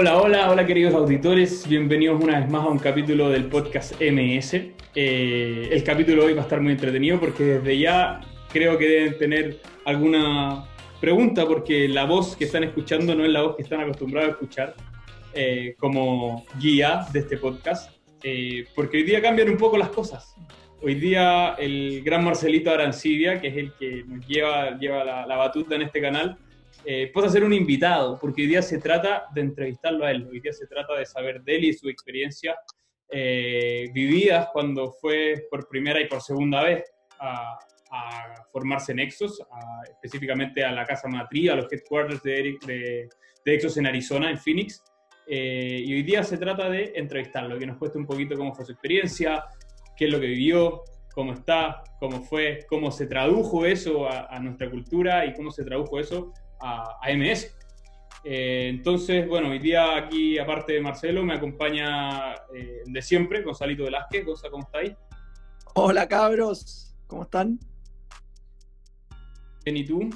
Hola, 0.00 0.16
hola, 0.16 0.48
hola 0.48 0.64
queridos 0.64 0.94
auditores, 0.94 1.68
bienvenidos 1.68 2.22
una 2.22 2.38
vez 2.38 2.48
más 2.48 2.64
a 2.64 2.68
un 2.68 2.78
capítulo 2.78 3.30
del 3.30 3.46
podcast 3.46 4.00
MS. 4.00 4.54
Eh, 4.94 5.68
el 5.72 5.82
capítulo 5.82 6.24
hoy 6.24 6.34
va 6.34 6.42
a 6.42 6.44
estar 6.44 6.60
muy 6.60 6.70
entretenido 6.70 7.18
porque 7.18 7.42
desde 7.42 7.76
ya 7.80 8.20
creo 8.52 8.78
que 8.78 8.88
deben 8.88 9.18
tener 9.18 9.60
alguna 9.84 10.68
pregunta 11.00 11.48
porque 11.48 11.88
la 11.88 12.04
voz 12.04 12.36
que 12.36 12.44
están 12.44 12.62
escuchando 12.62 13.12
no 13.16 13.24
es 13.24 13.30
la 13.32 13.42
voz 13.42 13.56
que 13.56 13.62
están 13.62 13.80
acostumbrados 13.80 14.28
a 14.28 14.32
escuchar 14.34 14.74
eh, 15.34 15.74
como 15.80 16.46
guía 16.60 17.04
de 17.12 17.18
este 17.18 17.36
podcast, 17.36 17.92
eh, 18.22 18.66
porque 18.76 18.98
hoy 18.98 19.02
día 19.02 19.20
cambian 19.20 19.48
un 19.48 19.56
poco 19.56 19.76
las 19.78 19.88
cosas. 19.88 20.36
Hoy 20.80 20.94
día 20.94 21.56
el 21.58 22.04
gran 22.04 22.22
Marcelito 22.22 22.70
Arancibia, 22.70 23.40
que 23.40 23.48
es 23.48 23.56
el 23.56 23.72
que 23.72 24.04
nos 24.06 24.24
lleva, 24.28 24.78
lleva 24.78 25.02
la, 25.02 25.36
batuta 25.36 25.74
en 25.74 25.82
este 25.82 26.00
canal, 26.00 26.38
eh, 26.84 27.10
pasa 27.12 27.28
a 27.28 27.30
ser 27.30 27.44
un 27.44 27.52
invitado, 27.52 28.18
porque 28.18 28.42
hoy 28.42 28.48
día 28.48 28.62
se 28.62 28.78
trata 28.78 29.26
de 29.34 29.40
entrevistarlo 29.42 30.04
a 30.04 30.10
él, 30.10 30.26
hoy 30.30 30.40
día 30.40 30.52
se 30.52 30.66
trata 30.66 30.94
de 30.96 31.06
saber 31.06 31.42
de 31.42 31.56
él 31.56 31.64
y 31.64 31.72
su 31.72 31.88
experiencia 31.88 32.56
eh, 33.10 33.90
vividas 33.92 34.48
cuando 34.52 34.92
fue 34.92 35.46
por 35.50 35.68
primera 35.68 36.00
y 36.00 36.06
por 36.06 36.20
segunda 36.20 36.62
vez 36.62 36.84
a, 37.20 37.58
formarse 38.52 38.92
en 38.92 38.98
Exos, 38.98 39.42
específicamente 39.90 40.62
a 40.62 40.70
la 40.72 40.84
casa 40.84 41.08
matriz, 41.08 41.48
a 41.48 41.54
los 41.54 41.72
headquarters 41.72 42.22
de, 42.22 42.58
de, 42.66 43.08
de 43.46 43.54
Exos 43.54 43.78
en 43.78 43.86
Arizona, 43.86 44.30
en 44.30 44.36
Phoenix. 44.36 44.82
Eh, 45.30 45.82
y 45.84 45.92
hoy 45.92 46.02
día 46.02 46.22
se 46.22 46.38
trata 46.38 46.70
de 46.70 46.92
entrevistarlo, 46.94 47.58
que 47.58 47.66
nos 47.66 47.76
cueste 47.76 47.98
un 47.98 48.06
poquito 48.06 48.34
cómo 48.34 48.54
fue 48.54 48.64
su 48.64 48.72
experiencia, 48.72 49.44
qué 49.94 50.06
es 50.06 50.10
lo 50.10 50.18
que 50.18 50.26
vivió, 50.26 50.84
cómo 51.14 51.34
está, 51.34 51.82
cómo 52.00 52.22
fue, 52.22 52.64
cómo 52.66 52.90
se 52.90 53.06
tradujo 53.06 53.66
eso 53.66 54.08
a, 54.10 54.38
nuestra 54.40 54.70
cultura 54.70 55.26
y 55.26 55.34
cómo 55.34 55.50
se 55.50 55.64
tradujo 55.64 56.00
eso 56.00 56.32
a, 56.60 57.00
MS. 57.16 57.54
Eh, 58.24 58.68
entonces, 58.68 59.26
bueno, 59.28 59.50
hoy 59.50 59.58
día 59.58 59.96
aquí, 59.96 60.38
aparte 60.38 60.74
de 60.74 60.80
Marcelo, 60.80 61.24
me 61.24 61.34
acompaña 61.34 62.34
eh, 62.54 62.82
de 62.84 63.02
siempre 63.02 63.42
Gonzalito 63.42 63.84
Velázquez. 63.84 64.24
Gonzalo, 64.24 64.50
¿cómo 64.52 64.64
estáis? 64.64 64.92
Hola, 65.74 66.08
cabros. 66.08 66.94
¿Cómo 67.06 67.22
están? 67.22 67.58
Bien, 69.64 69.76
¿y 69.76 69.84
tú? 69.84 70.10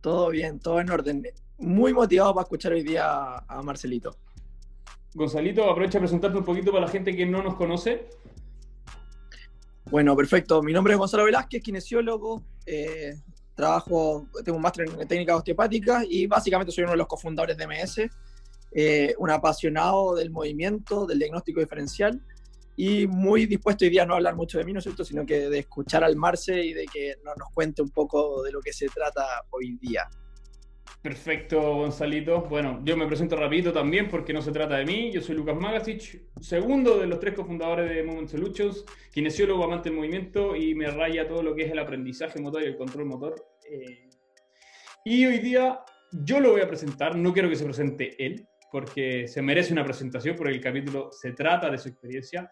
Todo 0.00 0.30
bien, 0.30 0.60
todo 0.60 0.80
en 0.80 0.90
orden 0.90 1.22
muy 1.58 1.92
motivado 1.92 2.34
para 2.34 2.44
escuchar 2.44 2.72
hoy 2.72 2.82
día 2.82 3.36
a 3.36 3.62
Marcelito. 3.62 4.16
Gonzalito, 5.14 5.70
aprovecha 5.70 5.98
a 5.98 6.00
presentarte 6.00 6.38
un 6.38 6.44
poquito 6.44 6.72
para 6.72 6.86
la 6.86 6.90
gente 6.90 7.14
que 7.14 7.24
no 7.24 7.42
nos 7.42 7.54
conoce. 7.54 8.08
Bueno, 9.90 10.16
perfecto. 10.16 10.62
Mi 10.62 10.72
nombre 10.72 10.94
es 10.94 10.98
Gonzalo 10.98 11.24
Velázquez, 11.24 11.62
kinesiólogo. 11.62 12.42
Eh, 12.66 13.14
trabajo, 13.54 14.26
tengo 14.44 14.56
un 14.56 14.62
máster 14.62 14.88
en 14.88 15.08
técnicas 15.08 15.36
osteopáticas 15.36 16.04
y 16.08 16.26
básicamente 16.26 16.72
soy 16.72 16.84
uno 16.84 16.92
de 16.92 16.98
los 16.98 17.06
cofundadores 17.06 17.56
de 17.56 17.66
MS. 17.66 18.10
Eh, 18.76 19.14
un 19.18 19.30
apasionado 19.30 20.16
del 20.16 20.30
movimiento, 20.30 21.06
del 21.06 21.20
diagnóstico 21.20 21.60
diferencial 21.60 22.20
y 22.76 23.06
muy 23.06 23.46
dispuesto 23.46 23.84
hoy 23.84 23.90
día 23.90 24.02
a 24.02 24.06
no 24.06 24.14
hablar 24.14 24.34
mucho 24.34 24.58
de 24.58 24.64
mí, 24.64 24.72
¿no 24.72 24.80
es 24.80 24.84
cierto?, 24.84 25.04
sino 25.04 25.24
que 25.24 25.48
de 25.48 25.60
escuchar 25.60 26.02
al 26.02 26.16
Marce 26.16 26.60
y 26.60 26.72
de 26.72 26.86
que 26.86 27.14
nos 27.24 27.50
cuente 27.54 27.82
un 27.82 27.90
poco 27.90 28.42
de 28.42 28.50
lo 28.50 28.60
que 28.60 28.72
se 28.72 28.88
trata 28.88 29.24
hoy 29.50 29.78
día. 29.80 30.08
Perfecto, 31.04 31.60
Gonzalito. 31.60 32.40
Bueno, 32.48 32.80
yo 32.82 32.96
me 32.96 33.06
presento 33.06 33.36
rapidito 33.36 33.74
también 33.74 34.08
porque 34.08 34.32
no 34.32 34.40
se 34.40 34.50
trata 34.52 34.78
de 34.78 34.86
mí. 34.86 35.12
Yo 35.12 35.20
soy 35.20 35.36
Lucas 35.36 35.54
Magasich, 35.54 36.18
segundo 36.40 36.98
de 36.98 37.06
los 37.06 37.20
tres 37.20 37.34
cofundadores 37.34 37.90
de 37.90 38.02
Movement 38.02 38.30
Solutions, 38.30 38.86
kinesiólogo, 39.12 39.64
amante 39.64 39.90
del 39.90 39.98
movimiento 39.98 40.56
y 40.56 40.74
me 40.74 40.90
raya 40.90 41.28
todo 41.28 41.42
lo 41.42 41.54
que 41.54 41.64
es 41.64 41.70
el 41.70 41.78
aprendizaje 41.78 42.40
motor 42.40 42.62
y 42.62 42.68
el 42.68 42.78
control 42.78 43.04
motor. 43.04 43.34
Eh, 43.70 44.08
y 45.04 45.26
hoy 45.26 45.40
día 45.40 45.80
yo 46.10 46.40
lo 46.40 46.52
voy 46.52 46.62
a 46.62 46.68
presentar, 46.68 47.14
no 47.14 47.34
quiero 47.34 47.50
que 47.50 47.56
se 47.56 47.66
presente 47.66 48.16
él, 48.24 48.48
porque 48.72 49.28
se 49.28 49.42
merece 49.42 49.74
una 49.74 49.84
presentación, 49.84 50.34
porque 50.36 50.54
el 50.54 50.60
capítulo 50.62 51.10
se 51.12 51.32
trata 51.32 51.70
de 51.70 51.76
su 51.76 51.90
experiencia. 51.90 52.50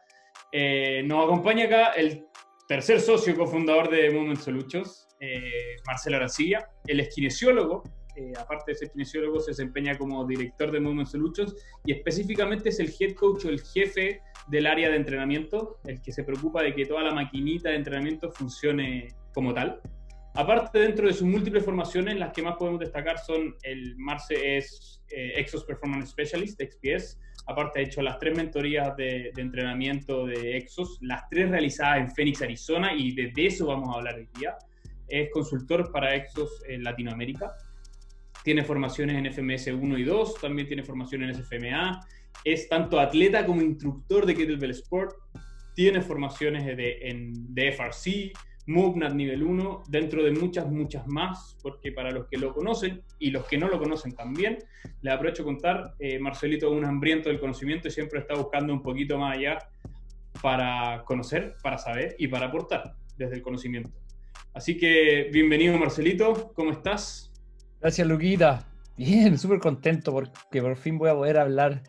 Eh, 0.52 1.02
nos 1.06 1.24
acompaña 1.24 1.64
acá 1.64 1.92
el 1.92 2.26
tercer 2.68 3.00
socio 3.00 3.34
cofundador 3.34 3.88
de 3.88 4.10
Movement 4.10 4.40
Solutions, 4.40 5.08
eh, 5.20 5.76
Marcelo 5.86 6.16
Arancilla. 6.18 6.68
Él 6.86 7.00
es 7.00 7.14
kinesiólogo, 7.14 7.82
eh, 8.16 8.32
aparte 8.38 8.72
de 8.72 8.78
ser 8.78 8.90
kinesiólogo, 8.90 9.40
se 9.40 9.52
desempeña 9.52 9.96
como 9.96 10.26
director 10.26 10.70
de 10.70 10.80
Movement 10.80 11.08
Solutions 11.08 11.54
y 11.84 11.92
específicamente 11.92 12.68
es 12.68 12.78
el 12.80 12.92
head 12.98 13.14
coach 13.14 13.46
o 13.46 13.48
el 13.48 13.60
jefe 13.60 14.20
del 14.48 14.66
área 14.66 14.90
de 14.90 14.96
entrenamiento, 14.96 15.78
el 15.86 16.02
que 16.02 16.12
se 16.12 16.24
preocupa 16.24 16.62
de 16.62 16.74
que 16.74 16.86
toda 16.86 17.02
la 17.02 17.14
maquinita 17.14 17.70
de 17.70 17.76
entrenamiento 17.76 18.30
funcione 18.30 19.08
como 19.32 19.54
tal. 19.54 19.80
Aparte, 20.34 20.78
dentro 20.78 21.06
de 21.06 21.12
sus 21.12 21.26
múltiples 21.26 21.64
formaciones, 21.64 22.16
las 22.16 22.32
que 22.32 22.42
más 22.42 22.56
podemos 22.56 22.80
destacar 22.80 23.18
son 23.18 23.54
el 23.62 23.96
Marce 23.98 24.56
es 24.56 25.02
eh, 25.10 25.32
Exos 25.36 25.64
Performance 25.64 26.10
Specialist, 26.10 26.60
XPS. 26.60 27.18
Aparte, 27.46 27.80
ha 27.80 27.82
hecho 27.82 28.00
las 28.00 28.18
tres 28.18 28.36
mentorías 28.36 28.96
de, 28.96 29.30
de, 29.34 29.42
entrenamiento 29.42 30.26
de 30.26 30.56
Exos, 30.56 30.98
las 31.02 31.28
tres 31.28 31.50
realizadas 31.50 31.98
en 31.98 32.10
Phoenix, 32.10 32.40
Arizona, 32.40 32.94
y 32.94 33.14
de 33.14 33.32
eso 33.46 33.66
vamos 33.66 33.90
a 33.90 33.98
hablar 33.98 34.14
hoy 34.14 34.28
día. 34.38 34.56
Es 35.08 35.30
consultor 35.30 35.92
para 35.92 36.14
Exos 36.14 36.62
en 36.66 36.82
Latinoamérica 36.82 37.54
tiene 38.42 38.64
formaciones 38.64 39.16
en 39.16 39.32
FMS 39.32 39.68
1 39.68 39.98
y 39.98 40.04
2, 40.04 40.40
también 40.40 40.66
tiene 40.66 40.82
formación 40.82 41.22
en 41.22 41.34
SFMA, 41.34 42.00
es 42.44 42.68
tanto 42.68 42.98
atleta 42.98 43.46
como 43.46 43.62
instructor 43.62 44.26
de 44.26 44.34
Kettlebell 44.34 44.70
Sport, 44.70 45.14
tiene 45.74 46.02
formaciones 46.02 46.64
de, 46.64 46.98
en, 47.02 47.54
de 47.54 47.72
FRC, 47.72 48.32
MoveNat 48.66 49.14
nivel 49.14 49.42
1, 49.42 49.84
dentro 49.88 50.22
de 50.22 50.30
muchas, 50.30 50.70
muchas 50.70 51.06
más, 51.08 51.56
porque 51.62 51.92
para 51.92 52.10
los 52.10 52.26
que 52.28 52.36
lo 52.36 52.52
conocen 52.52 53.02
y 53.18 53.30
los 53.30 53.46
que 53.46 53.58
no 53.58 53.68
lo 53.68 53.78
conocen 53.78 54.12
también, 54.12 54.58
les 55.00 55.14
aprovecho 55.14 55.42
a 55.42 55.46
contar, 55.46 55.94
eh, 55.98 56.18
Marcelito 56.18 56.70
es 56.70 56.78
un 56.78 56.84
hambriento 56.84 57.28
del 57.28 57.40
conocimiento 57.40 57.88
y 57.88 57.90
siempre 57.90 58.20
está 58.20 58.34
buscando 58.34 58.72
un 58.72 58.82
poquito 58.82 59.18
más 59.18 59.36
allá 59.36 59.58
para 60.40 61.02
conocer, 61.04 61.56
para 61.62 61.78
saber 61.78 62.14
y 62.18 62.28
para 62.28 62.46
aportar 62.46 62.94
desde 63.16 63.36
el 63.36 63.42
conocimiento. 63.42 63.90
Así 64.54 64.76
que 64.76 65.30
bienvenido 65.32 65.76
Marcelito, 65.78 66.52
¿cómo 66.54 66.70
estás? 66.70 67.31
Gracias, 67.82 68.06
Luquita. 68.06 68.64
Bien, 68.96 69.36
súper 69.36 69.58
contento 69.58 70.12
porque 70.12 70.62
por 70.62 70.76
fin 70.76 70.98
voy 70.98 71.10
a 71.10 71.14
poder 71.14 71.36
hablar 71.36 71.82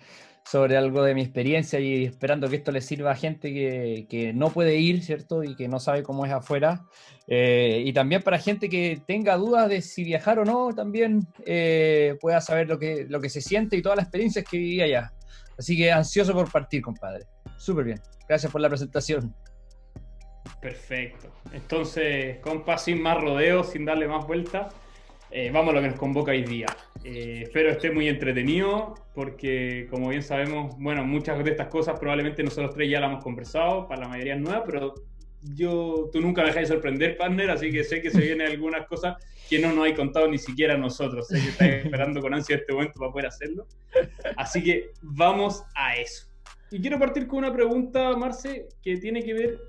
sobre 0.44 0.76
algo 0.76 1.04
de 1.04 1.14
mi 1.14 1.22
experiencia 1.22 1.80
y 1.80 2.06
esperando 2.06 2.50
que 2.50 2.56
esto 2.56 2.72
le 2.72 2.82
sirva 2.82 3.12
a 3.12 3.16
gente 3.16 3.54
que, 3.54 4.32
no 4.34 4.50
puede 4.50 4.78
ir, 4.78 5.04
¿cierto? 5.04 5.44
Y 5.44 5.56
que 5.56 5.68
no 5.68 5.80
sabe 5.80 6.02
cómo 6.02 6.26
es 6.26 6.32
afuera. 6.32 6.82
Eh, 7.28 7.84
y 7.86 7.94
también 7.94 8.24
para 8.24 8.40
gente 8.40 8.70
que 8.70 9.04
tenga 9.06 9.38
dudas 9.38 9.70
de 9.70 9.84
si 9.84 10.04
viajar 10.04 10.40
o 10.40 10.46
no, 10.46 10.74
también 10.74 11.28
eh, 11.46 12.18
pueda 12.20 12.42
saber 12.42 12.68
lo 12.68 12.80
que, 12.80 13.06
lo 13.08 13.22
que 13.22 13.30
se 13.30 13.42
siente 13.42 13.78
y 13.78 13.84
todas 13.84 13.98
las 13.98 14.06
experiencias 14.06 14.44
que 14.50 14.58
viví 14.58 14.82
allá. 14.82 15.14
Así 15.60 15.78
que 15.78 15.92
ansioso 15.92 16.34
por 16.34 16.52
partir, 16.52 16.82
compadre. 16.82 17.28
Súper 17.58 17.86
bien. 17.86 18.02
Gracias 18.28 18.52
por 18.52 18.62
la 18.62 18.70
presentación. 18.70 19.32
Perfecto. 20.60 21.32
Entonces, 21.52 22.40
compa, 22.40 22.80
sin 22.80 23.00
más 23.00 23.22
rodeos, 23.22 23.70
sin 23.70 23.86
darle 23.86 24.08
más 24.08 24.26
vueltas 24.26 24.74
eh, 25.36 25.50
vamos 25.52 25.72
a 25.72 25.78
lo 25.78 25.82
que 25.82 25.88
nos 25.88 25.98
convoca 25.98 26.32
hoy 26.32 26.44
día. 26.44 26.68
Eh, 27.04 27.42
espero 27.44 27.72
esté 27.72 27.90
muy 27.90 28.08
entretenido 28.08 28.94
porque, 29.16 29.88
como 29.90 30.10
bien 30.10 30.22
sabemos, 30.22 30.78
bueno, 30.78 31.04
muchas 31.06 31.44
de 31.44 31.50
estas 31.50 31.70
cosas 31.70 32.00
probablemente 32.00 32.44
nosotros 32.44 32.76
tres 32.76 32.92
ya 32.92 33.00
las 33.00 33.10
hemos 33.10 33.24
conversado, 33.24 33.88
para 33.88 34.02
la 34.02 34.10
mayoría 34.10 34.36
es 34.36 34.42
nueva, 34.42 34.64
pero 34.64 34.94
yo, 35.42 36.08
tú 36.14 36.22
nunca 36.22 36.44
me 36.44 36.50
dejas 36.50 36.70
de 36.70 36.76
sorprender, 36.76 37.18
partner, 37.18 37.50
así 37.50 37.72
que 37.72 37.84
sé 37.84 38.00
que 38.00 38.12
se 38.12 38.22
vienen 38.22 38.48
algunas 38.48 38.86
cosas 38.86 39.16
que 39.50 39.58
no 39.58 39.74
nos 39.74 39.86
hay 39.86 39.96
contado 39.96 40.28
ni 40.28 40.38
siquiera 40.38 40.78
nosotros. 40.78 41.28
Sé 41.28 41.42
que 41.42 41.50
estás 41.50 41.68
esperando 41.86 42.22
con 42.22 42.32
ansia 42.36 42.58
este 42.58 42.72
momento 42.72 43.00
para 43.00 43.12
poder 43.12 43.28
hacerlo. 43.28 43.66
Así 44.38 44.64
que 44.64 44.92
vamos 45.02 45.64
a 45.74 45.98
eso. 45.98 46.28
Y 46.70 46.80
quiero 46.80 47.00
partir 47.00 47.26
con 47.26 47.40
una 47.40 47.52
pregunta, 47.52 48.16
Marce, 48.16 48.68
que 48.84 48.98
tiene 48.98 49.24
que 49.24 49.34
ver 49.34 49.60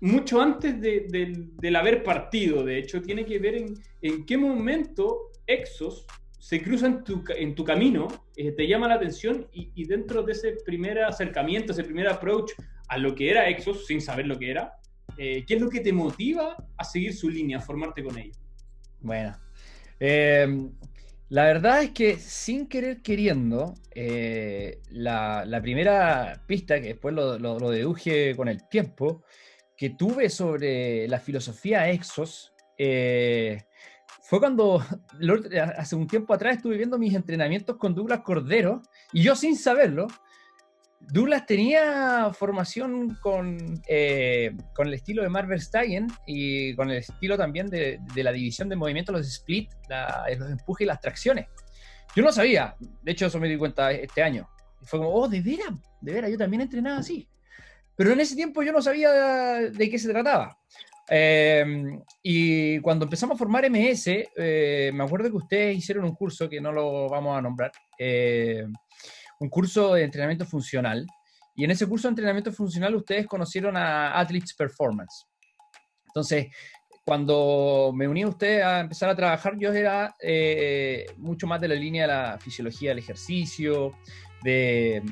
mucho 0.00 0.40
antes 0.40 0.80
del 0.80 1.76
haber 1.76 2.02
partido, 2.02 2.64
de 2.64 2.78
hecho, 2.78 3.00
tiene 3.02 3.24
que 3.24 3.38
ver 3.38 3.54
en, 3.54 3.74
en 4.02 4.26
qué 4.26 4.36
momento 4.36 5.30
Exos 5.46 6.06
se 6.46 6.62
cruza 6.62 6.86
en 6.86 7.02
tu, 7.02 7.24
en 7.36 7.56
tu 7.56 7.64
camino, 7.64 8.06
eh, 8.36 8.52
te 8.52 8.68
llama 8.68 8.86
la 8.86 8.94
atención 8.94 9.48
y, 9.52 9.84
dentro 9.84 10.22
de 10.22 10.30
ese 10.30 10.52
primer 10.64 11.02
acercamiento, 11.02 11.72
ese 11.72 11.82
primer 11.82 12.06
approach 12.06 12.52
a 12.86 12.98
lo 12.98 13.16
que 13.16 13.30
era 13.30 13.48
Exos, 13.48 13.84
sin 13.86 14.00
saber 14.00 14.28
lo 14.28 14.38
que 14.38 14.52
era, 14.52 14.74
eh, 15.18 15.44
¿qué 15.44 15.54
es 15.54 15.60
lo 15.60 15.68
que 15.68 15.80
te 15.80 15.92
motiva 15.92 16.56
a 16.76 16.84
seguir 16.84 17.14
su 17.14 17.28
línea, 17.28 17.58
a 17.58 17.60
formarte 17.60 18.04
con 18.04 18.16
ellos? 18.16 18.38
Bueno, 19.00 19.36
em, 19.98 20.70
la 21.30 21.46
verdad 21.46 21.82
es 21.82 21.90
que 21.90 22.16
sin 22.16 22.68
querer 22.68 23.02
queriendo, 23.02 23.74
eh, 23.92 24.78
la, 24.90 25.44
la, 25.44 25.60
primera 25.60 26.44
pista, 26.46 26.80
que 26.80 26.88
después 26.88 27.12
lo, 27.12 27.40
lo 27.40 27.70
deduje 27.70 28.36
con 28.36 28.46
el 28.46 28.68
tiempo, 28.68 29.24
que 29.76 29.90
tuve 29.90 30.30
sobre 30.30 31.06
la 31.08 31.20
filosofía 31.20 31.90
Exos 31.90 32.52
eh, 32.78 33.64
fue 34.22 34.40
cuando 34.40 34.82
hace 35.76 35.94
un 35.94 36.06
tiempo 36.06 36.34
atrás 36.34 36.56
estuve 36.56 36.76
viendo 36.76 36.98
mis 36.98 37.14
entrenamientos 37.14 37.76
con 37.76 37.94
Douglas 37.94 38.20
Cordero 38.20 38.82
y 39.12 39.22
yo 39.22 39.36
sin 39.36 39.56
saberlo, 39.56 40.08
Douglas 40.98 41.46
tenía 41.46 42.32
formación 42.32 43.16
con, 43.22 43.80
eh, 43.86 44.56
con 44.74 44.88
el 44.88 44.94
estilo 44.94 45.22
de 45.22 45.28
Marvel 45.28 45.50
Verstappen 45.50 46.08
y 46.26 46.74
con 46.74 46.90
el 46.90 46.96
estilo 46.98 47.36
también 47.36 47.68
de, 47.68 48.00
la 48.16 48.32
división 48.32 48.68
de 48.68 48.74
movimiento, 48.74 49.12
los 49.12 49.28
split, 49.28 49.70
los 50.38 50.50
empujes 50.50 50.84
y 50.84 50.88
las 50.88 51.00
tracciones. 51.00 51.46
Yo 52.16 52.24
no 52.24 52.32
sabía, 52.32 52.74
de 53.02 53.12
hecho 53.12 53.26
eso 53.26 53.38
me 53.38 53.48
di 53.48 53.56
cuenta 53.56 53.92
este 53.92 54.22
año. 54.22 54.48
Fue 54.82 54.98
como, 54.98 55.12
oh, 55.12 55.28
de 55.28 55.40
veras, 55.40 55.68
de 56.00 56.12
veras, 56.12 56.30
yo 56.30 56.38
también 56.38 56.62
entrenaba 56.62 56.98
así. 56.98 57.28
Pero 57.96 58.12
en 58.12 58.20
ese 58.20 58.36
tiempo 58.36 58.62
yo 58.62 58.72
no 58.72 58.82
sabía 58.82 59.10
de 59.10 59.90
qué 59.90 59.98
se 59.98 60.10
trataba. 60.10 60.58
Em, 61.08 62.00
y 62.22 62.80
cuando 62.80 63.04
empezamos 63.04 63.36
a 63.36 63.38
formar 63.38 63.64
MS, 63.64 64.28
eh, 64.36 64.90
me 64.92 65.04
acuerdo 65.04 65.30
que 65.30 65.36
ustedes 65.36 65.76
hicieron 65.78 66.04
un 66.04 66.14
curso, 66.14 66.48
que 66.48 66.60
no 66.60 66.72
lo 66.72 67.08
vamos 67.08 67.38
a 67.38 67.42
nombrar, 67.42 67.72
eh, 67.98 68.66
un 69.40 69.48
curso 69.48 69.94
de 69.94 70.04
entrenamiento 70.04 70.44
funcional. 70.44 71.06
Y 71.54 71.64
en 71.64 71.70
ese 71.70 71.86
curso 71.86 72.08
de 72.08 72.12
entrenamiento 72.12 72.52
funcional 72.52 72.94
ustedes 72.94 73.26
conocieron 73.26 73.76
a 73.76 74.18
Athletes 74.18 74.54
Performance. 74.54 75.24
Entonces, 76.08 76.48
cuando 77.04 77.92
me 77.94 78.08
uní 78.08 78.22
a 78.22 78.28
usted 78.28 78.62
a 78.62 78.80
empezar 78.80 79.08
a 79.08 79.14
trabajar, 79.14 79.56
yo 79.56 79.72
era 79.72 80.16
eh, 80.20 81.06
mucho 81.18 81.46
más 81.46 81.60
de 81.60 81.68
la 81.68 81.76
línea 81.76 82.02
de 82.02 82.08
la 82.08 82.38
fisiología 82.38 82.90
del 82.90 82.98
ejercicio, 82.98 83.92
de, 84.42 85.02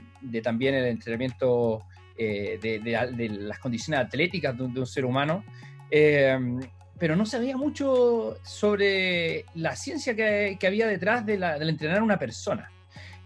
también 0.42 0.74
el 0.74 0.86
entrenamiento 0.86 1.84
de, 2.16 3.28
las 3.40 3.58
condiciones 3.58 4.00
atléticas 4.06 4.56
de 4.56 4.64
un 4.64 4.86
ser 4.86 5.04
humano. 5.04 5.44
Em, 5.90 6.60
pero 6.98 7.16
no 7.16 7.26
sabía 7.26 7.56
mucho 7.56 8.38
sobre 8.44 9.44
la 9.54 9.76
ciencia 9.76 10.14
que, 10.14 10.58
había 10.66 10.86
detrás 10.86 11.26
de 11.26 11.38
la, 11.38 11.58
del 11.58 11.70
entrenar 11.70 11.98
a 11.98 12.02
una 12.02 12.18
persona. 12.18 12.70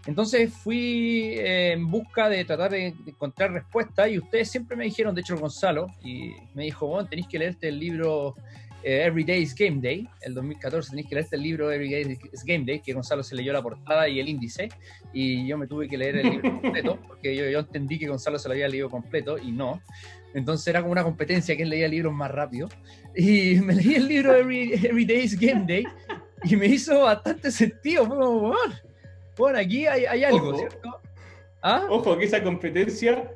Entonces 0.05 0.51
fui 0.53 1.35
eh, 1.37 1.73
en 1.73 1.89
busca 1.89 2.29
de 2.29 2.43
tratar 2.45 2.71
de, 2.71 2.95
encontrar 3.05 3.51
respuestas 3.51 4.09
y 4.09 4.17
ustedes 4.17 4.49
siempre 4.49 4.75
me 4.75 4.85
dijeron, 4.85 5.13
de 5.13 5.21
hecho 5.21 5.37
Gonzalo, 5.37 5.87
y 6.03 6.33
me 6.53 6.63
dijo, 6.63 6.87
bueno, 6.87 7.07
tenéis 7.07 7.27
que 7.27 7.37
leerte 7.37 7.67
el 7.67 7.79
libro 7.79 8.35
eh, 8.83 9.03
Every 9.05 9.23
Day 9.23 9.41
is 9.41 9.55
Game 9.55 9.79
Day, 9.81 10.07
el 10.21 10.33
2014 10.33 10.91
tenéis 10.91 11.07
que 11.07 11.15
leerte 11.15 11.35
el 11.35 11.43
libro 11.43 11.71
Every 11.71 11.91
Day 11.91 12.17
is 12.31 12.43
Game 12.43 12.65
Day, 12.65 12.79
que 12.79 12.93
Gonzalo 12.93 13.23
se 13.23 13.35
leyó 13.35 13.51
la 13.53 13.61
portada 13.61 14.07
y 14.07 14.19
el 14.19 14.29
índice, 14.29 14.69
y 15.13 15.47
yo 15.47 15.57
me 15.57 15.67
tuve 15.67 15.87
que 15.87 15.97
leer 15.97 16.17
el 16.17 16.29
libro 16.29 16.61
completo, 16.61 16.99
porque 17.07 17.35
yo, 17.35 17.49
yo 17.49 17.59
entendí 17.59 17.99
que 17.99 18.07
Gonzalo 18.07 18.39
se 18.39 18.47
lo 18.47 18.53
había 18.53 18.67
leído 18.67 18.89
completo 18.89 19.37
y 19.37 19.51
no. 19.51 19.81
Entonces 20.33 20.67
era 20.67 20.81
como 20.81 20.91
una 20.91 21.03
competencia, 21.03 21.55
quién 21.55 21.69
leía 21.69 21.87
libros 21.87 22.13
más 22.13 22.31
rápido. 22.31 22.69
Y 23.15 23.55
me 23.61 23.75
leí 23.75 23.95
el 23.95 24.07
libro 24.07 24.35
Every, 24.35 24.73
Every 24.73 25.05
Day's 25.05 25.39
Game 25.39 25.65
Day 25.67 25.85
y 26.43 26.55
me 26.55 26.67
hizo 26.67 27.01
bastante 27.01 27.51
sentido. 27.51 28.05
Fue 28.05 28.17
como, 28.17 28.53
bueno, 29.37 29.59
aquí 29.59 29.87
hay, 29.87 30.05
hay 30.05 30.23
algo, 30.23 30.57
¿cierto? 30.57 30.99
¿Ah? 31.61 31.85
Ojo, 31.89 32.17
que 32.17 32.25
esa 32.25 32.41
competencia, 32.41 33.31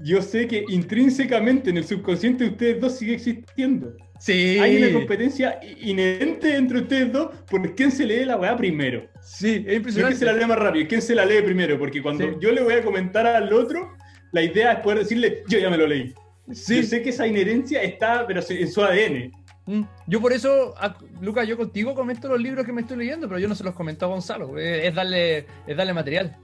yo 0.00 0.22
sé 0.22 0.46
que 0.46 0.64
intrínsecamente 0.68 1.70
en 1.70 1.76
el 1.76 1.84
subconsciente 1.84 2.44
de 2.44 2.50
ustedes 2.50 2.80
dos 2.80 2.96
sigue 2.96 3.14
existiendo. 3.14 3.96
Sí. 4.20 4.58
Hay 4.58 4.76
una 4.76 4.92
competencia 4.92 5.58
inherente 5.80 6.54
entre 6.54 6.82
ustedes 6.82 7.10
dos 7.10 7.34
por 7.50 7.74
quién 7.74 7.90
se 7.90 8.04
lee 8.04 8.26
la 8.26 8.36
weá 8.36 8.54
primero. 8.54 9.08
Sí, 9.22 9.64
es 9.66 9.76
impresionante. 9.76 10.00
No 10.00 10.06
quién 10.08 10.16
se 10.18 10.24
la 10.26 10.32
lee 10.34 10.46
más 10.46 10.58
rápido, 10.58 10.88
quién 10.88 11.02
se 11.02 11.14
la 11.14 11.24
lee 11.24 11.40
primero, 11.42 11.78
porque 11.78 12.02
cuando 12.02 12.38
yo 12.38 12.52
le 12.52 12.62
voy 12.62 12.74
a 12.74 12.84
comentar 12.84 13.26
al 13.26 13.50
otro, 13.50 13.96
la 14.32 14.42
idea 14.42 14.72
es 14.72 14.80
poder 14.80 14.98
decirle, 14.98 15.42
yo 15.48 15.58
ya 15.58 15.70
me 15.70 15.78
lo 15.78 15.86
leí. 15.86 16.14
Sí. 16.52 16.82
sé 16.82 17.00
que 17.00 17.10
esa 17.10 17.26
inherencia 17.26 17.82
está, 17.82 18.26
pero 18.26 18.42
en 18.46 18.70
su 18.70 18.82
ADN. 18.82 19.32
Mm. 19.64 19.82
Yo 20.06 20.20
por 20.20 20.34
eso, 20.34 20.74
Lucas, 21.22 21.48
yo 21.48 21.56
contigo 21.56 21.94
comento 21.94 22.28
los 22.28 22.40
libros 22.40 22.66
que 22.66 22.74
me 22.74 22.82
estoy 22.82 22.98
leyendo, 22.98 23.26
pero 23.26 23.40
yo 23.40 23.48
no 23.48 23.54
se 23.54 23.64
los 23.64 23.74
comento 23.74 24.04
a 24.04 24.08
Gonzalo. 24.08 24.58
Es 24.58 24.94
darle, 24.94 25.46
es 25.66 25.76
darle 25.76 25.94
material. 25.94 26.36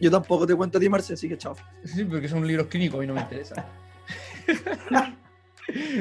Yo 0.00 0.10
tampoco 0.10 0.46
te 0.46 0.54
cuento 0.54 0.78
a 0.78 0.80
ti, 0.80 0.88
Marce, 0.88 1.12
así 1.12 1.28
que 1.28 1.36
chao. 1.36 1.56
Sí, 1.84 2.06
porque 2.06 2.26
son 2.28 2.46
libros 2.46 2.68
clínicos 2.68 3.04
y 3.04 3.06
no 3.06 3.12
me 3.12 3.20
interesan. 3.20 3.66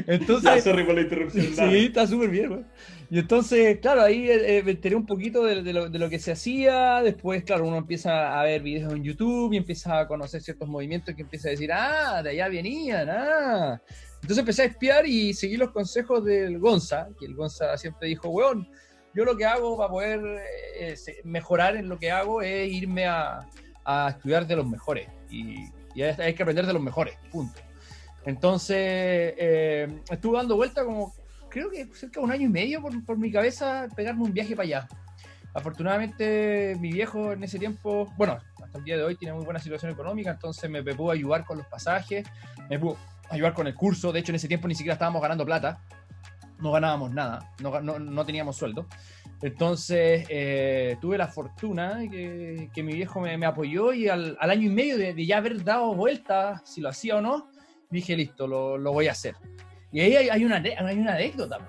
Entonces. 0.08 0.52
Ah, 0.52 0.60
sorry 0.62 0.84
por 0.84 0.96
la 0.96 1.02
interrupción. 1.02 1.46
Sí, 1.46 1.86
está 1.86 2.08
súper 2.08 2.30
bien, 2.30 2.66
Y 3.10 3.20
entonces, 3.20 3.80
claro, 3.80 4.02
ahí 4.02 4.30
eh, 4.30 4.62
me 4.64 4.72
enteré 4.72 4.96
un 4.96 5.06
poquito 5.06 5.44
de, 5.44 5.74
lo, 5.74 5.90
de, 5.90 6.00
lo, 6.00 6.10
que 6.10 6.20
se 6.20 6.32
hacía. 6.32 7.02
Después, 7.02 7.44
claro, 7.44 7.68
uno 7.68 7.78
empieza 7.78 8.40
a 8.40 8.44
ver 8.44 8.62
videos 8.62 8.94
en 8.94 9.04
YouTube 9.04 9.54
y 9.54 9.58
empieza 9.58 10.00
a 10.00 10.08
conocer 10.08 10.42
ciertos 10.42 10.68
movimientos 10.68 11.16
que 11.16 11.22
empieza 11.24 11.50
a 11.50 11.52
decir, 11.52 11.72
ah, 11.74 12.22
de 12.24 12.32
allá 12.32 12.48
venían, 12.50 13.10
ah. 13.10 13.82
Entonces 14.16 14.40
empecé 14.40 14.64
a 14.64 14.66
espiar 14.66 15.06
y 15.06 15.34
seguí 15.34 15.56
los 15.56 15.72
consejos 15.72 16.24
del 16.26 16.58
Gonza, 16.58 17.08
que 17.20 17.28
el 17.28 17.36
Gonza 17.36 17.78
siempre 17.78 18.08
dijo, 18.08 18.30
weón, 18.30 18.68
yo 19.14 19.24
lo 19.24 19.38
que 19.38 19.46
hago 19.46 19.78
para 19.78 19.90
poder 19.90 20.22
eh, 20.80 20.96
mejorar 21.24 21.76
en 21.76 21.88
lo 21.88 21.98
que 22.00 22.12
hago 22.12 22.42
es 22.42 22.72
irme 22.72 23.06
a, 23.06 23.40
a 23.86 24.10
estudiar 24.10 24.48
de 24.48 24.56
los 24.56 24.68
mejores. 24.68 25.08
Y, 25.30 25.66
y 25.94 26.02
hay 26.02 26.34
que 26.34 26.44
aprender 26.44 26.66
de 26.66 26.74
los 26.74 26.82
mejores, 26.82 27.16
punto. 27.32 27.62
Entonces, 28.26 29.36
eh, 29.38 30.02
estuve 30.10 30.38
dando 30.38 30.56
vuelta 30.56 30.84
como, 30.84 31.14
creo 31.50 31.70
que 31.70 31.86
cerca 31.94 32.20
de 32.20 32.26
un 32.26 32.32
año 32.32 32.48
y 32.48 32.50
medio 32.50 32.82
por, 32.82 33.18
mi 33.18 33.32
cabeza, 33.32 33.88
pegarme 33.96 34.24
un 34.24 34.34
viaje 34.34 34.56
para 34.56 34.66
allá. 34.66 34.88
Afortunadamente, 35.54 36.76
mi 36.80 36.92
viejo 36.92 37.32
en 37.32 37.44
ese 37.44 37.60
tiempo, 37.60 38.12
bueno, 38.18 38.40
hasta 38.62 38.78
el 38.80 38.84
día 38.84 38.98
de 38.98 39.04
hoy 39.04 39.16
tiene 39.16 39.34
muy 39.34 39.46
buena 39.46 39.60
situación 39.60 39.92
económica, 39.92 40.32
entonces 40.32 40.70
me, 40.70 40.84
pudo 40.84 41.12
ayudar 41.12 41.46
con 41.46 41.60
los 41.60 41.68
pasajes, 41.68 42.28
me 42.70 42.80
pudo 42.80 42.98
ayudar 43.30 43.54
con 43.54 43.68
el 43.68 43.76
curso. 43.76 44.12
De 44.12 44.20
hecho, 44.20 44.32
en 44.32 44.38
ese 44.38 44.48
tiempo 44.48 44.68
ni 44.68 44.76
siquiera 44.76 44.94
estábamos 44.94 45.22
ganando 45.22 45.46
plata, 45.46 45.80
no 46.60 46.72
ganábamos 46.72 47.12
nada, 47.12 47.52
no, 47.62 47.80
no, 47.80 48.26
teníamos 48.26 48.58
sueldo. 48.58 48.88
Entonces, 49.42 50.26
eh, 50.30 50.98
tuve 51.00 51.18
la 51.18 51.28
fortuna 51.28 51.96
de 51.96 52.70
que, 52.74 52.84
mi 52.84 52.94
viejo 52.94 53.22
me, 53.22 53.46
apoyó 53.46 53.94
y 53.94 54.10
al, 54.10 54.36
año 54.42 54.64
y 54.64 54.74
medio 54.74 54.98
de, 54.98 55.14
de, 55.14 55.26
ya 55.26 55.38
haber 55.38 55.64
dado 55.64 55.94
vuelta, 55.94 56.62
si 56.66 56.82
lo 56.82 56.90
hacía 56.90 57.18
o 57.18 57.22
no, 57.22 57.50
dije, 57.96 58.16
listo, 58.16 58.48
lo, 58.48 58.78
lo 58.78 58.94
voy 58.94 59.08
a 59.08 59.12
hacer. 59.12 59.36
Y 59.92 60.02
ahí 60.02 60.16
hay, 60.16 60.30
hay 60.30 60.46
una, 60.46 60.58
hay 60.58 60.98
una 60.98 61.14
anécdota. 61.14 61.60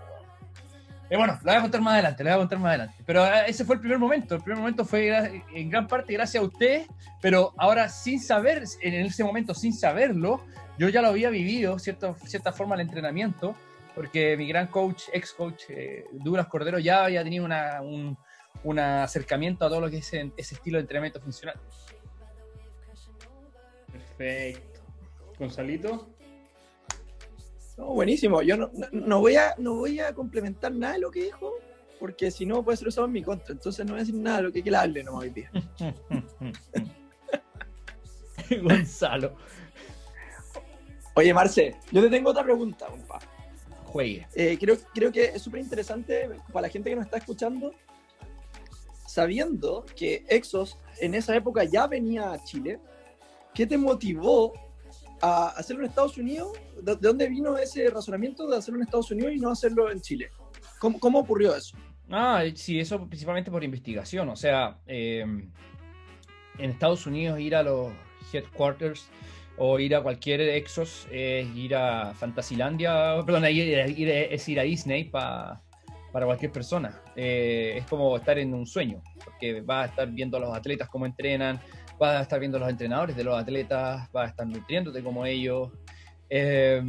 Eh, 1.08 1.16
bueno, 1.16 1.38
la 1.44 1.52
voy 1.52 1.58
a 1.58 1.62
contar 1.62 1.80
más 1.80 1.94
adelante, 1.94 2.24
la 2.24 2.30
voy 2.30 2.36
a 2.36 2.40
contar 2.40 2.58
más 2.58 2.68
adelante. 2.70 2.96
Pero 3.06 3.24
eh, 3.24 3.44
ese 3.46 3.64
fue 3.64 3.76
el 3.76 3.80
primer 3.80 3.98
momento. 3.98 4.34
El 4.34 4.42
primer 4.42 4.58
momento 4.58 4.84
fue 4.84 5.42
en 5.54 5.70
gran 5.70 5.86
parte 5.86 6.12
gracias 6.12 6.42
a 6.42 6.46
usted, 6.46 6.86
pero 7.22 7.54
ahora 7.56 7.88
sin 7.88 8.20
saber, 8.20 8.64
en 8.80 9.06
ese 9.06 9.22
momento 9.22 9.54
sin 9.54 9.72
saberlo, 9.72 10.44
yo 10.78 10.88
ya 10.88 11.02
lo 11.02 11.08
había 11.08 11.30
vivido, 11.30 11.78
cierta, 11.78 12.14
cierta 12.26 12.52
forma, 12.52 12.74
el 12.74 12.80
entrenamiento, 12.80 13.54
porque 13.94 14.36
mi 14.36 14.48
gran 14.48 14.66
coach, 14.66 15.04
ex 15.12 15.32
coach, 15.32 15.62
eh, 15.68 16.04
Cordero, 16.50 16.78
ya 16.80 17.04
había 17.04 17.22
tenido 17.22 17.44
una, 17.44 17.80
un, 17.80 18.18
un, 18.64 18.78
acercamiento 18.78 19.64
a 19.64 19.68
todo 19.68 19.80
lo 19.80 19.88
que 19.88 19.98
es 19.98 20.12
ese 20.12 20.32
estilo 20.36 20.78
de 20.78 20.82
entrenamiento 20.82 21.20
funcional. 21.20 21.58
Perfecto. 23.92 24.80
Gonzalito. 25.38 26.15
No, 27.76 27.86
buenísimo. 27.92 28.42
Yo 28.42 28.56
no, 28.56 28.70
no, 28.92 29.20
voy 29.20 29.36
a, 29.36 29.54
no 29.58 29.74
voy 29.74 30.00
a 30.00 30.14
complementar 30.14 30.72
nada 30.72 30.94
de 30.94 31.00
lo 31.00 31.10
que 31.10 31.24
dijo, 31.24 31.52
porque 32.00 32.30
si 32.30 32.46
no 32.46 32.64
puede 32.64 32.78
ser 32.78 32.88
usado 32.88 33.06
en 33.06 33.12
mi 33.12 33.22
contra. 33.22 33.52
Entonces 33.52 33.84
no 33.84 33.92
voy 33.92 34.00
a 34.00 34.04
decir 34.04 34.14
nada 34.14 34.38
de 34.38 34.42
lo 34.44 34.52
que, 34.52 34.62
que 34.62 34.70
le 34.70 34.76
hable 34.76 35.04
no 35.04 35.16
hoy 35.16 35.30
día. 35.30 35.50
Gonzalo. 38.62 39.36
Oye, 41.14 41.32
Marce, 41.32 41.76
yo 41.90 42.02
te 42.02 42.10
tengo 42.10 42.30
otra 42.30 42.44
pregunta, 42.44 42.86
compa. 42.86 43.18
Juegue. 43.84 44.26
Eh, 44.34 44.58
creo, 44.60 44.76
creo 44.94 45.10
que 45.10 45.24
es 45.24 45.42
súper 45.42 45.60
interesante 45.60 46.28
para 46.52 46.66
la 46.66 46.68
gente 46.68 46.90
que 46.90 46.96
nos 46.96 47.06
está 47.06 47.18
escuchando, 47.18 47.72
sabiendo 49.06 49.86
que 49.96 50.26
Exos 50.28 50.78
en 51.00 51.14
esa 51.14 51.34
época 51.34 51.64
ya 51.64 51.86
venía 51.86 52.32
a 52.32 52.44
Chile, 52.44 52.78
¿qué 53.54 53.66
te 53.66 53.78
motivó 53.78 54.52
a 55.20 55.48
hacerlo 55.48 55.82
en 55.82 55.88
Estados 55.88 56.16
Unidos? 56.18 56.52
¿De, 56.82 56.96
dónde 56.96 57.28
vino 57.28 57.56
ese 57.56 57.88
razonamiento 57.90 58.46
de 58.48 58.56
hacerlo 58.56 58.80
en 58.80 58.84
Estados 58.84 59.10
Unidos 59.10 59.32
y 59.34 59.38
no 59.38 59.50
hacerlo 59.50 59.90
en 59.90 60.00
Chile? 60.00 60.30
¿Cómo, 60.78 60.98
cómo 60.98 61.20
ocurrió 61.20 61.54
eso? 61.54 61.76
Ah, 62.10 62.44
sí, 62.54 62.78
eso 62.78 63.06
principalmente 63.06 63.50
por 63.50 63.64
investigación. 63.64 64.28
O 64.28 64.36
sea, 64.36 64.78
em, 64.86 65.50
en 66.58 66.70
Estados 66.70 67.06
Unidos 67.06 67.40
ir 67.40 67.54
a 67.54 67.62
los 67.62 67.92
headquarters 68.32 69.08
o 69.58 69.78
ir 69.78 69.94
a 69.94 70.02
cualquier 70.02 70.40
Exos 70.40 71.06
es 71.10 71.46
ir 71.56 71.74
a 71.74 72.12
Fantasylandia, 72.14 73.22
perdón, 73.24 73.46
ir, 73.46 73.78
es 73.78 74.48
ir 74.48 74.60
a 74.60 74.62
Disney 74.62 75.04
para 75.04 75.62
cualquier 76.12 76.52
persona. 76.52 77.00
Eh, 77.14 77.74
es 77.78 77.86
como 77.86 78.16
estar 78.16 78.38
en 78.38 78.54
un 78.54 78.66
sueño, 78.66 79.02
porque 79.24 79.60
vas 79.60 79.86
a 79.86 79.90
estar 79.90 80.10
viendo 80.10 80.36
a 80.36 80.40
los 80.40 80.54
atletas 80.54 80.88
cómo 80.88 81.06
entrenan, 81.06 81.60
vas 81.98 82.18
a 82.18 82.22
estar 82.22 82.40
viendo 82.40 82.58
los 82.58 82.68
entrenadores 82.68 83.16
de 83.16 83.24
los 83.24 83.38
atletas, 83.38 84.10
vas 84.12 84.26
a 84.26 84.30
estar 84.30 84.46
nutriéndote 84.46 85.02
como 85.02 85.24
ellos. 85.24 85.70
Eh, 86.28 86.82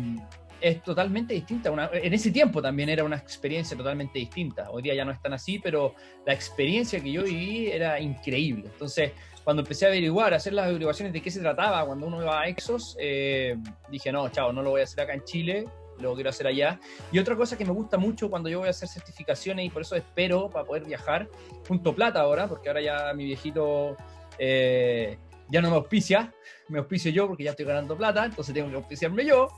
es 0.60 0.82
totalmente 0.84 1.34
distinta. 1.34 1.72
en 1.94 2.14
ese 2.14 2.32
tiempo 2.32 2.62
también 2.62 2.90
era 2.90 3.04
una 3.04 3.18
experiencia 3.18 3.78
totalmente 3.78 4.20
distinta. 4.20 4.70
Hoy 4.72 4.82
día 4.82 4.96
ya 4.96 5.06
no 5.06 5.12
es 5.12 5.22
tan 5.22 5.34
así, 5.34 5.60
pero 5.60 5.94
la 6.26 6.34
experiencia 6.34 7.00
que 7.00 7.12
yo 7.12 7.24
viví 7.24 7.68
era 7.68 8.00
increíble. 8.00 8.64
Entonces, 8.66 9.12
cuando 9.44 9.62
empecé 9.62 9.86
a 9.86 9.90
averiguar, 9.90 10.34
a 10.34 10.38
hacer 10.38 10.54
las 10.54 10.68
averiguaciones 10.68 11.14
de 11.14 11.22
qué 11.22 11.32
se 11.32 11.40
trataba 11.40 11.86
cuando 11.86 12.08
uno 12.08 12.22
iba 12.22 12.42
a 12.42 12.48
Exos, 12.48 12.98
eh, 13.00 13.56
dije, 13.90 14.12
no, 14.12 14.30
chao, 14.30 14.52
no 14.52 14.62
lo 14.62 14.72
voy 14.72 14.82
a 14.82 14.84
hacer 14.84 15.02
acá 15.02 15.14
en 15.14 15.24
Chile, 15.24 15.66
lo 16.00 16.14
quiero 16.16 16.30
hacer 16.30 16.48
allá. 16.48 16.80
Y 17.12 17.20
otra 17.20 17.36
cosa 17.36 17.58
que 17.58 17.66
me 17.66 17.72
gusta 17.72 17.98
mucho 17.98 18.30
cuando 18.30 18.50
yo 18.50 18.60
voy 18.60 18.68
a 18.68 18.72
hacer 18.72 18.90
certificaciones 18.90 19.66
y 19.66 19.70
por 19.70 19.84
eso 19.84 19.96
espero 19.96 20.50
para 20.50 20.66
poder 20.66 20.86
viajar, 20.86 21.30
junto 21.68 21.96
plata 21.96 22.20
ahora, 22.20 22.48
porque 22.48 22.70
ahora 22.70 22.82
ya 22.82 23.14
mi 23.14 23.26
viejito 23.26 23.96
eh, 24.40 25.18
ya 25.50 25.62
no 25.62 25.70
me 25.70 25.76
auspicia, 25.76 26.34
me 26.68 26.80
auspicio 26.80 27.12
yo 27.12 27.28
porque 27.28 27.44
ya 27.44 27.52
estoy 27.52 27.66
ganando 27.66 27.96
plata, 27.96 28.26
entonces 28.26 28.54
tengo 28.54 28.70
que 28.70 28.76
auspiciarme 28.76 29.26
yo. 29.26 29.50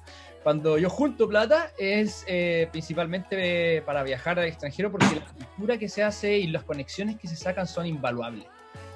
Cuando 0.44 0.78
yo 0.78 0.90
junto 0.90 1.28
plata 1.28 1.72
es 1.78 2.24
eh, 2.28 2.68
principalmente 2.72 3.82
para 3.86 4.04
viajar 4.04 4.40
al 4.40 4.48
extranjero 4.48 4.92
porque 4.92 5.08
la 5.16 5.26
cultura 5.26 5.78
que 5.78 5.90
se 5.90 6.04
hace 6.04 6.38
y 6.38 6.48
las 6.48 6.64
conexiones 6.64 7.18
que 7.18 7.28
se 7.28 7.36
sacan 7.36 7.68
son 7.68 7.86
invaluables. 7.86 8.46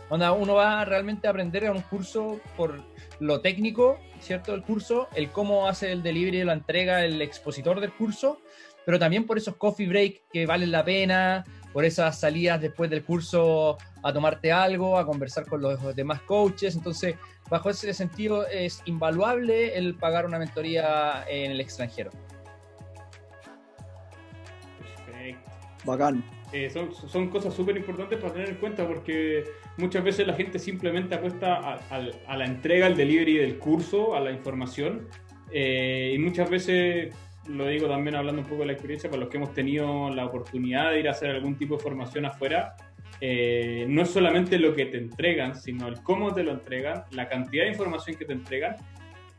uno 0.09 0.53
va 0.53 0.85
realmente 0.85 1.27
a 1.27 1.31
aprender 1.31 1.65
en 1.65 1.71
un 1.71 1.81
curso 1.81 2.39
por 2.55 2.81
lo 3.19 3.41
técnico, 3.41 3.99
¿cierto? 4.21 4.53
El 4.53 4.63
curso, 4.63 5.09
el 5.15 5.29
cómo 5.31 5.67
hace 5.67 5.91
el 5.91 6.01
delivery, 6.01 6.43
la 6.43 6.53
entrega, 6.53 7.03
el 7.03 7.21
expositor 7.21 7.81
del 7.81 7.91
curso, 7.91 8.39
pero 8.85 8.99
también 8.99 9.25
por 9.25 9.37
esos 9.37 9.55
coffee 9.55 9.87
break 9.87 10.23
que 10.31 10.45
valen 10.45 10.71
la 10.71 10.85
pena, 10.85 11.43
por 11.73 11.83
esas 11.83 12.19
salidas 12.19 12.61
después 12.61 12.89
del 12.89 13.03
curso 13.03 13.77
a 14.03 14.13
tomarte 14.13 14.51
algo, 14.51 14.97
a 14.97 15.05
conversar 15.05 15.45
con 15.47 15.61
los 15.61 15.95
demás 15.95 16.21
coaches. 16.21 16.75
Entonces, 16.75 17.15
bajo 17.49 17.69
ese 17.69 17.93
sentido, 17.93 18.47
es 18.47 18.81
invaluable 18.85 19.75
el 19.75 19.95
pagar 19.95 20.25
una 20.25 20.37
mentoría 20.37 21.25
en 21.27 21.51
el 21.51 21.59
extranjero. 21.59 22.11
Perfecto. 25.05 25.51
Bacán. 25.83 26.23
Eh, 26.53 26.69
son, 26.69 26.93
son, 26.93 27.29
cosas 27.29 27.51
súper 27.51 27.75
importantes 27.75 28.19
para 28.19 28.33
tener 28.33 28.49
en 28.49 28.55
cuenta 28.57 28.87
porque 28.87 29.43
muchas 29.77 30.03
veces 30.03 30.27
la 30.27 30.35
gente 30.35 30.59
simplemente 30.59 31.15
apuesta 31.15 31.79
a, 31.89 32.37
la 32.37 32.45
entrega, 32.45 32.85
al 32.85 32.95
delivery 32.95 33.37
del 33.37 33.57
curso, 33.57 34.15
a 34.15 34.19
la 34.19 34.31
información. 34.31 35.07
Eh, 35.51 36.13
y 36.13 36.19
muchas 36.19 36.49
veces 36.49 37.13
lo 37.47 37.67
digo 37.67 37.87
también 37.87 38.15
hablando 38.15 38.41
un 38.41 38.47
poco 38.47 38.61
de 38.61 38.67
la 38.67 38.73
experiencia, 38.73 39.09
para 39.09 39.21
los 39.21 39.29
que 39.29 39.37
hemos 39.37 39.53
tenido 39.53 40.09
la 40.09 40.25
oportunidad 40.25 40.91
de 40.91 40.99
ir 40.99 41.07
a 41.07 41.11
hacer 41.11 41.29
algún 41.29 41.57
tipo 41.57 41.75
de 41.77 41.83
formación 41.83 42.25
afuera, 42.25 42.75
eh, 43.21 43.85
no 43.87 44.01
es 44.01 44.09
solamente 44.09 44.57
lo 44.57 44.75
que 44.75 44.85
te 44.85 44.97
entregan, 44.97 45.55
sino 45.55 45.87
el 45.87 46.01
cómo 46.01 46.33
te 46.33 46.43
lo 46.43 46.51
entregan, 46.51 47.03
la 47.11 47.27
cantidad 47.27 47.63
de 47.63 47.71
información 47.71 48.17
que 48.17 48.25
te 48.25 48.33
entregan 48.33 48.75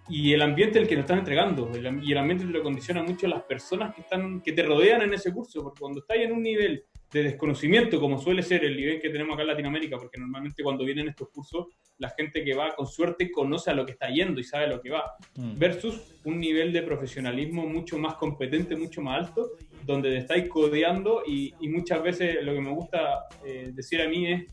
y 0.09 0.33
el 0.33 0.43
ambiente 0.43 0.79
el 0.79 0.87
que 0.87 0.95
te 0.95 1.01
están 1.01 1.19
entregando. 1.19 1.71
y 2.03 2.13
el 2.13 2.19
ambiente 2.19 2.45
te 2.45 2.51
lo 2.51 2.63
condiciona 2.63 3.03
mucho 3.03 3.27
las 3.27 3.43
personas 3.43 3.95
que, 3.95 4.03
están, 4.03 4.41
que 4.43 4.53
te 4.53 4.63
rodean 4.63 5.03
en 5.03 5.15
ese 5.15 5.33
curso, 5.33 5.63
porque 5.63 5.81
cuando 5.81 6.01
estás 6.01 6.19
en 6.19 6.33
un 6.33 6.43
nivel 6.43 6.85
de 7.13 7.23
desconocimiento, 7.23 8.01
como 8.01 8.19
suele 8.19 8.43
ser 8.43 8.65
el 8.65 8.77
nivel 8.77 9.01
que 9.01 9.11
tenemos 9.11 9.35
acá 9.35 9.43
en 9.43 9.49
Latinoamérica, 9.49 9.99
porque 9.99 10.19
normalmente 10.19 10.63
cuando 10.63 10.85
vienen 10.85 11.09
estos 11.09 11.29
cursos, 11.31 11.67
la 11.99 12.11
gente 12.11 12.43
que 12.43 12.55
va 12.55 12.75
con 12.75 12.87
suerte 12.87 13.31
conoce 13.31 13.71
a 13.71 13.75
lo 13.75 13.87
que 13.87 13.93
está 13.93 14.09
yendo 14.09 14.41
y 14.41 14.45
sabe 14.45 14.67
lo 14.67 14.81
que 14.81 14.91
va, 14.91 15.15
mm. 15.37 15.57
versus 15.57 16.17
un 16.25 16.41
nivel 16.41 16.73
de 16.73 16.83
profesionalismo 16.83 17.67
mucho 17.67 17.99
más 17.99 18.15
competente, 18.17 18.75
mucho 18.77 19.01
más 19.01 19.29
alto, 19.29 19.51
donde 19.85 20.11
te 20.11 20.19
estáis 20.19 20.49
codeando 20.49 21.23
y, 21.27 21.55
muchas 21.69 22.03
veces 22.03 22.43
lo 22.43 22.55
que 22.55 22.61
me 22.61 22.71
gusta 22.71 23.27
eh, 23.45 23.71
decir 23.73 24.01
a 24.01 24.09
mí 24.09 24.27
es 24.33 24.45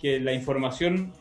que 0.00 0.18
la 0.20 0.32
información 0.32 1.12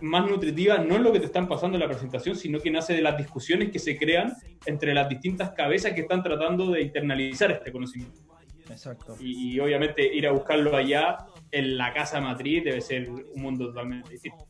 más 0.00 0.28
nutritiva 0.28 0.78
no 0.78 0.96
es 0.96 1.00
lo 1.00 1.12
que 1.12 1.20
te 1.20 1.26
están 1.26 1.48
pasando 1.48 1.76
en 1.76 1.82
la 1.82 1.88
presentación, 1.88 2.36
sino 2.36 2.60
que 2.60 2.70
nace 2.70 2.94
de 2.94 3.02
las 3.02 3.16
discusiones 3.16 3.70
que 3.70 3.78
se 3.78 3.96
crean 3.96 4.32
entre 4.66 4.92
las 4.94 5.08
distintas 5.08 5.50
cabezas 5.52 5.92
que 5.92 6.02
están 6.02 6.22
tratando 6.22 6.70
de 6.70 6.82
internalizar 6.82 7.50
este 7.50 7.72
conocimiento. 7.72 8.20
Exacto. 8.70 9.16
Y, 9.20 9.58
obviamente 9.60 10.02
ir 10.14 10.26
a 10.26 10.32
buscarlo 10.32 10.76
allá 10.76 11.18
en 11.50 11.76
la 11.76 11.92
casa 11.92 12.20
matriz 12.20 12.64
debe 12.64 12.80
ser 12.80 13.08
un 13.08 13.42
mundo 13.42 13.68
totalmente 13.68 14.10
distinto. 14.10 14.46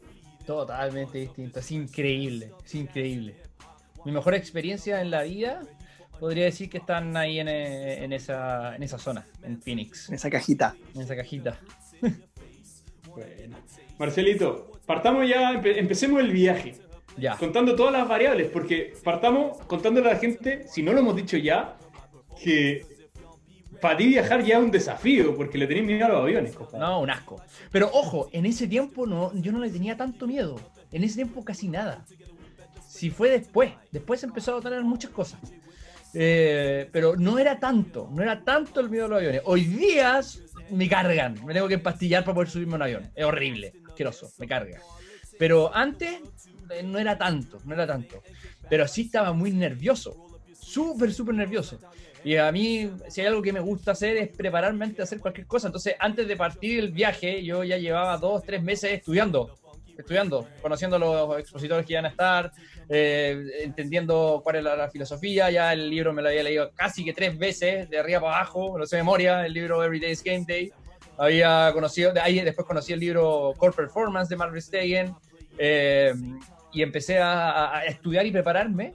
Totalmente 0.47 1.19
distinto, 1.19 1.61
es 1.61 1.71
increíble, 1.73 2.53
es 2.65 2.75
increíble. 2.75 3.37
Mi 4.05 4.13
mejor 4.13 4.35
experiencia 4.35 5.01
en 5.01 5.11
la 5.11 5.23
vida 5.23 5.63
podría 6.21 6.45
decir 6.45 6.71
que 6.71 6.79
están 6.79 7.17
ahí 7.17 7.41
en, 7.41 7.49
en, 7.49 8.13
esa, 8.13 8.77
en 8.77 8.83
esa 8.83 8.99
zona, 8.99 9.27
en 9.43 9.61
Phoenix. 9.61 10.09
En 10.09 10.15
esa 10.15 10.31
cajita. 10.31 10.77
En 10.95 11.03
esa 11.03 11.17
cajita. 11.17 11.59
bueno. 13.11 13.57
Marcelito, 13.99 14.73
partamos 14.87 15.29
ya, 15.29 15.53
empecemos 15.53 16.21
el 16.21 16.31
viaje. 16.31 16.75
Ya. 17.17 17.37
Contando 17.37 17.75
todas 17.75 17.93
las 17.93 18.07
variables, 18.07 18.49
porque 18.51 18.93
partamos 19.03 19.59
contándole 19.67 20.11
a 20.11 20.15
la 20.15 20.19
gente, 20.19 20.69
si 20.69 20.83
no 20.83 20.93
lo 20.93 21.01
hemos 21.01 21.17
dicho 21.17 21.37
ya, 21.39 21.77
que 22.43 22.85
para 23.81 23.97
ti 23.97 24.07
viajar 24.07 24.43
ya 24.43 24.59
es 24.59 24.65
un 24.65 24.71
desafío, 24.71 25.37
porque 25.37 25.59
le 25.59 25.67
tenés 25.67 25.85
miedo 25.85 26.07
a 26.07 26.09
los 26.09 26.23
aviones. 26.23 26.57
No, 26.73 27.01
un 27.01 27.11
asco. 27.11 27.41
Pero 27.71 27.91
ojo, 27.93 28.29
en 28.33 28.47
ese 28.47 28.67
tiempo 28.67 29.07
no, 29.07 29.33
yo 29.35 29.53
no 29.53 29.59
le 29.61 29.71
tenía 29.71 29.97
tanto 29.97 30.27
miedo. 30.27 30.57
En 30.93 31.05
ese 31.05 31.17
tiempo 31.17 31.45
casi 31.45 31.69
nada. 31.69 32.05
Si 32.89 33.11
fue 33.11 33.31
después, 33.31 33.73
después 33.93 34.23
empezó 34.23 34.57
a 34.57 34.61
tener 34.61 34.83
muchas 34.83 35.11
cosas. 35.11 35.41
Eh, 36.15 36.89
pero 36.93 37.15
no 37.17 37.39
era 37.39 37.59
tanto, 37.59 38.09
no 38.11 38.23
era 38.23 38.43
tanto 38.43 38.81
el 38.81 38.89
miedo 38.89 39.05
a 39.05 39.09
los 39.09 39.19
aviones. 39.19 39.43
Hoy 39.45 39.65
día 39.65 40.21
me 40.71 40.89
cargan, 40.89 41.45
me 41.45 41.53
tengo 41.53 41.69
que 41.69 41.75
empastillar 41.75 42.25
para 42.25 42.35
poder 42.35 42.49
subirme 42.49 42.75
a 42.75 42.77
un 42.77 42.83
avión. 42.83 43.11
Es 43.15 43.25
horrible, 43.25 43.75
asqueroso, 43.87 44.31
me 44.39 44.47
carga. 44.47 44.81
Pero 45.39 45.75
antes 45.75 46.21
eh, 46.71 46.83
no 46.83 46.99
era 46.99 47.19
tanto, 47.19 47.59
no 47.65 47.75
era 47.75 47.87
tanto. 47.87 48.23
Pero 48.71 48.89
sí 48.89 49.03
estaba 49.03 49.33
muy 49.33 49.53
nervioso, 49.53 50.41
súper, 50.59 51.13
súper 51.13 51.35
nervioso. 51.35 51.79
Y 52.27 52.39
a 52.39 52.51
mí, 52.51 52.91
si 53.07 53.21
hay 53.21 53.29
algo 53.29 53.41
que 53.41 53.53
me 53.53 53.61
gusta 53.61 53.93
hacer 53.93 54.17
es 54.17 54.37
prepararme 54.37 54.87
antes 54.87 54.97
de 54.97 55.03
hacer 55.05 55.21
cualquier 55.21 55.47
cosa. 55.47 55.69
Entonces, 55.69 55.95
antes 55.97 56.27
de 56.27 56.37
partir 56.37 56.81
el 56.81 56.91
viaje, 56.91 57.45
yo 57.45 57.63
ya 57.63 57.77
llevaba 57.77 58.19
dos, 58.19 58.43
tres 58.43 58.61
meses 58.65 58.95
estudiando, 58.95 59.55
estudiando, 59.97 60.45
conociendo 60.61 60.99
los 60.99 61.39
expositores 61.39 61.87
que 61.87 61.93
iban 61.93 62.07
a 62.07 62.09
estar, 62.09 62.51
eh, 62.89 63.61
entendiendo 63.61 64.41
cuál 64.43 64.57
era 64.57 64.75
la, 64.75 64.91
filosofía. 64.91 65.53
Ya 65.53 65.73
el 65.73 65.89
libro 65.89 66.13
me 66.13 66.21
lo 66.21 66.31
había 66.31 66.43
leído 66.43 66.73
casi 66.75 67.05
que 67.05 67.13
tres 67.13 67.39
veces, 67.39 67.89
de 67.89 67.97
arriba 67.97 68.19
para 68.19 68.39
abajo, 68.39 68.77
no 68.77 68.85
sé 68.87 68.97
memoria, 68.97 69.47
el 69.47 69.53
libro 69.53 69.85
Every 69.85 70.01
Day's 70.01 70.25
Game 70.25 70.45
Day. 70.49 70.73
Había 71.19 71.71
conocido, 71.73 72.13
de 72.13 72.19
ahí 72.19 72.41
después 72.41 72.67
conocí 72.67 72.93
el 72.93 72.99
libro 72.99 73.55
Core 73.57 73.73
Performance 73.73 74.29
de 74.29 74.35
Marvel 74.35 74.61
Stegen. 74.61 75.15
Eh, 75.59 76.13
y 76.73 76.83
empecé 76.83 77.21
a, 77.21 77.85
estudiar 77.87 78.27
y 78.27 78.33
prepararme 78.33 78.93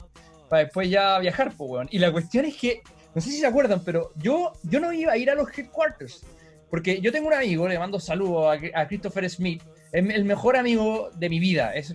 para 0.49 0.65
después 0.65 0.89
ya 0.89 1.17
viajar, 1.19 1.53
pues, 1.55 1.87
Y 1.91 1.97
la 1.97 2.11
cuestión 2.11 2.43
es 2.43 2.57
que 2.57 2.81
no 3.13 3.21
sé 3.21 3.29
si 3.29 3.39
se 3.39 3.47
acuerdan, 3.47 3.83
pero 3.83 4.11
yo, 4.15 4.53
yo 4.63 4.79
no 4.79 4.93
iba 4.93 5.13
a 5.13 5.17
ir 5.17 5.29
a 5.29 5.35
los 5.35 5.47
headquarters. 5.57 6.23
Porque 6.69 7.01
yo 7.01 7.11
tengo 7.11 7.27
un 7.27 7.33
amigo, 7.33 7.67
le 7.67 7.77
mando 7.77 7.99
saludos 7.99 8.57
a, 8.73 8.87
Christopher 8.87 9.29
Smith, 9.29 9.61
es 9.91 10.09
el 10.09 10.23
mejor 10.23 10.55
amigo 10.55 11.09
de 11.15 11.29
mi 11.29 11.39
vida. 11.39 11.75
Es 11.75 11.93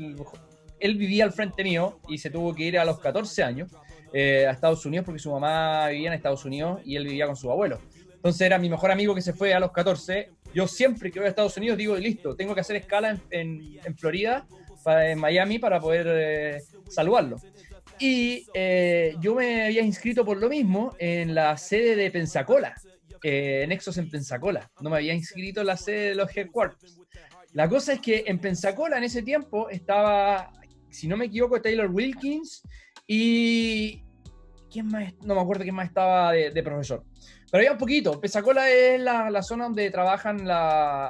él 0.78 0.96
vivía 0.96 1.24
al 1.24 1.32
frente 1.32 1.64
mío 1.64 2.00
y 2.08 2.18
se 2.18 2.30
tuvo 2.30 2.54
que 2.54 2.64
ir 2.64 2.78
a 2.78 2.84
los 2.84 2.98
14 2.98 3.42
años 3.42 3.70
eh, 4.12 4.46
a 4.46 4.50
Estados 4.50 4.84
Unidos 4.84 5.06
porque 5.06 5.18
su 5.18 5.30
mamá 5.30 5.88
vivía 5.88 6.08
en 6.08 6.14
Estados 6.14 6.44
Unidos 6.44 6.80
y 6.84 6.96
él 6.96 7.04
vivía 7.04 7.26
con 7.26 7.36
su 7.36 7.50
abuelo. 7.50 7.80
Entonces 8.14 8.42
era 8.42 8.58
mi 8.58 8.68
mejor 8.68 8.90
amigo 8.90 9.14
que 9.14 9.22
se 9.22 9.32
fue 9.32 9.54
a 9.54 9.60
los 9.60 9.72
14. 9.72 10.30
Yo 10.54 10.66
siempre 10.66 11.10
que 11.10 11.18
voy 11.18 11.26
a 11.26 11.30
Estados 11.30 11.56
Unidos 11.56 11.78
digo, 11.78 11.96
listo, 11.96 12.34
tengo 12.36 12.54
que 12.54 12.60
hacer 12.60 12.76
escala 12.76 13.18
en, 13.30 13.78
en, 13.84 13.96
Florida, 13.96 14.46
en 14.86 15.18
Miami, 15.18 15.58
para 15.58 15.80
poder 15.80 16.06
eh, 16.08 16.62
saludarlo. 16.88 17.36
Y 17.98 18.46
eh, 18.54 19.16
yo 19.20 19.34
me 19.34 19.64
había 19.64 19.82
inscrito 19.82 20.24
por 20.24 20.36
lo 20.36 20.48
mismo 20.48 20.94
en 20.98 21.34
la 21.34 21.56
sede 21.56 21.96
de 21.96 22.10
Pensacola, 22.10 22.74
eh, 23.22 23.64
Nexos 23.68 23.96
en 23.98 24.10
Pensacola. 24.10 24.70
No 24.80 24.90
me 24.90 24.96
había 24.96 25.14
inscrito 25.14 25.60
en 25.60 25.68
la 25.68 25.76
sede 25.76 26.10
de 26.10 26.14
los 26.14 26.36
headquarters. 26.36 27.00
La 27.52 27.68
cosa 27.68 27.94
es 27.94 28.00
que 28.00 28.24
en 28.26 28.38
Pensacola 28.38 28.98
en 28.98 29.04
ese 29.04 29.22
tiempo 29.22 29.70
estaba, 29.70 30.52
si 30.90 31.08
no 31.08 31.16
me 31.16 31.26
equivoco, 31.26 31.60
Taylor 31.60 31.90
Wilkins 31.90 32.62
y. 33.06 34.02
¿Quién 34.70 34.88
más? 34.88 35.14
No 35.22 35.34
me 35.34 35.40
acuerdo 35.40 35.62
quién 35.62 35.74
más 35.74 35.88
estaba 35.88 36.32
de, 36.32 36.62
profesor. 36.62 37.02
Pero 37.50 37.60
había 37.60 37.72
un 37.72 37.78
poquito. 37.78 38.20
Pensacola 38.20 38.68
es 38.68 39.00
la, 39.00 39.42
zona 39.42 39.64
donde 39.64 39.90
trabajan 39.90 40.46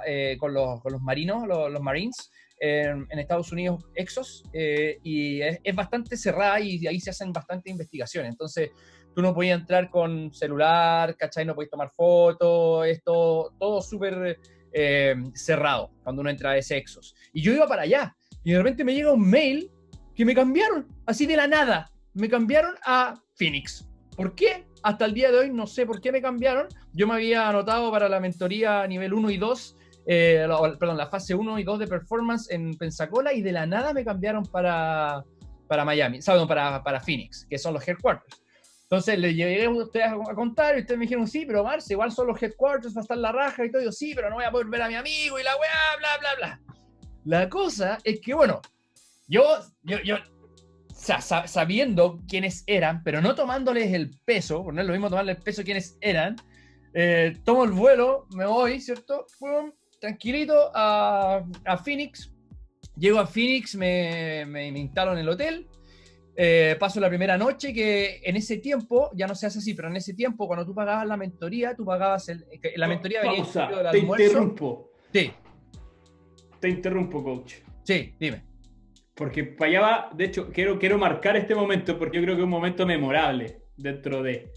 eh, 0.07 0.37
con, 0.38 0.52
los, 0.55 0.81
marinos, 1.00 1.49
los, 1.49 1.73
los 1.73 1.83
Marines 1.83 2.31
en, 2.58 3.06
Estados 3.18 3.52
Unidos 3.52 3.84
Exos 3.94 4.44
eh, 4.52 4.98
y 5.02 5.40
es, 5.40 5.60
bastante 5.75 6.16
cerrada 6.16 6.60
y 6.60 6.86
ahí 6.86 7.00
se 7.00 7.10
hacen 7.10 7.32
bastante 7.32 7.70
investigaciones. 7.70 8.30
Entonces, 8.30 8.70
tú 9.14 9.22
no 9.22 9.34
podías 9.34 9.60
entrar 9.60 9.90
con 9.90 10.32
celular, 10.32 11.16
¿cachai? 11.16 11.44
No 11.44 11.54
podías 11.54 11.70
tomar 11.70 11.90
fotos, 11.90 12.86
esto, 12.86 13.54
todo 13.58 13.80
súper 13.80 14.38
eh, 14.72 15.14
cerrado 15.34 15.90
cuando 16.02 16.20
uno 16.20 16.30
entra 16.30 16.50
a 16.50 16.56
ese 16.56 16.76
Exos. 16.76 17.14
Y 17.32 17.42
yo 17.42 17.52
iba 17.52 17.66
para 17.66 17.82
allá 17.82 18.14
y 18.44 18.52
de 18.52 18.58
repente 18.58 18.84
me 18.84 18.94
llega 18.94 19.12
un 19.12 19.28
mail 19.28 19.70
que 20.14 20.25
me 20.25 20.34
cambiaron, 20.34 20.86
así 21.06 21.26
de 21.26 21.36
la 21.36 21.46
nada. 21.46 21.90
Me 22.14 22.28
cambiaron 22.28 22.75
a 22.84 23.20
Phoenix. 23.34 23.86
¿Por 24.16 24.34
qué? 24.34 24.66
Hasta 24.82 25.04
el 25.04 25.12
día 25.12 25.30
de 25.30 25.38
hoy 25.38 25.50
no 25.50 25.66
sé 25.66 25.84
por 25.84 26.00
qué 26.00 26.10
me 26.10 26.22
cambiaron. 26.22 26.68
Yo 26.92 27.06
me 27.06 27.14
había 27.14 27.48
anotado 27.48 27.90
para 27.90 28.08
la 28.08 28.20
mentoría 28.20 28.86
nivel 28.86 29.12
1 29.12 29.30
y 29.30 29.36
2 29.36 29.75
eh, 30.06 30.46
perdón, 30.78 30.96
la 30.96 31.08
fase 31.08 31.34
1 31.34 31.58
y 31.58 31.64
2 31.64 31.78
de 31.80 31.86
performance 31.86 32.50
en 32.50 32.76
Pensacola 32.76 33.32
y 33.32 33.42
de 33.42 33.52
la 33.52 33.66
nada 33.66 33.92
me 33.92 34.04
cambiaron 34.04 34.44
para, 34.44 35.25
para 35.66 35.84
Miami, 35.84 36.22
¿saben? 36.22 36.46
Para, 36.46 36.82
para 36.82 37.00
Phoenix, 37.00 37.46
que 37.48 37.58
son 37.58 37.75
los 37.75 37.86
headquarters. 37.86 38.40
Entonces 38.82 39.18
le 39.18 39.34
llegué 39.34 39.64
a 39.64 39.70
ustedes 39.70 40.06
a 40.06 40.34
contar 40.34 40.76
y 40.76 40.82
ustedes 40.82 40.96
me 40.96 41.06
dijeron, 41.06 41.26
sí, 41.26 41.44
pero 41.44 41.64
Marce, 41.64 41.92
igual 41.92 42.12
son 42.12 42.28
los 42.28 42.40
headquarters, 42.40 42.94
va 42.94 43.00
a 43.00 43.02
estar 43.02 43.18
la 43.18 43.32
raja 43.32 43.64
y 43.64 43.70
todo. 43.70 43.82
yo, 43.82 43.90
sí, 43.90 44.12
pero 44.14 44.30
no 44.30 44.36
voy 44.36 44.44
a 44.44 44.50
poder 44.52 44.68
ver 44.68 44.82
a 44.82 44.88
mi 44.88 44.94
amigo 44.94 45.40
y 45.40 45.42
la 45.42 45.56
weá, 45.56 45.98
bla, 45.98 46.18
bla, 46.20 46.34
bla. 46.36 46.60
La 47.25 47.48
cosa 47.48 47.98
es 48.04 48.20
que, 48.20 48.32
bueno, 48.32 48.60
yo, 49.26 49.42
yo, 49.82 49.98
yo 50.04 50.18
sabiendo 50.96 52.20
quiénes 52.28 52.62
eran, 52.68 53.02
pero 53.02 53.20
no 53.20 53.34
tomándoles 53.34 53.92
el 53.92 54.16
peso, 54.25 54.62
porque 54.62 54.76
no 54.76 54.82
es 54.82 54.86
lo 54.86 54.92
mismo 54.92 55.10
tomarle 55.10 55.32
el 55.32 55.42
peso 55.42 55.64
quiénes 55.64 55.98
eran, 56.00 56.36
eh, 56.94 57.36
tomo 57.44 57.64
el 57.64 57.72
vuelo, 57.72 58.26
me 58.36 58.46
voy, 58.46 58.80
¿cierto? 58.80 59.26
Tranquilito 60.06 60.70
a, 60.72 61.44
Phoenix. 61.84 62.32
Llego 62.96 63.18
a 63.18 63.26
Phoenix, 63.26 63.75
me, 63.75 64.46
me, 64.46 64.68
instalo 64.68 65.12
en 65.12 65.18
el 65.18 65.28
hotel, 65.28 65.66
eh, 66.36 66.76
paso 66.78 67.00
la 67.00 67.08
primera 67.08 67.36
noche, 67.36 67.75
que 67.75 68.20
en 68.25 68.36
ese 68.36 68.58
tiempo, 68.58 69.10
ya 69.14 69.26
no 69.26 69.34
se 69.34 69.46
hace 69.46 69.58
así, 69.58 69.75
pero 69.75 69.88
en 69.88 69.96
ese 69.96 70.14
tiempo, 70.14 70.46
cuando 70.46 70.64
tú 70.64 70.75
pagabas 70.75 71.06
la 71.06 71.16
mentoría, 71.16 71.75
tú 71.75 71.84
pagabas 71.84 72.28
el, 72.28 72.46
la 72.76 72.88
mentoría 72.88 73.20
venía 73.20 73.44
del 73.44 73.90
Te 73.90 73.98
interrumpo. 73.98 74.90
Sí. 75.12 75.32
Te 76.60 76.68
interrumpo, 76.68 77.22
coach. 77.22 77.54
Sí, 77.82 78.14
dime. 78.18 78.44
Porque 79.14 79.44
para 79.44 79.70
allá 79.70 79.80
va, 79.80 80.10
de 80.14 80.25
hecho, 80.25 80.50
quiero, 80.52 80.78
quiero 80.78 80.98
marcar 80.98 81.36
este 81.36 81.54
momento 81.54 81.98
porque 81.98 82.18
yo 82.18 82.22
creo 82.22 82.34
que 82.34 82.42
es 82.42 82.44
un 82.44 82.50
momento 82.50 82.86
memorable 82.86 83.62
dentro 83.76 84.22
de. 84.22 84.52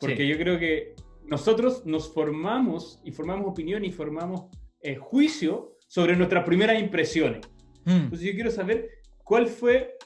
Porque 0.00 0.26
yo 0.26 0.36
creo 0.36 0.58
que 0.58 0.94
nosotros 1.24 1.84
nos 1.86 2.12
formamos 2.12 3.00
y 3.04 3.12
formamos 3.12 3.48
opinión 3.48 3.84
y 3.84 3.90
formamos 3.90 4.46
eh, 4.80 4.96
juicio 4.96 5.76
sobre 5.86 6.16
nuestras 6.16 6.44
primeras 6.44 6.80
impresiones. 6.80 7.40
Mm. 7.84 7.90
Entonces 7.90 8.26
yo 8.26 8.34
quiero 8.34 8.50
saber 8.50 8.88
cuál 9.24 9.46
fue, 9.46 9.96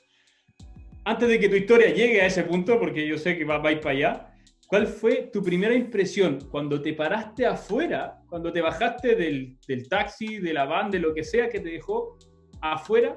antes 1.04 1.28
de 1.28 1.38
que 1.38 1.48
tu 1.48 1.56
historia 1.56 1.92
llegue 1.92 2.20
a 2.20 2.26
ese 2.26 2.44
punto, 2.44 2.78
porque 2.78 3.06
yo 3.06 3.18
sé 3.18 3.36
que 3.36 3.44
va, 3.44 3.58
va 3.58 3.70
a 3.70 3.72
ir 3.72 3.80
para 3.80 3.94
allá, 3.94 4.34
¿cuál 4.66 4.86
fue 4.86 5.30
tu 5.32 5.42
primera 5.42 5.74
impresión 5.74 6.38
cuando 6.50 6.80
te 6.80 6.94
paraste 6.94 7.44
afuera, 7.44 8.20
cuando 8.28 8.52
te 8.52 8.60
bajaste 8.60 9.14
del, 9.14 9.56
del 9.66 9.88
taxi, 9.88 10.38
de 10.38 10.52
la 10.52 10.64
van, 10.64 10.90
de 10.90 11.00
lo 11.00 11.12
que 11.12 11.24
sea 11.24 11.48
que 11.48 11.60
te 11.60 11.70
dejó 11.70 12.16
afuera 12.60 13.16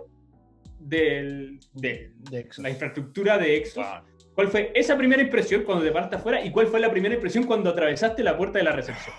del, 0.79 1.59
de, 1.73 2.11
la 2.57 2.69
infraestructura 2.69 3.37
de 3.37 3.57
Exos? 3.57 3.85
¿Cuál 4.33 4.49
fue 4.49 4.71
esa 4.75 4.97
primera 4.97 5.21
impresión 5.21 5.63
cuando 5.63 5.85
te 5.85 5.91
paraste 5.91 6.17
afuera 6.17 6.43
y 6.43 6.51
cuál 6.51 6.67
fue 6.67 6.81
la 6.81 6.91
primera 6.91 7.15
impresión 7.15 7.45
cuando 7.45 7.69
atravesaste 7.69 8.21
la 8.21 8.35
puerta 8.35 8.57
de 8.57 8.65
la 8.65 8.73
recepción? 8.73 9.15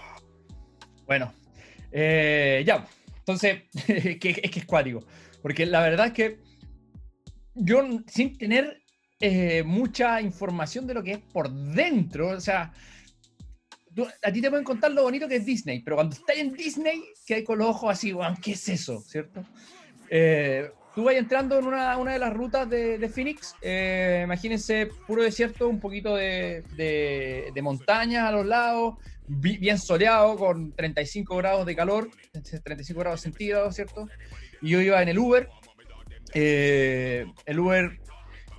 Bueno, 1.06 1.32
eh, 1.92 2.62
ya, 2.66 2.86
entonces, 3.18 3.62
es 3.88 4.18
que 4.18 4.50
es 4.54 4.64
cuático. 4.64 5.04
Porque 5.42 5.66
la 5.66 5.80
verdad 5.80 6.06
es 6.06 6.12
que 6.12 6.38
yo, 7.54 7.82
sin 8.06 8.36
tener 8.36 8.82
eh, 9.20 9.62
mucha 9.64 10.20
información 10.20 10.86
de 10.86 10.94
lo 10.94 11.02
que 11.02 11.12
es 11.12 11.18
por 11.18 11.50
dentro, 11.50 12.28
o 12.28 12.40
sea, 12.40 12.72
a 14.22 14.32
ti 14.32 14.40
te 14.40 14.50
pueden 14.50 14.64
contar 14.64 14.92
lo 14.92 15.04
bonito 15.04 15.26
que 15.26 15.36
es 15.36 15.46
Disney, 15.46 15.80
pero 15.80 15.96
cuando 15.96 16.14
estás 16.14 16.36
en 16.36 16.52
Disney, 16.52 17.02
que 17.26 17.34
hay 17.34 17.44
con 17.44 17.58
los 17.58 17.68
ojos 17.68 17.90
así, 17.90 18.12
¿qué 18.42 18.52
es 18.52 18.68
eso? 18.68 19.00
¿Cierto? 19.00 19.42
Eh, 20.10 20.70
tú 20.94 21.04
vas 21.04 21.14
entrando 21.14 21.58
en 21.58 21.66
una, 21.66 21.96
una, 21.96 22.12
de 22.12 22.18
las 22.18 22.34
rutas 22.34 22.68
de, 22.68 23.08
Phoenix, 23.08 23.54
eh, 23.62 24.20
imagínense 24.24 24.90
puro 25.06 25.22
desierto, 25.22 25.68
un 25.68 25.80
poquito 25.80 26.14
de, 26.14 26.62
de, 26.76 27.50
de 27.54 27.62
montañas 27.62 28.28
a 28.28 28.32
los 28.32 28.44
lados, 28.44 28.96
bien 29.28 29.78
soleado, 29.78 30.36
con 30.36 30.72
35 30.72 31.36
grados 31.36 31.66
de 31.66 31.74
calor, 31.76 32.10
35 32.64 33.00
grados 33.00 33.20
centígrados, 33.20 33.74
¿cierto? 33.74 34.08
Y 34.62 34.70
yo 34.70 34.80
iba 34.80 35.02
en 35.02 35.08
el 35.08 35.18
Uber, 35.18 35.48
eh, 36.34 37.26
el 37.44 37.58
Uber 37.58 37.98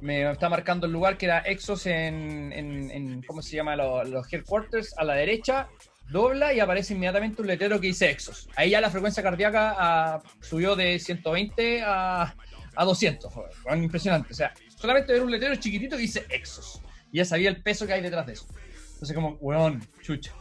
me 0.01 0.29
está 0.31 0.49
marcando 0.49 0.85
el 0.85 0.93
lugar 0.93 1.17
que 1.17 1.25
era 1.25 1.39
Exos 1.39 1.85
en, 1.85 2.51
en, 2.53 3.21
¿cómo 3.23 3.41
se 3.41 3.55
llama? 3.55 3.75
Los, 3.75 4.31
headquarters, 4.31 4.93
a 4.97 5.03
la 5.03 5.15
derecha, 5.15 5.69
dobla 6.09 6.53
y 6.53 6.59
aparece 6.59 6.93
inmediatamente 6.93 7.41
un 7.41 7.47
letrero 7.47 7.79
que 7.79 7.87
dice 7.87 8.09
Exos. 8.09 8.47
Ahí 8.55 8.71
ya 8.71 8.81
la 8.81 8.89
frecuencia 8.89 9.23
cardíaca 9.23 9.75
ah, 9.77 10.21
subió 10.39 10.75
de 10.75 10.99
120 10.99 11.83
a, 11.83 12.35
a 12.75 12.85
200. 12.85 13.33
Fue, 13.33 13.77
impresionante. 13.77 14.31
O 14.31 14.35
sea, 14.35 14.53
solamente 14.75 15.13
ver 15.13 15.23
un 15.23 15.31
letrero 15.31 15.55
chiquitito 15.55 15.95
que 15.95 16.03
dice 16.03 16.25
Exos. 16.29 16.81
Y 17.11 17.17
ya 17.17 17.25
sabía 17.25 17.49
el 17.49 17.61
peso 17.63 17.87
que 17.87 17.93
hay 17.93 18.01
detrás 18.01 18.25
de 18.27 18.33
eso. 18.33 18.47
Entonces, 18.93 19.15
como, 19.15 19.31
weón, 19.39 19.83
chucha. 20.01 20.33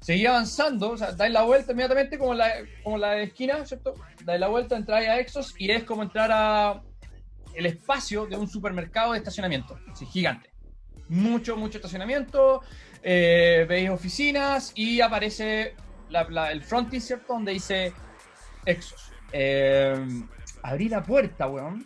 Seguía 0.00 0.30
avanzando, 0.30 0.90
o 0.90 0.96
sea, 0.96 1.12
dais 1.12 1.32
la 1.32 1.42
vuelta 1.42 1.72
inmediatamente 1.72 2.18
como 2.18 2.34
la, 2.34 2.52
como 2.84 2.98
la 2.98 3.20
esquina, 3.20 3.64
¿cierto? 3.66 3.94
Dais 4.24 4.40
la 4.40 4.48
vuelta, 4.48 4.76
entráis 4.76 5.08
a 5.08 5.18
Exos 5.18 5.54
y 5.58 5.70
es 5.70 5.84
como 5.84 6.02
entrar 6.02 6.30
a 6.32 6.82
el 7.54 7.66
espacio 7.66 8.26
de 8.26 8.36
un 8.36 8.48
supermercado 8.48 9.12
de 9.12 9.18
estacionamiento. 9.18 9.78
Sí, 9.94 10.06
gigante. 10.06 10.50
Mucho, 11.08 11.56
mucho 11.56 11.78
estacionamiento 11.78 12.62
eh, 13.02 13.66
veis 13.68 13.90
oficinas 13.90 14.72
y 14.74 15.00
aparece 15.00 15.74
el 16.50 16.62
frontis, 16.62 17.06
¿cierto? 17.06 17.34
Donde 17.34 17.52
dice 17.52 17.92
Exos. 18.64 19.12
Eh, 19.32 20.06
abrí 20.62 20.88
la 20.88 21.02
puerta, 21.02 21.48
weón. 21.48 21.84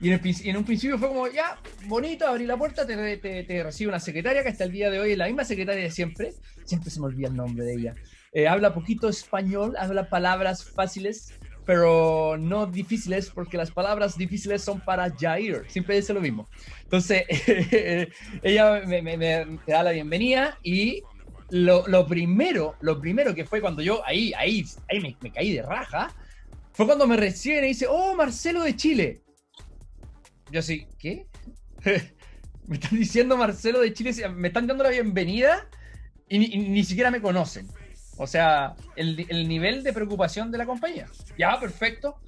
Y 0.00 0.10
en, 0.10 0.56
un 0.56 0.64
principio 0.64 0.98
fue 0.98 1.08
como, 1.08 1.28
ya, 1.28 1.58
bonito, 1.86 2.26
abrí 2.26 2.46
la 2.46 2.56
puerta, 2.56 2.86
te, 2.86 3.62
recibe 3.62 3.90
una 3.90 4.00
secretaria 4.00 4.42
que 4.42 4.48
hasta 4.48 4.64
el 4.64 4.72
día 4.72 4.90
de 4.90 4.98
hoy 4.98 5.12
es 5.12 5.18
la 5.18 5.26
misma 5.26 5.44
secretaria 5.44 5.82
de 5.82 5.90
siempre. 5.90 6.32
Siempre 6.64 6.90
se 6.90 7.00
me 7.00 7.06
olvida 7.06 7.28
el 7.28 7.36
nombre 7.36 7.64
de 7.64 7.74
ella. 7.74 7.94
Eh, 8.32 8.48
habla 8.48 8.72
poquito 8.72 9.10
español, 9.10 9.74
habla 9.78 10.08
palabras 10.08 10.64
fáciles, 10.64 11.34
pero 11.66 12.38
no 12.38 12.66
difíciles, 12.66 13.28
porque 13.28 13.58
las 13.58 13.70
palabras 13.72 14.16
difíciles 14.16 14.62
son 14.62 14.80
para 14.80 15.12
Jair. 15.14 15.64
Siempre 15.68 15.96
dice 15.96 16.14
lo 16.14 16.20
mismo. 16.22 16.48
Entonces, 16.84 17.24
ella 18.42 18.80
me, 18.86 19.58
da 19.66 19.82
la 19.82 19.90
bienvenida 19.90 20.58
y 20.62 21.02
lo, 21.50 22.06
primero, 22.06 22.74
lo 22.80 22.98
primero 22.98 23.34
que 23.34 23.44
fue 23.44 23.60
cuando 23.60 23.82
yo 23.82 24.04
ahí, 24.06 24.32
ahí, 24.38 24.64
ahí 24.88 25.16
me, 25.20 25.30
caí 25.30 25.52
de 25.52 25.62
raja, 25.62 26.14
fue 26.72 26.86
cuando 26.86 27.06
me 27.06 27.18
reciben 27.18 27.64
y 27.64 27.68
dice, 27.68 27.86
oh, 27.86 28.14
Marcelo 28.14 28.62
de 28.62 28.76
Chile. 28.76 29.20
Yo 30.50 30.60
así, 30.60 30.86
¿qué? 30.98 31.26
me 32.66 32.76
están 32.76 32.98
diciendo 32.98 33.36
Marcelo 33.36 33.80
de 33.80 33.92
Chile, 33.92 34.12
me 34.28 34.48
están 34.48 34.66
dando 34.66 34.84
la 34.84 34.90
bienvenida 34.90 35.68
y 36.28 36.38
ni 36.38 36.84
siquiera 36.84 37.10
me 37.10 37.20
conocen. 37.20 37.68
O 38.22 38.26
sea, 38.26 38.74
el, 38.96 39.48
nivel 39.48 39.82
de 39.82 39.94
preocupación 39.94 40.50
de 40.50 40.58
la 40.58 40.66
compañía. 40.66 41.06
Ya, 41.38 41.58
perfecto. 41.58 42.20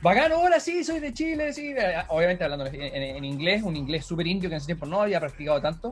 Bacano, 0.00 0.38
hola, 0.38 0.60
sí, 0.60 0.84
soy 0.84 1.00
de 1.00 1.12
Chile, 1.12 1.52
sí. 1.52 1.74
Obviamente 2.06 2.44
hablando 2.44 2.66
en, 2.66 3.24
inglés, 3.24 3.64
un 3.64 3.74
inglés 3.74 4.06
súper 4.06 4.28
indio 4.28 4.48
que 4.48 4.54
en 4.54 4.58
ese 4.58 4.66
tiempo 4.66 4.86
no 4.86 5.02
había 5.02 5.18
practicado 5.18 5.60
tanto. 5.60 5.90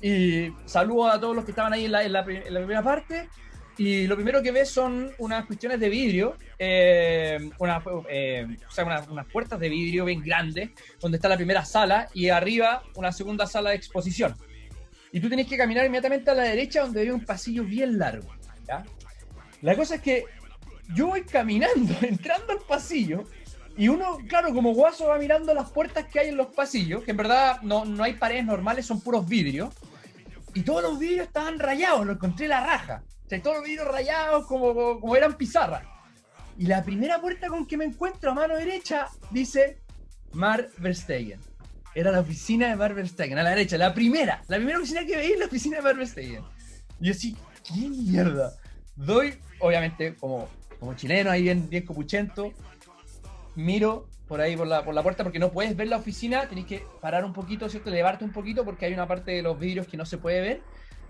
Y 0.00 0.52
saludo 0.64 1.08
a 1.08 1.18
todos 1.18 1.34
los 1.34 1.44
que 1.44 1.50
estaban 1.50 1.72
ahí 1.72 1.86
en 1.86 2.12
la, 2.12 2.24
primera 2.24 2.84
parte. 2.84 3.28
Y 3.76 4.06
lo 4.06 4.14
primero 4.14 4.40
que 4.40 4.52
ves 4.52 4.70
son 4.70 5.10
unas 5.18 5.46
cuestiones 5.46 5.80
de 5.80 5.88
vidrio, 5.88 6.36
eh, 6.58 7.38
eh, 8.08 8.56
unas, 8.78 9.26
puertas 9.32 9.58
de 9.58 9.68
vidrio 9.68 10.04
bien 10.04 10.22
grandes, 10.22 10.70
donde 11.00 11.16
está 11.16 11.28
la 11.28 11.36
primera 11.36 11.64
sala 11.64 12.08
y 12.14 12.28
arriba 12.28 12.82
una 12.94 13.10
segunda 13.10 13.46
sala 13.46 13.70
de 13.70 13.76
exposición. 13.76 14.36
Y 15.10 15.20
tú 15.20 15.28
tienes 15.28 15.48
que 15.48 15.56
caminar 15.56 15.86
inmediatamente 15.86 16.30
a 16.30 16.34
la 16.34 16.44
derecha 16.44 16.82
donde 16.82 17.00
hay 17.00 17.10
un 17.10 17.24
pasillo 17.24 17.64
bien 17.64 17.98
largo. 17.98 18.28
La 19.62 19.74
cosa 19.76 19.96
es 19.96 20.00
que 20.00 20.24
yo 20.94 21.08
voy 21.08 21.22
caminando, 21.22 21.94
entrando 22.02 22.52
al 22.52 22.60
pasillo, 22.60 23.24
y 23.76 23.88
uno, 23.88 24.18
claro, 24.28 24.54
como 24.54 24.72
guaso 24.72 25.08
va 25.08 25.18
mirando 25.18 25.52
las 25.52 25.70
puertas 25.70 26.06
que 26.06 26.20
hay 26.20 26.28
en 26.28 26.36
los 26.36 26.48
pasillos, 26.48 27.02
que 27.02 27.10
en 27.10 27.16
verdad 27.16 27.60
no, 27.62 27.84
no 27.84 28.04
hay 28.04 28.12
paredes 28.12 28.44
normales, 28.44 28.86
son 28.86 29.00
puros 29.00 29.28
vidrios, 29.28 29.74
y 30.54 30.62
todos 30.62 30.82
los 30.82 30.98
vidrios 30.98 31.26
estaban 31.26 31.58
rayados, 31.58 32.06
lo 32.06 32.12
encontré 32.12 32.46
la 32.46 32.64
raja. 32.64 33.02
Sea, 33.34 33.42
todos 33.42 33.56
los 33.58 33.66
vidrios 33.66 33.88
rayados 33.88 34.46
como, 34.46 35.00
como, 35.00 35.16
eran 35.16 35.34
pizarras. 35.34 35.82
Y 36.56 36.66
la 36.66 36.84
primera 36.84 37.20
puerta 37.20 37.48
con 37.48 37.66
que 37.66 37.76
me 37.76 37.84
encuentro 37.84 38.30
a 38.30 38.34
mano 38.34 38.56
derecha 38.56 39.08
dice 39.30 39.78
Mar 40.32 40.68
Verstegen. 40.78 41.40
Era 41.94 42.10
la 42.10 42.20
oficina 42.20 42.68
de 42.68 42.76
Mar 42.76 42.94
Verstegen, 42.94 43.38
a 43.38 43.42
la 43.42 43.50
derecha, 43.50 43.78
la 43.78 43.94
primera, 43.94 44.42
la 44.48 44.56
primera 44.56 44.78
oficina 44.78 45.04
que 45.04 45.16
veí 45.16 45.36
la 45.36 45.46
oficina 45.46 45.76
de 45.76 45.82
Mar 45.82 45.96
Verstegen. 45.96 46.42
Y 47.00 47.06
yo 47.06 47.12
así, 47.12 47.36
¿qué 47.64 47.88
mierda? 47.88 48.52
Doy, 48.96 49.34
obviamente, 49.60 50.14
como, 50.14 50.48
como 50.80 50.94
chileno, 50.94 51.30
ahí 51.30 51.42
bien, 51.42 51.68
bien 51.68 51.84
copuchento, 51.84 52.52
miro 53.54 54.08
por 54.28 54.40
ahí 54.40 54.56
por 54.56 54.66
la, 54.66 54.84
por 54.84 54.94
la 54.94 55.02
puerta 55.02 55.22
porque 55.22 55.38
no 55.38 55.52
puedes 55.52 55.76
ver 55.76 55.88
la 55.88 55.96
oficina, 55.96 56.48
tenés 56.48 56.66
que 56.66 56.84
parar 57.00 57.24
un 57.24 57.32
poquito, 57.32 57.68
¿cierto? 57.68 57.90
Elevarte 57.90 58.24
un 58.24 58.32
poquito 58.32 58.64
porque 58.64 58.86
hay 58.86 58.94
una 58.94 59.06
parte 59.06 59.32
de 59.32 59.42
los 59.42 59.58
vidrios 59.58 59.86
que 59.86 59.96
no 59.96 60.06
se 60.06 60.18
puede 60.18 60.40
ver. 60.40 60.62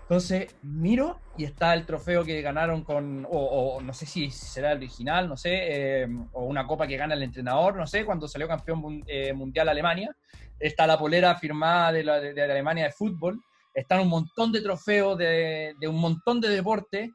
Entonces 0.05 0.55
miro 0.61 1.19
y 1.35 1.45
está 1.45 1.73
el 1.73 1.85
trofeo 1.85 2.23
que 2.23 2.41
ganaron 2.41 2.83
con, 2.83 3.25
o, 3.27 3.81
no 3.81 3.91
sé 3.91 4.05
si 4.05 4.29
será 4.29 4.73
el 4.73 4.77
original, 4.77 5.27
no 5.27 5.35
sé, 5.35 5.49
eh, 5.53 6.07
o 6.33 6.45
una 6.45 6.67
copa 6.67 6.85
que 6.85 6.95
gana 6.95 7.15
el 7.15 7.23
entrenador, 7.23 7.75
no 7.75 7.87
sé, 7.87 8.05
cuando 8.05 8.27
salió 8.27 8.47
campeón 8.47 9.03
eh, 9.07 9.33
mundial 9.33 9.67
Alemania. 9.67 10.15
Está 10.59 10.85
la 10.85 10.99
polera 10.99 11.35
firmada 11.35 11.91
de, 11.91 12.41
Alemania 12.41 12.85
de 12.85 12.91
fútbol 12.91 13.39
están 13.75 13.99
un 13.99 14.07
montón 14.07 14.53
de 14.53 14.61
trofeos 14.61 15.17
de, 15.17 15.75
un 15.85 15.99
montón 15.99 16.39
de 16.39 16.47
deportes, 16.47 17.11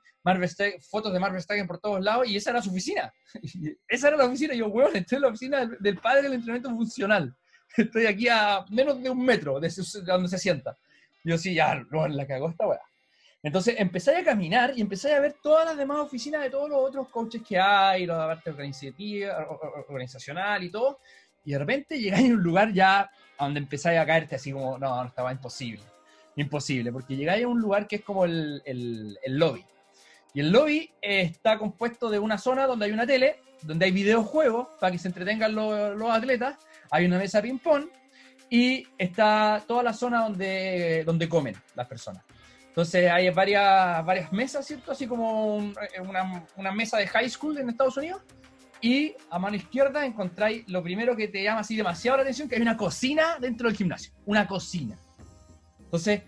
fotos 0.90 1.12
de 1.12 1.18
Marvel 1.18 1.36
Verstappen 1.36 1.66
por 1.66 1.80
todos 1.80 2.04
lados, 2.04 2.28
y 2.28 2.36
esa 2.36 2.50
era 2.50 2.60
su 2.60 2.70
oficina. 2.70 3.10
esa 3.88 4.08
era 4.08 4.18
la 4.18 4.26
oficina. 4.26 4.54
Y 4.54 4.58
yo, 4.58 4.68
weón, 4.68 4.94
estoy 4.94 5.16
en 5.16 5.22
la 5.22 5.28
oficina 5.28 5.70
del, 5.80 5.96
padre 5.98 6.22
del 6.22 6.34
entrenamiento 6.34 6.70
funcional. 6.70 7.34
Estoy 7.76 8.06
aquí 8.06 8.28
a 8.28 8.64
menos 8.68 9.02
de 9.02 9.08
un 9.08 9.24
metro 9.24 9.58
de, 9.58 9.72
donde 10.04 10.28
se 10.28 10.38
sienta. 10.38 10.76
Yo 11.24 11.38
sí, 11.38 11.54
ya, 11.54 11.82
no, 11.90 12.08
la 12.08 12.26
cagó 12.26 12.50
esta 12.50 12.66
weá. 12.66 12.80
Entonces 13.42 13.76
empecé 13.78 14.16
a 14.16 14.24
caminar 14.24 14.72
y 14.76 14.82
empecé 14.82 15.14
a 15.14 15.20
ver 15.20 15.36
todas 15.42 15.64
las 15.64 15.76
demás 15.76 15.98
oficinas 15.98 16.42
de 16.42 16.50
todos 16.50 16.68
los 16.68 16.78
otros 16.78 17.08
coaches 17.08 17.42
que 17.46 17.58
hay, 17.58 18.04
los 18.04 18.18
de 18.18 18.26
parte 18.26 18.50
organizacional 19.88 20.62
y 20.62 20.70
todo. 20.70 20.98
Y 21.44 21.52
de 21.52 21.58
repente 21.58 21.98
llegáis 21.98 22.30
a 22.30 22.34
un 22.34 22.42
lugar 22.42 22.72
ya 22.72 23.10
donde 23.38 23.60
empezáis 23.60 23.98
a 23.98 24.04
caerte 24.04 24.36
así 24.36 24.52
como, 24.52 24.78
no, 24.78 25.02
no 25.02 25.08
estaba 25.08 25.32
imposible 25.32 25.82
imposible, 26.40 26.92
porque 26.92 27.16
llegáis 27.16 27.44
a 27.44 27.48
un 27.48 27.60
lugar 27.60 27.86
que 27.86 27.96
es 27.96 28.02
como 28.02 28.24
el, 28.24 28.62
el, 28.64 29.16
lobby. 29.26 29.64
Y 30.34 30.40
el 30.40 30.50
lobby 30.50 30.90
eh, 31.02 31.22
está 31.22 31.58
compuesto 31.58 32.10
de 32.10 32.18
una 32.18 32.38
zona 32.38 32.66
donde 32.66 32.86
hay 32.86 32.92
una 32.92 33.06
tele, 33.06 33.40
donde 33.62 33.86
hay 33.86 33.92
videojuegos 33.92 34.68
para 34.80 34.92
que 34.92 34.98
se 34.98 35.08
entretengan 35.08 35.54
los, 35.54 35.96
los 35.96 36.10
atletas, 36.10 36.56
hay 36.90 37.06
una 37.06 37.18
mesa 37.18 37.42
ping-pong 37.42 37.86
y 38.50 38.86
está 38.98 39.62
toda 39.66 39.82
la 39.84 39.92
zona 39.94 40.22
donde, 40.24 41.04
donde 41.04 41.28
comen 41.28 41.56
las 41.76 41.86
personas. 41.86 42.22
Entonces 42.68 43.10
hay 43.10 43.30
varias, 43.30 44.04
varias 44.04 44.32
mesas, 44.32 44.66
¿cierto? 44.66 44.92
Así 44.92 45.06
como 45.06 45.56
un- 45.56 45.74
eh, 45.94 46.00
una, 46.00 46.44
una 46.56 46.72
mesa 46.72 46.98
de 46.98 47.06
high 47.06 47.30
school 47.30 47.56
en 47.58 47.70
Estados 47.70 47.96
Unidos. 47.96 48.22
Y 48.82 49.14
a 49.30 49.38
mano 49.38 49.56
izquierda 49.56 50.06
encontráis 50.06 50.66
lo 50.68 50.82
primero 50.82 51.14
que 51.14 51.28
te 51.28 51.42
llama 51.42 51.60
así 51.60 51.76
demasiado 51.76 52.16
la 52.16 52.22
atención, 52.22 52.48
que 52.48 52.56
hay 52.56 52.62
una 52.62 52.76
cocina 52.76 53.36
dentro 53.38 53.68
del 53.68 53.76
gimnasio. 53.76 54.12
Una 54.24 54.46
cocina. 54.46 54.96
Entonces, 55.80 56.22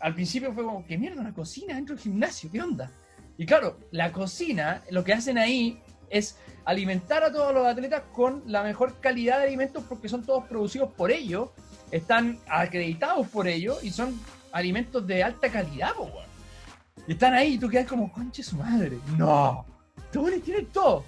al 0.00 0.14
principio 0.14 0.52
fue 0.52 0.64
como, 0.64 0.84
¿qué 0.84 0.98
mierda? 0.98 1.20
Una 1.20 1.32
cocina 1.32 1.74
dentro 1.74 1.94
del 1.94 2.02
gimnasio, 2.02 2.50
¿qué 2.50 2.60
onda? 2.60 2.90
Y 3.36 3.46
claro, 3.46 3.78
la 3.92 4.10
cocina, 4.12 4.82
lo 4.90 5.04
que 5.04 5.12
hacen 5.12 5.38
ahí 5.38 5.80
es 6.10 6.36
alimentar 6.64 7.24
a 7.24 7.32
todos 7.32 7.54
los 7.54 7.66
atletas 7.66 8.02
con 8.12 8.42
la 8.46 8.62
mejor 8.62 9.00
calidad 9.00 9.38
de 9.38 9.44
alimentos 9.44 9.84
porque 9.88 10.08
son 10.08 10.24
todos 10.24 10.44
producidos 10.44 10.90
por 10.92 11.10
ellos, 11.10 11.50
están 11.90 12.38
acreditados 12.48 13.26
por 13.28 13.48
ellos 13.48 13.82
y 13.82 13.90
son 13.90 14.18
alimentos 14.52 15.06
de 15.06 15.22
alta 15.22 15.48
calidad, 15.48 15.94
po. 15.94 16.10
Y 17.06 17.12
están 17.12 17.32
ahí 17.32 17.54
y 17.54 17.58
tú 17.58 17.68
quedas 17.68 17.86
como, 17.86 18.12
conche 18.12 18.42
su 18.42 18.56
madre. 18.56 18.98
No, 19.16 19.64
todos 20.12 20.30
les 20.30 20.42
tienen 20.42 20.66
todo. 20.66 21.04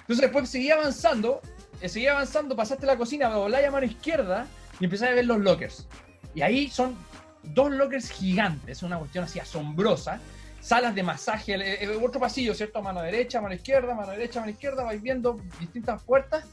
Entonces 0.00 0.22
después 0.22 0.48
seguí 0.48 0.70
avanzando, 0.70 1.40
eh, 1.80 1.88
seguí 1.88 2.06
avanzando, 2.08 2.56
pasaste 2.56 2.86
la 2.86 2.96
cocina, 2.96 3.28
dobláis 3.30 3.68
a 3.68 3.70
mano 3.70 3.86
izquierda 3.86 4.46
y 4.80 4.84
empezáis 4.84 5.12
a 5.12 5.14
ver 5.14 5.26
los 5.26 5.38
lockers. 5.38 5.86
Y 6.34 6.42
ahí 6.42 6.68
son 6.68 6.96
dos 7.42 7.70
lockers 7.70 8.10
gigantes, 8.10 8.82
una 8.82 8.98
cuestión 8.98 9.24
así 9.24 9.38
asombrosa. 9.38 10.20
Salas 10.64 10.94
de 10.94 11.02
masaje, 11.02 11.56
eh, 11.56 11.84
eh, 11.84 11.88
otro 12.02 12.18
pasillo, 12.18 12.54
¿cierto? 12.54 12.80
Mano 12.80 13.02
derecha, 13.02 13.38
mano 13.38 13.54
izquierda, 13.54 13.94
mano 13.94 14.12
derecha, 14.12 14.40
mano 14.40 14.50
izquierda, 14.50 14.82
vais 14.82 15.02
viendo 15.02 15.38
distintas 15.60 16.02
puertas. 16.04 16.46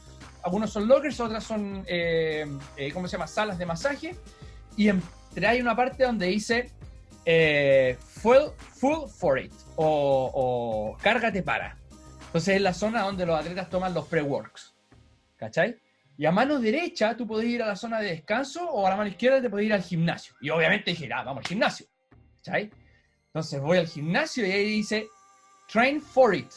Algunos 0.44 0.70
son 0.70 0.86
lockers, 0.86 1.18
otras 1.18 1.42
son, 1.42 1.82
eh, 1.86 2.46
eh, 2.76 2.92
¿cómo 2.92 3.08
se 3.08 3.12
llama? 3.12 3.26
Salas 3.26 3.56
de 3.56 3.64
masaje. 3.64 4.14
Y 4.76 4.90
entre 4.90 5.46
hay 5.46 5.62
una 5.62 5.74
parte 5.74 6.04
donde 6.04 6.26
dice 6.26 6.70
eh, 7.24 7.96
full, 8.06 8.50
full 8.74 9.08
for 9.08 9.38
it 9.38 9.54
o, 9.76 10.30
o 10.34 10.98
cárgate 11.02 11.42
para. 11.42 11.78
Entonces 12.26 12.56
es 12.56 12.60
la 12.60 12.74
zona 12.74 13.04
donde 13.04 13.24
los 13.24 13.40
atletas 13.40 13.70
toman 13.70 13.94
los 13.94 14.06
pre-works. 14.08 14.74
¿Cachai? 15.38 15.80
Y 16.18 16.26
a 16.26 16.32
mano 16.32 16.58
derecha 16.58 17.16
tú 17.16 17.26
podés 17.26 17.48
ir 17.48 17.62
a 17.62 17.66
la 17.66 17.76
zona 17.76 17.98
de 17.98 18.10
descanso 18.10 18.70
o 18.70 18.86
a 18.86 18.90
la 18.90 18.96
mano 18.96 19.08
izquierda 19.08 19.40
te 19.40 19.48
podés 19.48 19.64
ir 19.64 19.72
al 19.72 19.82
gimnasio. 19.82 20.34
Y 20.42 20.50
obviamente 20.50 20.90
dije, 20.90 21.08
ah, 21.14 21.22
vamos 21.22 21.44
al 21.44 21.48
gimnasio. 21.48 21.86
¿Cachai? 22.36 22.70
Entonces 23.34 23.62
voy 23.62 23.78
al 23.78 23.86
gimnasio 23.86 24.46
y 24.46 24.50
ahí 24.50 24.66
dice, 24.68 25.08
train 25.72 26.02
for 26.02 26.34
it. 26.34 26.50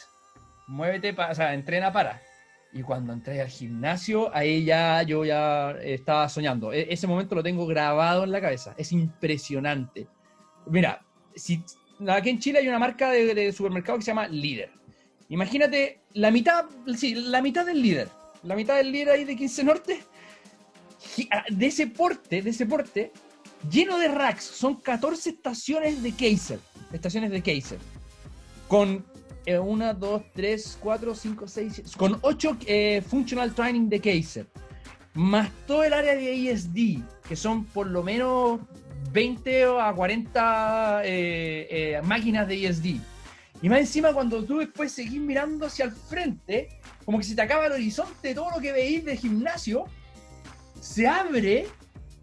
Muévete, 0.66 1.14
pa- 1.14 1.30
o 1.30 1.34
sea, 1.34 1.54
entrena 1.54 1.90
para. 1.90 2.20
Y 2.70 2.82
cuando 2.82 3.14
entré 3.14 3.40
al 3.40 3.48
gimnasio, 3.48 4.34
ahí 4.36 4.62
ya 4.66 5.02
yo 5.02 5.24
ya 5.24 5.70
estaba 5.80 6.28
soñando. 6.28 6.74
E- 6.74 6.92
ese 6.92 7.06
momento 7.06 7.34
lo 7.34 7.42
tengo 7.42 7.66
grabado 7.66 8.24
en 8.24 8.32
la 8.32 8.42
cabeza. 8.42 8.74
Es 8.76 8.92
impresionante. 8.92 10.06
Mira, 10.66 11.02
si 11.34 11.64
aquí 12.08 12.28
en 12.28 12.40
Chile 12.40 12.58
hay 12.58 12.68
una 12.68 12.78
marca 12.78 13.10
de, 13.10 13.34
de 13.34 13.52
supermercado 13.52 13.96
que 13.96 14.04
se 14.04 14.10
llama 14.10 14.28
Líder. 14.28 14.70
Imagínate 15.30 16.00
la 16.12 16.30
mitad, 16.30 16.66
sí, 16.94 17.14
la 17.14 17.40
mitad 17.40 17.64
del 17.64 17.80
líder. 17.80 18.10
La 18.42 18.54
mitad 18.54 18.76
del 18.76 18.92
líder 18.92 19.14
ahí 19.14 19.24
de 19.24 19.34
15 19.34 19.64
Norte. 19.64 20.02
ah, 21.32 21.44
De 21.48 21.66
ese 21.68 21.86
porte, 21.86 22.42
de 22.42 22.50
ese 22.50 22.66
porte, 22.66 23.12
lleno 23.70 23.98
de 23.98 24.08
racks. 24.08 24.44
Son 24.44 24.76
14 24.76 25.30
estaciones 25.30 26.02
de 26.02 26.12
Kaiser. 26.12 26.58
Estaciones 26.92 27.30
de 27.30 27.42
Kaiser. 27.42 27.78
Con 28.68 29.04
1, 29.46 29.94
2, 29.94 30.22
3, 30.34 30.78
4, 30.80 31.14
5, 31.14 31.48
6, 31.48 31.82
con 31.96 32.18
8 32.20 32.58
Functional 33.08 33.54
Training 33.54 33.88
de 33.88 34.00
Kaiser. 34.00 34.46
Más 35.14 35.50
todo 35.66 35.84
el 35.84 35.92
área 35.92 36.14
de 36.14 36.50
ESD, 36.50 37.02
que 37.26 37.36
son 37.36 37.64
por 37.64 37.86
lo 37.86 38.02
menos 38.02 38.60
20 39.12 39.64
a 39.80 39.92
40 39.94 41.02
eh, 41.04 41.68
eh, 41.70 42.00
máquinas 42.02 42.46
de 42.48 42.66
ESD. 42.66 43.00
Y 43.62 43.68
más 43.68 43.78
encima, 43.78 44.12
cuando 44.12 44.44
tú 44.44 44.58
después 44.58 44.92
seguís 44.92 45.20
mirando 45.20 45.66
hacia 45.66 45.86
el 45.86 45.92
frente, 45.92 46.68
como 47.04 47.18
que 47.18 47.24
se 47.24 47.34
te 47.34 47.40
acaba 47.40 47.66
el 47.66 47.72
horizonte 47.72 48.34
todo 48.34 48.50
lo 48.50 48.60
que 48.60 48.72
veís 48.72 49.04
de 49.04 49.16
gimnasio, 49.16 49.84
se 50.80 51.06
abre 51.06 51.66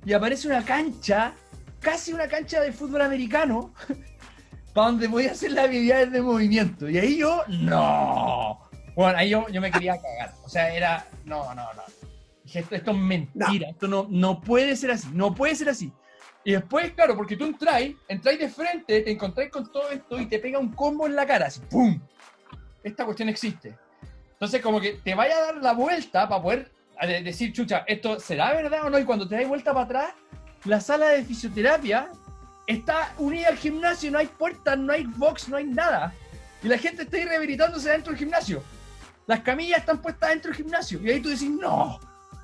y 0.06 0.13
aparece 0.13 0.48
una 0.48 0.63
cancha, 0.63 1.34
casi 1.80 2.13
una 2.13 2.28
cancha 2.28 2.62
de 2.62 2.72
fútbol 2.72 3.02
americano, 3.02 3.74
para 4.74 4.88
donde 4.88 5.10
podía 5.10 5.32
hacer 5.32 5.52
las 5.52 5.66
habilidades 5.66 6.12
de 6.12 6.22
movimiento. 6.22 6.89
Y 6.89 6.98
ahí 6.98 7.18
yo, 7.18 7.44
no. 7.48 8.60
Bueno, 8.96 9.18
ahí 9.18 9.30
yo, 9.30 9.48
yo 9.50 9.62
me 9.62 9.72
quería 9.72 9.96
cagar. 9.96 10.34
O 10.44 10.50
sea, 10.50 10.74
era, 10.74 11.08
no, 11.26 11.54
no, 11.54 11.74
no. 11.74 11.82
Dije, 12.44 12.60
esto, 12.60 12.76
esto 12.76 12.92
es 12.92 12.98
mentira, 12.98 13.70
esto 13.70 13.88
no, 13.88 14.08
no 14.10 14.42
puede 14.42 14.76
ser 14.76 14.92
así, 14.92 15.08
no 15.13 15.34
puede 15.34 15.56
ser 15.56 15.70
así. 15.70 15.92
Y 16.44 16.52
después, 16.52 16.92
claro, 16.92 17.16
porque 17.16 17.38
tú 17.38 17.46
entráis, 17.46 17.96
entráis 18.08 18.38
de 18.38 18.50
frente, 18.50 19.02
te 19.02 19.12
encontráis 19.12 19.50
con 19.50 19.72
todo 19.72 19.89
esto 19.89 20.20
y 20.20 20.26
te 20.26 20.39
pega 20.39 20.60
un 20.60 20.74
combo 20.74 21.08
en 21.08 21.16
la 21.16 21.26
cara, 21.26 21.48
así, 21.48 21.62
¡pum! 21.70 21.98
Esta 22.84 23.06
cuestión 23.06 23.30
existe. 23.30 23.78
Entonces, 24.34 24.62
como 24.62 24.82
que 24.82 24.94
te 25.02 25.16
vaya 25.16 25.38
a 25.38 25.42
dar 25.42 25.56
la 25.56 25.72
vuelta 25.72 26.28
para 26.28 26.44
poder 26.44 26.72
a 27.00 27.08
decir, 27.08 27.54
chucha, 27.54 27.84
¿esto 27.88 28.20
será 28.20 28.54
verdad 28.54 28.86
o 28.86 28.90
no? 28.90 29.00
Y 29.00 29.06
cuando 29.06 29.28
te 29.28 29.36
das 29.36 29.48
vuelta 29.48 29.74
para 29.74 29.86
atrás, 29.86 30.14
la 30.66 30.80
sala 30.80 31.10
de 31.10 31.24
fisioterapia 31.24 32.10
está 32.68 33.14
unida 33.18 33.50
al 33.50 33.58
gimnasio, 33.58 34.12
no 34.12 34.20
hay 34.20 34.28
puertas, 34.28 34.78
no 34.78 34.94
hay 34.94 35.04
box, 35.04 35.50
no 35.50 35.58
hay 35.58 35.66
nada. 35.66 36.14
Y 36.62 36.68
la 36.68 36.78
gente 36.78 37.04
está 37.04 37.18
ahí 37.18 37.26
rehabilitándose 37.26 37.90
dentro 37.90 38.12
del 38.12 38.20
gimnasio. 38.20 38.64
Las 39.26 39.42
camillas 39.42 39.80
están 39.80 40.02
puestas 40.02 40.30
dentro 40.30 40.52
del 40.52 40.58
gimnasio. 40.58 41.00
Y 41.02 41.10
ahí 41.10 41.20
tú 41.20 41.30
decís, 41.30 41.50
no, 41.50 42.00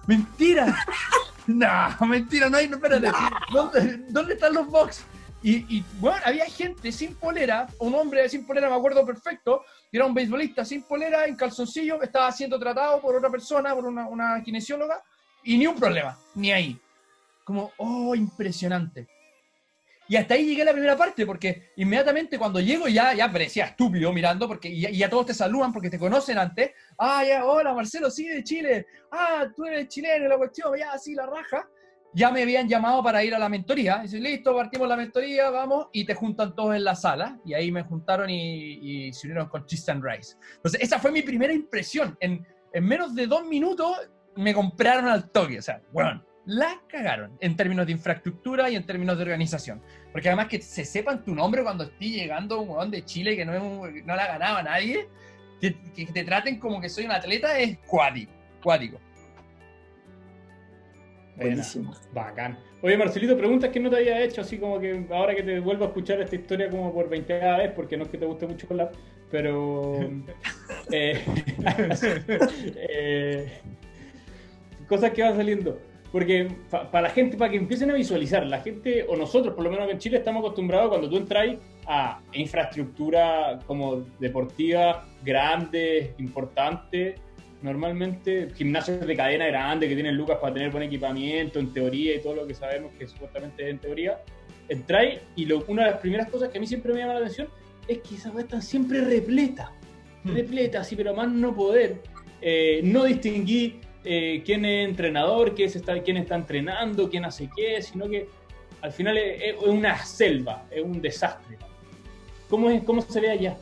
mentira. 0.08 0.86
no, 1.48 2.08
mentira, 2.08 2.50
no 2.50 2.58
hay, 2.58 2.68
no, 2.68 2.76
espérate. 2.76 3.10
¿Dónde, 3.52 3.98
dónde 4.10 4.34
están 4.34 4.54
los 4.54 4.68
box? 4.68 5.04
Y, 5.42 5.78
y, 5.78 5.86
bueno, 6.00 6.18
había 6.26 6.46
gente 6.46 6.92
sin 6.92 7.16
polera, 7.16 7.68
un 7.80 7.96
hombre 7.96 8.28
sin 8.28 8.46
polera, 8.46 8.70
me 8.70 8.76
acuerdo 8.76 9.06
perfecto, 9.06 9.64
que 9.90 9.98
era 9.98 10.06
un 10.06 10.14
beisbolista 10.14 10.66
sin 10.66 10.84
polera, 10.84 11.26
en 11.26 11.36
calzoncillo, 11.36 12.02
estaba 12.02 12.30
siendo 12.32 12.60
tratado 12.60 13.00
por 13.00 13.16
otra 13.16 13.30
persona, 13.30 13.74
por 13.74 13.86
una, 13.86 14.08
una 14.08 14.44
kinesióloga, 14.44 15.02
y 15.44 15.58
ni 15.58 15.66
un 15.66 15.76
problema, 15.76 16.18
ni 16.36 16.52
ahí. 16.52 16.78
Como, 17.46 17.72
oh, 17.78 18.14
impresionante. 18.16 19.08
Y 20.10 20.18
hasta 20.18 20.34
ahí 20.34 20.46
llegué 20.46 20.64
a 20.64 20.66
la 20.66 20.72
primera 20.72 20.98
parte, 20.98 21.24
porque 21.24 21.72
inmediatamente 21.78 22.40
cuando 22.40 22.60
llego 22.60 22.88
ya, 22.88 23.14
ya 23.14 23.32
parecía 23.32 23.66
estúpido 23.66 24.12
mirando, 24.12 24.48
porque 24.48 24.78
ya, 24.78 24.90
ya 24.90 25.08
todos 25.08 25.28
te 25.28 25.34
saludan 25.36 25.72
porque 25.72 25.92
te 25.92 26.00
conocen 26.00 26.40
antes. 26.40 26.72
Ah, 26.98 27.24
ya, 27.24 27.46
hola 27.46 27.76
Marcelo, 27.76 28.10
sí, 28.10 28.28
de 28.28 28.44
Chile. 28.44 28.88
Ah, 29.12 29.48
tú 29.56 29.66
eres 29.66 29.88
chileno, 29.88 30.28
la 30.28 30.38
cuestión, 30.38 30.76
ya, 30.78 30.98
sí, 30.98 31.14
la 31.14 31.28
raja. 31.28 31.70
Ya 32.14 32.32
me 32.32 32.42
habían 32.42 32.68
llamado 32.68 33.04
para 33.04 33.24
ir 33.24 33.36
a 33.36 33.40
la 33.40 33.50
mentoría. 33.50 34.00
Dice, 34.00 34.20
listo, 34.20 34.56
partimos 34.56 34.88
la 34.88 34.96
mentoría, 34.96 35.50
vamos, 35.50 35.88
y 35.94 36.06
te 36.06 36.16
juntan 36.16 36.56
todos 36.56 36.76
en 36.76 36.84
la 36.84 36.96
sala. 36.96 37.40
Y 37.46 37.54
ahí 37.54 37.72
me 37.72 37.84
juntaron 37.84 38.30
y, 38.30 39.12
se 39.14 39.28
unieron 39.28 39.48
con 39.48 39.66
Tristan 39.66 40.02
Rice. 40.02 40.36
Entonces, 40.56 40.82
esa 40.82 41.00
fue 41.00 41.12
mi 41.12 41.22
primera 41.22 41.54
impresión. 41.54 42.18
En, 42.20 42.46
en 42.74 42.84
menos 42.84 43.14
de 43.14 43.28
dos 43.28 43.46
minutos 43.46 43.96
me 44.36 44.54
compraron 44.54 45.08
al 45.08 45.30
toque. 45.30 45.60
O 45.60 45.62
sea, 45.62 45.82
bueno, 45.92 46.24
la 46.46 46.82
cagaron 46.88 47.38
en 47.42 47.56
términos 47.56 47.86
de 47.86 47.92
infraestructura 47.92 48.70
y 48.70 48.76
en 48.76 48.86
términos 48.86 49.18
de 49.18 49.24
organización. 49.24 49.82
Porque 50.12 50.30
además 50.30 50.48
que 50.48 50.62
se 50.62 50.84
sepan 50.84 51.24
tu 51.24 51.36
nombre 51.36 51.62
cuando 51.62 51.84
estés 51.84 52.10
llegando 52.10 52.60
un 52.60 52.70
huevón 52.70 52.90
de 52.90 53.06
Chile 53.06 53.36
que 53.36 53.46
no, 53.46 53.54
no 53.54 54.16
la 54.16 54.28
ganaba 54.28 54.64
nadie, 54.64 55.08
que, 55.62 55.80
que 55.94 56.08
te 56.08 56.24
traten 56.24 56.60
como 56.60 56.82
que 56.82 56.90
soy 56.90 57.06
un 57.06 57.12
atleta 57.12 57.60
es 57.60 57.78
cuático, 57.80 58.32
cuático. 58.64 59.00
Buenísimo. 61.40 61.94
Bacán. 62.14 62.58
Oye, 62.82 62.98
Marcelito, 62.98 63.38
preguntas 63.38 63.70
que 63.72 63.80
no 63.80 63.90
te 63.90 63.98
había 63.98 64.22
hecho, 64.22 64.42
así 64.42 64.58
como 64.58 64.80
que 64.80 65.06
ahora 65.12 65.36
que 65.36 65.44
te 65.44 65.60
vuelvo 65.60 65.86
a 65.86 65.88
escuchar 65.88 66.22
esta 66.22 66.36
historia 66.36 66.70
como 66.70 66.94
por 66.94 67.10
20 67.10 67.34
vez, 67.34 67.72
porque 67.76 67.98
no 67.98 68.04
es 68.04 68.10
que 68.10 68.18
te 68.18 68.26
guste 68.26 68.48
mucho 68.48 68.68
hablar, 68.70 68.92
pero... 69.30 70.00
eh, 70.92 71.22
eh, 72.76 73.52
cosas 74.88 75.12
que 75.12 75.22
van 75.22 75.36
saliendo. 75.36 75.80
Porque 76.12 76.48
para 76.70 77.02
la 77.02 77.10
gente, 77.10 77.38
para 77.38 77.52
que 77.52 77.58
empiecen 77.58 77.92
a 77.92 77.94
visualizar, 77.94 78.46
la 78.46 78.62
gente, 78.62 79.06
o 79.08 79.16
nosotros, 79.16 79.54
por 79.54 79.64
lo 79.64 79.70
menos 79.70 79.90
en 79.92 80.00
Chile, 80.00 80.18
estamos 80.18 80.40
acostumbrados 80.40 80.90
cuando 80.90 81.08
tú 81.08 81.18
entras 81.18 81.58
a 81.86 82.20
infraestructura 82.34 83.60
como 83.68 84.08
deportiva, 84.20 85.06
grande, 85.24 86.16
importante, 86.18 87.16
normalmente 87.62 88.50
gimnasios 88.56 89.06
de 89.06 89.16
cadena 89.16 89.48
grande 89.48 89.88
que 89.88 89.94
tienen 89.96 90.16
lucas 90.16 90.38
para 90.40 90.54
tener 90.54 90.72
buen 90.72 90.84
equipamiento, 90.84 91.60
en 91.60 91.74
teoría 91.74 92.16
y 92.16 92.20
todo 92.22 92.36
lo 92.36 92.48
que 92.48 92.54
sabemos 92.54 92.92
que 92.98 93.08
supuestamente 93.08 93.64
es 93.64 93.70
en 93.70 93.80
teoría, 93.80 94.22
entráis 94.70 95.20
y 95.36 95.46
lo- 95.46 95.64
una 95.68 95.86
de 95.86 95.92
las 95.92 96.00
primeras 96.00 96.30
cosas 96.30 96.50
que 96.50 96.58
a 96.58 96.62
mí 96.62 96.68
siempre 96.68 96.94
me 96.94 97.00
llama 97.00 97.14
la 97.14 97.20
atención 97.20 97.50
es 97.88 97.98
que 98.00 98.16
esas 98.16 98.34
weas 98.34 98.46
están 98.46 98.62
siempre 98.62 99.02
repletas, 99.02 99.70
Hmm. 100.24 100.34
repletas, 100.36 100.88
sí, 100.88 100.96
pero 100.96 101.14
más 101.14 101.30
no 101.30 101.56
poder. 101.56 102.02
Eh, 102.42 102.82
no 102.84 103.04
distinguí 103.06 103.80
eh, 104.06 104.42
quién 104.46 104.64
es 104.64 104.88
entrenador, 104.88 105.54
quién 105.56 105.68
está, 105.70 106.02
quién 106.02 106.16
está 106.18 106.36
entrenando, 106.36 107.10
quién 107.10 107.26
hace 107.26 107.50
qué, 107.54 107.82
sino 107.82 108.08
que 108.10 108.28
al 108.82 108.94
final 108.94 109.18
es, 109.18 109.42
es 109.42 109.56
una 109.62 109.98
selva, 110.06 110.66
es 110.72 110.82
un 110.82 111.02
desastre. 111.02 111.58
¿Cómo, 112.50 112.70
es, 112.70 112.82
¿Cómo 112.84 113.02
se 113.02 113.20
ve 113.20 113.30
allá? 113.30 113.58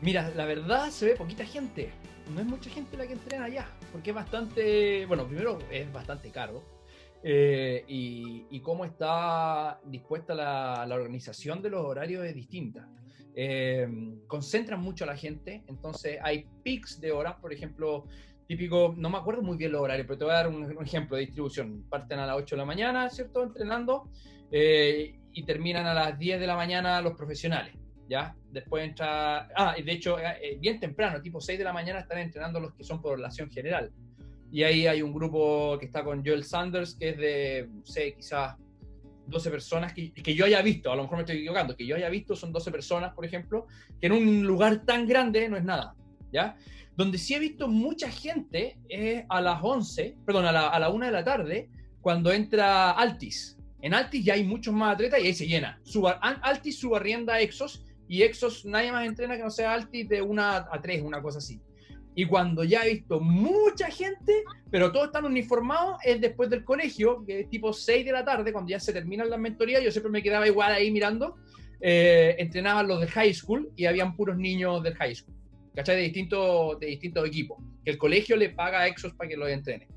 Mira, 0.00 0.30
la 0.34 0.44
verdad 0.44 0.90
se 0.90 1.06
ve 1.06 1.14
poquita 1.14 1.44
gente. 1.44 1.90
No 2.32 2.40
es 2.40 2.46
mucha 2.46 2.70
gente 2.70 2.96
la 2.96 3.06
que 3.06 3.12
entrena 3.12 3.44
allá, 3.44 3.68
porque 3.92 4.10
es 4.10 4.16
bastante, 4.16 5.04
bueno, 5.06 5.26
primero 5.26 5.58
es 5.70 5.92
bastante 5.92 6.30
caro. 6.30 6.62
eh, 7.22 7.84
y, 7.88 8.46
y 8.50 8.60
cómo 8.60 8.84
está 8.84 9.80
dispuesta 9.86 10.34
la, 10.34 10.84
la 10.86 10.94
organización 10.94 11.62
de 11.62 11.70
los 11.70 11.84
horarios 11.84 12.24
es 12.26 12.34
distinta. 12.34 12.88
Eh, 13.34 13.88
concentran 14.26 14.80
mucho 14.80 15.04
a 15.04 15.06
la 15.08 15.16
gente, 15.16 15.64
entonces 15.68 16.18
hay 16.22 16.46
pics 16.62 17.00
de 17.00 17.12
horas, 17.12 17.36
por 17.40 17.52
ejemplo, 17.52 18.04
típico, 18.46 18.94
no 18.96 19.08
me 19.10 19.16
acuerdo 19.18 19.42
muy 19.42 19.56
bien 19.56 19.72
los 19.72 19.80
horarios, 19.80 20.06
pero 20.06 20.18
te 20.18 20.24
voy 20.24 20.32
a 20.34 20.36
dar 20.36 20.48
un, 20.48 20.64
un 20.64 20.84
ejemplo 20.84 21.16
de 21.16 21.22
distribución. 21.22 21.84
Parten 21.88 22.18
a 22.18 22.26
las 22.26 22.36
8 22.36 22.56
de 22.56 22.58
la 22.58 22.66
mañana, 22.66 23.08
¿cierto? 23.10 23.42
Entrenando, 23.42 24.10
eh, 24.50 25.18
y 25.32 25.44
terminan 25.44 25.86
a 25.86 25.94
las 25.94 26.18
10 26.18 26.38
de 26.40 26.46
la 26.46 26.56
mañana 26.56 27.00
los 27.00 27.14
profesionales. 27.14 27.74
¿Ya? 28.08 28.36
Después 28.52 28.84
entra. 28.84 29.48
Ah, 29.56 29.74
de 29.82 29.92
hecho, 29.92 30.18
eh, 30.18 30.58
bien 30.60 30.78
temprano, 30.78 31.20
tipo 31.22 31.40
6 31.40 31.58
de 31.58 31.64
la 31.64 31.72
mañana, 31.72 32.00
están 32.00 32.18
entrenando 32.18 32.60
los 32.60 32.74
que 32.74 32.84
son 32.84 33.00
por 33.00 33.16
relación 33.16 33.50
general. 33.50 33.90
Y 34.52 34.62
ahí 34.62 34.86
hay 34.86 35.02
un 35.02 35.12
grupo 35.12 35.76
que 35.78 35.86
está 35.86 36.04
con 36.04 36.24
Joel 36.24 36.44
Sanders, 36.44 36.94
que 36.94 37.08
es 37.10 37.16
de, 37.16 37.68
no 37.72 37.84
sé, 37.84 38.14
quizás 38.14 38.56
12 39.26 39.50
personas 39.50 39.92
que, 39.92 40.12
que 40.12 40.34
yo 40.34 40.44
haya 40.44 40.62
visto, 40.62 40.92
a 40.92 40.96
lo 40.96 41.02
mejor 41.02 41.18
me 41.18 41.22
estoy 41.22 41.38
equivocando, 41.38 41.76
que 41.76 41.86
yo 41.86 41.96
haya 41.96 42.08
visto 42.08 42.36
son 42.36 42.52
12 42.52 42.70
personas, 42.70 43.14
por 43.14 43.24
ejemplo, 43.24 43.66
que 44.00 44.06
en 44.06 44.12
un 44.12 44.46
lugar 44.46 44.84
tan 44.84 45.06
grande 45.06 45.48
no 45.48 45.56
es 45.56 45.64
nada, 45.64 45.94
¿ya? 46.32 46.56
Donde 46.96 47.18
sí 47.18 47.34
he 47.34 47.38
visto 47.38 47.66
mucha 47.68 48.10
gente 48.10 48.78
es 48.88 49.24
a 49.28 49.40
las 49.40 49.58
11, 49.62 50.18
perdón, 50.24 50.46
a 50.46 50.52
la, 50.52 50.68
a 50.68 50.78
la 50.78 50.90
1 50.90 51.06
de 51.06 51.12
la 51.12 51.24
tarde, 51.24 51.70
cuando 52.00 52.32
entra 52.32 52.92
Altis. 52.92 53.58
En 53.80 53.94
Altis 53.94 54.24
ya 54.24 54.34
hay 54.34 54.44
muchos 54.44 54.72
más 54.72 54.94
atletas 54.94 55.20
y 55.20 55.26
ahí 55.26 55.34
se 55.34 55.46
llena. 55.46 55.80
Suba, 55.82 56.12
Altis 56.12 56.78
subarrienda 56.78 57.40
Exos 57.40 57.84
y 58.08 58.22
Exos 58.22 58.64
nadie 58.64 58.92
más 58.92 59.06
entrena 59.06 59.36
que 59.36 59.42
no 59.42 59.50
sea 59.50 59.72
Altis 59.72 60.08
de 60.08 60.22
1 60.22 60.42
a 60.42 60.80
3, 60.80 61.02
una 61.02 61.22
cosa 61.22 61.38
así. 61.38 61.60
Y 62.16 62.26
cuando 62.26 62.62
ya 62.62 62.84
he 62.84 62.94
visto 62.94 63.20
mucha 63.20 63.90
gente, 63.90 64.44
pero 64.70 64.92
todos 64.92 65.06
están 65.06 65.24
uniformados, 65.24 65.96
es 66.04 66.20
después 66.20 66.48
del 66.48 66.64
colegio, 66.64 67.24
que 67.26 67.40
es 67.40 67.50
tipo 67.50 67.72
6 67.72 68.04
de 68.04 68.12
la 68.12 68.24
tarde, 68.24 68.52
cuando 68.52 68.70
ya 68.70 68.78
se 68.78 68.92
terminan 68.92 69.28
las 69.28 69.40
mentorías, 69.40 69.82
yo 69.82 69.90
siempre 69.90 70.12
me 70.12 70.22
quedaba 70.22 70.46
igual 70.46 70.72
ahí 70.72 70.92
mirando, 70.92 71.36
eh, 71.80 72.36
entrenaban 72.38 72.86
los 72.86 73.00
del 73.00 73.10
high 73.10 73.34
school 73.34 73.70
y 73.74 73.86
habían 73.86 74.14
puros 74.14 74.36
niños 74.36 74.82
del 74.84 74.94
high 74.94 75.14
school, 75.14 75.34
¿cachai? 75.74 75.96
De 75.96 76.02
distintos 76.02 76.78
de 76.78 76.86
distintos 76.86 77.26
equipos, 77.26 77.58
que 77.84 77.90
el 77.90 77.98
colegio 77.98 78.36
le 78.36 78.50
paga 78.50 78.80
a 78.80 78.86
Exos 78.86 79.12
para 79.14 79.28
que 79.28 79.36
los 79.36 79.48
entrene, 79.48 79.88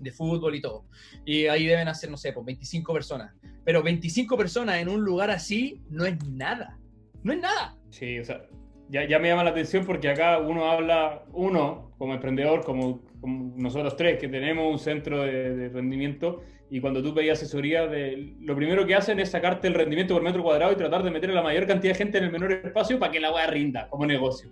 de 0.00 0.10
fútbol 0.10 0.56
y 0.56 0.60
todo. 0.60 0.86
Y 1.24 1.46
ahí 1.46 1.66
deben 1.66 1.86
hacer, 1.86 2.10
no 2.10 2.16
sé, 2.16 2.32
pues 2.32 2.44
25 2.44 2.92
personas. 2.92 3.32
Pero 3.64 3.82
25 3.82 4.36
personas 4.36 4.76
en 4.82 4.88
un 4.88 5.02
lugar 5.02 5.30
así 5.30 5.80
no 5.88 6.04
es 6.04 6.22
nada. 6.26 6.78
No 7.24 7.32
es 7.32 7.40
nada. 7.40 7.76
Sí, 7.90 8.18
o 8.18 8.24
sea, 8.24 8.46
ya, 8.88 9.08
ya 9.08 9.18
me 9.18 9.28
llama 9.28 9.44
la 9.44 9.50
atención 9.50 9.84
porque 9.84 10.08
acá 10.08 10.38
uno 10.38 10.70
habla, 10.70 11.24
uno 11.32 11.92
como 11.98 12.14
emprendedor, 12.14 12.62
como, 12.64 13.02
como 13.20 13.54
nosotros 13.56 13.96
tres, 13.96 14.20
que 14.20 14.28
tenemos 14.28 14.70
un 14.70 14.78
centro 14.78 15.22
de, 15.22 15.56
de, 15.56 15.68
rendimiento, 15.70 16.42
y 16.70 16.80
cuando 16.80 17.02
tú 17.02 17.14
pedías 17.14 17.38
asesoría, 17.38 17.86
de, 17.86 18.34
lo 18.40 18.54
primero 18.54 18.86
que 18.86 18.94
hacen 18.94 19.18
es 19.20 19.30
sacarte 19.30 19.68
el 19.68 19.74
rendimiento 19.74 20.14
por 20.14 20.22
metro 20.22 20.42
cuadrado 20.42 20.72
y 20.72 20.76
tratar 20.76 21.02
de 21.02 21.10
meter 21.10 21.30
a 21.30 21.34
la 21.34 21.42
mayor 21.42 21.66
cantidad 21.66 21.92
de 21.92 21.98
gente 21.98 22.18
en 22.18 22.24
el 22.24 22.32
menor 22.32 22.52
espacio 22.52 22.98
para 22.98 23.10
que 23.10 23.20
la 23.20 23.32
weá 23.32 23.46
rinda 23.46 23.88
como 23.88 24.06
negocio. 24.06 24.50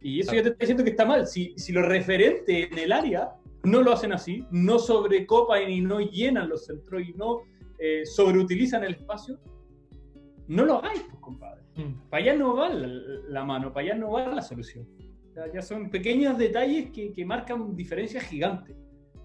Y 0.00 0.20
eso 0.20 0.34
ya 0.34 0.42
te 0.42 0.50
está 0.50 0.58
diciendo 0.60 0.84
que 0.84 0.90
está 0.90 1.04
mal. 1.04 1.26
Si, 1.26 1.54
si 1.56 1.72
los 1.72 1.84
referentes 1.84 2.70
en 2.70 2.78
el 2.78 2.92
área 2.92 3.30
no 3.64 3.82
lo 3.82 3.92
hacen 3.92 4.12
así, 4.12 4.44
no 4.50 4.78
sobrecopan 4.78 5.68
y 5.68 5.80
no 5.80 6.00
llenan 6.00 6.48
los 6.48 6.66
centros 6.66 7.02
y 7.02 7.12
no 7.14 7.42
eh, 7.78 8.06
sobreutilizan 8.06 8.84
el 8.84 8.94
espacio, 8.94 9.38
no 10.48 10.64
lo 10.64 10.84
hay, 10.84 10.98
pues, 11.00 11.20
compadre. 11.20 11.62
Mm. 11.76 12.08
Para 12.08 12.22
allá 12.22 12.34
no 12.34 12.56
va 12.56 12.68
la, 12.68 12.88
la, 13.28 13.44
mano, 13.44 13.72
para 13.72 13.86
allá 13.86 13.96
no 13.96 14.12
va 14.12 14.26
la 14.28 14.42
solución. 14.42 14.86
O 15.30 15.32
sea, 15.32 15.52
ya 15.52 15.62
son 15.62 15.90
pequeños 15.90 16.38
detalles 16.38 16.90
que, 16.90 17.12
que 17.12 17.24
marcan 17.24 17.76
diferencias 17.76 18.24
gigantes. 18.24 18.76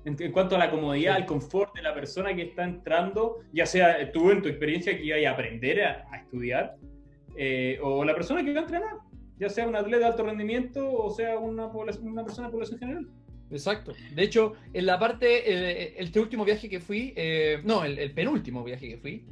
En, 0.03 0.15
en, 0.19 0.31
cuanto 0.31 0.55
a 0.55 0.59
la 0.59 0.71
comodidad, 0.71 1.15
sí. 1.15 1.21
al 1.21 1.27
confort 1.27 1.75
de 1.75 1.83
la 1.83 1.93
persona 1.93 2.35
que 2.35 2.41
está 2.43 2.63
entrando, 2.63 3.41
ya 3.53 3.65
sea 3.65 4.11
tú 4.11 4.31
en 4.31 4.41
tu 4.41 4.49
experiencia 4.49 4.97
que 4.97 5.05
iba 5.05 5.29
a 5.29 5.33
aprender 5.33 5.83
a, 5.83 6.07
a 6.11 6.17
estudiar, 6.17 6.75
eh, 7.37 7.79
o 7.81 8.03
la 8.03 8.13
persona 8.13 8.43
que 8.43 8.51
va 8.53 8.59
a 8.59 8.63
entrenar, 8.63 8.97
ya 9.37 9.49
sea 9.49 9.67
un 9.67 9.75
atleta 9.75 9.99
de 9.99 10.05
alto 10.05 10.23
rendimiento 10.23 10.91
o 10.91 11.09
sea 11.09 11.37
una, 11.37 11.67
una 11.67 12.23
persona 12.23 12.47
de 12.47 12.51
población 12.51 12.79
general. 12.79 13.07
Exacto. 13.49 13.93
De 14.15 14.23
hecho, 14.23 14.53
en 14.73 14.85
la 14.85 14.97
parte, 14.97 15.51
el, 15.51 15.93
este 15.97 16.19
último 16.19 16.45
viaje 16.45 16.69
que 16.69 16.79
fui, 16.79 17.13
eh, 17.15 17.59
no, 17.63 17.83
el, 17.83 17.99
el, 17.99 18.13
penúltimo 18.13 18.63
viaje 18.63 18.87
que 18.87 18.97
fui, 18.97 19.25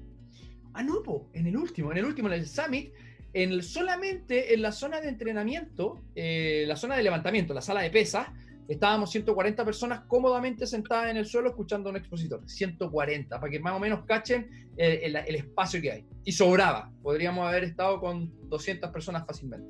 ah, 0.80 0.84
no, 0.84 1.04
po, 1.04 1.30
en 1.34 1.48
el 1.48 1.58
último, 1.58 1.92
en 1.92 1.98
el 1.98 2.06
último, 2.06 2.30
en 2.30 2.36
el 2.36 2.48
Summit, 2.48 2.94
en 3.34 3.62
solamente 3.62 4.54
en 4.54 4.62
la 4.62 4.72
zona 4.72 5.02
de 5.02 5.10
entrenamiento, 5.10 6.02
eh, 6.16 6.64
la 6.68 6.76
zona 6.76 6.96
de 6.96 7.04
levantamiento, 7.04 7.54
la 7.54 7.62
sala 7.62 7.82
de 7.82 7.90
pesas, 7.90 8.28
estábamos 8.68 9.12
140 9.12 9.66
personas 9.66 10.02
cómodamente 10.08 10.66
sentadas 10.66 11.12
en 11.12 11.18
el 11.18 11.26
suelo 11.26 11.50
escuchando 11.50 11.90
un 11.90 11.98
expositor. 11.98 12.42
140, 12.48 13.40
para 13.40 13.52
que 13.52 13.60
más 13.60 13.74
o 13.74 13.80
menos 13.80 14.06
cachen 14.06 14.50
el, 14.78 15.16
el, 15.16 15.16
el, 15.16 15.36
espacio 15.36 15.82
que 15.82 15.92
hay. 15.92 16.06
Y 16.24 16.32
sobraba. 16.32 16.92
Podríamos 17.02 17.48
haber 17.48 17.66
estado 17.66 18.00
con 18.00 18.32
200 18.50 18.90
personas 18.92 19.26
fácilmente. 19.26 19.68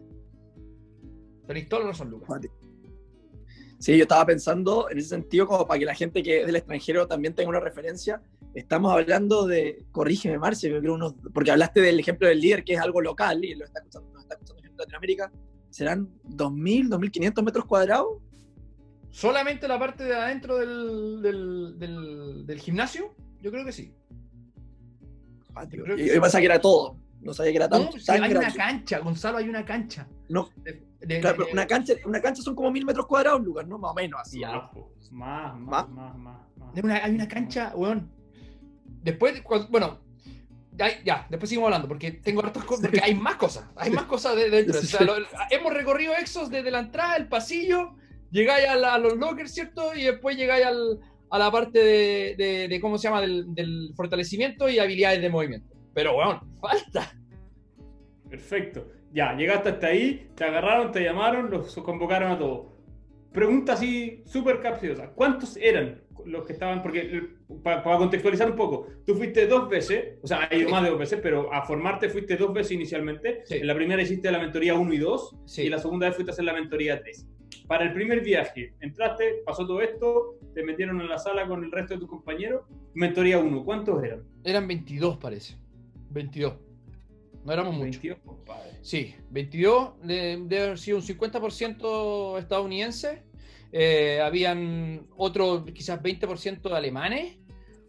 Tenéis 1.48 1.68
toda 1.68 1.84
la 1.84 1.88
razón, 1.90 2.12
Lucas. 2.12 2.42
Sí, 3.80 3.98
yo 3.98 4.04
estaba 4.04 4.26
pensando 4.26 4.90
en 4.90 5.00
ese 5.00 5.08
sentido, 5.08 5.48
como 5.48 5.66
para 5.66 5.80
que 5.80 5.86
la 5.86 5.96
gente 5.96 6.22
que 6.22 6.42
es 6.42 6.46
del 6.46 6.58
extranjero 6.58 7.08
también 7.08 7.34
tenga 7.34 7.50
una 7.50 7.62
referencia. 7.62 8.22
Estamos 8.60 8.92
hablando 8.92 9.48
de, 9.48 9.86
corrígeme, 9.92 10.38
Marce, 10.38 10.70
creo 10.70 10.94
unos, 10.94 11.16
porque 11.34 11.50
hablaste 11.52 11.80
del 11.80 11.98
ejemplo 11.98 12.28
del 12.28 12.42
líder, 12.42 12.66
que 12.66 12.74
es 12.74 12.80
algo 12.80 13.00
local 13.00 13.44
y 13.46 13.56
lo 13.56 13.64
está 13.64 13.80
escuchando, 13.80 14.12
nos 14.12 14.24
está 14.24 14.36
escuchando 14.36 14.62
gente 14.62 14.76
de 14.76 14.84
Latinoamérica. 14.84 15.32
¿Serán 15.70 16.10
2.000, 16.26 16.90
2.500 16.90 17.44
metros 17.44 17.66
cuadrados? 17.66 18.18
¿Solamente 19.12 19.66
la 19.68 19.80
parte 19.80 20.04
de 20.04 20.14
adentro 20.14 20.58
del, 20.58 21.22
del, 21.22 21.80
del, 21.80 22.46
del 22.46 22.60
gimnasio? 22.60 23.16
Yo 23.42 23.50
creo 23.50 23.64
que 23.64 23.72
sí. 23.72 23.94
Ah, 25.56 25.66
yo, 25.70 25.86
yo 25.86 26.22
pensaba 26.22 26.40
que 26.40 26.46
era 26.46 26.60
todo. 26.60 26.98
No 27.22 27.34
sabía 27.34 27.52
que 27.52 27.58
era 27.58 27.70
tan, 27.70 27.86
no, 27.86 27.90
tan 28.06 28.24
hay 28.24 28.30
grande. 28.30 28.48
una 28.48 28.54
cancha, 28.54 29.00
Gonzalo, 29.00 29.38
hay 29.38 29.48
una 29.48 29.64
cancha. 29.64 30.08
No. 30.28 30.50
De, 30.58 30.86
de, 31.00 31.22
claro, 31.22 31.46
de, 31.46 31.52
una 31.54 31.66
cancha, 31.66 31.94
una 32.06 32.22
cancha 32.22 32.42
son 32.42 32.56
como 32.56 32.72
mil 32.72 32.86
metros 32.86 33.08
cuadrados, 33.08 33.42
Lucas, 33.42 33.66
¿no? 33.68 33.78
Más 33.78 33.92
o 33.92 33.94
menos 33.94 34.20
así. 34.22 34.42
Más, 34.42 34.54
más, 35.12 35.58
más, 35.60 35.90
más, 35.90 36.18
más. 36.18 36.84
Una, 36.84 36.96
hay 37.04 37.16
una 37.16 37.28
cancha, 37.28 37.74
weón. 37.76 38.19
Después, 39.04 39.42
bueno, 39.70 40.02
ya, 40.80 41.04
ya, 41.04 41.28
después 41.30 41.50
seguimos 41.50 41.68
hablando, 41.68 41.88
porque 41.88 42.12
tengo 42.12 42.44
hartas 42.44 42.64
cosas, 42.64 42.86
porque 42.86 43.02
hay 43.02 43.14
más 43.16 43.36
cosas, 43.36 43.66
hay 43.76 43.92
más 43.92 44.06
cosas 44.06 44.36
de, 44.36 44.50
dentro. 44.50 44.80
O 44.80 44.82
sea, 44.82 45.06
lo, 45.06 45.16
hemos 45.50 45.74
recorrido 45.74 46.14
Exos 46.16 46.50
desde 46.50 46.72
la 46.72 46.80
entrada, 46.80 47.18
el 47.18 47.28
pasillo, 47.28 47.96
llegáis 48.32 48.68
a, 48.68 48.76
la, 48.76 48.94
a, 48.94 48.98
los 48.98 49.18
lockers, 49.18 49.54
¿cierto? 49.54 49.94
Y 49.96 50.04
después 50.04 50.38
llegáis 50.38 50.66
al, 50.66 51.00
a 51.30 51.40
la 51.40 51.52
parte 51.52 51.80
de, 51.80 52.36
de, 52.38 52.68
de, 52.68 52.82
¿cómo 52.82 52.98
se 52.98 53.08
llama?, 53.08 53.22
del, 53.22 53.54
del, 53.54 53.92
fortalecimiento 53.96 54.70
y 54.70 54.80
habilidades 54.80 55.22
de 55.22 55.30
movimiento. 55.30 55.76
Pero, 55.94 56.14
bueno, 56.14 56.42
falta. 56.62 57.12
Perfecto. 58.30 58.88
Ya, 59.12 59.36
llegaste 59.36 59.70
hasta 59.70 59.88
ahí, 59.88 60.30
te 60.36 60.46
agarraron, 60.46 60.92
te 60.92 61.04
llamaron, 61.04 61.50
los 61.50 61.76
convocaron 61.76 62.32
a 62.32 62.38
todos. 62.38 62.68
Pregunta 63.34 63.74
así, 63.74 64.24
súper 64.26 64.62
capciosa. 64.62 65.10
¿Cuántos 65.10 65.58
eran 65.58 66.02
los 66.26 66.46
que 66.46 66.54
estaban? 66.54 66.82
Porque, 66.82 67.30
para, 67.64 67.84
para, 67.84 67.98
contextualizar 67.98 68.50
un 68.50 68.56
poco, 68.56 68.88
tú 69.06 69.16
fuiste 69.16 69.48
dos 69.48 69.70
veces, 69.70 70.18
o 70.22 70.28
sea, 70.28 70.48
ha 70.50 70.56
ido 70.56 70.68
sí. 70.68 70.72
más 70.72 70.84
de 70.84 70.90
dos 70.90 71.00
veces, 71.00 71.20
pero 71.22 71.54
a 71.54 71.66
formarte 71.66 72.10
fuiste 72.10 72.36
dos 72.36 72.54
veces 72.54 72.74
inicialmente. 72.74 73.42
Sí. 73.46 73.58
En 73.58 73.68
la 73.68 73.76
primera 73.76 74.02
hiciste 74.02 74.32
la 74.32 74.40
mentoría 74.40 74.76
1 74.76 74.94
y 74.94 74.98
2, 74.98 75.36
sí. 75.46 75.64
y 75.64 75.70
la 75.70 75.80
segunda 75.80 76.08
vez 76.08 76.16
fuiste 76.16 76.32
a 76.32 76.34
hacer 76.34 76.46
la 76.46 76.54
mentoría 76.54 77.00
3. 77.02 77.28
Para 77.68 77.86
el 77.86 77.94
primer 77.94 78.22
viaje, 78.22 78.74
entraste, 78.80 79.44
pasó 79.46 79.66
todo 79.68 79.82
esto, 79.82 80.40
te 80.54 80.64
metieron 80.64 81.00
en 81.02 81.08
la 81.08 81.20
sala 81.20 81.48
con 81.48 81.64
el 81.64 81.72
resto 81.72 81.94
de 81.94 82.00
tus 82.00 82.10
compañeros. 82.10 82.64
Mentoría 82.96 83.38
1, 83.38 83.64
¿cuántos 83.64 84.04
eran? 84.04 84.24
Eran 84.44 84.68
22, 84.68 85.18
parece. 85.18 85.56
22. 86.10 86.56
No 87.46 87.54
éramos 87.54 87.76
muchos. 87.76 88.02
22, 88.02 88.18
compadre. 88.26 88.72
Sí, 88.82 89.16
22, 89.30 89.92
debe 90.04 90.64
haber 90.64 90.78
sido 90.78 90.98
un 90.98 91.04
50% 91.04 92.40
estadounidense. 92.40 93.24
Eh, 93.72 94.20
habían 94.22 95.08
otro, 95.16 95.64
quizás 95.66 96.02
20% 96.02 96.62
de 96.70 96.76
alemanes, 96.76 97.38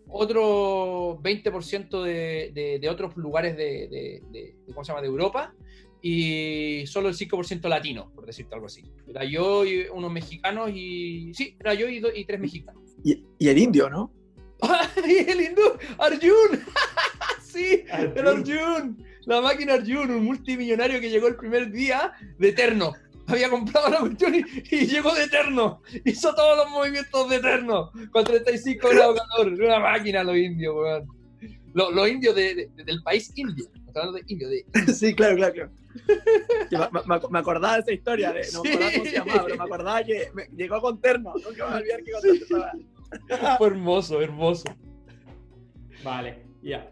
otro 0.09 1.19
20% 1.23 2.03
de, 2.03 2.51
de, 2.53 2.79
de, 2.81 2.89
otros 2.89 3.17
lugares 3.17 3.57
de, 3.57 4.23
de, 4.31 4.57
¿cómo 4.67 4.85
se 4.85 4.93
llama?, 4.93 5.03
de 5.03 5.09
Europa, 5.09 5.55
y 6.03 6.87
solo 6.87 7.09
el 7.09 7.15
5% 7.17 7.69
latino, 7.69 8.11
por 8.15 8.27
decirte 8.27 8.55
algo 8.55 8.67
así. 8.67 8.85
Era 9.07 9.25
yo 9.25 9.65
y 9.65 9.87
unos 9.93 10.11
mexicanos 10.11 10.71
y... 10.73 11.33
Sí, 11.35 11.57
era 11.61 11.75
yo 11.75 11.89
y, 11.89 12.01
do, 12.01 12.09
y 12.15 12.25
tres 12.25 12.41
mexicanos. 12.41 12.83
Y, 13.05 13.23
y, 13.39 13.49
el 13.49 13.59
indio, 13.59 13.89
¿no? 13.89 14.13
y 15.07 15.31
el 15.31 15.41
indio, 15.41 15.79
Arjun. 15.99 16.61
sí, 17.43 17.85
Arjun. 17.91 18.19
el 18.19 18.29
Arjun. 18.29 19.05
La 19.27 19.41
máquina 19.41 19.75
Arjun, 19.75 20.11
un 20.11 20.25
multimillonario 20.25 21.01
que 21.01 21.11
llegó 21.11 21.29
el 21.29 21.37
primer 21.37 21.71
día 21.71 22.13
de 22.39 22.49
Eterno. 22.49 22.95
Había 23.31 23.51
comprado 23.51 23.89
la 23.89 24.01
cuestión 24.01 24.35
y, 24.35 24.45
y, 24.71 24.87
llegó 24.87 25.15
de 25.15 25.25
Eterno. 25.25 25.83
Hizo 26.05 26.35
todos 26.35 26.57
los 26.57 26.71
movimientos 26.71 27.29
de 27.29 27.37
Eterno. 27.37 27.91
Con 28.11 28.25
35 28.25 28.89
grados 28.93 29.21
calor. 29.37 29.53
Una 29.53 29.79
máquina 29.79 30.25
los 30.25 30.37
indios, 30.37 30.75
weón. 30.75 31.07
Los, 31.73 32.09
indios 32.09 32.35
del 32.35 33.03
país 33.05 33.33
indio. 33.37 33.67
hablando 33.89 34.13
de 34.13 34.25
indio. 34.27 34.49
De... 34.49 34.65
Sí, 34.93 35.15
claro, 35.15 35.37
claro, 35.37 35.55
claro. 35.55 35.71
me, 37.07 37.21
me, 37.31 37.39
acordaba 37.39 37.75
de 37.75 37.81
esa 37.81 37.93
historia, 37.93 38.33
de, 38.33 38.43
no 38.53 38.63
me 38.63 38.71
acordaba 38.71 38.93
cómo 38.93 39.05
se 39.05 39.13
llamaba, 39.13 39.45
pero 39.45 39.57
me 39.57 39.65
acordaba 39.65 40.05
que 40.05 40.31
llegó 40.57 40.81
con 40.81 41.01
terno. 41.01 41.33
Nunca 41.35 41.51
me 41.51 41.57
voy 41.57 41.73
a 41.73 41.77
olvidar 41.77 42.03
que 42.03 42.13
contestó. 42.13 42.67
Fue 43.59 43.67
hermoso, 43.69 44.21
hermoso. 44.21 44.65
Vale, 46.03 46.45
ya. 46.63 46.91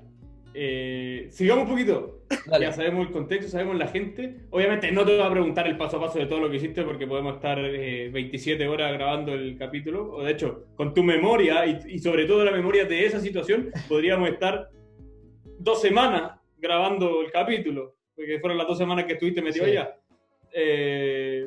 Eh, 0.61 1.29
sigamos 1.31 1.65
un 1.67 1.71
poquito. 1.71 2.23
Ya 2.61 2.73
sabemos 2.73 3.07
el 3.07 3.13
contexto, 3.13 3.49
sabemos 3.49 3.77
la 3.77 3.87
gente. 3.87 4.41
Obviamente 4.51 4.91
no 4.91 5.05
te 5.05 5.17
voy 5.17 5.25
a 5.25 5.31
preguntar 5.31 5.69
el 5.69 5.77
paso 5.77 5.99
a 5.99 6.01
paso 6.01 6.19
de 6.19 6.27
todo 6.27 6.41
lo 6.41 6.51
que 6.51 6.57
hiciste 6.57 6.83
porque 6.83 7.07
podemos 7.07 7.37
estar 7.37 7.61
27 7.63 8.65
eh, 8.65 8.67
horas 8.67 8.93
grabando 8.93 9.35
el 9.35 9.57
capítulo. 9.57 10.13
O 10.17 10.25
de 10.25 10.33
hecho, 10.33 10.65
con 10.75 10.95
tu 10.95 11.05
memoria 11.05 11.65
y, 11.65 12.01
sobre 12.01 12.25
todo 12.25 12.45
la 12.45 12.51
memoria 12.51 12.87
de 12.87 13.07
esa 13.07 13.21
situación, 13.21 13.71
podríamos 13.89 14.31
estar 14.31 14.69
dos 15.61 15.81
semanas 15.81 16.33
grabando 16.57 17.21
el 17.21 17.31
capítulo. 17.31 17.95
Porque 18.17 18.41
fueron 18.41 18.59
las 18.59 18.67
dos 18.67 18.79
semanas 18.79 19.05
que 19.05 19.13
estuviste 19.13 19.41
metido 19.41 19.65
allá. 19.65 19.97
Eh, 20.53 21.47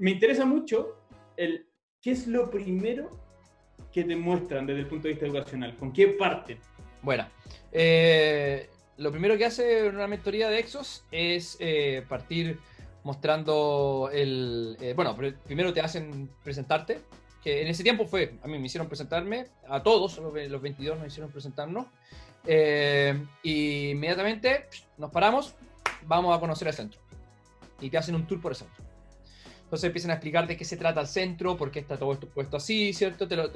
me 0.00 0.10
interesa 0.10 0.44
mucho 0.44 0.96
el 1.36 1.64
qué 2.02 2.10
es 2.10 2.26
lo 2.26 2.50
primero 2.50 3.08
que 3.92 4.02
te 4.02 4.16
muestran 4.16 4.66
desde 4.66 4.80
el 4.80 4.86
punto 4.88 5.04
de 5.04 5.10
vista 5.10 5.26
educacional. 5.26 5.76
¿Con 5.76 5.92
qué 5.92 6.08
parten? 6.08 6.58
Bueno, 7.04 7.26
eh, 7.70 8.70
lo 8.96 9.10
primero 9.10 9.36
que 9.36 9.44
hace 9.44 9.86
una 9.88 10.06
mentoría 10.06 10.48
de 10.48 10.58
Exos 10.58 11.04
es 11.12 11.58
eh, 11.60 12.02
partir 12.08 12.58
mostrando 13.02 14.08
el... 14.10 14.78
Eh, 14.80 14.94
bueno, 14.96 15.14
primero 15.44 15.74
te 15.74 15.82
hacen 15.82 16.30
presentarte, 16.42 17.02
que 17.42 17.60
en 17.60 17.68
ese 17.68 17.82
tiempo 17.82 18.06
fue, 18.06 18.36
a 18.42 18.46
mí 18.46 18.58
me 18.58 18.64
hicieron 18.64 18.88
presentarme, 18.88 19.48
a 19.68 19.82
todos, 19.82 20.16
los, 20.16 20.32
22 20.32 20.98
nos 20.98 21.06
hicieron 21.08 21.30
presentarnos, 21.30 21.86
y 23.42 23.90
inmediatamente 23.90 24.68
nos 24.96 25.10
paramos, 25.10 25.54
vamos 26.06 26.34
a 26.34 26.40
conocer 26.40 26.68
el 26.68 26.74
centro. 26.74 27.00
Y 27.82 27.90
te 27.90 27.98
hacen 27.98 28.14
un 28.14 28.26
tour 28.26 28.40
por 28.40 28.52
el 28.52 28.56
centro. 28.56 28.83
Entonces 29.74 29.88
empiezan 29.88 30.12
a 30.12 30.14
explicar 30.14 30.46
de 30.46 30.56
qué 30.56 30.64
se 30.64 30.76
trata 30.76 31.00
el 31.00 31.08
centro, 31.08 31.56
por 31.56 31.72
qué 31.72 31.80
está 31.80 31.98
todo 31.98 32.12
esto 32.12 32.28
puesto 32.28 32.58
así, 32.58 32.92
¿cierto? 32.92 33.26
Te, 33.26 33.34
lo, 33.34 33.50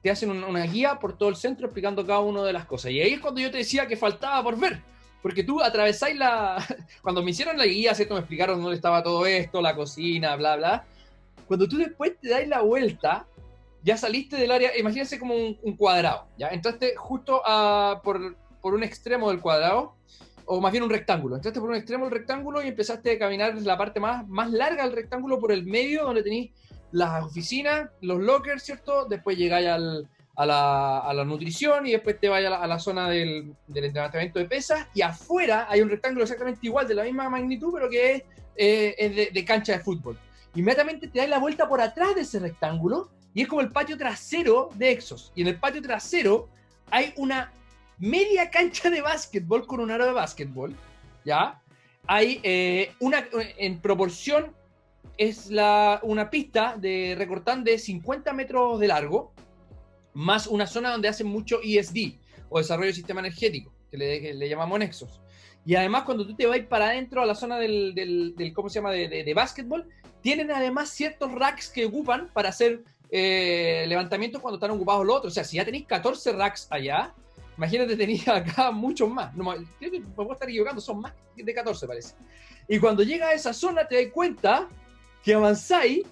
te, 0.00 0.08
hacen 0.08 0.30
una 0.30 0.62
guía 0.62 1.00
por 1.00 1.18
todo 1.18 1.28
el 1.28 1.34
centro 1.34 1.66
explicando 1.66 2.06
cada 2.06 2.20
una 2.20 2.44
de 2.44 2.52
las 2.52 2.66
cosas. 2.66 2.92
Y 2.92 3.00
ahí 3.00 3.14
es 3.14 3.20
cuando 3.20 3.40
yo 3.40 3.50
te 3.50 3.58
decía 3.58 3.88
que 3.88 3.96
faltaba 3.96 4.44
por 4.44 4.56
ver. 4.60 4.80
Porque 5.22 5.42
tú 5.42 5.60
atravesáis 5.60 6.16
la... 6.16 6.64
Cuando 7.02 7.20
me 7.20 7.32
hicieron 7.32 7.58
la 7.58 7.66
guía, 7.66 7.96
¿cierto? 7.96 8.14
Me 8.14 8.20
explicaron 8.20 8.62
dónde 8.62 8.76
estaba 8.76 9.02
todo 9.02 9.26
esto, 9.26 9.60
la 9.60 9.74
cocina, 9.74 10.36
bla, 10.36 10.54
bla. 10.54 10.84
Cuando 11.48 11.66
tú 11.66 11.78
después 11.78 12.12
te 12.20 12.28
das 12.28 12.46
la 12.46 12.60
vuelta, 12.60 13.26
ya 13.82 13.96
saliste 13.96 14.36
del 14.36 14.52
área, 14.52 14.78
imagínense 14.78 15.18
como 15.18 15.34
un, 15.34 15.76
cuadrado, 15.76 16.28
¿ya? 16.38 16.50
Entraste 16.50 16.94
justo 16.94 17.42
a, 17.44 18.02
por, 18.04 18.36
por 18.62 18.72
un 18.72 18.84
extremo 18.84 19.30
del 19.30 19.40
cuadrado 19.40 19.96
o 20.46 20.60
más 20.60 20.72
bien 20.72 20.84
un 20.84 20.90
rectángulo. 20.90 21.36
Entraste 21.36 21.60
por 21.60 21.70
un 21.70 21.76
extremo 21.76 22.04
del 22.04 22.14
rectángulo 22.14 22.62
y 22.62 22.68
empezaste 22.68 23.12
a 23.12 23.18
caminar 23.18 23.54
la 23.62 23.76
parte 23.76 24.00
más, 24.00 24.26
más 24.28 24.50
larga 24.50 24.84
del 24.84 24.92
rectángulo 24.92 25.38
por 25.38 25.52
el 25.52 25.66
medio, 25.66 26.04
donde 26.04 26.22
tenéis 26.22 26.52
las 26.92 27.24
oficinas, 27.24 27.90
los 28.00 28.20
lockers, 28.20 28.62
¿cierto? 28.62 29.06
Después 29.06 29.36
llegáis 29.36 29.68
al, 29.68 30.08
a, 30.36 30.46
la, 30.46 30.98
a, 30.98 31.14
la, 31.14 31.24
nutrición 31.24 31.86
y 31.86 31.92
después 31.92 32.20
te 32.20 32.28
vayas 32.28 32.52
a 32.52 32.66
la, 32.66 32.78
zona 32.78 33.10
del, 33.10 33.54
entrenamiento 33.74 34.38
de 34.38 34.44
pesas. 34.44 34.86
Y 34.94 35.02
afuera 35.02 35.66
hay 35.68 35.80
un 35.80 35.90
rectángulo 35.90 36.22
exactamente 36.22 36.60
igual, 36.62 36.86
de 36.86 36.94
la 36.94 37.04
misma 37.04 37.28
magnitud, 37.28 37.72
pero 37.74 37.90
que 37.90 38.12
es, 38.12 38.22
eh, 38.56 38.94
es 38.98 39.34
de, 39.34 39.44
cancha 39.44 39.72
de 39.72 39.80
fútbol. 39.80 40.18
Inmediatamente 40.54 41.08
te 41.08 41.18
das 41.18 41.28
la 41.28 41.38
vuelta 41.38 41.68
por 41.68 41.80
atrás 41.80 42.14
de 42.14 42.22
ese 42.22 42.38
rectángulo 42.38 43.10
y 43.34 43.42
es 43.42 43.48
como 43.48 43.60
el 43.60 43.70
patio 43.70 43.98
trasero 43.98 44.70
de 44.74 44.92
Exos. 44.92 45.32
Y 45.34 45.42
en 45.42 45.48
el 45.48 45.58
patio 45.58 45.82
trasero 45.82 46.48
hay 46.90 47.12
una 47.16 47.52
media 47.98 48.50
cancha 48.50 48.90
de 48.90 49.00
básquetbol 49.00 49.66
con 49.66 49.80
un 49.80 49.90
aro 49.90 50.06
de 50.06 50.12
básquetbol, 50.12 50.74
¿ya? 51.24 51.60
Hay 52.06 52.40
eh, 52.42 52.92
una, 53.00 53.26
en 53.32 53.80
proporción, 53.80 54.54
es 55.16 55.50
la, 55.50 56.00
una 56.02 56.30
pista 56.30 56.76
de 56.76 57.14
recortán 57.16 57.64
de 57.64 57.78
50 57.78 58.32
metros 58.32 58.78
de 58.78 58.88
largo, 58.88 59.32
más 60.14 60.46
una 60.46 60.66
zona 60.66 60.90
donde 60.90 61.08
hacen 61.08 61.26
mucho 61.26 61.60
ESD, 61.62 62.18
o 62.48 62.58
desarrollo 62.58 62.88
de 62.88 62.94
sistema 62.94 63.20
energético, 63.20 63.72
que 63.90 63.96
le, 63.98 64.48
llamamos 64.48 64.78
nexos. 64.78 65.20
Y 65.64 65.74
además, 65.74 66.04
cuando 66.04 66.26
tú 66.26 66.36
te 66.36 66.46
vas 66.46 66.60
para 66.60 66.86
adentro 66.86 67.22
a 67.22 67.26
la 67.26 67.34
zona 67.34 67.58
del, 67.58 67.92
del, 67.94 68.52
¿cómo 68.54 68.68
se 68.68 68.76
llama?, 68.76 68.92
de, 68.92 69.08
de, 69.08 69.34
básquetbol, 69.34 69.88
tienen 70.20 70.52
además 70.52 70.90
ciertos 70.90 71.32
racks 71.32 71.68
que 71.68 71.86
ocupan 71.86 72.30
para 72.32 72.50
hacer 72.50 72.84
eh, 73.10 73.84
levantamientos 73.88 74.40
cuando 74.40 74.56
están 74.56 74.70
ocupados 74.70 75.04
los 75.04 75.16
otros. 75.16 75.32
O 75.32 75.34
sea, 75.34 75.42
si 75.42 75.56
ya 75.56 75.64
tenéis 75.64 75.86
14 75.86 76.32
racks 76.32 76.68
allá, 76.70 77.14
Imagínate, 77.56 77.96
tenía 77.96 78.22
acá 78.36 78.70
muchos 78.70 79.08
más. 79.10 79.34
No, 79.34 79.44
me 79.44 80.00
puedo 80.14 80.32
estar 80.32 80.48
equivocando, 80.48 80.80
son 80.80 81.00
más 81.00 81.12
de 81.36 81.54
14 81.54 81.86
parece. 81.86 82.14
Y 82.68 82.78
cuando 82.78 83.02
llega 83.02 83.28
a 83.28 83.32
esa 83.32 83.52
zona 83.52 83.86
te 83.86 84.02
das 84.02 84.12
cuenta 84.12 84.68
que 85.22 85.34
avanzáis 85.34 86.06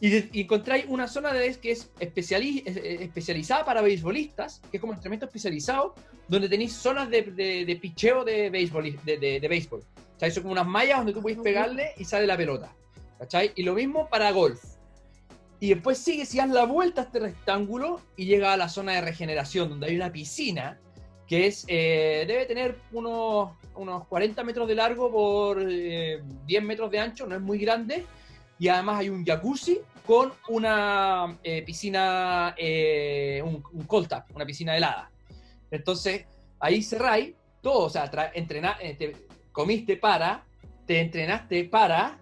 y, 0.00 0.40
encontráis 0.40 0.86
una 0.88 1.06
zona 1.06 1.32
de, 1.32 1.54
que 1.56 1.72
es 1.72 1.90
especializada 2.00 3.64
para 3.64 3.82
beisbolistas, 3.82 4.60
que 4.70 4.78
es 4.78 4.80
como 4.80 4.92
entrenamiento 4.94 5.26
especializado, 5.26 5.94
donde 6.26 6.48
tenéis 6.48 6.72
zonas 6.72 7.08
de, 7.08 7.22
de, 7.22 7.76
picheo 7.76 8.24
de 8.24 8.50
béisbol. 8.50 8.98
De, 9.04 9.18
de, 9.18 9.48
béisbol. 9.48 9.80
O 9.80 10.18
sea, 10.18 10.30
son 10.30 10.42
como 10.42 10.52
unas 10.52 10.66
mallas 10.66 10.98
donde 10.98 11.12
tú 11.12 11.22
puedes 11.22 11.38
pegarle 11.38 11.92
y 11.98 12.04
sale 12.04 12.26
la 12.26 12.36
pelota. 12.36 12.74
¿Cachai? 13.18 13.52
Y 13.54 13.62
lo 13.62 13.74
mismo 13.74 14.08
para 14.08 14.32
golf. 14.32 14.60
Y 15.62 15.68
después 15.68 15.96
sigue 15.98 16.24
y 16.28 16.38
haz 16.40 16.50
la 16.50 16.64
vuelta 16.64 17.02
a 17.02 17.04
este 17.04 17.20
rectángulo 17.20 18.00
y 18.16 18.24
llega 18.24 18.52
a 18.52 18.56
la 18.56 18.68
zona 18.68 18.94
de 18.94 19.00
regeneración, 19.00 19.68
donde 19.68 19.86
hay 19.86 19.94
una 19.94 20.10
piscina 20.10 20.80
que 21.28 21.46
es 21.46 21.64
eh, 21.68 22.24
debe 22.26 22.46
tener 22.46 22.80
unos, 22.90 23.52
unos 23.76 24.08
40 24.08 24.42
metros 24.42 24.66
de 24.66 24.74
largo 24.74 25.08
por 25.12 25.64
10 25.64 25.70
eh, 25.70 26.60
metros 26.60 26.90
de 26.90 26.98
ancho, 26.98 27.28
no 27.28 27.36
es 27.36 27.40
muy 27.40 27.58
grande. 27.58 28.04
Y 28.58 28.66
además 28.66 28.98
hay 28.98 29.08
un 29.08 29.24
jacuzzi 29.24 29.78
con 30.04 30.32
una 30.48 31.38
eh, 31.44 31.62
piscina, 31.62 32.56
un, 33.44 33.62
un 33.72 34.06
tap, 34.08 34.34
una 34.34 34.44
piscina 34.44 34.76
helada. 34.76 35.12
Entonces, 35.70 36.24
ahí 36.58 36.82
cerráis 36.82 37.36
todo, 37.60 37.84
o 37.84 37.88
sea, 37.88 38.10
te 38.10 39.14
comiste 39.52 39.96
para, 39.96 40.44
te 40.86 40.98
entrenaste 40.98 41.62
para, 41.66 42.18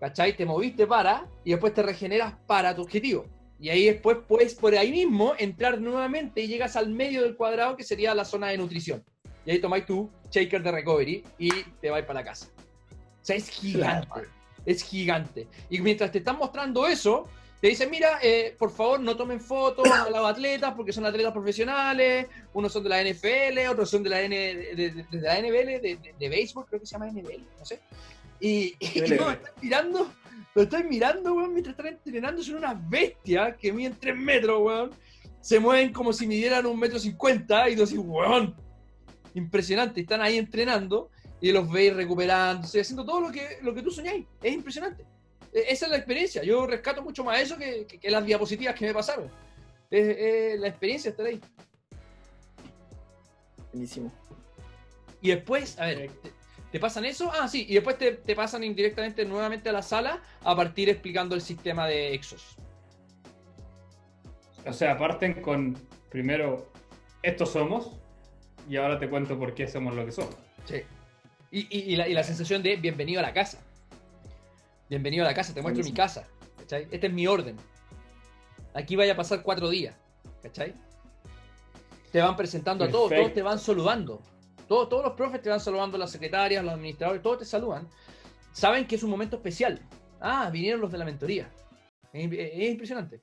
¿cachai? 0.00 0.36
Te 0.36 0.46
moviste 0.46 0.86
para 0.86 1.26
y 1.44 1.50
después 1.50 1.74
te 1.74 1.82
regeneras 1.82 2.34
para 2.46 2.74
tu 2.74 2.82
objetivo. 2.82 3.26
Y 3.60 3.68
ahí 3.68 3.84
después 3.84 4.16
puedes 4.26 4.54
por 4.54 4.74
ahí 4.74 4.90
mismo 4.90 5.34
entrar 5.38 5.80
nuevamente 5.80 6.40
y 6.40 6.48
llegas 6.48 6.76
al 6.76 6.88
medio 6.88 7.22
del 7.22 7.36
cuadrado 7.36 7.76
que 7.76 7.84
sería 7.84 8.14
la 8.14 8.24
zona 8.24 8.48
de 8.48 8.56
nutrición. 8.56 9.04
Y 9.44 9.50
ahí 9.50 9.58
tomáis 9.60 9.84
tu 9.84 10.10
shaker 10.30 10.62
de 10.62 10.72
recovery 10.72 11.24
y 11.38 11.50
te 11.80 11.90
vais 11.90 12.04
para 12.04 12.20
la 12.20 12.24
casa. 12.24 12.48
O 12.50 13.24
sea, 13.24 13.36
es 13.36 13.50
gigante. 13.50 14.22
Es 14.64 14.82
gigante. 14.82 15.46
Y 15.68 15.80
mientras 15.80 16.10
te 16.10 16.18
están 16.18 16.38
mostrando 16.38 16.86
eso, 16.86 17.26
te 17.60 17.68
dicen, 17.68 17.90
mira, 17.90 18.18
eh, 18.22 18.56
por 18.58 18.70
favor 18.70 19.00
no 19.00 19.14
tomen 19.16 19.40
fotos 19.40 19.86
a 19.90 20.08
los 20.10 20.26
atletas 20.26 20.72
porque 20.74 20.92
son 20.92 21.04
atletas 21.04 21.32
profesionales, 21.32 22.26
unos 22.54 22.72
son 22.72 22.82
de 22.82 22.88
la 22.88 23.04
NFL, 23.04 23.70
otros 23.70 23.90
son 23.90 24.02
de 24.02 24.10
la, 24.10 24.22
N, 24.22 24.34
de, 24.34 25.06
la 25.12 25.38
NBL, 25.38 25.82
de, 25.82 26.14
de, 26.18 26.28
béisbol, 26.28 26.64
creo 26.66 26.80
que 26.80 26.86
se 26.86 26.92
llama 26.92 27.10
NBL, 27.10 27.44
no 27.58 27.64
sé. 27.64 27.80
Y, 28.40 28.74
y 28.80 29.00
lo 29.00 29.30
estoy 29.30 29.52
mirando, 29.62 30.12
lo 30.54 30.62
estoy 30.62 30.84
mirando, 30.84 31.34
weón, 31.34 31.52
mientras 31.52 31.76
están 31.76 31.92
entrenando, 31.92 32.42
son 32.42 32.56
unas 32.56 32.88
bestias 32.88 33.56
que 33.56 33.72
miden 33.72 33.96
3 33.98 34.16
metros, 34.16 34.60
weón. 34.60 34.90
Se 35.40 35.58
mueven 35.58 35.92
como 35.92 36.12
si 36.12 36.26
midieran 36.26 36.66
un 36.66 36.78
metro 36.78 36.98
cincuenta 36.98 37.68
y 37.68 37.76
tú 37.76 37.84
así, 37.84 37.96
weón. 37.96 38.54
Impresionante, 39.34 40.00
están 40.00 40.20
ahí 40.20 40.36
entrenando 40.36 41.10
y 41.40 41.52
los 41.52 41.70
veis 41.70 41.94
recuperándose, 41.94 42.80
haciendo 42.80 43.04
todo 43.04 43.20
lo 43.20 43.30
que, 43.30 43.58
lo 43.62 43.74
que 43.74 43.82
tú 43.82 43.90
soñáis. 43.90 44.26
Es 44.42 44.52
impresionante. 44.52 45.04
E, 45.52 45.64
esa 45.68 45.86
es 45.86 45.90
la 45.90 45.96
experiencia. 45.96 46.42
Yo 46.42 46.66
rescato 46.66 47.02
mucho 47.02 47.24
más 47.24 47.40
eso 47.40 47.56
que, 47.56 47.86
que, 47.86 48.10
las 48.10 48.24
diapositivas 48.24 48.74
que 48.74 48.86
me 48.86 48.94
pasaron. 48.94 49.30
Es, 49.90 50.60
la 50.60 50.68
experiencia 50.68 51.10
estar 51.10 51.26
ahí. 51.26 51.40
Buenísimo. 53.72 54.12
Y 55.22 55.30
después, 55.30 55.78
a 55.78 55.86
ver, 55.86 56.10
¿Te 56.70 56.78
pasan 56.78 57.04
eso? 57.04 57.32
Ah, 57.32 57.48
sí, 57.48 57.66
y 57.68 57.74
después 57.74 57.98
te, 57.98 58.12
pasan 58.36 58.62
indirectamente 58.62 59.24
nuevamente 59.24 59.68
a 59.68 59.72
la 59.72 59.82
sala 59.82 60.22
a 60.42 60.54
partir 60.54 60.88
explicando 60.88 61.34
el 61.34 61.40
sistema 61.40 61.86
de 61.86 62.14
Exos. 62.14 62.56
O 64.64 64.72
sea, 64.72 64.96
parten 64.96 65.42
con 65.42 65.76
primero, 66.10 66.70
estos 67.22 67.52
somos, 67.52 67.96
y 68.68 68.76
ahora 68.76 68.98
te 68.98 69.08
cuento 69.08 69.36
por 69.38 69.54
qué 69.54 69.66
somos 69.66 69.94
lo 69.96 70.04
que 70.04 70.12
somos. 70.12 70.36
Sí. 70.64 70.82
Y, 71.50 71.96
la, 71.96 72.22
sensación 72.22 72.62
de 72.62 72.76
bienvenido 72.76 73.18
a 73.18 73.22
la 73.22 73.32
casa. 73.32 73.58
Bienvenido 74.88 75.24
a 75.24 75.28
la 75.28 75.34
casa, 75.34 75.52
te 75.52 75.62
muestro 75.62 75.82
mi 75.82 75.92
casa. 75.92 76.28
¿Cachai? 76.58 76.86
Este 76.92 77.08
es 77.08 77.12
mi 77.12 77.26
orden. 77.26 77.56
Aquí 78.74 78.94
vaya 78.94 79.14
a 79.14 79.16
pasar 79.16 79.42
cuatro 79.42 79.68
días. 79.68 79.96
¿Cachai? 80.42 80.74
Te 82.12 82.20
van 82.20 82.36
presentando 82.36 82.84
a 82.84 82.90
todos, 82.90 83.10
todos 83.10 83.34
te 83.34 83.42
van 83.42 83.58
saludando 83.58 84.22
todos 84.70 85.02
los 85.02 85.14
profes 85.14 85.42
te 85.42 85.50
van 85.50 85.58
saludando, 85.58 85.98
las 85.98 86.12
secretarias, 86.12 86.62
los 86.62 86.74
administradores, 86.74 87.22
todos 87.22 87.38
te 87.38 87.44
saludan. 87.44 87.88
Saben 88.52 88.86
que 88.86 88.94
es 88.94 89.02
un 89.02 89.10
momento 89.10 89.36
especial. 89.36 89.80
Ah, 90.20 90.48
vinieron 90.52 90.80
los 90.80 90.92
de 90.92 90.98
la 90.98 91.04
mentoría. 91.04 91.50
Es, 92.12 92.70
impresionante. 92.70 93.20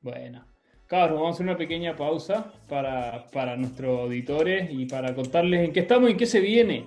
Bueno. 0.00 0.44
Cabros, 0.86 1.20
vamos 1.20 1.30
a 1.30 1.34
hacer 1.34 1.46
una 1.46 1.56
pequeña 1.56 1.96
pausa 1.96 2.52
para, 2.68 3.26
para 3.28 3.56
nuestros 3.56 4.00
auditores 4.00 4.68
y 4.70 4.86
para 4.86 5.14
contarles 5.14 5.66
en 5.66 5.72
qué 5.72 5.80
estamos 5.80 6.10
y 6.10 6.16
qué 6.16 6.26
se 6.26 6.40
viene. 6.40 6.84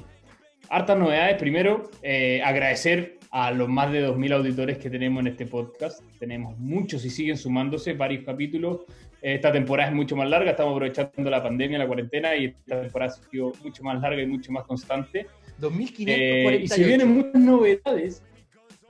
Hartas 0.70 0.98
novedades. 0.98 1.38
Primero, 1.38 1.90
eh, 2.04 2.42
agradecer 2.44 3.18
a 3.32 3.52
los 3.52 3.68
más 3.68 3.92
de 3.92 4.08
2.000 4.08 4.34
auditores 4.34 4.78
que 4.78 4.90
tenemos 4.90 5.22
en 5.22 5.28
este 5.28 5.46
podcast. 5.46 6.02
Tenemos 6.20 6.58
muchos 6.58 7.04
y 7.06 7.10
siguen 7.10 7.38
sumándose 7.38 7.94
varios 7.94 8.24
capítulos. 8.24 8.82
Esta 9.26 9.52
temporada 9.52 9.90
es 9.90 9.96
mucho 9.96 10.16
más 10.16 10.30
larga, 10.30 10.52
estamos 10.52 10.74
aprovechando 10.74 11.32
la 11.32 11.42
pandemia, 11.42 11.80
la 11.80 11.88
cuarentena 11.88 12.36
y 12.36 12.46
esta 12.46 12.80
temporada 12.80 13.12
ha 13.12 13.30
sido 13.32 13.54
mucho 13.64 13.82
más 13.82 14.00
larga 14.00 14.22
y 14.22 14.28
mucho 14.28 14.52
más 14.52 14.66
constante. 14.66 15.26
2.548. 15.60 16.06
Eh, 16.08 16.60
y 16.62 16.68
se 16.68 16.84
vienen 16.84 17.10
muchas 17.10 17.42
novedades. 17.42 18.24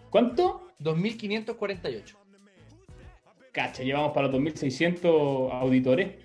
¿Cuánto? 0.09 0.67
2.548. 0.81 2.17
Cacha, 3.53 3.81
llevamos 3.81 4.11
para 4.11 4.27
los 4.27 4.41
2.600 4.41 5.53
auditores. 5.53 6.15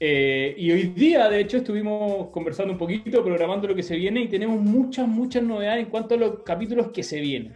Eh, 0.00 0.54
y 0.56 0.72
hoy 0.72 0.84
día, 0.84 1.28
de 1.28 1.40
hecho, 1.40 1.58
estuvimos 1.58 2.28
conversando 2.30 2.72
un 2.72 2.78
poquito, 2.78 3.22
programando 3.22 3.68
lo 3.68 3.74
que 3.74 3.82
se 3.82 3.94
viene 3.94 4.22
y 4.22 4.28
tenemos 4.28 4.58
muchas, 4.58 5.06
muchas 5.06 5.42
novedades 5.42 5.84
en 5.84 5.90
cuanto 5.90 6.14
a 6.14 6.16
los 6.16 6.42
capítulos 6.44 6.92
que 6.92 7.02
se 7.02 7.20
vienen. 7.20 7.54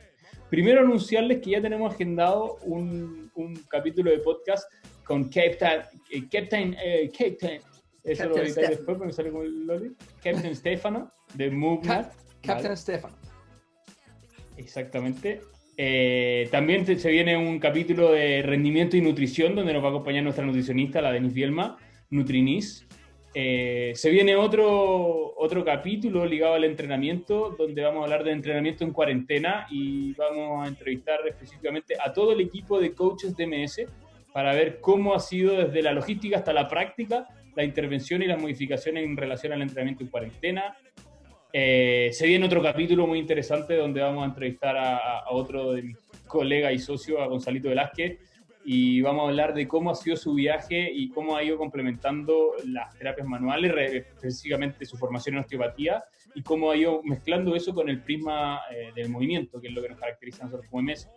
Primero 0.51 0.83
anunciarles 0.83 1.41
que 1.41 1.53
ya 1.53 1.63
tenemos 1.63 1.95
agendado 1.95 2.59
un, 2.61 3.31
un 3.37 3.55
capítulo 3.71 4.11
de 4.11 4.19
podcast 4.19 4.71
con 5.05 5.25
Captain, 5.29 5.83
eh, 6.11 6.23
Captain, 6.31 6.77
eh, 6.83 7.11
Captain, 7.17 7.61
eso 8.03 8.29
lo 8.29 8.37
editaré 8.39 8.69
después 8.69 8.99
porque 8.99 9.13
sale 9.13 9.31
con 9.31 9.45
el 9.45 9.67
Loli. 9.67 9.93
Captain 10.23 10.55
Stefano, 10.55 11.11
de 11.35 11.51
Movement. 11.51 12.09
Captain 12.43 12.63
¿vale? 12.65 12.77
Stefano. 12.77 13.17
Exactamente. 14.57 15.41
Eh, 15.77 16.49
también 16.53 16.87
se 16.99 17.11
viene 17.11 17.37
un 17.37 17.59
capítulo 17.59 18.13
de 18.13 18.43
rendimiento 18.43 18.97
y 18.97 19.01
nutrición 19.01 19.57
donde 19.57 19.73
nos 19.73 19.83
va 19.83 19.89
a 19.89 19.91
acompañar 19.91 20.23
nuestra 20.23 20.45
nutricionista, 20.45 21.03
la 21.03 21.13
Denis 21.13 21.33
Bielma, 21.33 21.79
Nutrinis. 22.11 22.87
Eh, 23.37 23.93
se 23.97 24.11
viene 24.11 24.37
otro, 24.37 25.35
otro 25.37 25.65
capítulo 25.65 26.25
ligado 26.25 26.55
al 26.55 26.63
entrenamiento 26.63 27.57
donde 27.59 27.83
vamos 27.83 28.03
a 28.03 28.05
hablar 28.05 28.23
de 28.23 28.31
entrenamiento 28.31 28.85
en 28.85 28.93
cuarentena 28.93 29.67
y 29.71 30.13
vamos 30.13 30.65
a 30.65 30.69
entrevistar 30.69 31.19
específicamente 31.27 31.97
a 32.01 32.13
todo 32.13 32.33
el 32.33 32.41
equipo 32.41 32.79
de 32.79 32.95
coaches 32.95 33.37
DMS 33.37 33.87
para 34.35 34.53
ver 34.53 34.81
cómo 34.81 35.15
ha 35.15 35.21
sido 35.21 35.57
desde 35.57 35.81
la 35.81 35.93
logística 35.93 36.39
hasta 36.39 36.53
la 36.53 36.67
práctica 36.67 37.29
la 37.55 37.63
intervención 37.63 38.21
y 38.21 38.27
las 38.27 38.41
modificaciones 38.41 39.05
en 39.05 39.17
relación 39.17 39.53
al 39.53 39.63
entrenamiento 39.63 40.03
en 40.03 40.11
cuarentena, 40.11 40.77
eh, 41.53 42.11
se 42.13 42.27
viene 42.27 42.47
otro 42.47 42.61
capítulo 42.61 43.07
muy 43.07 43.21
interesante 43.21 43.77
donde 43.77 44.01
vamos 44.01 44.25
a 44.25 44.27
entrevistar 44.27 44.77
a, 44.77 45.21
a 45.21 45.31
otro 45.31 45.73
de 45.73 45.83
mis 45.83 45.97
colegas 46.27 46.73
y 46.73 46.81
socios, 46.81 47.21
a 47.21 47.27
Gonzalito 47.27 47.69
Velázquez, 47.69 48.19
y 48.65 49.03
vamos 49.03 49.25
a 49.25 49.29
hablar 49.29 49.55
de 49.55 49.69
cómo 49.69 49.93
ha 49.93 49.95
sido 49.95 50.17
su 50.17 50.35
viaje 50.35 50.91
y 50.93 51.11
cómo 51.11 51.37
ha 51.37 51.45
ido 51.45 51.57
complementando 51.57 52.55
las 52.67 52.93
terapias 52.99 53.29
manuales, 53.29 53.73
específicamente 53.77 54.85
su 54.85 54.97
formación 54.97 55.37
en 55.37 55.43
osteopatía, 55.43 56.03
y 56.35 56.43
cómo 56.43 56.73
ha 56.73 56.77
ido 56.77 57.03
mezclando 57.05 57.55
eso 57.55 57.73
con 57.73 57.89
el 57.89 58.03
prisma 58.03 58.63
eh, 58.73 58.91
del 58.97 59.11
movimiento, 59.11 59.61
que 59.61 59.69
es 59.69 59.75
lo 59.75 59.83
que 59.83 59.91
nos 59.91 59.99
caracteriza 60.01 60.43
a 60.43 60.47
nosotros 60.47 60.69
como 60.69 60.83
MS. 60.83 61.09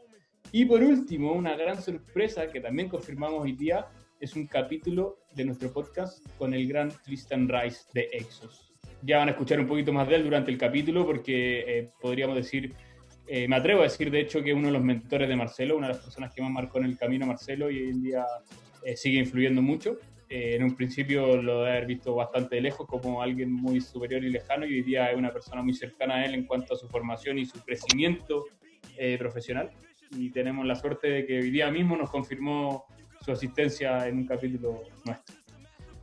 Y 0.52 0.66
por 0.66 0.82
último, 0.82 1.34
una 1.34 1.56
gran 1.56 1.82
sorpresa 1.82 2.48
que 2.48 2.62
también 2.62 2.90
confirmamos 2.90 3.44
hoy 3.44 3.54
día, 3.54 3.88
es 4.20 4.36
un 4.36 4.48
capítulo 4.48 5.20
de 5.36 5.46
nuestro 5.46 5.72
podcast 5.72 6.26
con 6.38 6.54
el 6.54 6.68
gran 6.68 6.90
Tristan 7.04 7.48
Rice 7.48 7.86
de 7.94 8.10
Exos 8.12 8.68
ya 9.02 9.18
van 9.18 9.28
a 9.28 9.32
escuchar 9.32 9.60
un 9.60 9.68
poquito 9.68 9.94
más 9.94 10.08
de 10.08 10.16
él 10.16 10.24
durante 10.24 10.52
el 10.52 10.58
capítulo 10.58 11.06
porque 11.06 11.60
eh, 11.68 11.90
podríamos 12.00 12.36
decir, 12.36 12.74
eh, 13.28 13.48
me 13.48 13.56
atrevo 13.56 13.82
a 13.82 13.84
decir 13.84 14.10
de 14.10 14.22
hecho 14.22 14.42
que 14.42 14.52
es 14.52 14.56
uno 14.56 14.68
de 14.68 14.74
los 14.74 14.84
mentores 14.84 15.30
de 15.30 15.36
Marcelo, 15.36 15.78
una 15.78 15.88
de 15.88 15.94
las 15.94 16.04
personas 16.04 16.34
que 16.34 16.42
más 16.42 16.52
marcó 16.52 16.80
en 16.80 16.86
el 16.86 16.98
camino 16.98 17.26
a 17.26 17.30
Marcelo 17.30 17.70
y 17.70 17.80
hoy 17.80 17.90
en 17.90 18.02
día 18.02 18.26
eh, 18.84 18.96
sigue 18.96 19.20
influyendo 19.20 19.62
mucho. 19.62 19.98
en 20.30 20.62
un 20.62 20.76
principio 20.76 21.42
lo 21.42 21.64
de 21.64 21.70
haber 21.70 21.86
visto 21.86 22.14
bastante 22.16 22.56
de 22.56 22.62
lejos 22.62 22.86
como 22.86 23.22
alguien 23.22 23.52
muy 23.52 23.80
superior 23.80 24.24
y 24.24 24.30
lejano 24.30 24.66
y 24.66 24.74
hoy 24.74 24.82
día 24.82 25.12
es 25.12 25.18
una 25.18 25.32
persona 25.32 25.62
muy 25.62 25.74
cercana 25.74 26.16
a 26.16 26.26
él 26.26 26.34
en 26.34 26.46
cuanto 26.46 26.74
a 26.74 26.78
su 26.78 26.88
formación 26.90 27.38
y 27.38 27.46
su 27.46 27.62
crecimiento 27.64 28.44
profesional. 29.20 29.72
Y 30.12 30.30
tenemos 30.30 30.66
la 30.66 30.76
suerte 30.76 31.08
de 31.10 31.26
que 31.26 31.40
hoy 31.40 31.52
día 31.52 31.70
mismo 31.72 31.96
nos 31.96 32.10
confirmó 32.10 32.86
su 33.22 33.32
asistencia 33.32 34.08
en 34.08 34.18
un 34.18 34.26
capítulo 34.26 34.84
nuestro 35.06 35.36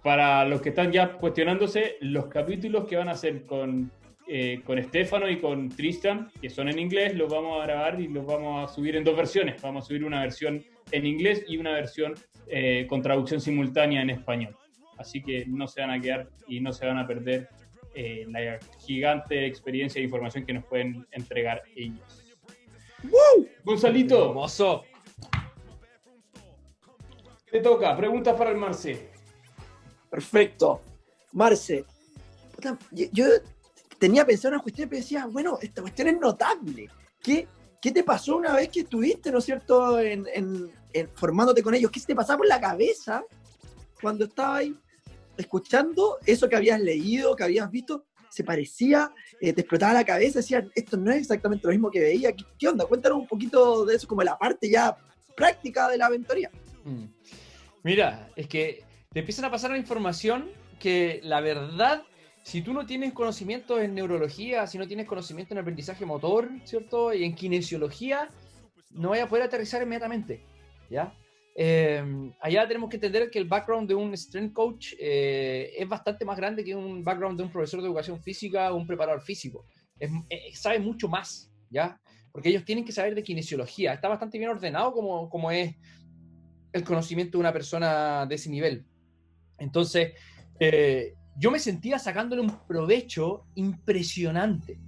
para 0.04 0.44
los 0.44 0.60
que 0.60 0.68
están 0.68 0.92
ya 0.92 1.12
cuestionándose, 1.12 1.96
los 2.00 2.26
capítulos 2.26 2.84
que 2.84 2.94
van 2.94 3.08
a 3.08 3.14
ser 3.14 3.46
con, 3.46 3.90
eh, 4.28 4.60
con 4.62 4.78
Estefano 4.78 5.30
y 5.30 5.40
con 5.40 5.70
Tristan, 5.70 6.30
que 6.42 6.50
son 6.50 6.68
en 6.68 6.78
inglés, 6.78 7.14
los 7.16 7.32
vamos 7.32 7.58
a 7.58 7.64
grabar 7.64 7.98
y 7.98 8.08
los 8.08 8.26
vamos 8.26 8.70
a 8.70 8.72
subir 8.72 8.96
en 8.96 9.02
dos 9.02 9.16
versiones. 9.16 9.62
Vamos 9.62 9.84
a 9.84 9.88
subir 9.88 10.04
una 10.04 10.20
versión 10.20 10.62
en 10.90 11.06
inglés 11.06 11.46
y 11.48 11.56
una 11.56 11.72
versión 11.72 12.12
eh, 12.46 12.86
con 12.86 13.00
traducción 13.00 13.40
simultánea 13.40 14.02
en 14.02 14.10
español. 14.10 14.54
Así 14.98 15.22
que 15.22 15.46
no 15.46 15.66
se 15.66 15.80
van 15.80 15.90
a 15.92 15.98
quedar 15.98 16.28
y 16.48 16.60
no 16.60 16.70
se 16.74 16.86
van 16.86 16.98
a 16.98 17.06
perder 17.06 17.48
eh, 17.94 18.26
la 18.28 18.58
gigante 18.86 19.46
experiencia 19.46 20.00
e 20.00 20.04
información 20.04 20.44
que 20.44 20.52
nos 20.52 20.66
pueden 20.66 21.06
entregar 21.12 21.62
ellos. 21.74 22.23
¡Woo! 23.04 23.46
Gonzalito. 23.64 24.30
Hermoso. 24.30 24.82
Te 27.50 27.60
toca, 27.60 27.96
preguntas 27.96 28.36
para 28.36 28.50
el 28.50 28.56
Marce. 28.56 29.10
Perfecto. 30.10 30.80
Marce, 31.32 31.84
yo 32.90 33.26
tenía 33.98 34.24
pensado 34.24 34.54
una 34.54 34.62
cuestión 34.62 34.88
y 34.92 34.96
decía, 34.96 35.26
bueno, 35.26 35.58
esta 35.60 35.82
cuestión 35.82 36.08
es 36.08 36.18
notable. 36.18 36.88
¿Qué, 37.20 37.48
qué 37.80 37.92
te 37.92 38.02
pasó 38.02 38.36
una 38.36 38.54
vez 38.54 38.68
que 38.68 38.80
estuviste, 38.80 39.30
¿no 39.30 39.38
es 39.38 39.44
cierto?, 39.44 40.00
en, 40.00 40.26
formándote 41.14 41.62
con 41.62 41.74
ellos. 41.74 41.90
¿Qué 41.90 42.00
se 42.00 42.06
te 42.06 42.14
pasaba 42.14 42.38
por 42.38 42.46
la 42.46 42.60
cabeza 42.60 43.24
cuando 44.00 44.24
estabas 44.24 44.60
ahí 44.60 44.76
escuchando 45.36 46.18
eso 46.24 46.48
que 46.48 46.56
habías 46.56 46.80
leído, 46.80 47.34
que 47.34 47.44
habías 47.44 47.70
visto? 47.70 48.04
¿Se 48.34 48.42
parecía? 48.42 49.12
Eh, 49.40 49.52
¿Te 49.52 49.60
explotaba 49.60 49.92
la 49.92 50.04
cabeza? 50.04 50.40
Decías, 50.40 50.64
esto 50.74 50.96
no 50.96 51.12
es 51.12 51.18
exactamente 51.18 51.68
lo 51.68 51.72
mismo 51.72 51.88
que 51.88 52.00
veía. 52.00 52.34
¿Qué, 52.58 52.66
onda? 52.66 52.84
Cuéntanos 52.84 53.18
un 53.18 53.28
poquito 53.28 53.84
de 53.84 53.94
eso, 53.94 54.08
como 54.08 54.24
la 54.24 54.36
parte 54.36 54.68
ya 54.68 54.96
práctica 55.36 55.88
de 55.88 55.98
la 55.98 56.06
aventuría. 56.06 56.50
Mm. 56.82 57.04
Mira, 57.84 58.28
es 58.34 58.48
que 58.48 58.82
te 59.12 59.20
empiezan 59.20 59.44
a 59.44 59.52
pasar 59.52 59.70
la 59.70 59.78
información 59.78 60.50
que 60.80 61.20
la 61.22 61.40
verdad, 61.40 62.02
si 62.42 62.60
tú 62.60 62.72
no 62.72 62.86
tienes 62.86 63.12
conocimiento 63.12 63.78
en 63.78 63.94
neurología, 63.94 64.66
si 64.66 64.78
no 64.78 64.88
tienes 64.88 65.06
conocimiento 65.06 65.54
en 65.54 65.58
aprendizaje 65.58 66.04
motor, 66.04 66.50
¿cierto? 66.64 67.14
Y 67.14 67.22
en 67.22 67.36
kinesiología, 67.36 68.30
no 68.90 69.10
vaya 69.10 69.24
a 69.24 69.28
poder 69.28 69.44
aterrizar 69.44 69.80
inmediatamente, 69.80 70.44
¿ya? 70.90 71.14
Eh, 71.56 72.32
allá 72.40 72.66
tenemos 72.66 72.90
que 72.90 72.96
entender 72.96 73.30
que 73.30 73.38
el 73.38 73.46
background 73.46 73.88
de 73.88 73.94
un 73.94 74.12
strength 74.16 74.52
coach 74.52 74.94
eh, 74.98 75.72
es 75.76 75.88
bastante 75.88 76.24
más 76.24 76.36
grande 76.36 76.64
que 76.64 76.74
un 76.74 77.04
background 77.04 77.38
de 77.38 77.44
un 77.44 77.50
profesor 77.50 77.80
de 77.80 77.86
educación 77.86 78.20
física 78.20 78.72
o 78.72 78.76
un 78.76 78.86
preparador 78.86 79.22
físico. 79.22 79.66
Es, 79.98 80.10
eh, 80.30 80.50
sabe 80.54 80.80
mucho 80.80 81.08
más, 81.08 81.52
¿ya? 81.70 82.00
Porque 82.32 82.48
ellos 82.48 82.64
tienen 82.64 82.84
que 82.84 82.92
saber 82.92 83.14
de 83.14 83.22
kinesiología. 83.22 83.94
Está 83.94 84.08
bastante 84.08 84.38
bien 84.38 84.50
ordenado 84.50 84.92
como, 84.92 85.30
como 85.30 85.50
es 85.50 85.76
el 86.72 86.82
conocimiento 86.82 87.38
de 87.38 87.40
una 87.40 87.52
persona 87.52 88.26
de 88.26 88.34
ese 88.34 88.50
nivel. 88.50 88.84
Entonces, 89.58 90.14
eh, 90.58 91.14
yo 91.36 91.50
me 91.52 91.60
sentía 91.60 91.98
sacándole 92.00 92.42
un 92.42 92.66
provecho 92.66 93.46
impresionante. 93.54 94.80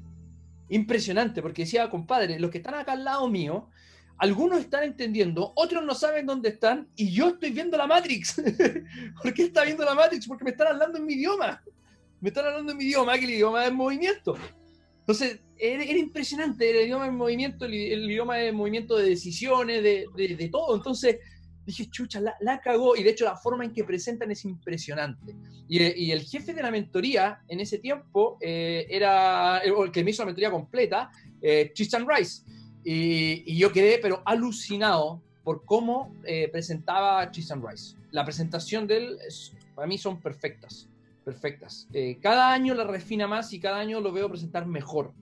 Impresionante, 0.68 1.42
porque 1.42 1.62
decía, 1.62 1.88
compadre, 1.88 2.40
los 2.40 2.50
que 2.50 2.58
están 2.58 2.74
acá 2.74 2.92
al 2.92 3.04
lado 3.04 3.28
mío, 3.28 3.70
algunos 4.18 4.60
están 4.60 4.84
entendiendo, 4.84 5.52
otros 5.56 5.84
no 5.84 5.94
saben 5.94 6.26
dónde 6.26 6.50
están, 6.50 6.88
y 6.96 7.10
yo 7.10 7.28
estoy 7.28 7.50
viendo 7.50 7.76
la 7.76 7.86
Matrix. 7.86 8.36
¿Por 9.22 9.34
qué 9.34 9.44
está 9.44 9.64
viendo 9.64 9.84
la 9.84 9.94
Matrix? 9.94 10.26
Porque 10.26 10.44
me 10.44 10.50
están 10.50 10.68
hablando 10.68 10.98
en 10.98 11.06
mi 11.06 11.14
idioma. 11.14 11.62
Me 12.20 12.30
están 12.30 12.46
hablando 12.46 12.72
en 12.72 12.78
mi 12.78 12.84
idioma, 12.84 13.18
que 13.18 13.24
el 13.24 13.30
idioma 13.30 13.64
del 13.64 13.74
movimiento. 13.74 14.36
Entonces, 15.00 15.40
era, 15.58 15.84
impresionante 15.84 16.70
el 16.70 16.86
idioma 16.86 17.04
del 17.04 17.14
movimiento, 17.14 17.64
el, 17.66 17.74
idioma 17.74 18.36
de 18.36 18.52
movimiento 18.52 18.96
de 18.96 19.10
decisiones, 19.10 19.82
de, 19.82 20.06
de 20.16 20.48
todo. 20.48 20.74
Entonces, 20.74 21.18
dije, 21.66 21.90
chucha, 21.90 22.20
la, 22.20 22.60
cagó. 22.60 22.96
Y 22.96 23.02
de 23.02 23.10
hecho 23.10 23.24
la 23.24 23.36
forma 23.36 23.64
en 23.64 23.72
que 23.72 23.84
presentan 23.84 24.30
es 24.30 24.44
impresionante. 24.44 25.34
Y, 25.68 26.10
el 26.10 26.22
jefe 26.22 26.54
de 26.54 26.62
la 26.62 26.70
mentoría 26.70 27.40
en 27.48 27.60
ese 27.60 27.78
tiempo 27.78 28.38
eh, 28.40 28.86
era, 28.88 29.58
el 29.58 29.90
que 29.90 30.04
me 30.04 30.12
hizo 30.12 30.22
la 30.22 30.26
mentoría 30.26 30.50
completa, 30.50 31.10
eh, 31.42 31.72
Tristan 31.74 32.06
Rice. 32.08 32.44
Y, 32.88 33.56
yo 33.56 33.72
quedé, 33.72 33.98
pero 33.98 34.22
alucinado 34.24 35.20
por 35.42 35.64
cómo 35.64 36.14
eh, 36.24 36.48
presentaba 36.52 37.28
Tristan 37.32 37.60
Rice. 37.66 37.96
La 38.12 38.24
presentación 38.24 38.86
de 38.86 38.96
él, 38.98 39.18
para 39.74 39.88
mí 39.88 39.98
son 39.98 40.20
perfectas. 40.20 40.88
Perfectas. 41.24 41.88
Eh, 41.92 42.18
cada 42.22 42.52
año 42.52 42.74
la 42.74 42.84
refina 42.84 43.26
más 43.26 43.52
y 43.52 43.58
cada 43.58 43.80
año 43.80 44.00
lo 44.00 44.12
veo 44.12 44.28
presentar 44.28 44.66
mejor. 44.66 45.12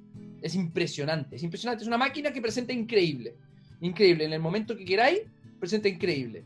Es 0.42 0.54
impresionante, 0.54 1.36
es 1.36 1.42
impresionante. 1.42 1.84
Es 1.84 1.88
una 1.88 1.96
máquina 1.96 2.30
que 2.34 2.42
presenta 2.42 2.74
increíble. 2.74 3.34
Increíble. 3.80 4.26
En 4.26 4.34
el 4.34 4.40
momento 4.40 4.76
que 4.76 4.84
queráis, 4.84 5.22
presenta 5.58 5.88
increíble. 5.88 6.44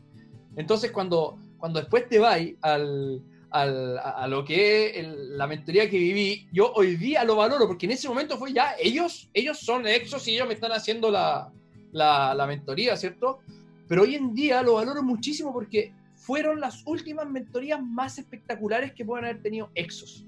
Entonces, 0.55 0.89
cuando, 0.89 1.37
cuando 1.57 1.81
después 1.81 2.07
te 2.07 2.19
vas 2.19 2.39
al, 2.61 3.21
a, 3.51 4.27
lo 4.27 4.45
que 4.45 4.99
es 4.99 5.07
la 5.07 5.47
mentoría 5.47 5.89
que 5.89 5.97
viví, 5.97 6.47
yo 6.51 6.71
hoy 6.73 6.95
día 6.95 7.23
lo 7.23 7.35
valoro, 7.35 7.67
porque 7.67 7.85
en 7.85 7.93
ese 7.93 8.07
momento 8.07 8.37
fue 8.37 8.53
ya, 8.53 8.75
ellos, 8.79 9.29
ellos 9.33 9.59
son 9.59 9.87
exos 9.87 10.27
y 10.27 10.35
ellos 10.35 10.47
me 10.47 10.53
están 10.53 10.71
haciendo 10.71 11.09
la, 11.09 11.51
la, 11.91 12.45
mentoría, 12.47 12.95
¿cierto? 12.95 13.39
Pero 13.87 14.03
hoy 14.03 14.15
en 14.15 14.33
día 14.33 14.61
lo 14.61 14.75
valoro 14.75 15.01
muchísimo 15.01 15.51
porque 15.51 15.93
fueron 16.15 16.59
las 16.59 16.83
últimas 16.85 17.27
mentorías 17.27 17.81
más 17.81 18.19
espectaculares 18.19 18.93
que 18.93 19.05
puedan 19.05 19.25
haber 19.25 19.41
tenido 19.41 19.71
Exos. 19.73 20.25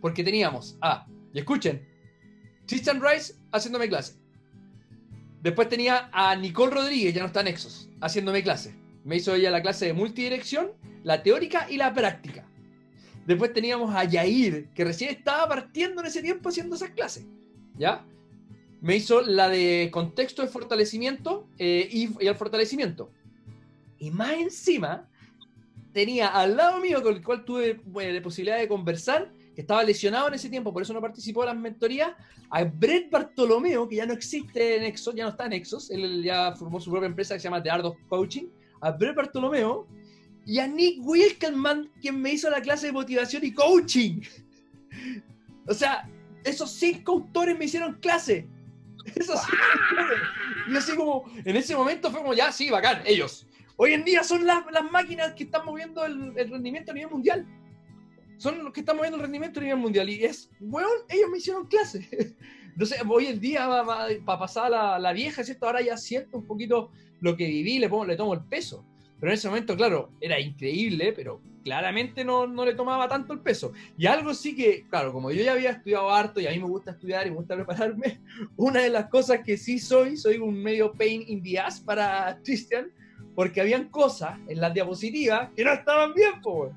Porque 0.00 0.24
teníamos 0.24 0.78
a, 0.80 1.06
y 1.32 1.38
escuchen, 1.38 1.86
Christian 2.66 3.02
Rice 3.02 3.34
haciéndome 3.52 3.88
clase. 3.88 4.16
Después 5.42 5.68
tenía 5.68 6.08
a 6.12 6.34
Nicole 6.34 6.74
Rodríguez, 6.74 7.14
ya 7.14 7.20
no 7.20 7.26
está 7.26 7.40
en 7.42 7.48
Exos, 7.48 7.88
haciéndome 8.00 8.42
clase. 8.42 8.74
Me 9.04 9.16
hizo 9.16 9.34
ella 9.34 9.50
la 9.50 9.62
clase 9.62 9.86
de 9.86 9.92
multidirección, 9.92 10.72
la 11.04 11.22
teórica 11.22 11.66
y 11.70 11.76
la 11.76 11.92
práctica. 11.92 12.46
Después 13.26 13.52
teníamos 13.52 13.94
a 13.94 14.04
Yair, 14.04 14.68
que 14.74 14.84
recién 14.84 15.10
estaba 15.10 15.48
partiendo 15.48 16.00
en 16.00 16.06
ese 16.06 16.22
tiempo 16.22 16.48
haciendo 16.48 16.76
esas 16.76 16.90
clases. 16.90 17.26
¿Ya? 17.76 18.04
Me 18.80 18.96
hizo 18.96 19.20
la 19.20 19.48
de 19.48 19.90
contexto 19.92 20.42
de 20.42 20.48
fortalecimiento 20.48 21.48
eh, 21.58 21.88
y, 21.90 22.24
y 22.24 22.26
el 22.26 22.34
fortalecimiento. 22.36 23.10
Y 23.98 24.10
más 24.10 24.32
encima, 24.34 25.08
tenía 25.92 26.28
al 26.28 26.56
lado 26.56 26.80
mío, 26.80 27.02
con 27.02 27.16
el 27.16 27.22
cual 27.24 27.44
tuve 27.44 27.80
la 27.92 28.22
posibilidad 28.22 28.58
de 28.58 28.68
conversar, 28.68 29.32
que 29.54 29.62
estaba 29.62 29.82
lesionado 29.82 30.28
en 30.28 30.34
ese 30.34 30.48
tiempo, 30.48 30.72
por 30.72 30.82
eso 30.82 30.92
no 30.92 31.00
participó 31.00 31.42
en 31.42 31.48
las 31.48 31.56
mentorías, 31.56 32.12
a 32.48 32.62
Brett 32.62 33.10
Bartolomeo, 33.10 33.88
que 33.88 33.96
ya 33.96 34.06
no 34.06 34.12
existe 34.12 34.76
en 34.76 34.84
Exos, 34.84 35.14
ya 35.14 35.24
no 35.24 35.30
está 35.30 35.46
en 35.46 35.54
Exos, 35.54 35.90
él 35.90 36.22
ya 36.22 36.54
formó 36.54 36.80
su 36.80 36.90
propia 36.90 37.08
empresa 37.08 37.34
que 37.34 37.40
se 37.40 37.44
llama 37.44 37.62
The 37.62 37.70
Art 37.70 37.84
Coaching, 38.08 38.46
a 38.80 38.92
Brett 38.92 39.16
Bartolomeo 39.16 39.88
y 40.48 40.60
a 40.60 40.66
Nick 40.66 41.00
Wilkelman, 41.02 41.90
quien 42.00 42.22
me 42.22 42.32
hizo 42.32 42.48
la 42.48 42.62
clase 42.62 42.86
de 42.86 42.92
motivación 42.92 43.44
y 43.44 43.52
coaching. 43.52 44.22
O 45.66 45.74
sea, 45.74 46.08
esos 46.42 46.70
cinco 46.70 47.12
autores 47.12 47.58
me 47.58 47.66
hicieron 47.66 47.98
clase. 48.00 48.48
Esos. 49.14 49.38
Y 50.70 50.74
así 50.74 50.96
como, 50.96 51.30
en 51.44 51.54
ese 51.54 51.76
momento 51.76 52.10
fue 52.10 52.20
como, 52.20 52.32
ya, 52.32 52.50
sí, 52.50 52.70
bacán, 52.70 53.02
ellos. 53.04 53.46
Hoy 53.76 53.92
en 53.92 54.04
día 54.04 54.24
son 54.24 54.46
las, 54.46 54.64
las 54.72 54.90
máquinas 54.90 55.34
que 55.34 55.44
están 55.44 55.66
moviendo 55.66 56.02
el, 56.06 56.32
el 56.34 56.50
rendimiento 56.50 56.92
a 56.92 56.94
nivel 56.94 57.10
mundial 57.10 57.46
son 58.38 58.64
los 58.64 58.72
que 58.72 58.80
están 58.80 58.96
moviendo 58.96 59.16
el 59.16 59.22
rendimiento 59.24 59.60
a 59.60 59.64
nivel 59.64 59.78
mundial. 59.78 60.08
Y 60.08 60.24
es, 60.24 60.50
weón, 60.60 60.88
ellos 61.10 61.28
me 61.30 61.36
hicieron 61.36 61.66
clase. 61.66 62.08
Entonces, 62.72 63.02
hoy 63.06 63.26
en 63.26 63.38
día, 63.38 63.68
para 64.24 64.38
pasar 64.38 64.70
la, 64.70 64.98
la 64.98 65.12
vieja, 65.12 65.44
¿cierto? 65.44 65.66
Ahora 65.66 65.82
ya 65.82 65.98
siento 65.98 66.38
un 66.38 66.46
poquito 66.46 66.90
lo 67.20 67.36
que 67.36 67.44
viví, 67.46 67.78
le, 67.78 67.90
pongo, 67.90 68.06
le 68.06 68.16
tomo 68.16 68.32
el 68.32 68.44
peso. 68.44 68.86
Pero 69.20 69.32
en 69.32 69.34
ese 69.38 69.48
momento, 69.48 69.76
claro, 69.76 70.10
era 70.20 70.38
increíble, 70.38 71.12
pero 71.12 71.40
claramente 71.64 72.24
no, 72.24 72.46
no, 72.46 72.64
le 72.64 72.74
tomaba 72.74 73.08
tanto 73.08 73.32
el 73.32 73.40
peso. 73.40 73.72
Y 73.96 74.06
algo 74.06 74.32
sí 74.32 74.54
que, 74.54 74.86
claro, 74.88 75.12
como 75.12 75.30
yo 75.30 75.42
ya 75.42 75.52
había 75.52 75.70
estudiado 75.70 76.10
harto 76.10 76.40
y 76.40 76.46
a 76.46 76.50
mí 76.50 76.58
me 76.58 76.68
gusta 76.68 76.92
estudiar 76.92 77.26
y 77.26 77.30
me 77.30 77.36
gusta 77.36 77.56
prepararme, 77.56 78.20
una 78.56 78.80
de 78.80 78.90
las 78.90 79.08
cosas 79.08 79.40
que 79.44 79.56
sí 79.56 79.78
soy, 79.78 80.16
soy 80.16 80.38
un 80.38 80.62
medio 80.62 80.92
pain 80.92 81.24
in 81.26 81.42
the 81.42 81.58
ass 81.58 81.80
para 81.80 82.38
Christian, 82.44 82.90
porque 83.34 83.60
habían 83.60 83.88
cosas 83.88 84.38
en 84.48 84.60
las 84.60 84.72
diapositivas 84.72 85.50
que 85.54 85.64
no 85.64 85.72
estaban 85.72 86.14
bien, 86.14 86.40
pues. 86.42 86.72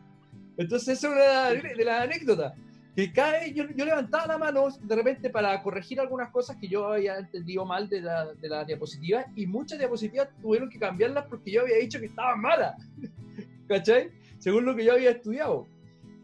Entonces, 0.57 0.97
esa 0.97 1.07
es 1.07 1.57
una 1.63 1.73
de 1.73 1.85
las 1.85 2.01
anécdotas. 2.01 2.53
Que 2.95 3.07
vez 3.07 3.53
yo, 3.55 3.63
yo, 3.73 3.85
levantaba 3.85 4.27
la 4.27 4.37
mano 4.37 4.67
de 4.81 4.95
repente 4.95 5.29
para 5.29 5.61
corregir 5.63 5.99
algunas 5.99 6.29
cosas 6.29 6.57
que 6.57 6.67
yo 6.67 6.87
había 6.87 7.17
entendido 7.17 7.65
mal 7.65 7.87
de 7.87 8.01
la, 8.01 8.33
de 8.33 8.49
la 8.49 8.65
diapositiva 8.65 9.25
y 9.33 9.47
muchas 9.47 9.79
diapositivas 9.79 10.27
tuvieron 10.41 10.69
que 10.69 10.77
cambiarlas 10.77 11.25
porque 11.27 11.51
yo 11.51 11.61
había 11.61 11.77
dicho 11.77 11.99
que 11.99 12.07
estaban 12.07 12.41
malas. 12.41 12.75
¿Cachai? 13.67 14.11
Según 14.39 14.65
lo 14.65 14.75
que 14.75 14.83
yo 14.83 14.93
había 14.93 15.11
estudiado. 15.11 15.67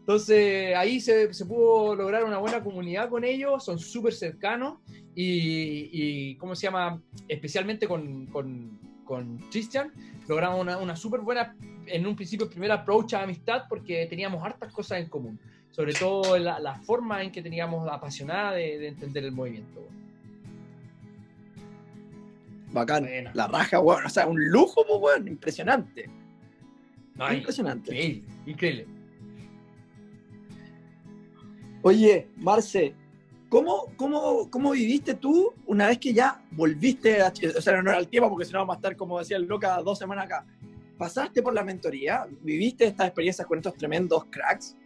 Entonces 0.00 0.76
ahí 0.76 1.00
se, 1.00 1.32
se 1.32 1.46
pudo 1.46 1.94
lograr 1.94 2.24
una 2.24 2.38
buena 2.38 2.62
comunidad 2.62 3.08
con 3.08 3.24
ellos, 3.24 3.64
son 3.64 3.78
súper 3.78 4.12
cercanos 4.12 4.78
y, 5.14 5.88
y, 5.92 6.36
¿cómo 6.36 6.54
se 6.54 6.66
llama? 6.66 7.00
Especialmente 7.28 7.88
con, 7.88 8.26
con, 8.26 8.78
con 9.04 9.38
Christian, 9.50 9.92
logramos 10.28 10.60
una, 10.60 10.76
una 10.78 10.96
súper 10.96 11.20
buena, 11.20 11.56
en 11.86 12.06
un 12.06 12.14
principio, 12.14 12.48
primera 12.48 12.74
approach 12.74 13.14
a 13.14 13.22
amistad 13.22 13.64
porque 13.68 14.06
teníamos 14.06 14.42
hartas 14.44 14.72
cosas 14.72 15.00
en 15.00 15.08
común 15.08 15.38
sobre 15.78 15.92
todo 15.92 16.36
la, 16.40 16.58
la, 16.58 16.74
forma 16.74 17.22
en 17.22 17.30
que 17.30 17.40
teníamos 17.40 17.88
apasionada 17.88 18.50
de, 18.54 18.78
de 18.78 18.88
entender 18.88 19.22
el 19.22 19.30
movimiento. 19.30 19.86
Bacán, 22.72 23.06
la 23.32 23.46
raja, 23.46 23.78
weón, 23.78 24.04
o 24.04 24.08
sea, 24.08 24.26
un 24.26 24.44
lujo, 24.50 24.82
weón, 24.98 25.28
impresionante. 25.28 26.10
Impresionante. 27.32 27.92
Increíble, 27.92 28.24
increíble. 28.44 28.86
Oye, 31.82 32.26
Marce, 32.38 32.92
¿cómo, 33.48 33.84
cómo, 33.96 34.50
¿cómo 34.50 34.72
viviste 34.72 35.14
tú 35.14 35.54
una 35.64 35.86
vez 35.86 35.98
que 35.98 36.12
ya 36.12 36.42
volviste 36.50 37.22
a 37.22 37.32
O 37.56 37.60
sea, 37.60 37.80
no 37.80 37.90
era 37.90 38.00
el 38.00 38.08
tiempo 38.08 38.28
porque 38.28 38.46
si 38.46 38.52
no 38.52 38.58
vamos 38.58 38.74
a 38.74 38.78
estar, 38.78 38.96
como 38.96 39.20
decía 39.20 39.36
el 39.36 39.44
Loca, 39.44 39.80
dos 39.80 39.96
semanas 39.96 40.24
acá. 40.24 40.44
Pasaste 40.98 41.40
por 41.40 41.54
la 41.54 41.62
mentoría, 41.62 42.26
viviste 42.42 42.84
estas 42.84 43.06
experiencias 43.06 43.46
con 43.46 43.58
estos 43.58 43.76
tremendos 43.76 44.24
cracks 44.24 44.76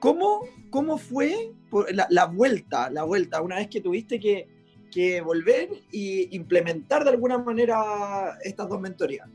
¿Cómo, 0.00 0.40
cómo 0.70 0.98
fue 0.98 1.52
la, 1.92 2.06
la, 2.10 2.26
vuelta, 2.26 2.90
la 2.90 3.04
vuelta, 3.04 3.42
una 3.42 3.56
vez 3.56 3.68
que 3.68 3.80
tuviste 3.80 4.20
que, 4.20 4.48
que 4.90 5.20
volver 5.20 5.70
e 5.92 6.28
implementar 6.30 7.04
de 7.04 7.10
alguna 7.10 7.38
manera 7.38 8.38
estas 8.42 8.68
dos 8.68 8.80
mentorías? 8.80 9.28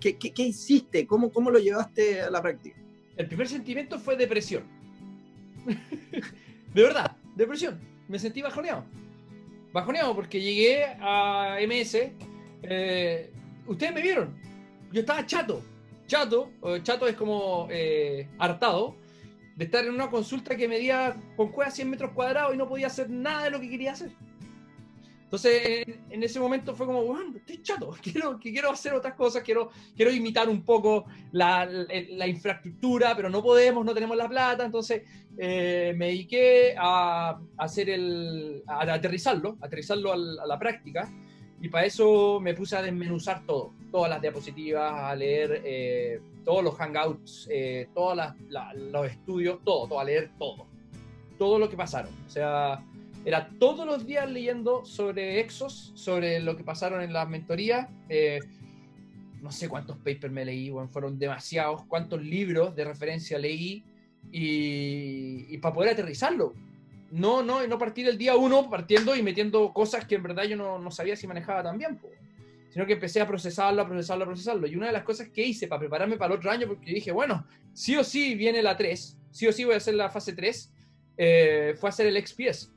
¿Qué, 0.00 0.16
qué, 0.16 0.32
qué 0.32 0.42
hiciste? 0.42 1.06
¿Cómo, 1.06 1.30
¿Cómo 1.30 1.50
lo 1.50 1.58
llevaste 1.58 2.22
a 2.22 2.30
la 2.30 2.40
práctica? 2.40 2.76
El 3.16 3.26
primer 3.26 3.48
sentimiento 3.48 3.98
fue 3.98 4.16
depresión. 4.16 4.64
de 6.74 6.82
verdad, 6.82 7.16
depresión. 7.34 7.80
Me 8.08 8.18
sentí 8.18 8.42
bajoneado. 8.42 8.84
Bajoneado 9.72 10.14
porque 10.14 10.40
llegué 10.40 10.84
a 11.00 11.58
MS. 11.66 11.96
Eh, 12.62 13.30
Ustedes 13.66 13.92
me 13.92 14.02
vieron. 14.02 14.34
Yo 14.92 15.00
estaba 15.00 15.26
chato. 15.26 15.62
Chato. 16.06 16.50
Chato 16.82 17.08
es 17.08 17.16
como 17.16 17.66
eh, 17.70 18.28
hartado 18.38 18.94
de 19.56 19.64
estar 19.64 19.84
en 19.84 19.94
una 19.94 20.10
consulta 20.10 20.54
que 20.54 20.68
medía 20.68 21.16
con 21.36 21.50
cueva 21.50 21.70
100 21.70 21.90
metros 21.90 22.12
cuadrados 22.12 22.54
y 22.54 22.58
no 22.58 22.68
podía 22.68 22.86
hacer 22.86 23.10
nada 23.10 23.44
de 23.44 23.50
lo 23.50 23.60
que 23.60 23.70
quería 23.70 23.92
hacer. 23.92 24.12
Entonces, 25.24 25.84
en, 26.08 26.22
ese 26.22 26.38
momento 26.38 26.72
fue 26.74 26.86
como, 26.86 27.02
bueno, 27.02 27.36
estoy 27.36 27.60
chato, 27.60 27.92
quiero, 28.02 28.38
quiero 28.38 28.70
hacer 28.70 28.94
otras 28.94 29.14
cosas, 29.14 29.42
quiero, 29.42 29.70
quiero 29.96 30.12
imitar 30.12 30.48
un 30.48 30.62
poco 30.62 31.06
la, 31.32 31.66
la, 31.66 31.86
la 32.10 32.26
infraestructura, 32.28 33.16
pero 33.16 33.28
no 33.28 33.42
podemos, 33.42 33.84
no 33.84 33.92
tenemos 33.92 34.16
la 34.16 34.28
plata. 34.28 34.64
Entonces, 34.64 35.02
eh, 35.36 35.94
me 35.96 36.06
dediqué 36.06 36.76
a, 36.78 37.40
hacer 37.56 37.90
el, 37.90 38.62
a, 38.68 38.82
aterrizarlo, 38.92 39.56
aterrizarlo 39.60 40.12
a 40.12 40.16
la, 40.16 40.42
a 40.42 40.46
la 40.46 40.58
práctica. 40.58 41.10
Y 41.60 41.68
para 41.68 41.86
eso 41.86 42.38
me 42.40 42.54
puse 42.54 42.76
a 42.76 42.82
desmenuzar 42.82 43.44
todo, 43.46 43.72
todas 43.90 44.10
las 44.10 44.20
diapositivas, 44.20 44.92
a 44.92 45.14
leer 45.14 45.62
eh, 45.64 46.20
todos 46.44 46.62
los 46.62 46.74
hangouts, 46.76 47.48
eh, 47.50 47.88
todos 47.94 48.16
la, 48.16 48.74
los 48.74 49.06
estudios, 49.10 49.60
todo, 49.64 49.88
todo, 49.88 50.00
a 50.00 50.04
leer 50.04 50.30
todo. 50.38 50.66
Todo 51.38 51.58
lo 51.58 51.68
que 51.68 51.76
pasaron. 51.76 52.12
O 52.26 52.30
sea, 52.30 52.84
era 53.24 53.50
todos 53.58 53.86
los 53.86 54.06
días 54.06 54.30
leyendo 54.30 54.84
sobre 54.84 55.40
Exos, 55.40 55.92
sobre 55.94 56.40
lo 56.40 56.56
que 56.56 56.64
pasaron 56.64 57.02
en 57.02 57.12
las 57.12 57.28
mentorías. 57.28 57.88
Eh, 58.08 58.40
no 59.42 59.50
sé 59.50 59.68
cuántos 59.68 59.96
papers 59.98 60.32
me 60.32 60.44
leí, 60.44 60.72
fueron 60.90 61.18
demasiados, 61.18 61.84
cuántos 61.86 62.22
libros 62.22 62.74
de 62.74 62.84
referencia 62.84 63.38
leí 63.38 63.84
y, 64.32 65.46
y 65.48 65.58
para 65.58 65.74
poder 65.74 65.92
aterrizarlo 65.92 66.52
no, 67.10 67.42
no, 67.42 67.66
no 67.66 67.78
partir 67.78 68.08
el 68.08 68.18
día 68.18 68.36
uno 68.36 68.68
partiendo 68.68 69.14
y 69.14 69.22
metiendo 69.22 69.72
cosas 69.72 70.04
que 70.04 70.16
en 70.16 70.22
verdad 70.22 70.44
yo 70.44 70.56
no, 70.56 70.78
no 70.78 70.90
sabía 70.90 71.16
si 71.16 71.26
manejaba 71.26 71.62
tan 71.62 71.78
bien, 71.78 71.96
po. 71.96 72.08
sino 72.70 72.86
que 72.86 72.94
empecé 72.94 73.20
a 73.20 73.26
procesarlo, 73.26 73.82
a 73.82 73.86
procesarlo, 73.86 74.24
a 74.24 74.28
procesarlo. 74.28 74.66
Y 74.66 74.76
una 74.76 74.86
de 74.86 74.92
las 74.92 75.04
cosas 75.04 75.28
que 75.28 75.42
hice 75.42 75.68
para 75.68 75.80
prepararme 75.80 76.16
para 76.16 76.32
el 76.32 76.38
otro 76.38 76.50
año, 76.50 76.66
porque 76.66 76.92
dije, 76.92 77.12
bueno, 77.12 77.46
sí 77.72 77.96
o 77.96 78.04
sí 78.04 78.34
viene 78.34 78.62
la 78.62 78.76
3, 78.76 79.18
sí 79.30 79.46
o 79.46 79.52
sí 79.52 79.64
voy 79.64 79.74
a 79.74 79.78
hacer 79.78 79.94
la 79.94 80.10
fase 80.10 80.32
3, 80.32 80.72
eh, 81.18 81.74
fue 81.78 81.88
hacer 81.88 82.06
el 82.06 82.26
XPS. 82.26 82.72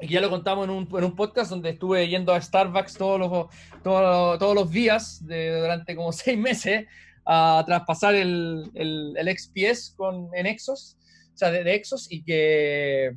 Y 0.00 0.08
ya 0.08 0.20
lo 0.20 0.28
contamos 0.28 0.64
en 0.66 0.70
un, 0.70 0.88
en 0.96 1.04
un, 1.04 1.16
podcast 1.16 1.50
donde 1.50 1.70
estuve 1.70 2.06
yendo 2.06 2.32
a 2.34 2.40
Starbucks 2.40 2.94
todos 2.94 3.18
los, 3.18 3.46
todos, 3.82 4.38
todos 4.38 4.54
los 4.54 4.70
días 4.70 5.26
de, 5.26 5.58
durante 5.58 5.96
como 5.96 6.12
seis 6.12 6.38
meses 6.38 6.86
a 7.24 7.64
traspasar 7.66 8.14
el, 8.14 8.70
el, 8.74 9.14
el 9.16 9.38
XPS 9.38 9.94
con, 9.96 10.28
en 10.34 10.46
Exos, 10.46 10.96
o 11.34 11.36
sea, 11.36 11.50
de, 11.50 11.64
de 11.64 11.74
Exos, 11.74 12.06
y 12.10 12.22
que 12.22 13.16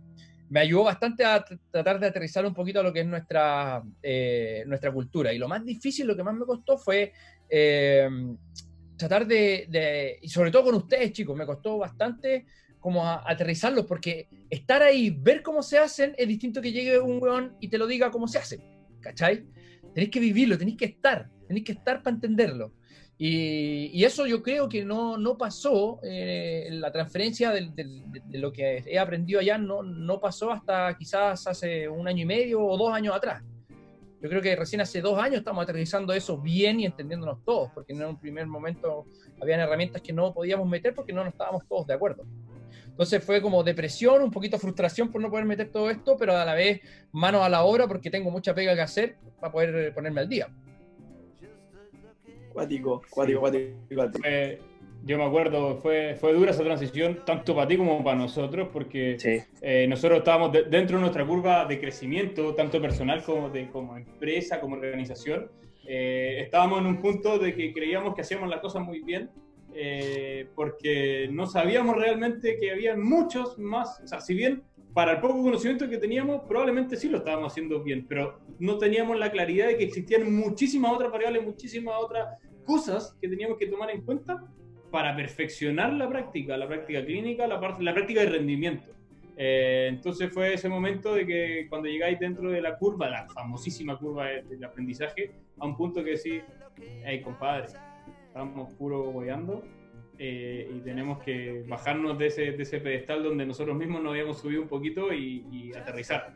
me 0.49 0.61
ayudó 0.61 0.83
bastante 0.83 1.23
a 1.23 1.45
tratar 1.71 1.99
de 1.99 2.07
aterrizar 2.07 2.45
un 2.45 2.53
poquito 2.53 2.79
a 2.79 2.83
lo 2.83 2.91
que 2.91 3.01
es 3.01 3.05
nuestra, 3.05 3.83
eh, 4.01 4.63
nuestra 4.67 4.91
cultura. 4.91 5.31
Y 5.31 5.37
lo 5.37 5.47
más 5.47 5.63
difícil, 5.63 6.07
lo 6.07 6.15
que 6.15 6.23
más 6.23 6.35
me 6.35 6.45
costó 6.45 6.77
fue 6.77 7.13
eh, 7.49 8.09
tratar 8.97 9.27
de, 9.27 9.67
de, 9.69 10.19
y 10.21 10.29
sobre 10.29 10.51
todo 10.51 10.65
con 10.65 10.75
ustedes, 10.75 11.13
chicos, 11.13 11.37
me 11.37 11.45
costó 11.45 11.77
bastante 11.77 12.45
como 12.79 13.05
a 13.05 13.29
aterrizarlos, 13.29 13.85
porque 13.85 14.27
estar 14.49 14.81
ahí, 14.81 15.09
ver 15.09 15.41
cómo 15.43 15.61
se 15.61 15.77
hacen, 15.77 16.15
es 16.17 16.27
distinto 16.27 16.61
que 16.61 16.71
llegue 16.71 16.99
un 16.99 17.21
weón 17.21 17.55
y 17.59 17.67
te 17.67 17.77
lo 17.77 17.87
diga 17.87 18.09
cómo 18.09 18.27
se 18.27 18.39
hace, 18.39 18.59
¿cachai? 19.01 19.45
Tenéis 19.93 20.11
que 20.11 20.19
vivirlo, 20.19 20.57
tenéis 20.57 20.77
que 20.77 20.85
estar, 20.85 21.29
tenéis 21.47 21.65
que 21.65 21.73
estar 21.73 22.01
para 22.01 22.15
entenderlo. 22.15 22.73
Y, 23.21 23.91
y, 23.93 24.05
eso 24.05 24.25
yo 24.25 24.41
creo 24.41 24.69
que 24.69 24.85
no, 24.85 25.17
no 25.17 25.37
pasó, 25.37 25.99
eh, 26.03 26.69
la 26.71 26.89
transferencia 26.89 27.51
de, 27.51 27.69
de, 27.69 28.01
de, 28.25 28.39
lo 28.39 28.53
que 28.53 28.81
he 28.85 28.97
aprendido 28.97 29.41
allá 29.41 29.57
no, 29.57 29.83
no 29.83 30.21
pasó 30.21 30.51
hasta 30.51 30.97
quizás 30.97 31.45
hace 31.45 31.89
un 31.89 32.07
año 32.07 32.23
y 32.23 32.25
medio 32.25 32.63
o 32.63 32.77
dos 32.77 32.93
años 32.93 33.13
atrás. 33.13 33.43
Yo 34.21 34.29
creo 34.29 34.41
que 34.41 34.55
recién 34.55 34.79
hace 34.79 35.01
dos 35.01 35.19
años 35.19 35.39
estamos 35.39 35.61
aterrizando 35.63 36.13
eso 36.13 36.37
bien 36.37 36.79
y 36.79 36.85
entendiéndonos 36.85 37.43
todos, 37.43 37.69
porque 37.73 37.91
en 37.91 38.05
un 38.05 38.17
primer 38.17 38.47
momento 38.47 39.05
habían 39.41 39.59
herramientas 39.59 40.01
que 40.01 40.13
no 40.13 40.33
podíamos 40.33 40.69
meter 40.69 40.93
porque 40.93 41.11
no 41.11 41.25
nos 41.25 41.33
estábamos 41.33 41.67
todos 41.67 41.87
de 41.87 41.95
acuerdo. 41.95 42.23
Entonces 42.85 43.21
fue 43.21 43.41
como 43.41 43.63
depresión, 43.63 44.21
un 44.21 44.31
poquito 44.31 44.57
frustración 44.57 45.11
por 45.11 45.21
no 45.21 45.29
poder 45.29 45.45
meter 45.45 45.69
todo 45.69 45.89
esto, 45.89 46.15
pero 46.17 46.37
a 46.37 46.45
la 46.45 46.53
vez 46.53 46.79
manos 47.11 47.41
a 47.41 47.49
la 47.49 47.63
obra 47.63 47.85
porque 47.85 48.09
tengo 48.09 48.31
mucha 48.31 48.55
pega 48.55 48.75
que 48.75 48.81
hacer 48.81 49.17
para 49.41 49.51
poder 49.51 49.93
ponerme 49.93 50.21
al 50.21 50.29
día. 50.29 50.49
Cuático, 52.59 53.01
cuático, 53.09 53.39
cuático. 53.39 53.73
cuático. 53.95 54.27
Eh, 54.27 54.59
yo 55.05 55.17
me 55.17 55.23
acuerdo, 55.23 55.77
fue, 55.77 56.15
fue 56.15 56.33
dura 56.33 56.51
esa 56.51 56.63
transición, 56.63 57.19
tanto 57.25 57.55
para 57.55 57.67
ti 57.67 57.77
como 57.77 58.03
para 58.03 58.17
nosotros, 58.17 58.67
porque 58.71 59.17
eh, 59.61 59.87
nosotros 59.87 60.19
estábamos 60.19 60.51
dentro 60.69 60.97
de 60.97 61.01
nuestra 61.01 61.25
curva 61.25 61.65
de 61.65 61.79
crecimiento, 61.79 62.53
tanto 62.53 62.81
personal 62.81 63.23
como, 63.23 63.49
de, 63.49 63.69
como 63.69 63.97
empresa, 63.97 64.59
como 64.59 64.75
organización. 64.75 65.49
Eh, 65.87 66.41
estábamos 66.41 66.81
en 66.81 66.87
un 66.87 66.97
punto 66.97 67.39
de 67.39 67.55
que 67.55 67.73
creíamos 67.73 68.13
que 68.13 68.21
hacíamos 68.21 68.49
las 68.49 68.59
cosas 68.59 68.83
muy 68.83 69.01
bien, 69.01 69.29
eh, 69.73 70.47
porque 70.53 71.29
no 71.31 71.47
sabíamos 71.47 71.95
realmente 71.95 72.57
que 72.59 72.71
había 72.71 72.95
muchos 72.97 73.57
más, 73.57 74.01
o 74.03 74.07
sea, 74.07 74.19
si 74.19 74.33
bien 74.33 74.63
para 74.93 75.13
el 75.13 75.19
poco 75.21 75.41
conocimiento 75.41 75.89
que 75.89 75.97
teníamos, 75.97 76.41
probablemente 76.47 76.97
sí 76.97 77.07
lo 77.07 77.19
estábamos 77.19 77.53
haciendo 77.53 77.81
bien, 77.81 78.05
pero 78.07 78.39
no 78.59 78.77
teníamos 78.77 79.17
la 79.17 79.31
claridad 79.31 79.67
de 79.67 79.77
que 79.77 79.85
existían 79.85 80.33
muchísimas 80.33 80.91
otras 80.91 81.11
variables, 81.11 81.45
muchísimas 81.45 81.95
otras 81.99 82.37
cosas 82.69 83.17
que 83.19 83.27
teníamos 83.27 83.57
que 83.57 83.65
tomar 83.65 83.89
en 83.89 84.01
cuenta 84.01 84.45
para 84.91 85.15
perfeccionar 85.15 85.91
la 85.93 86.07
práctica, 86.07 86.55
la 86.55 86.67
práctica 86.67 87.03
clínica, 87.03 87.47
la, 87.47 87.59
parte, 87.59 87.83
la 87.83 87.95
práctica 87.95 88.21
de 88.21 88.29
rendimiento. 88.29 88.91
Eh, 89.35 89.87
entonces 89.89 90.31
fue 90.31 90.53
ese 90.53 90.69
momento 90.69 91.15
de 91.15 91.25
que 91.25 91.65
cuando 91.67 91.87
llegáis 91.87 92.19
dentro 92.19 92.51
de 92.51 92.61
la 92.61 92.77
curva, 92.77 93.09
la 93.09 93.27
famosísima 93.27 93.97
curva 93.97 94.27
del 94.27 94.63
aprendizaje, 94.63 95.31
a 95.57 95.65
un 95.65 95.75
punto 95.75 96.03
que 96.03 96.11
decís, 96.11 96.43
hey 97.05 97.21
compadre, 97.23 97.69
estamos 98.27 98.71
puro 98.75 99.11
boyando 99.11 99.63
eh, 100.19 100.69
y 100.71 100.79
tenemos 100.81 101.23
que 101.23 101.63
bajarnos 101.67 102.19
de 102.19 102.27
ese, 102.27 102.51
de 102.51 102.61
ese, 102.61 102.79
pedestal 102.81 103.23
donde 103.23 103.47
nosotros 103.47 103.75
mismos 103.75 104.03
nos 104.03 104.11
habíamos 104.11 104.37
subido 104.37 104.61
un 104.61 104.67
poquito 104.67 105.11
y, 105.11 105.71
aterrizar. 105.75 106.35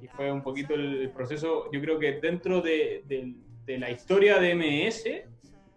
Y 0.00 0.06
fue 0.06 0.30
un 0.30 0.42
poquito 0.42 0.74
el, 0.74 1.10
proceso, 1.10 1.68
yo 1.72 1.80
creo 1.80 1.98
que 1.98 2.20
dentro 2.20 2.60
de, 2.60 3.02
de 3.66 3.78
la 3.78 3.90
historia 3.90 4.38
de 4.38 4.54
MS, 4.54 5.31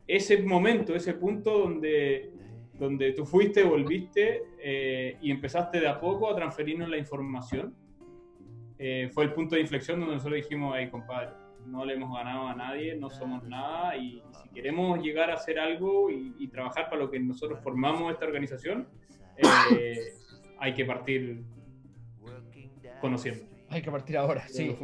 ese 0.07 0.41
momento, 0.41 0.95
ese 0.95 1.13
punto 1.13 1.59
donde, 1.59 2.31
donde 2.73 3.11
tú 3.13 3.25
fuiste, 3.25 3.63
volviste 3.63 4.43
eh, 4.59 5.17
y 5.21 5.31
empezaste 5.31 5.79
de 5.79 5.87
a 5.87 5.99
poco 5.99 6.29
a 6.29 6.35
transferirnos 6.35 6.89
la 6.89 6.97
información, 6.97 7.75
eh, 8.77 9.09
fue 9.13 9.23
el 9.23 9.33
punto 9.33 9.55
de 9.55 9.61
inflexión 9.61 9.99
donde 9.99 10.15
nosotros 10.15 10.41
dijimos, 10.41 10.75
hey 10.77 10.89
compadre, 10.89 11.29
no 11.65 11.85
le 11.85 11.93
hemos 11.93 12.15
ganado 12.15 12.47
a 12.47 12.55
nadie, 12.55 12.95
no 12.95 13.09
somos 13.09 13.43
nada 13.43 13.97
y 13.97 14.21
si 14.43 14.49
queremos 14.49 14.99
llegar 15.01 15.31
a 15.31 15.35
hacer 15.35 15.57
algo 15.57 16.09
y, 16.11 16.47
trabajar 16.49 16.89
para 16.89 17.01
lo 17.01 17.11
que 17.11 17.19
nosotros 17.19 17.59
formamos 17.61 18.13
esta 18.13 18.25
organización, 18.25 18.87
eh, 19.71 20.13
hay 20.59 20.73
que 20.73 20.85
partir 20.85 21.43
conociendo. 23.01 23.43
Hay 23.69 23.81
que 23.81 23.91
partir 23.91 24.17
ahora, 24.17 24.47
sí. 24.47 24.75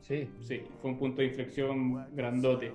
sí. 0.00 0.28
Sí, 0.40 0.62
fue 0.80 0.90
un 0.90 0.98
punto 0.98 1.20
de 1.20 1.28
inflexión 1.28 2.06
grandote. 2.16 2.72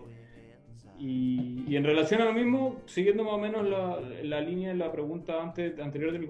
Y, 0.99 1.75
en 1.75 1.83
relación 1.83 2.21
a 2.21 2.25
lo 2.25 2.33
mismo, 2.33 2.81
siguiendo 2.85 3.23
más 3.23 3.33
o 3.33 3.37
menos 3.37 3.67
la, 3.67 3.99
la 4.23 4.39
línea 4.39 4.69
de 4.69 4.75
la 4.75 4.91
pregunta 4.91 5.41
antes, 5.41 5.77
anterior 5.79 6.11
de 6.11 6.19
mi 6.19 6.27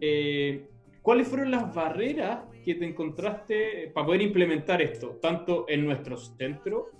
eh, 0.00 0.66
¿cuáles 1.00 1.28
fueron 1.28 1.50
las 1.50 1.74
barreras 1.74 2.40
que 2.64 2.74
te 2.74 2.84
encontraste 2.84 3.90
para 3.94 4.06
poder 4.06 4.22
implementar 4.22 4.82
esto, 4.82 5.18
tanto 5.22 5.64
en 5.68 5.84
nuestro 5.84 6.16
centro 6.16 6.90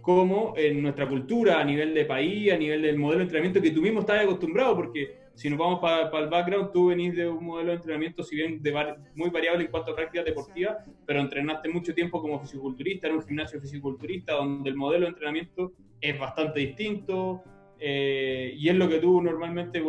como 0.00 0.54
en 0.56 0.82
nuestra 0.82 1.08
cultura, 1.08 1.60
a 1.60 1.64
nivel 1.64 1.94
de 1.94 2.04
país, 2.04 2.52
a 2.52 2.56
nivel 2.56 2.82
del 2.82 2.98
modelo 2.98 3.18
de 3.18 3.24
entrenamiento 3.24 3.62
que 3.62 3.70
tú 3.70 3.80
mismo 3.80 4.00
estás 4.00 4.22
acostumbrado? 4.22 4.76
Porque 4.76 5.22
si 5.34 5.48
nos 5.48 5.58
vamos 5.58 5.80
para, 5.80 6.10
el 6.18 6.28
background, 6.28 6.72
tú 6.72 6.88
venís 6.88 7.16
de 7.16 7.28
un 7.28 7.44
modelo 7.44 7.70
de 7.70 7.76
entrenamiento, 7.76 8.22
si 8.22 8.36
bien 8.36 8.62
de 8.62 8.96
muy 9.14 9.30
variable 9.30 9.64
en 9.64 9.70
cuanto 9.70 9.92
a 9.92 9.96
prácticas 9.96 10.26
deportivas, 10.26 10.76
pero 11.06 11.20
entrenaste 11.20 11.68
mucho 11.68 11.94
tiempo 11.94 12.20
como 12.20 12.38
fisiculturista 12.40 13.08
en 13.08 13.14
un 13.14 13.22
gimnasio 13.22 13.60
fisiculturista, 13.60 14.34
donde 14.34 14.68
el 14.68 14.76
modelo 14.76 15.06
de 15.06 15.10
entrenamiento 15.10 15.72
es 16.02 16.18
bastante 16.18 16.60
distinto 16.60 17.42
eh, 17.78 18.54
y 18.56 18.68
es 18.68 18.74
lo 18.74 18.88
que 18.88 18.98
tú 18.98 19.22
normalmente 19.22 19.82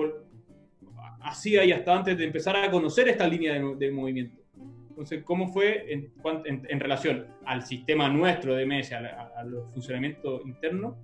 hacías 1.21 1.65
y 1.65 1.71
hasta 1.71 1.95
antes 1.95 2.17
de 2.17 2.23
empezar 2.23 2.55
a 2.55 2.69
conocer 2.69 3.09
esta 3.09 3.27
línea 3.27 3.53
de, 3.53 3.91
movimiento. 3.91 4.41
Entonces, 4.89 5.23
¿cómo 5.23 5.47
fue 5.47 5.91
en, 5.91 6.79
relación 6.79 7.25
al 7.45 7.63
sistema 7.63 8.07
nuestro 8.09 8.55
de 8.55 8.65
MS, 8.65 8.93
a, 8.93 9.43
los 9.43 9.71
funcionamientos 9.73 10.45
internos 10.45 10.95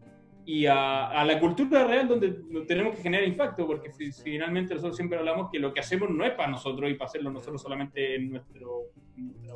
y 0.45 0.68
a, 0.68 1.24
la 1.26 1.39
cultura 1.39 1.86
real 1.86 2.07
donde 2.07 2.36
tenemos 2.68 2.95
que 2.95 3.01
generar 3.01 3.28
impacto? 3.28 3.66
Porque 3.66 3.91
finalmente 4.24 4.76
nosotros 4.76 4.95
siempre 4.95 5.18
hablamos 5.18 5.49
que 5.51 5.57
lo 5.57 5.74
que 5.74 5.80
hacemos 5.80 6.12
no 6.12 6.24
es 6.24 6.34
para 6.34 6.51
nosotros 6.51 6.89
y 6.91 6.93
para 6.93 7.10
hacerlo 7.10 7.32
nosotros 7.32 7.62
solamente 7.62 8.16
en 8.16 8.30
nuestro, 8.30 8.91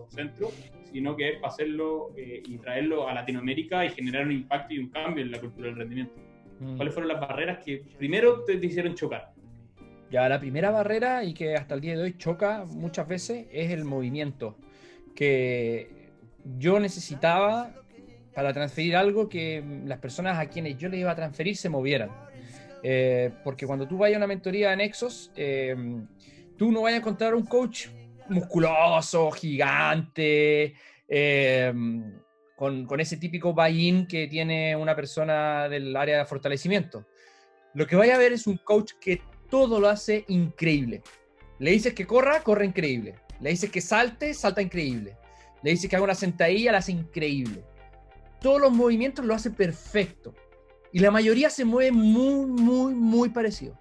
centro, 0.10 0.52
sino 0.92 1.16
que 1.16 1.30
es 1.30 1.36
para 1.40 1.54
hacerlo 1.54 2.14
eh, 2.16 2.42
y 2.46 2.58
traerlo 2.58 3.08
a 3.08 3.14
Latinoamérica 3.14 3.86
y 3.86 3.90
generar 3.90 4.26
un 4.26 4.32
impacto 4.32 4.74
y 4.74 4.80
un 4.80 4.90
cambio 4.90 5.24
en 5.24 5.32
la 5.32 5.40
cultura 5.40 5.68
del 5.68 5.78
rendimiento. 5.78 6.14
Mm. 6.60 6.76
¿Cuáles 6.76 6.94
fueron 6.94 7.12
las 7.12 7.20
barreras 7.20 7.64
que 7.64 7.84
primero 7.98 8.44
te 8.44 8.54
hicieron 8.54 8.96
chocar? 8.96 9.34
Ya, 10.12 10.30
la 10.30 10.40
primera 10.40 10.70
barrera 10.70 11.24
y 11.24 11.34
que 11.34 11.56
hasta 11.56 11.74
el 11.74 11.82
día 11.82 11.96
de 11.98 12.04
hoy 12.04 12.18
choca 12.18 12.66
muchas 12.66 13.08
veces 13.08 13.48
es 13.52 13.72
el 13.72 13.84
movimiento. 13.84 14.56
Que 15.16 16.12
yo 16.58 16.80
necesitaba 16.80 17.74
para 18.36 18.54
transferir 18.54 18.96
algo 18.96 19.30
que 19.30 19.64
las 19.86 20.00
personas 20.00 20.38
a 20.38 20.48
quienes 20.48 20.78
yo 20.78 20.90
le 20.90 20.98
iba 20.98 21.12
a 21.12 21.16
transferir 21.16 21.56
se 21.58 21.70
movieran. 21.70 22.12
Eh, 22.84 23.32
porque 23.44 23.66
cuando 23.66 23.88
tú 23.88 23.98
vayas 23.98 24.18
a 24.18 24.20
una 24.20 24.28
mentoría 24.28 24.74
en 24.74 24.82
Exos, 24.82 25.32
eh, 25.36 25.76
tú 26.58 26.72
no 26.72 26.82
vayas 26.82 26.98
a 26.98 27.02
encontrar 27.02 27.34
un 27.34 27.46
coach 27.46 27.88
musculoso, 28.30 29.32
gigante, 29.32 30.76
eh, 31.08 31.74
con, 32.56 32.86
con, 32.86 33.00
ese 33.00 33.18
típico 33.18 33.54
buy-in 33.54 34.08
que 34.08 34.28
tiene 34.28 34.76
una 34.76 34.96
persona 34.96 35.68
del 35.70 35.96
área 35.96 36.20
de 36.20 36.26
fortalecimiento. 36.26 37.06
Lo 37.74 37.88
que 37.88 37.96
vaya 37.96 38.16
a 38.16 38.20
ver 38.20 38.34
es 38.34 38.46
un 38.48 38.58
coach 38.58 38.94
que 39.02 39.22
todo 39.50 39.80
lo 39.80 39.90
hace 39.90 40.26
increíble. 40.28 41.02
Le 41.60 41.72
dices 41.72 41.94
que 41.94 42.06
corra, 42.06 42.42
corre 42.42 42.66
increíble. 42.66 43.16
Le 43.40 43.50
dices 43.50 43.70
que 43.70 43.82
salte, 43.82 44.34
salta 44.34 44.62
increíble. 44.62 45.18
Le 45.64 45.72
dices 45.72 45.90
que 45.90 45.96
haga 45.96 46.06
una 46.06 46.16
sentadilla, 46.16 46.72
la 46.72 46.80
hace 46.80 46.92
increíble. 46.92 47.64
Todos 48.42 48.60
los 48.60 48.72
movimientos 48.72 49.26
lo 49.26 49.34
hace 49.34 49.50
perfecto. 49.50 50.34
Y 50.92 51.00
la 51.00 51.12
mayoría 51.12 51.50
se 51.50 51.66
mueve 51.66 51.92
muy, 51.92 52.46
muy, 52.46 52.94
muy 52.94 53.30
parecido. 53.30 53.80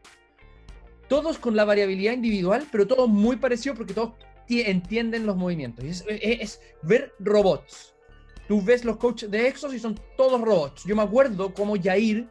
Todos 1.09 1.39
con 1.39 1.57
la 1.57 1.65
variabilidad 1.65 2.15
individual, 2.15 2.67
pero 2.73 2.87
todos 2.87 3.09
muy 3.09 3.37
parecidos 3.37 3.77
porque 3.77 3.93
todos 3.93 4.13
entienden 4.61 5.27
los 5.27 5.37
movimientos. 5.37 5.85
Es, 5.85 6.05
es, 6.07 6.61
ver 6.83 7.13
robots. 7.19 7.95
Tú 8.47 8.61
ves 8.61 8.85
los 8.85 8.99
coaches 8.99 9.31
de 9.31 9.49
Exos 9.49 9.73
y 9.73 9.79
son 9.79 9.99
todos 10.17 10.41
robots. 10.41 10.85
Yo 10.85 10.95
me 10.95 11.03
acuerdo 11.03 11.55
cómo 11.55 11.75
Jair 11.81 12.29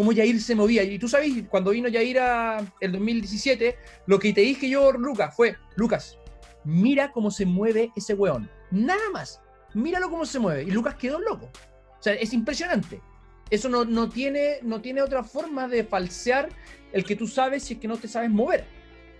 cómo 0.00 0.12
Yair 0.12 0.40
se 0.40 0.54
movía. 0.54 0.82
Y 0.82 0.98
tú 0.98 1.08
sabes, 1.08 1.30
cuando 1.50 1.72
vino 1.72 1.86
Yair 1.86 2.20
a 2.20 2.64
el 2.80 2.92
2017, 2.92 3.76
lo 4.06 4.18
que 4.18 4.32
te 4.32 4.40
dije 4.40 4.66
yo, 4.66 4.92
Lucas, 4.92 5.36
fue, 5.36 5.56
Lucas, 5.76 6.16
mira 6.64 7.12
cómo 7.12 7.30
se 7.30 7.44
mueve 7.44 7.90
ese 7.94 8.14
weón. 8.14 8.50
Nada 8.70 9.10
más. 9.12 9.42
Míralo 9.74 10.08
cómo 10.08 10.24
se 10.24 10.38
mueve. 10.38 10.62
Y 10.62 10.70
Lucas 10.70 10.94
quedó 10.94 11.20
loco. 11.20 11.50
O 11.98 12.02
sea, 12.02 12.14
es 12.14 12.32
impresionante. 12.32 13.02
Eso 13.50 13.68
no, 13.68 13.84
no, 13.84 14.08
tiene, 14.08 14.60
no 14.62 14.80
tiene 14.80 15.02
otra 15.02 15.22
forma 15.22 15.68
de 15.68 15.84
falsear 15.84 16.48
el 16.92 17.04
que 17.04 17.14
tú 17.14 17.26
sabes 17.26 17.64
si 17.64 17.74
es 17.74 17.80
que 17.80 17.88
no 17.88 17.98
te 17.98 18.08
sabes 18.08 18.30
mover. 18.30 18.64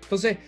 Entonces, 0.03 0.38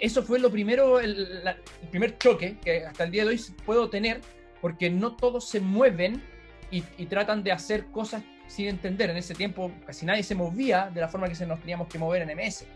eso 0.00 0.22
fue 0.22 0.38
lo 0.38 0.50
primero, 0.50 1.00
el, 1.00 1.42
primer 1.90 2.18
choque 2.18 2.56
que 2.62 2.84
hasta 2.84 3.04
el 3.04 3.10
día 3.10 3.24
de 3.24 3.30
hoy 3.30 3.40
puedo 3.64 3.88
tener, 3.88 4.20
porque 4.60 4.90
no 4.90 5.16
todos 5.16 5.48
se 5.48 5.60
mueven 5.60 6.22
y, 6.70 6.82
tratan 7.06 7.42
de 7.42 7.52
hacer 7.52 7.86
cosas 7.86 8.22
sin 8.46 8.68
entender. 8.68 9.10
En 9.10 9.16
ese 9.16 9.34
tiempo 9.34 9.72
casi 9.86 10.06
nadie 10.06 10.22
se 10.22 10.34
movía 10.34 10.90
de 10.92 11.00
la 11.00 11.08
forma 11.08 11.28
que 11.28 11.34
se 11.34 11.46
nos 11.46 11.60
teníamos 11.60 11.88
que 11.88 11.98
mover 11.98 12.22
en 12.22 12.36
MS. 12.36 12.66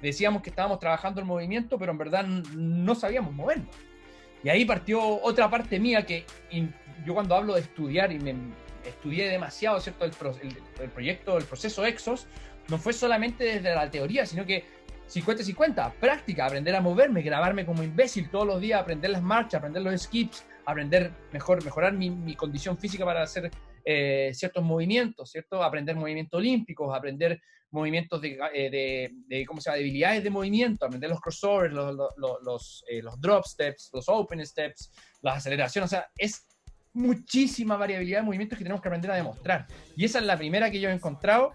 Decíamos 0.00 0.42
que 0.42 0.50
estábamos 0.50 0.78
trabajando 0.78 1.20
el 1.20 1.26
movimiento, 1.26 1.78
pero 1.78 1.92
en 1.92 1.98
verdad 1.98 2.24
no 2.24 2.94
sabíamos 2.94 3.32
movernos. 3.32 3.74
Y 4.42 4.48
ahí 4.50 4.64
partió 4.64 5.00
otra 5.22 5.50
parte 5.50 5.80
mía 5.80 6.04
que 6.04 6.24
yo 7.04 7.14
cuando 7.14 7.34
hablo 7.34 7.54
de 7.54 7.60
estudiar 7.60 8.12
y 8.12 8.18
me 8.18 8.34
estudié 8.84 9.28
demasiado, 9.28 9.80
¿cierto? 9.80 10.04
El, 10.04 10.12
el, 10.80 10.90
proyecto, 10.90 11.38
el 11.38 11.44
proceso 11.44 11.84
Exos, 11.86 12.26
no 12.68 12.78
fue 12.78 12.92
solamente 12.92 13.44
desde 13.44 13.74
la 13.74 13.90
teoría, 13.90 14.26
sino 14.26 14.44
que 14.44 14.64
50-50, 15.08 15.92
práctica, 15.94 16.46
aprender 16.46 16.74
a 16.74 16.80
moverme, 16.80 17.22
grabarme 17.22 17.66
como 17.66 17.82
imbécil 17.82 18.30
todos 18.30 18.46
los 18.46 18.60
días, 18.60 18.80
aprender 18.80 19.10
las 19.10 19.22
marchas, 19.22 19.58
aprender 19.58 19.82
los 19.82 20.02
skips, 20.02 20.44
aprender 20.66 21.12
mejor, 21.32 21.62
mejorar 21.64 21.92
mi, 21.92 22.10
mi 22.10 22.34
condición 22.34 22.78
física 22.78 23.04
para 23.04 23.22
hacer 23.22 23.50
eh, 23.84 24.30
ciertos 24.32 24.64
movimientos, 24.64 25.30
¿cierto? 25.30 25.62
Aprender 25.62 25.94
movimientos 25.94 26.38
olímpicos, 26.38 26.94
aprender 26.94 27.40
movimientos 27.70 28.20
de, 28.22 28.38
eh, 28.54 29.10
de, 29.26 29.46
¿cómo 29.46 29.60
se 29.60 29.68
llama? 29.68 29.78
Debilidades 29.78 30.24
de 30.24 30.30
movimiento, 30.30 30.86
aprender 30.86 31.10
los 31.10 31.20
crossovers, 31.20 31.74
los, 31.74 31.94
los, 31.94 32.38
los, 32.42 32.84
eh, 32.88 33.02
los, 33.02 33.20
drop 33.20 33.44
steps, 33.44 33.90
los 33.92 34.08
open 34.08 34.44
steps, 34.46 34.90
las 35.20 35.38
aceleraciones, 35.38 35.88
o 35.88 35.94
sea, 35.94 36.08
es 36.16 36.46
muchísima 36.94 37.76
variabilidad 37.76 38.20
de 38.20 38.24
movimientos 38.24 38.56
que 38.56 38.64
tenemos 38.64 38.80
que 38.80 38.88
aprender 38.88 39.10
a 39.10 39.16
demostrar. 39.16 39.66
Y 39.96 40.04
esa 40.04 40.20
es 40.20 40.24
la 40.24 40.38
primera 40.38 40.70
que 40.70 40.80
yo 40.80 40.88
he 40.88 40.92
encontrado 40.92 41.52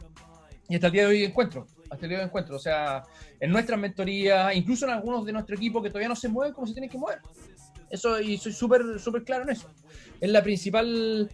y 0.67 0.75
hasta 0.75 0.87
el 0.87 0.93
día 0.93 1.03
de 1.03 1.07
hoy 1.07 1.23
encuentro. 1.23 1.65
Hasta 1.89 2.05
el 2.05 2.09
día 2.09 2.19
de 2.19 2.25
encuentro. 2.25 2.55
O 2.55 2.59
sea, 2.59 3.03
en 3.39 3.51
nuestras 3.51 3.79
mentorías, 3.79 4.55
incluso 4.55 4.85
en 4.85 4.91
algunos 4.91 5.25
de 5.25 5.33
nuestro 5.33 5.55
equipo 5.55 5.81
que 5.81 5.89
todavía 5.89 6.09
no 6.09 6.15
se 6.15 6.29
mueven 6.29 6.53
como 6.53 6.67
se 6.67 6.73
tienen 6.73 6.89
que 6.89 6.97
mover. 6.97 7.19
Eso, 7.89 8.19
y 8.19 8.37
soy 8.37 8.53
súper 8.53 8.99
súper 8.99 9.23
claro 9.23 9.43
en 9.43 9.49
eso. 9.49 9.69
Es 10.19 10.29
la 10.29 10.43
principal. 10.43 11.29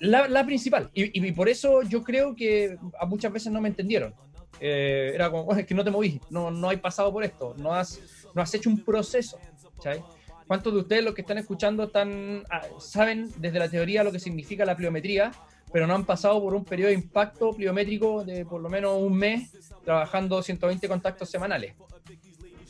La, 0.00 0.44
principal. 0.44 0.90
Y, 0.92 1.32
por 1.32 1.48
eso 1.48 1.82
yo 1.82 2.02
creo 2.02 2.34
que 2.34 2.76
muchas 3.06 3.32
veces 3.32 3.52
no 3.52 3.60
me 3.60 3.68
entendieron. 3.68 4.14
Eh, 4.60 5.12
era 5.14 5.30
como, 5.30 5.54
es 5.54 5.66
que 5.66 5.74
no 5.74 5.84
te 5.84 5.90
moví, 5.90 6.20
no, 6.30 6.50
no 6.50 6.68
hay 6.68 6.78
pasado 6.78 7.12
por 7.12 7.22
esto, 7.22 7.54
no 7.58 7.72
has, 7.72 8.00
no 8.34 8.42
has 8.42 8.52
hecho 8.54 8.68
un 8.68 8.84
proceso. 8.84 9.38
¿sabes? 9.80 10.02
¿Cuántos 10.46 10.72
de 10.72 10.80
ustedes, 10.80 11.04
los 11.04 11.14
que 11.14 11.20
están 11.20 11.38
escuchando, 11.38 11.84
están, 11.84 12.42
ah, 12.50 12.62
saben 12.80 13.30
desde 13.36 13.58
la 13.58 13.68
teoría 13.68 14.02
lo 14.02 14.12
que 14.12 14.18
significa 14.18 14.64
la 14.64 14.76
pliometría, 14.76 15.30
pero 15.72 15.86
no 15.86 15.94
han 15.94 16.04
pasado 16.04 16.40
por 16.40 16.54
un 16.54 16.64
periodo 16.64 16.88
de 16.88 16.94
impacto 16.94 17.52
pliométrico 17.52 18.24
de 18.24 18.44
por 18.44 18.60
lo 18.60 18.68
menos 18.68 19.00
un 19.00 19.16
mes 19.16 19.52
trabajando 19.84 20.42
120 20.42 20.88
contactos 20.88 21.30
semanales? 21.30 21.74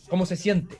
¿Cómo 0.09 0.26
se 0.26 0.36
siente? 0.36 0.78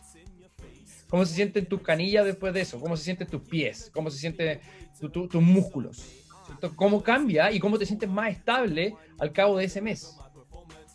¿Cómo 1.08 1.24
se 1.24 1.34
sienten 1.34 1.66
tus 1.66 1.80
canillas 1.80 2.24
después 2.24 2.52
de 2.52 2.60
eso? 2.60 2.80
¿Cómo 2.80 2.96
se 2.96 3.04
sienten 3.04 3.28
tus 3.28 3.42
pies? 3.42 3.90
¿Cómo 3.92 4.10
se 4.10 4.18
sienten 4.18 4.60
tus 5.00 5.42
músculos? 5.42 6.04
¿Cómo 6.76 7.02
cambia 7.02 7.52
y 7.52 7.58
cómo 7.58 7.78
te 7.78 7.86
sientes 7.86 8.08
más 8.08 8.30
estable 8.30 8.94
al 9.18 9.32
cabo 9.32 9.58
de 9.58 9.64
ese 9.64 9.80
mes? 9.80 10.16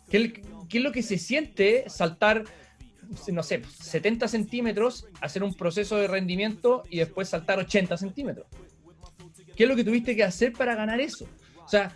¿Qué, 0.08 0.32
qué 0.68 0.78
es 0.78 0.84
lo 0.84 0.92
que 0.92 1.02
se 1.02 1.18
siente 1.18 1.84
saltar 1.88 2.44
no 3.32 3.42
sé, 3.42 3.62
70 3.64 4.28
centímetros, 4.28 5.06
hacer 5.20 5.42
un 5.42 5.54
proceso 5.54 5.96
de 5.96 6.08
rendimiento 6.08 6.82
y 6.88 6.98
después 6.98 7.28
saltar 7.28 7.58
80 7.58 7.96
centímetros. 7.96 8.46
¿Qué 9.56 9.64
es 9.64 9.68
lo 9.68 9.76
que 9.76 9.84
tuviste 9.84 10.16
que 10.16 10.24
hacer 10.24 10.52
para 10.52 10.74
ganar 10.74 11.00
eso? 11.00 11.26
O 11.64 11.68
sea, 11.68 11.92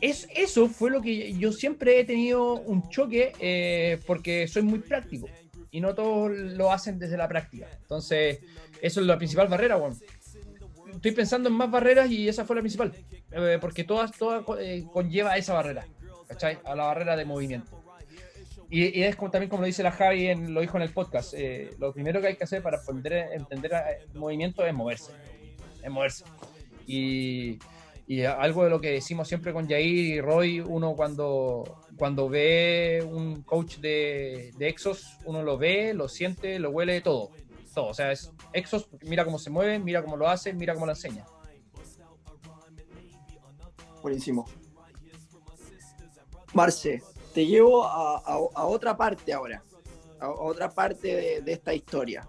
es, 0.00 0.28
eso 0.34 0.68
fue 0.68 0.90
lo 0.90 1.00
que 1.00 1.32
yo 1.34 1.52
siempre 1.52 2.00
he 2.00 2.04
tenido 2.04 2.54
un 2.54 2.88
choque 2.88 3.32
eh, 3.40 4.00
porque 4.06 4.46
soy 4.48 4.62
muy 4.62 4.80
práctico 4.80 5.28
y 5.70 5.80
no 5.80 5.94
todos 5.94 6.30
lo 6.30 6.72
hacen 6.72 6.98
desde 6.98 7.16
la 7.16 7.28
práctica. 7.28 7.68
Entonces, 7.82 8.38
eso 8.80 9.00
es 9.00 9.06
la 9.06 9.16
principal 9.16 9.48
barrera, 9.48 9.76
bueno. 9.76 9.96
Estoy 10.94 11.10
pensando 11.10 11.48
en 11.48 11.54
más 11.56 11.70
barreras 11.70 12.10
y 12.10 12.28
esa 12.28 12.44
fue 12.44 12.54
la 12.54 12.62
principal, 12.62 12.92
eh, 13.32 13.58
porque 13.60 13.82
todas, 13.82 14.12
todas 14.12 14.44
eh, 14.60 14.84
conlleva 14.92 15.36
esa 15.36 15.52
barrera, 15.54 15.84
¿cachai? 16.28 16.58
A 16.64 16.76
la 16.76 16.84
barrera 16.84 17.16
de 17.16 17.24
movimiento. 17.24 17.82
Y, 18.70 19.02
es 19.02 19.16
como, 19.16 19.30
también 19.30 19.50
como 19.50 19.62
lo 19.62 19.66
dice 19.66 19.82
la 19.82 19.90
Javi, 19.90 20.28
en, 20.28 20.54
lo 20.54 20.60
dijo 20.60 20.76
en 20.76 20.84
el 20.84 20.90
podcast, 20.90 21.34
eh, 21.34 21.70
lo 21.78 21.92
primero 21.92 22.20
que 22.20 22.28
hay 22.28 22.36
que 22.36 22.44
hacer 22.44 22.62
para 22.62 22.80
poder 22.80 23.30
entender 23.32 23.72
el 24.12 24.18
movimiento 24.18 24.64
es 24.64 24.72
moverse, 24.72 25.12
es 25.82 25.90
moverse. 25.90 26.24
Y, 26.86 27.58
algo 28.38 28.64
de 28.64 28.70
lo 28.70 28.80
que 28.80 28.90
decimos 28.90 29.28
siempre 29.28 29.52
con 29.52 29.66
Jair 29.66 29.86
y 29.86 30.20
Roy, 30.20 30.60
uno 30.60 30.94
cuando, 30.94 31.80
cuando 31.96 32.28
ve 32.28 33.02
un 33.06 33.42
coach 33.42 33.78
de, 33.78 34.52
de 34.58 34.68
Exos, 34.68 35.16
uno 35.24 35.42
lo 35.42 35.56
ve, 35.56 35.94
lo 35.94 36.08
siente, 36.08 36.58
lo 36.58 36.70
huele, 36.70 37.00
todo. 37.00 37.30
Todo, 37.74 37.88
o 37.88 37.94
sea, 37.94 38.12
es 38.12 38.30
Exos, 38.52 38.88
mira 39.02 39.24
cómo 39.24 39.38
se 39.38 39.50
mueve, 39.50 39.78
mira 39.78 40.02
cómo 40.02 40.16
lo 40.16 40.28
hace, 40.28 40.52
mira 40.52 40.74
cómo 40.74 40.86
lo 40.86 40.92
enseña. 40.92 41.24
Buenísimo. 44.02 44.44
Marce, 46.52 47.02
te 47.32 47.46
llevo 47.46 47.84
a, 47.84 48.38
otra 48.66 48.96
parte 48.96 49.32
ahora, 49.32 49.62
a, 50.20 50.30
otra 50.30 50.70
parte 50.70 51.40
de, 51.42 51.52
esta 51.52 51.74
historia. 51.74 52.28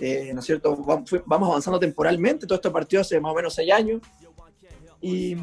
Eh, 0.00 0.30
¿No 0.32 0.40
es 0.40 0.46
cierto? 0.46 0.76
Vamos 1.26 1.48
avanzando 1.48 1.78
temporalmente, 1.78 2.46
todo 2.46 2.56
esto 2.56 2.72
partió 2.72 3.00
hace 3.00 3.20
más 3.20 3.32
o 3.32 3.34
menos 3.34 3.54
seis 3.54 3.72
años. 3.72 4.00
¿Y 5.00 5.36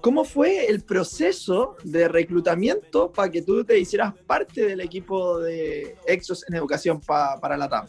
cómo 0.00 0.24
fue 0.24 0.66
el 0.66 0.82
proceso 0.82 1.76
de 1.84 2.08
reclutamiento 2.08 3.10
para 3.10 3.30
que 3.30 3.42
tú 3.42 3.64
te 3.64 3.78
hicieras 3.78 4.14
parte 4.26 4.66
del 4.66 4.80
equipo 4.80 5.38
de 5.40 5.96
Exos 6.06 6.44
en 6.48 6.54
educación 6.54 7.00
para 7.00 7.56
la 7.56 7.68
TAM? 7.68 7.86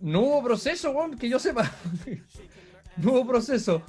No 0.00 0.20
hubo 0.20 0.42
proceso, 0.42 0.94
que 1.18 1.28
yo 1.28 1.38
sepa. 1.38 1.70
no 2.96 3.12
hubo 3.12 3.26
proceso. 3.26 3.82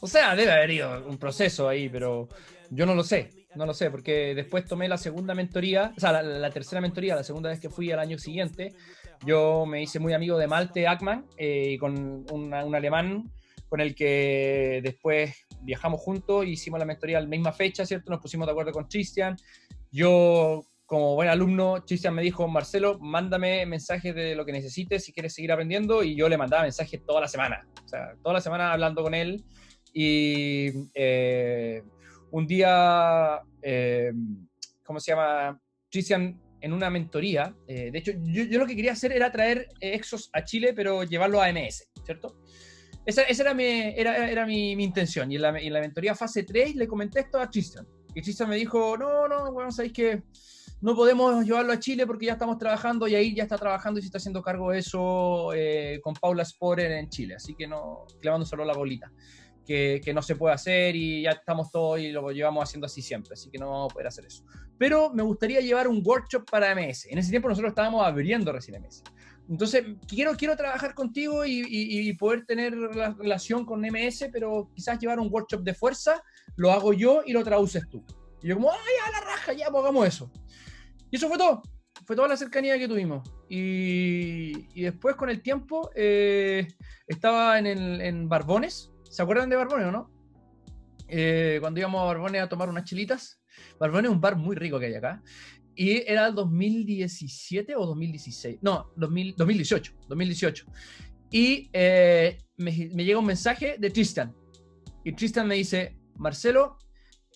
O 0.00 0.06
sea, 0.06 0.34
debe 0.34 0.52
haber 0.52 0.70
ido 0.70 1.06
un 1.06 1.18
proceso 1.18 1.68
ahí, 1.68 1.88
pero 1.88 2.28
yo 2.70 2.86
no 2.86 2.94
lo 2.94 3.04
sé. 3.04 3.46
No 3.54 3.64
lo 3.64 3.72
sé, 3.72 3.90
porque 3.90 4.34
después 4.34 4.66
tomé 4.66 4.86
la 4.86 4.98
segunda 4.98 5.34
mentoría, 5.34 5.94
o 5.96 6.00
sea, 6.00 6.22
la, 6.22 6.50
tercera 6.50 6.82
mentoría, 6.82 7.16
la 7.16 7.24
segunda 7.24 7.48
vez 7.48 7.58
que 7.58 7.70
fui 7.70 7.90
al 7.90 7.98
año 7.98 8.18
siguiente. 8.18 8.74
Yo 9.24 9.66
me 9.66 9.82
hice 9.82 9.98
muy 9.98 10.12
amigo 10.12 10.38
de 10.38 10.46
Malte 10.46 10.86
Ackman, 10.86 11.26
eh, 11.36 11.76
con 11.78 12.26
un 12.30 12.52
alemán 12.52 13.30
con 13.68 13.80
el 13.80 13.94
que 13.94 14.80
después 14.82 15.34
viajamos 15.62 16.00
juntos, 16.00 16.46
hicimos 16.46 16.78
la 16.78 16.86
mentoría 16.86 17.18
a 17.18 17.20
la 17.20 17.26
misma 17.26 17.52
fecha, 17.52 17.84
¿cierto? 17.84 18.10
Nos 18.10 18.20
pusimos 18.20 18.46
de 18.46 18.52
acuerdo 18.52 18.72
con 18.72 18.84
Christian. 18.84 19.36
Yo, 19.90 20.64
como 20.86 21.14
buen 21.14 21.28
alumno, 21.28 21.82
Christian 21.86 22.14
me 22.14 22.22
dijo, 22.22 22.46
Marcelo, 22.48 22.98
mándame 23.00 23.66
mensajes 23.66 24.14
de 24.14 24.36
lo 24.36 24.44
que 24.44 24.52
necesites 24.52 25.04
si 25.04 25.12
quieres 25.12 25.34
seguir 25.34 25.52
aprendiendo, 25.52 26.02
y 26.04 26.14
yo 26.14 26.28
le 26.28 26.38
mandaba 26.38 26.62
mensajes 26.62 27.04
toda 27.04 27.20
la 27.20 27.28
semana, 27.28 27.66
o 27.84 27.88
sea, 27.88 28.14
toda 28.22 28.34
la 28.34 28.40
semana 28.40 28.72
hablando 28.72 29.02
con 29.02 29.14
él. 29.14 29.44
Y 29.92 30.70
eh, 30.94 31.82
un 32.30 32.46
día, 32.46 33.40
eh, 33.62 34.12
¿cómo 34.84 35.00
se 35.00 35.12
llama? 35.12 35.60
Christian 35.90 36.38
en 36.60 36.72
una 36.72 36.90
mentoría. 36.90 37.54
Eh, 37.66 37.90
de 37.90 37.98
hecho, 37.98 38.12
yo, 38.22 38.58
lo 38.58 38.66
que 38.66 38.76
quería 38.76 38.92
hacer 38.92 39.12
era 39.12 39.30
traer 39.30 39.68
Exos 39.80 40.30
a 40.32 40.44
Chile, 40.44 40.72
pero 40.74 41.04
llevarlo 41.04 41.40
a 41.40 41.52
MS, 41.52 41.88
¿cierto? 42.04 42.36
Esa, 43.04 43.22
era, 43.22 43.54
mi, 43.54 43.64
era, 43.64 44.28
era 44.28 44.46
mi, 44.46 44.72
intención. 44.72 45.30
Y 45.30 45.36
en, 45.36 45.42
la, 45.42 45.58
en, 45.58 45.72
la, 45.72 45.80
mentoría 45.80 46.14
fase 46.14 46.42
3 46.42 46.74
le 46.74 46.88
comenté 46.88 47.20
esto 47.20 47.38
a 47.38 47.48
Christian. 47.48 47.86
Y 48.14 48.20
Christian 48.20 48.48
me 48.48 48.56
dijo, 48.56 48.96
no, 48.96 49.28
no, 49.28 49.52
bueno, 49.52 49.70
sabéis 49.70 49.92
que 49.92 50.22
no 50.80 50.94
podemos 50.96 51.44
llevarlo 51.44 51.72
a 51.72 51.78
Chile 51.78 52.06
porque 52.06 52.26
ya 52.26 52.32
estamos 52.32 52.58
trabajando 52.58 53.06
y 53.06 53.14
ahí 53.14 53.34
ya 53.34 53.44
está 53.44 53.58
trabajando 53.58 53.98
y 53.98 54.02
se 54.02 54.06
está 54.06 54.18
haciendo 54.18 54.42
cargo 54.42 54.70
de 54.70 54.78
eso 54.78 55.52
eh, 55.54 56.00
con 56.02 56.14
Paula 56.14 56.44
Sporer 56.44 56.90
en 56.92 57.08
Chile. 57.08 57.36
Así 57.36 57.54
que 57.54 57.66
no, 57.66 58.06
clavando 58.20 58.44
solo 58.44 58.64
la 58.64 58.74
bolita 58.74 59.12
que, 59.66 60.12
no 60.14 60.22
se 60.22 60.36
puede 60.36 60.54
hacer 60.54 60.94
y 60.94 61.22
ya 61.22 61.32
estamos 61.32 61.70
todos 61.70 61.98
y 61.98 62.12
lo 62.12 62.30
llevamos 62.30 62.62
haciendo 62.62 62.86
así 62.86 63.02
siempre, 63.02 63.34
así 63.34 63.50
que 63.50 63.58
no 63.58 63.70
vamos 63.70 63.90
a 63.90 63.94
poder 63.94 64.06
hacer 64.06 64.24
eso. 64.24 64.44
Pero 64.78 65.12
me 65.12 65.22
gustaría 65.22 65.60
llevar 65.60 65.88
un 65.88 66.02
workshop 66.04 66.48
para 66.50 66.74
MS. 66.74 67.06
En 67.06 67.18
ese 67.18 67.30
tiempo 67.30 67.48
nosotros 67.48 67.70
estábamos 67.70 68.06
abriendo 68.06 68.52
recién 68.52 68.80
MS. 68.80 69.02
Entonces, 69.48 69.84
quiero, 70.08 70.36
quiero 70.36 70.56
trabajar 70.56 70.94
contigo 70.94 71.44
y, 71.44 72.12
poder 72.14 72.46
tener 72.46 72.76
la 72.76 73.10
relación 73.12 73.64
con 73.64 73.80
MS, 73.80 74.28
pero 74.32 74.70
quizás 74.74 74.98
llevar 74.98 75.20
un 75.20 75.28
workshop 75.30 75.62
de 75.62 75.74
fuerza, 75.74 76.22
lo 76.56 76.72
hago 76.72 76.92
yo 76.92 77.22
y 77.24 77.32
lo 77.32 77.44
traduces 77.44 77.88
tú. 77.88 78.04
Y 78.42 78.48
yo 78.48 78.56
como, 78.56 78.70
ay, 78.70 78.94
a 79.06 79.10
la 79.12 79.20
raja, 79.20 79.52
ya, 79.52 79.70
pues 79.70 79.82
hagamos 79.82 80.06
eso. 80.06 80.30
Y 81.10 81.16
eso 81.16 81.28
fue 81.28 81.38
todo. 81.38 81.62
Fue 82.04 82.14
toda 82.14 82.28
la 82.28 82.36
cercanía 82.36 82.78
que 82.78 82.88
tuvimos. 82.88 83.28
Y, 83.48 84.80
después, 84.80 85.16
con 85.16 85.30
el 85.30 85.42
tiempo, 85.42 85.90
eh, 85.94 86.66
estaba 87.06 87.58
en, 87.58 87.66
en 87.66 88.28
Barbones, 88.28 88.92
¿Se 89.16 89.22
acuerdan 89.22 89.48
de 89.48 89.56
Barbones 89.56 89.86
o 89.86 89.90
no? 89.90 90.10
Eh, 91.08 91.56
cuando 91.62 91.80
íbamos 91.80 92.02
a 92.02 92.04
Barbones 92.04 92.42
a 92.42 92.50
tomar 92.50 92.68
unas 92.68 92.84
chilitas. 92.84 93.40
Barbones 93.80 94.10
es 94.10 94.14
un 94.14 94.20
bar 94.20 94.36
muy 94.36 94.54
rico 94.54 94.78
que 94.78 94.84
hay 94.84 94.94
acá. 94.94 95.22
Y 95.74 96.02
era 96.06 96.26
el 96.26 96.34
2017 96.34 97.74
o 97.76 97.86
2016. 97.86 98.58
No, 98.60 98.92
2018. 98.96 99.94
2018. 100.06 100.66
Y 101.30 101.70
eh, 101.72 102.36
me, 102.58 102.70
llega 102.72 103.18
un 103.18 103.24
mensaje 103.24 103.76
de 103.78 103.88
Tristan. 103.88 104.36
Y 105.02 105.12
Tristan 105.14 105.48
me 105.48 105.54
dice, 105.54 105.96
Marcelo, 106.16 106.76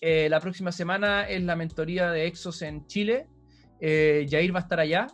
eh, 0.03 0.29
la 0.29 0.39
próxima 0.39 0.73
semana 0.73 1.31
es 1.31 1.43
la 1.43 1.57
mentoría 1.57 2.11
de 2.11 2.27
Exos 2.27 2.61
en 2.61 2.87
Chile. 2.89 3.27
Jair 3.81 4.55
va 4.55 4.59
a 4.59 4.63
estar 4.65 4.81
allá. 4.81 5.07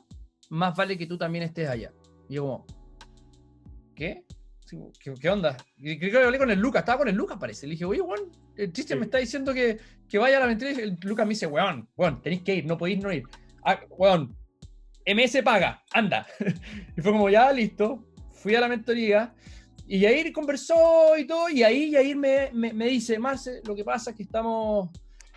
Más 0.51 0.77
vale 0.77 0.99
que 0.99 1.07
tú 1.07 1.17
también 1.17 1.45
estés 1.45 1.69
allá. 1.69 1.93
Y 2.29 2.35
yo 2.35 2.43
como, 2.43 2.67
¿qué? 3.95 4.26
¿Qué, 5.21 5.31
onda? 5.31 5.57
creo 5.79 5.99
que 5.99 6.25
hablé 6.25 6.39
con 6.39 6.51
el 6.51 6.59
Lucas, 6.59 6.81
estaba 6.81 6.99
con 6.99 7.09
el 7.09 7.14
Lucas, 7.14 7.37
parece. 7.39 7.67
Le 7.67 7.73
dije, 7.73 7.85
oye, 7.85 8.01
weón, 8.01 8.33
el 8.57 8.73
chiste 8.73 8.97
me 8.97 9.05
está 9.05 9.19
diciendo 9.19 9.55
que, 9.55 9.79
que 10.09 10.19
vaya 10.19 10.39
a 10.39 10.41
la 10.41 10.47
mentoría. 10.47 10.83
El 10.83 10.99
Lucas 11.03 11.27
me 11.27 11.31
dice, 11.31 11.47
weón, 11.47 11.89
weón, 11.97 12.21
tenéis 12.21 12.43
que 12.43 12.55
ir, 12.57 12.67
no 12.67 12.77
podéis 12.77 13.03
no 13.03 13.12
ir. 13.12 13.23
Ah, 13.64 13.81
weón, 13.91 14.37
MS 15.07 15.43
paga, 15.45 15.83
anda. 15.93 16.27
y 16.97 17.01
fue 17.01 17.12
como, 17.12 17.31
ya, 17.31 17.53
listo. 17.53 18.05
Fui 18.33 18.55
a 18.55 18.61
la 18.61 18.69
mentoría 18.69 19.35
y 19.87 20.01
Yair 20.01 20.33
conversó 20.33 21.17
y 21.17 21.27
todo. 21.27 21.49
Y 21.49 21.62
ahí 21.62 21.93
Yair 21.93 22.17
me, 22.17 22.51
me, 22.53 22.73
me 22.73 22.87
dice, 22.87 23.19
Marce, 23.19 23.61
lo 23.64 23.75
que 23.75 23.85
pasa 23.85 24.11
es 24.11 24.17
que 24.17 24.25
estamos, 24.25 24.91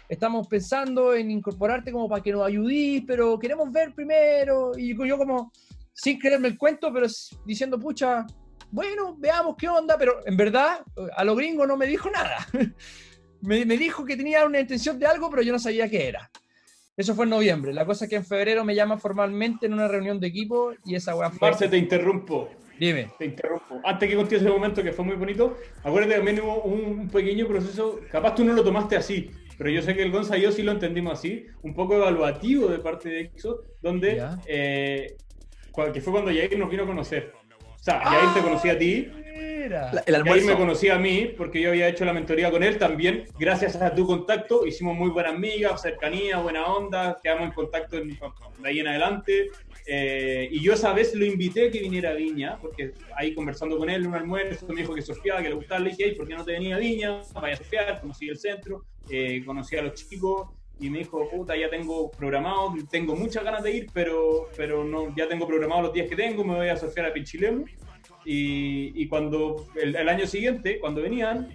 estamos 0.07 0.47
pensando 0.47 1.13
en 1.13 1.29
incorporarte 1.29 1.91
como 1.91 2.09
para 2.09 2.23
que 2.23 2.31
nos 2.31 2.45
ayudís, 2.45 3.03
pero 3.05 3.37
queremos 3.37 3.71
ver 3.71 3.93
primero. 3.93 4.71
Y 4.75 4.95
yo, 5.07 5.17
como, 5.17 5.51
sin 5.93 6.17
creerme 6.17 6.47
el 6.47 6.57
cuento, 6.57 6.91
pero 6.91 7.07
diciendo, 7.45 7.79
pucha, 7.79 8.25
bueno, 8.71 9.15
veamos 9.17 9.55
qué 9.57 9.67
onda, 9.67 9.97
pero 9.97 10.25
en 10.25 10.37
verdad 10.37 10.81
a 11.15 11.23
lo 11.23 11.35
gringo 11.35 11.65
no 11.65 11.77
me 11.77 11.87
dijo 11.87 12.09
nada. 12.09 12.37
me, 13.41 13.65
dijo 13.65 14.05
que 14.05 14.17
tenía 14.17 14.45
una 14.45 14.59
intención 14.59 14.99
de 14.99 15.05
algo, 15.05 15.29
pero 15.29 15.41
yo 15.41 15.51
no 15.51 15.59
sabía 15.59 15.89
qué 15.89 16.07
era. 16.07 16.29
Eso 16.95 17.15
fue 17.15 17.23
en 17.25 17.31
noviembre. 17.31 17.73
La 17.73 17.85
cosa 17.85 18.05
es 18.05 18.09
que 18.09 18.17
en 18.17 18.25
febrero 18.25 18.65
me 18.65 18.75
llama 18.75 18.97
formalmente 18.97 19.67
en 19.67 19.73
una 19.73 19.87
reunión 19.87 20.19
de 20.19 20.27
equipo 20.27 20.73
y 20.85 20.95
esa 20.95 21.15
weá 21.15 21.29
fue. 21.29 21.49
Marce, 21.49 21.69
te 21.69 21.77
interrumpo. 21.77 22.49
Dime. 22.77 23.11
Te 23.17 23.25
interrumpo. 23.25 23.79
Antes 23.83 24.09
que 24.09 24.15
conté 24.15 24.37
ese 24.37 24.49
momento 24.49 24.83
que 24.83 24.93
fue 24.93 25.05
muy 25.05 25.15
bonito, 25.15 25.57
acuérdate 25.83 26.15
también 26.15 26.41
hubo 26.41 26.63
un 26.63 27.09
pequeño 27.09 27.47
proceso, 27.47 27.99
capaz 28.11 28.35
tú 28.35 28.43
no 28.43 28.53
lo 28.53 28.63
tomaste 28.63 28.95
así, 28.95 29.31
pero 29.57 29.69
yo 29.69 29.81
sé 29.81 29.95
que 29.95 30.03
el 30.03 30.11
Gonza 30.11 30.37
y 30.37 30.41
yo 30.41 30.51
sí 30.51 30.63
lo 30.63 30.71
entendimos 30.71 31.19
así, 31.19 31.45
un 31.61 31.73
poco 31.73 31.95
evaluativo 31.95 32.67
de 32.67 32.79
parte 32.79 33.09
de 33.09 33.21
EXO, 33.21 33.63
donde, 33.81 34.23
eh, 34.47 35.17
que 35.93 36.01
fue 36.01 36.13
cuando 36.13 36.31
Jair 36.31 36.57
nos 36.57 36.69
vino 36.69 36.83
a 36.83 36.87
conocer. 36.87 37.33
O 37.79 37.83
sea, 37.83 37.99
Jair 38.01 38.33
te 38.33 38.41
conocía 38.41 38.73
a 38.73 38.77
ti, 38.77 39.09
el 40.05 40.15
almuerzo. 40.15 40.47
me 40.47 40.55
conocía 40.55 40.95
a 40.95 40.99
mí 40.99 41.31
porque 41.37 41.61
yo 41.61 41.69
había 41.69 41.87
hecho 41.87 42.05
la 42.05 42.13
mentoría 42.13 42.51
con 42.51 42.63
él 42.63 42.77
también. 42.77 43.25
Gracias 43.37 43.75
a 43.75 43.93
tu 43.93 44.05
contacto 44.05 44.65
hicimos 44.65 44.95
muy 44.95 45.09
buenas 45.09 45.33
amigas, 45.33 45.81
cercanía, 45.81 46.39
buena 46.39 46.65
onda, 46.65 47.19
quedamos 47.21 47.47
en 47.47 47.53
contacto 47.53 47.97
de 47.97 48.17
ahí 48.63 48.79
en 48.79 48.87
adelante. 48.87 49.49
Eh, 49.85 50.49
y 50.51 50.61
yo 50.61 50.73
esa 50.73 50.93
vez 50.93 51.15
lo 51.15 51.25
invité 51.25 51.67
a 51.67 51.71
que 51.71 51.79
viniera 51.79 52.11
a 52.11 52.13
Viña, 52.13 52.57
porque 52.61 52.93
ahí 53.15 53.33
conversando 53.33 53.77
con 53.77 53.89
él 53.89 54.01
en 54.01 54.07
un 54.07 54.15
almuerzo 54.15 54.67
me 54.67 54.81
dijo 54.81 54.93
que 54.93 55.01
surfeaba, 55.01 55.41
que 55.41 55.49
le 55.49 55.55
gustaba, 55.55 55.79
le 55.79 55.91
dije, 55.91 56.13
¿por 56.15 56.27
qué 56.27 56.35
no 56.35 56.45
te 56.45 56.51
venía 56.51 56.75
a 56.75 56.79
Viña? 56.79 57.21
Vaya 57.33 57.53
a 57.53 57.57
surfear, 57.57 58.01
conocí 58.01 58.27
el 58.27 58.37
centro, 58.37 58.85
eh, 59.09 59.43
conocí 59.45 59.75
a 59.77 59.81
los 59.81 59.93
chicos 59.93 60.49
y 60.79 60.89
me 60.89 60.99
dijo, 60.99 61.29
puta, 61.29 61.55
ya 61.55 61.69
tengo 61.69 62.09
programado, 62.11 62.73
tengo 62.89 63.15
muchas 63.15 63.43
ganas 63.43 63.63
de 63.63 63.71
ir, 63.71 63.87
pero, 63.93 64.49
pero 64.55 64.83
no, 64.83 65.13
ya 65.15 65.27
tengo 65.27 65.47
programado 65.47 65.83
los 65.83 65.93
días 65.93 66.09
que 66.09 66.15
tengo, 66.15 66.43
me 66.43 66.55
voy 66.55 66.69
a 66.69 66.77
surfear 66.77 67.07
a 67.07 67.13
Pichilemu. 67.13 67.65
Y, 68.25 68.91
y 69.01 69.07
cuando 69.07 69.67
el, 69.75 70.07
año 70.07 70.27
siguiente, 70.27 70.79
cuando 70.79 71.01
venían, 71.01 71.49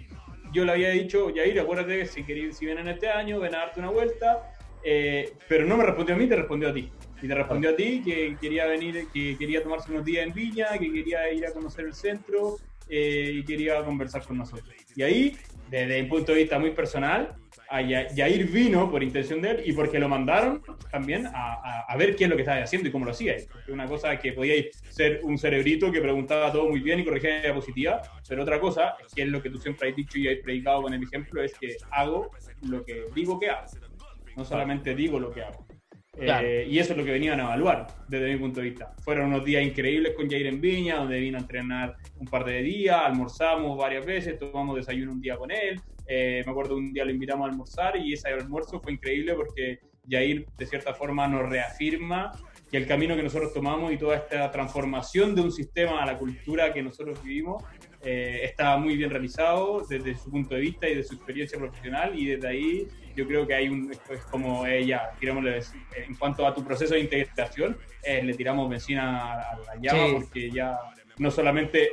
yo 0.51 0.65
le 0.65 0.71
había 0.71 0.89
dicho, 0.89 1.29
Yair, 1.29 1.59
acuérdate 1.59 1.99
que 1.99 2.05
si, 2.05 2.23
si 2.23 2.65
vienen 2.65 2.87
este 2.87 3.09
año, 3.09 3.39
ven 3.39 3.55
a 3.55 3.59
darte 3.59 3.79
una 3.79 3.89
vuelta, 3.89 4.51
eh, 4.83 5.33
pero 5.47 5.65
no 5.65 5.77
me 5.77 5.83
respondió 5.83 6.15
a 6.15 6.17
mí, 6.17 6.27
te 6.27 6.35
respondió 6.35 6.69
a 6.69 6.73
ti. 6.73 6.91
Y 7.21 7.27
te 7.27 7.33
respondió 7.33 7.71
a 7.71 7.75
ti 7.75 8.01
que 8.03 8.37
quería 8.39 8.67
venir, 8.67 9.07
que 9.11 9.35
quería 9.37 9.63
tomarse 9.63 9.91
unos 9.91 10.05
días 10.05 10.27
en 10.27 10.33
Viña, 10.33 10.77
que 10.77 10.91
quería 10.91 11.31
ir 11.31 11.45
a 11.45 11.51
conocer 11.51 11.85
el 11.85 11.93
centro 11.93 12.57
eh, 12.87 13.31
y 13.33 13.43
quería 13.43 13.83
conversar 13.83 14.23
con 14.23 14.37
nosotros. 14.37 14.69
Y 14.95 15.01
ahí, 15.01 15.35
desde 15.69 16.01
un 16.01 16.09
punto 16.09 16.31
de 16.31 16.39
vista 16.39 16.59
muy 16.59 16.71
personal, 16.71 17.35
a 17.69 17.81
Yair 17.81 18.47
vino 18.47 18.89
por 18.91 19.01
intención 19.01 19.41
de 19.41 19.51
él 19.51 19.61
y 19.65 19.73
porque 19.73 19.99
lo 19.99 20.07
mandaron 20.07 20.61
también 20.91 21.27
a, 21.27 21.85
a, 21.87 21.97
ver 21.97 22.15
qué 22.15 22.25
es 22.25 22.29
lo 22.29 22.35
que 22.35 22.43
estaba 22.43 22.61
haciendo 22.61 22.89
y 22.89 22.91
cómo 22.91 23.05
lo 23.05 23.11
hacía. 23.11 23.35
Una 23.67 23.87
cosa 23.87 24.17
que 24.19 24.33
podíais 24.33 24.67
ser 24.89 25.21
un 25.23 25.37
cerebrito 25.37 25.91
que 25.91 26.01
preguntaba 26.01 26.51
todo 26.51 26.69
muy 26.69 26.79
bien 26.79 26.99
y 26.99 27.05
corregía 27.05 27.35
de 27.35 27.41
diapositiva, 27.41 28.01
pero 28.27 28.43
otra 28.43 28.59
cosa, 28.59 28.95
que 29.13 29.23
es 29.23 29.27
lo 29.29 29.41
que 29.41 29.49
tú 29.49 29.57
siempre 29.57 29.89
has 29.89 29.95
dicho 29.95 30.19
y 30.19 30.27
has 30.27 30.37
predicado 30.39 30.83
con 30.83 30.93
el 30.93 31.01
ejemplo, 31.01 31.41
es 31.41 31.53
que 31.57 31.75
hago 31.91 32.29
lo 32.61 32.83
que 32.85 33.05
digo 33.15 33.39
que 33.39 33.49
hago. 33.49 33.65
No 34.35 34.45
solamente 34.45 34.93
digo 34.93 35.19
lo 35.19 35.31
que 35.31 35.41
hago. 35.41 35.64
Eh, 36.17 36.67
y 36.69 36.79
eso 36.79 36.93
es 36.93 36.97
lo 36.97 37.03
que 37.03 37.11
venían 37.11 37.39
a 37.39 37.43
evaluar 37.43 37.87
desde 38.07 38.31
mi 38.31 38.39
punto 38.39 38.61
de 38.61 38.69
vista. 38.69 38.93
Fueron 39.03 39.27
unos 39.27 39.43
días 39.43 39.63
increíbles 39.63 40.13
con 40.15 40.29
Jair 40.29 40.47
en 40.47 40.61
Viña, 40.61 40.97
donde 40.97 41.19
vino 41.19 41.37
a 41.37 41.41
entrenar 41.41 41.95
un 42.17 42.27
par 42.27 42.45
de 42.45 42.61
días, 42.61 43.01
almorzamos 43.03 43.77
varias 43.77 44.05
veces, 44.05 44.39
tomamos 44.39 44.75
desayuno 44.75 45.11
un 45.11 45.21
día 45.21 45.35
con 45.35 45.51
él. 45.51 45.81
Eh, 46.07 46.43
me 46.45 46.51
acuerdo 46.51 46.77
un 46.77 46.93
día 46.93 47.03
lo 47.03 47.11
invitamos 47.11 47.47
a 47.47 47.51
almorzar 47.51 47.97
y 47.97 48.13
ese 48.13 48.29
almuerzo 48.29 48.79
fue 48.79 48.93
increíble 48.93 49.33
porque 49.33 49.79
Jair 50.07 50.45
de 50.57 50.65
cierta 50.65 50.93
forma 50.93 51.27
nos 51.27 51.49
reafirma 51.49 52.31
que 52.69 52.77
el 52.77 52.87
camino 52.87 53.15
que 53.15 53.23
nosotros 53.23 53.53
tomamos 53.53 53.91
y 53.91 53.97
toda 53.97 54.17
esta 54.17 54.51
transformación 54.51 55.35
de 55.35 55.41
un 55.41 55.51
sistema 55.51 56.01
a 56.01 56.05
la 56.05 56.17
cultura 56.17 56.73
que 56.73 56.83
nosotros 56.83 57.21
vivimos 57.23 57.63
eh, 58.03 58.41
está 58.43 58.77
muy 58.77 58.95
bien 58.95 59.09
realizado 59.09 59.83
desde 59.89 60.15
su 60.15 60.29
punto 60.29 60.53
de 60.53 60.61
vista 60.61 60.87
y 60.87 60.95
de 60.95 61.03
su 61.03 61.15
experiencia 61.15 61.57
profesional 61.57 62.17
y 62.17 62.27
desde 62.27 62.47
ahí 62.47 62.87
yo 63.15 63.27
creo 63.27 63.47
que 63.47 63.53
hay 63.53 63.69
un, 63.69 63.91
es 63.91 64.21
como 64.29 64.65
ella, 64.65 65.11
en 65.21 66.15
cuanto 66.15 66.45
a 66.45 66.53
tu 66.53 66.63
proceso 66.63 66.93
de 66.93 67.01
integración, 67.01 67.77
eh, 68.03 68.21
le 68.23 68.33
tiramos 68.33 68.69
benzina 68.69 69.33
a, 69.33 69.57
la 69.59 69.75
llama 69.81 70.19
porque 70.19 70.51
ya 70.51 70.77
no 71.17 71.31
solamente 71.31 71.89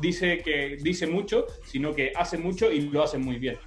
dice 0.00 0.38
que 0.38 0.76
dice 0.80 1.06
mucho, 1.06 1.46
sino 1.64 1.94
que 1.94 2.12
hace 2.14 2.38
mucho 2.38 2.70
y 2.70 2.82
lo 2.82 3.02
hace 3.02 3.18
muy 3.18 3.38
bien. 3.38 3.58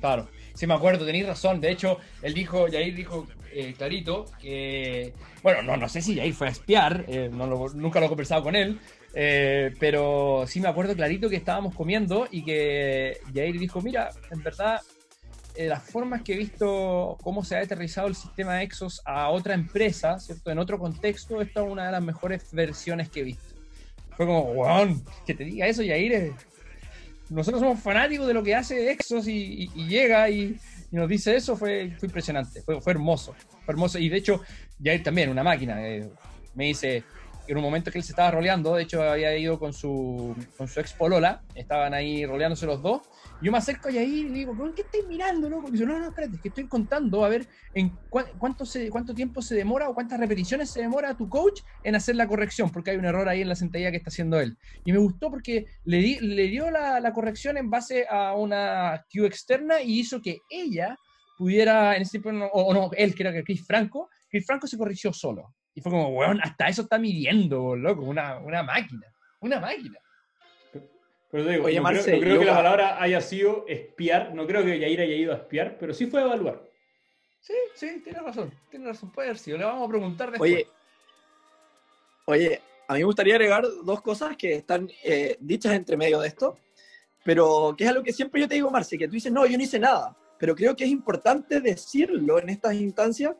Claro, 0.00 0.28
sí 0.54 0.66
me 0.66 0.74
acuerdo, 0.74 1.06
tenéis 1.06 1.26
razón. 1.26 1.60
De 1.60 1.70
hecho, 1.70 1.98
él 2.22 2.34
dijo, 2.34 2.66
Jair 2.70 2.94
dijo 2.94 3.26
eh, 3.52 3.74
clarito 3.76 4.26
que, 4.40 5.14
bueno, 5.42 5.62
no, 5.62 5.76
no 5.76 5.88
sé 5.88 6.02
si 6.02 6.16
Jair 6.16 6.34
fue 6.34 6.48
a 6.48 6.50
espiar, 6.50 7.04
eh, 7.08 7.30
nunca 7.32 8.00
lo 8.00 8.06
he 8.06 8.08
conversado 8.08 8.42
con 8.42 8.56
él, 8.56 8.78
pero 9.80 10.44
sí 10.46 10.60
me 10.60 10.68
acuerdo 10.68 10.94
clarito 10.94 11.28
que 11.30 11.36
estábamos 11.36 11.74
comiendo 11.74 12.28
y 12.30 12.44
que 12.44 13.18
Jair 13.34 13.58
dijo, 13.58 13.80
mira, 13.80 14.10
en 14.30 14.42
verdad 14.42 14.80
eh, 14.80 14.97
las 15.66 15.82
formas 15.82 16.22
que 16.22 16.34
he 16.34 16.36
visto 16.36 17.16
cómo 17.22 17.44
se 17.44 17.56
ha 17.56 17.60
aterrizado 17.60 18.06
el 18.06 18.14
sistema 18.14 18.62
Exos 18.62 19.02
a 19.04 19.30
otra 19.30 19.54
empresa, 19.54 20.18
¿cierto? 20.20 20.50
En 20.50 20.58
otro 20.58 20.78
contexto, 20.78 21.40
esta 21.40 21.64
es 21.64 21.70
una 21.70 21.86
de 21.86 21.92
las 21.92 22.02
mejores 22.02 22.52
versiones 22.52 23.08
que 23.08 23.20
he 23.20 23.24
visto. 23.24 23.54
Fue 24.16 24.26
como, 24.26 24.54
wow, 24.54 25.02
que 25.26 25.34
te 25.34 25.44
diga 25.44 25.66
eso, 25.66 25.82
Yair. 25.82 26.32
Nosotros 27.30 27.60
somos 27.60 27.80
fanáticos 27.80 28.26
de 28.26 28.34
lo 28.34 28.42
que 28.42 28.54
hace 28.54 28.90
Exos 28.90 29.26
y, 29.28 29.68
llega 29.88 30.30
y, 30.30 30.58
nos 30.90 31.08
dice 31.08 31.36
eso, 31.36 31.56
fue, 31.56 31.94
fue 31.98 32.06
impresionante, 32.06 32.62
fue, 32.62 32.80
fue, 32.80 32.92
hermoso, 32.92 33.34
fue 33.64 33.72
hermoso. 33.72 33.98
Y 33.98 34.08
de 34.08 34.16
hecho, 34.16 34.42
Yair 34.78 35.02
también, 35.02 35.28
una 35.28 35.42
máquina, 35.42 35.86
eh, 35.86 36.08
me 36.54 36.66
dice, 36.66 37.04
en 37.48 37.56
un 37.56 37.62
momento 37.62 37.90
que 37.90 37.98
él 37.98 38.04
se 38.04 38.12
estaba 38.12 38.30
roleando, 38.30 38.74
de 38.74 38.82
hecho 38.82 39.02
había 39.02 39.36
ido 39.36 39.58
con 39.58 39.72
su, 39.72 40.36
con 40.56 40.68
su 40.68 40.80
ex 40.80 40.92
polola, 40.92 41.42
estaban 41.54 41.94
ahí 41.94 42.26
roleándose 42.26 42.66
los 42.66 42.82
dos, 42.82 43.02
yo 43.40 43.52
me 43.52 43.58
acerco 43.58 43.88
y 43.88 43.98
ahí 43.98 44.20
y 44.20 44.28
digo, 44.30 44.56
¿qué 44.74 44.82
estáis 44.82 45.06
mirando, 45.06 45.48
loco? 45.48 45.68
Y 45.68 45.72
dice, 45.72 45.86
no, 45.86 45.98
no, 45.98 46.08
espérate, 46.08 46.36
es 46.36 46.42
que 46.42 46.48
estoy 46.48 46.66
contando 46.66 47.24
a 47.24 47.28
ver 47.28 47.46
en 47.72 47.90
cuánto, 48.10 48.64
se, 48.66 48.90
cuánto 48.90 49.14
tiempo 49.14 49.42
se 49.42 49.54
demora 49.54 49.88
o 49.88 49.94
cuántas 49.94 50.18
repeticiones 50.18 50.70
se 50.70 50.80
demora 50.80 51.10
a 51.10 51.16
tu 51.16 51.28
coach 51.28 51.60
en 51.84 51.94
hacer 51.94 52.16
la 52.16 52.26
corrección, 52.26 52.70
porque 52.70 52.90
hay 52.90 52.96
un 52.96 53.04
error 53.04 53.28
ahí 53.28 53.42
en 53.42 53.48
la 53.48 53.54
sentadilla 53.54 53.90
que 53.90 53.98
está 53.98 54.08
haciendo 54.08 54.40
él. 54.40 54.56
Y 54.84 54.92
me 54.92 54.98
gustó 54.98 55.30
porque 55.30 55.66
le, 55.84 55.98
di, 55.98 56.18
le 56.18 56.48
dio 56.48 56.70
la, 56.70 57.12
corrección 57.12 57.56
en 57.56 57.70
base 57.70 58.06
a 58.08 58.34
una 58.34 59.04
cue 59.12 59.26
externa 59.26 59.80
y 59.80 60.00
hizo 60.00 60.20
que 60.20 60.38
ella 60.50 60.96
pudiera, 61.36 61.96
en 61.96 62.02
ese 62.02 62.18
tiempo, 62.18 62.44
o, 62.52 62.74
no, 62.74 62.90
él, 62.96 63.14
que 63.14 63.22
era 63.22 63.44
Chris 63.44 63.64
Franco, 63.64 64.10
Chris 64.28 64.44
Franco 64.44 64.66
se 64.66 64.76
corrigió 64.76 65.12
solo. 65.12 65.54
Y 65.74 65.80
fue 65.80 65.92
como, 65.92 66.08
weón, 66.08 66.40
hasta 66.42 66.66
eso 66.66 66.82
está 66.82 66.98
midiendo, 66.98 67.76
loco, 67.76 68.02
una, 68.02 68.38
una 68.40 68.64
máquina, 68.64 69.06
una 69.40 69.60
máquina. 69.60 69.98
Pero 71.30 71.44
digo, 71.44 71.66
Oye, 71.66 71.80
no, 71.80 71.88
creo, 71.88 72.38
que 72.38 72.44
la 72.44 72.54
palabra 72.54 73.02
haya 73.02 73.20
sido 73.20 73.66
espiar, 73.68 74.34
no 74.34 74.46
creo 74.46 74.64
que 74.64 74.78
Yair 74.78 75.00
haya 75.00 75.14
ido 75.14 75.32
a 75.32 75.36
espiar, 75.36 75.76
pero 75.78 75.92
sí 75.92 76.06
fue 76.06 76.22
a 76.22 76.24
evaluar. 76.24 76.62
Sí, 77.40 77.54
sí, 77.74 78.00
tiene 78.02 78.20
razón, 78.20 78.52
tiene 78.70 78.86
razón, 78.86 79.12
puede 79.12 79.28
haber 79.28 79.38
sido, 79.38 79.58
le 79.58 79.64
vamos 79.64 79.86
a 79.86 79.90
preguntar 79.90 80.30
después. 80.30 80.52
Oye, 80.52 80.66
oye 82.26 82.62
a 82.88 82.94
mí 82.94 83.00
me 83.00 83.04
gustaría 83.04 83.34
agregar 83.34 83.66
dos 83.84 84.00
cosas 84.00 84.34
que 84.36 84.54
están 84.54 84.90
eh, 85.04 85.36
dichas 85.40 85.74
entre 85.74 85.98
medio 85.98 86.20
de 86.20 86.28
esto, 86.28 86.56
pero 87.22 87.74
que 87.76 87.84
es 87.84 87.90
algo 87.90 88.02
que 88.02 88.14
siempre 88.14 88.40
yo 88.40 88.48
te 88.48 88.54
digo, 88.54 88.70
Marce, 88.70 88.96
que 88.96 89.06
tú 89.06 89.12
dices, 89.12 89.30
no, 89.30 89.44
yo 89.44 89.58
no 89.58 89.62
hice 89.62 89.78
nada, 89.78 90.16
pero 90.38 90.54
creo 90.54 90.74
que 90.74 90.84
es 90.84 90.90
importante 90.90 91.60
decirlo 91.60 92.38
en 92.38 92.48
estas 92.48 92.74
instancias, 92.74 93.36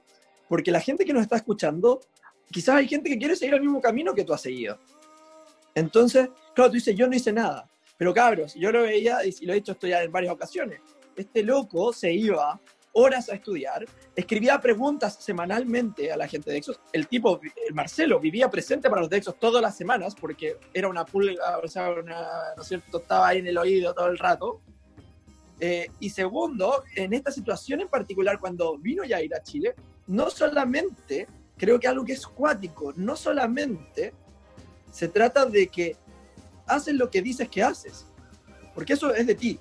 porque 0.51 0.70
la 0.70 0.80
gente 0.80 1.07
que 1.07 1.14
nos 1.14 1.22
está 1.22 1.36
escuchando, 1.36 2.01
quizás 2.51 2.76
hay 2.76 2.89
gente 2.89 3.09
que 3.09 3.18
quiere 3.18 3.36
seguir 3.36 3.55
el 3.55 3.62
mismo 3.62 3.80
camino 3.80 4.14
que 4.14 4.24
tú 4.24 4.34
has 4.34 4.43
seguido. 4.43 4.78
Entonces, 5.74 6.28
claro, 6.55 6.70
tú 6.70 6.74
dices, 6.74 6.95
yo 6.95 7.07
no 7.07 7.16
hice 7.16 7.32
nada, 7.32 7.66
pero 7.99 8.14
cabros, 8.14 8.55
yo 8.55 8.72
lo 8.72 8.82
veía, 8.82 9.18
y 9.24 9.44
lo 9.44 9.53
he 9.53 9.57
dicho 9.57 9.72
esto 9.72 9.86
ya 9.86 10.03
en 10.03 10.12
varias 10.12 10.32
ocasiones, 10.32 10.80
este 11.16 11.42
loco 11.42 11.92
se 11.92 12.12
iba 12.12 12.59
horas 12.92 13.28
a 13.28 13.34
estudiar, 13.34 13.84
escribía 14.16 14.61
preguntas 14.61 15.18
semanalmente 15.20 16.11
a 16.11 16.16
la 16.16 16.26
gente 16.26 16.51
de 16.51 16.59
Exos. 16.59 16.80
El 16.92 17.07
tipo, 17.07 17.40
el 17.68 17.74
Marcelo, 17.74 18.18
vivía 18.18 18.51
presente 18.51 18.88
para 18.88 19.03
los 19.03 19.11
de 19.11 19.18
Exos 19.18 19.38
todas 19.38 19.62
las 19.62 19.76
semanas 19.76 20.14
porque 20.14 20.57
era 20.72 20.88
una 20.88 21.05
pulga, 21.05 21.59
o 21.62 21.68
sea, 21.68 21.90
¿no 22.57 22.62
cierto? 22.64 22.99
Estaba 22.99 23.28
ahí 23.28 23.38
en 23.38 23.46
el 23.49 23.59
oído 23.59 23.94
todo 23.94 24.09
el 24.09 24.18
rato. 24.18 24.61
Eh, 25.61 25.88
y 26.01 26.11
segundo, 26.11 26.84
en 26.94 27.12
esta 27.12 27.30
situación 27.30 27.80
en 27.80 27.88
particular, 27.88 28.38
cuando 28.38 28.78
vino 28.78 29.05
ya 29.05 29.18
a 29.18 29.22
ir 29.22 29.34
a 29.34 29.42
Chile, 29.42 29.74
no 30.07 30.30
solamente, 30.30 31.26
creo 31.57 31.78
que 31.78 31.88
algo 31.88 32.05
que 32.05 32.12
es 32.12 32.26
cuático, 32.26 32.92
no 32.96 33.16
solamente 33.16 34.12
se 34.90 35.09
trata 35.09 35.46
de 35.46 35.68
que 35.68 35.96
haces 36.68 36.94
lo 36.94 37.10
que 37.10 37.22
dices 37.22 37.48
que 37.48 37.62
haces, 37.62 38.06
porque 38.74 38.92
eso 38.92 39.14
es 39.14 39.26
de 39.26 39.34
ti. 39.34 39.60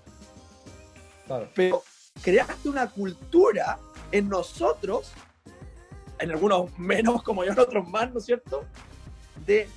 Pero 1.53 1.83
creaste 2.21 2.69
una 2.69 2.89
cultura 2.89 3.79
en 4.11 4.29
nosotros, 4.29 5.11
en 6.19 6.31
algunos 6.31 6.77
menos 6.77 7.23
como 7.23 7.43
yo, 7.43 7.51
en 7.51 7.59
otros 7.59 7.87
más, 7.87 8.11
¿no 8.11 8.19
es 8.19 8.25
cierto? 8.25 8.63
De 9.45 9.67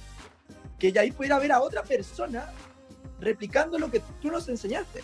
que 0.79 0.93
ya 0.93 1.03
ahí 1.03 1.13
pudiera 1.13 1.39
ver 1.39 1.53
a 1.53 1.61
otra 1.61 1.83
persona 1.83 2.51
replicando 3.21 3.79
lo 3.79 3.91
que 3.91 4.01
tú 4.21 4.31
nos 4.31 4.49
enseñaste. 4.49 5.03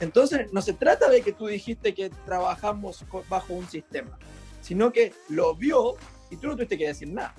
Entonces, 0.00 0.52
no 0.52 0.62
se 0.62 0.72
trata 0.72 1.08
de 1.08 1.22
que 1.22 1.32
tú 1.32 1.46
dijiste 1.46 1.94
que 1.94 2.10
trabajamos 2.10 3.04
bajo 3.28 3.54
un 3.54 3.68
sistema, 3.68 4.18
sino 4.60 4.92
que 4.92 5.12
lo 5.28 5.54
vio 5.54 5.94
y 6.30 6.36
tú 6.36 6.48
no 6.48 6.54
tuviste 6.54 6.78
que 6.78 6.88
decir 6.88 7.08
nada. 7.08 7.34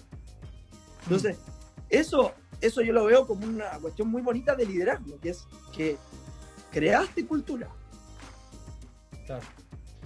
Entonces, 1.03 1.37
eso 1.89 2.33
eso 2.65 2.81
yo 2.81 2.93
lo 2.93 3.05
veo 3.05 3.25
como 3.27 3.45
una 3.45 3.69
cuestión 3.79 4.09
muy 4.09 4.21
bonita 4.21 4.55
de 4.55 4.65
liderazgo, 4.65 5.19
que 5.19 5.29
es 5.29 5.45
que 5.75 5.97
creaste 6.71 7.25
cultura. 7.25 7.69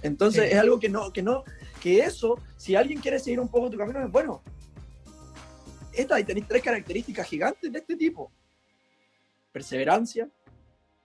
Entonces 0.02 0.52
es 0.52 0.58
algo 0.60 0.80
que 0.80 0.90
no, 0.90 1.12
que 1.12 1.22
no, 1.24 1.44
que 1.82 2.00
eso, 2.00 2.40
si 2.56 2.76
alguien 2.76 3.00
quiere 3.00 3.20
seguir 3.20 3.40
un 3.40 3.50
poco 3.50 3.70
tu 3.70 3.78
camino, 3.78 4.04
es 4.04 4.12
bueno. 4.12 4.42
esta, 5.94 6.20
y 6.20 6.24
tenéis 6.24 6.48
tres 6.48 6.62
características 6.62 7.28
gigantes 7.28 7.72
de 7.72 7.80
este 7.80 7.96
tipo. 7.96 8.32
Perseverancia, 9.52 10.30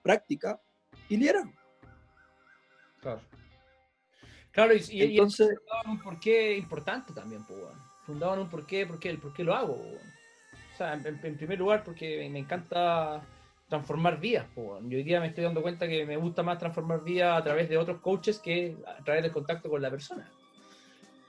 práctica 0.03 0.61
y 1.09 1.17
liderazgo. 1.17 1.51
Claro. 3.01 3.21
Claro, 4.51 4.73
y, 4.75 4.77
y- 4.91 5.03
y 5.05 5.11
Entonces, 5.13 5.49
fundaban 5.57 5.89
un 5.91 5.99
porqué 6.03 6.55
importante 6.57 7.11
también, 7.13 7.43
pues. 7.45 7.59
Fundaban 8.05 8.37
un 8.39 8.49
porqué, 8.49 8.85
porqué, 8.85 9.09
el 9.09 9.17
por 9.17 9.33
qué 9.33 9.43
lo 9.43 9.55
hago. 9.55 9.81
En, 10.91 11.37
primer 11.37 11.59
lugar, 11.59 11.83
porque 11.83 12.27
me 12.29 12.39
encanta 12.39 13.21
transformar 13.69 14.19
vidas, 14.19 14.45
pues, 14.53 14.67
weón. 14.67 14.91
Y 14.91 14.95
hoy 14.95 15.03
día 15.03 15.19
me 15.19 15.27
estoy 15.27 15.43
dando 15.43 15.61
cuenta 15.61 15.87
que 15.87 16.05
me 16.05 16.17
gusta 16.17 16.43
más 16.43 16.57
transformar 16.57 17.03
vidas 17.03 17.39
a 17.39 17.43
través 17.43 17.69
de 17.69 17.77
otros 17.77 18.01
coaches 18.01 18.39
que 18.39 18.77
a 18.85 19.03
través 19.03 19.23
del 19.23 19.31
contacto 19.31 19.69
con 19.69 19.81
la 19.81 19.89
persona. 19.89 20.29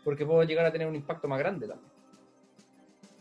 Porque 0.02 0.26
puedo 0.26 0.42
llegar 0.42 0.66
a 0.66 0.72
tener 0.72 0.86
un 0.86 0.94
impacto 0.94 1.28
más 1.28 1.38
grande 1.38 1.68
también. 1.68 1.94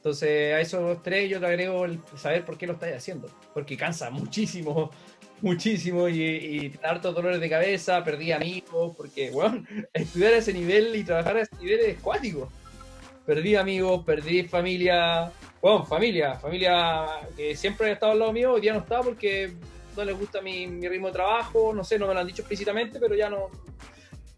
Entonces, 0.04 0.54
a 0.54 0.60
esos 0.60 1.02
tres 1.02 1.30
yo 1.30 1.40
te 1.40 1.46
agrego 1.46 1.86
el 1.86 1.98
saber 2.18 2.44
por 2.44 2.58
qué 2.58 2.68
lo 2.68 2.74
estáis 2.74 2.98
haciendo. 2.98 3.30
Porque 3.54 3.78
cansa 3.78 4.10
muchísimo, 4.10 4.92
muchísimo 5.42 6.10
y, 6.10 6.78
hartos 6.84 7.16
dolores 7.16 7.40
de 7.40 7.50
cabeza, 7.50 8.04
perdí 8.04 8.34
amigos, 8.34 8.94
porque, 8.98 9.32
estudiar 9.94 10.34
a 10.34 10.38
ese 10.38 10.52
nivel 10.52 10.94
y 10.94 11.06
trabajar 11.06 11.38
a 11.38 11.42
ese 11.44 11.56
nivel 11.56 11.80
es 11.80 12.00
cuático. 12.00 12.52
Perdí 13.26 13.56
amigos, 13.56 14.04
perdí 14.04 14.44
familia, 14.44 15.32
bueno, 15.64 15.86
familia, 15.86 16.36
familia 16.36 17.06
que 17.38 17.56
siempre 17.56 17.90
ha 17.90 17.94
estado 17.94 18.12
al 18.12 18.20
lado 18.20 18.34
mío, 18.34 18.52
hoy 18.52 18.60
día 18.60 18.74
no 18.74 18.80
está 18.80 19.02
porque 19.02 19.54
no 19.96 20.04
les 20.04 20.20
gusta 20.20 20.42
mi, 20.42 20.68
ritmo 20.90 21.08
de 21.08 21.14
trabajo, 21.14 21.74
no 21.74 21.86
sé, 21.86 21.98
no 21.98 22.06
me 22.06 22.14
lo 22.14 22.20
han 22.20 22.28
dicho 22.28 22.42
explícitamente, 22.42 23.00
pero 23.00 23.16
ya 23.16 23.30
no, 23.30 23.50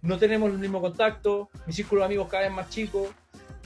no 0.04 0.20
tenemos 0.20 0.52
el 0.52 0.60
mismo 0.60 0.80
contacto, 0.80 1.50
mi 1.66 1.74
círculo 1.74 2.02
de 2.02 2.06
amigos 2.06 2.28
cada 2.30 2.44
vez 2.44 2.52
más 2.52 2.70
chico, 2.70 3.08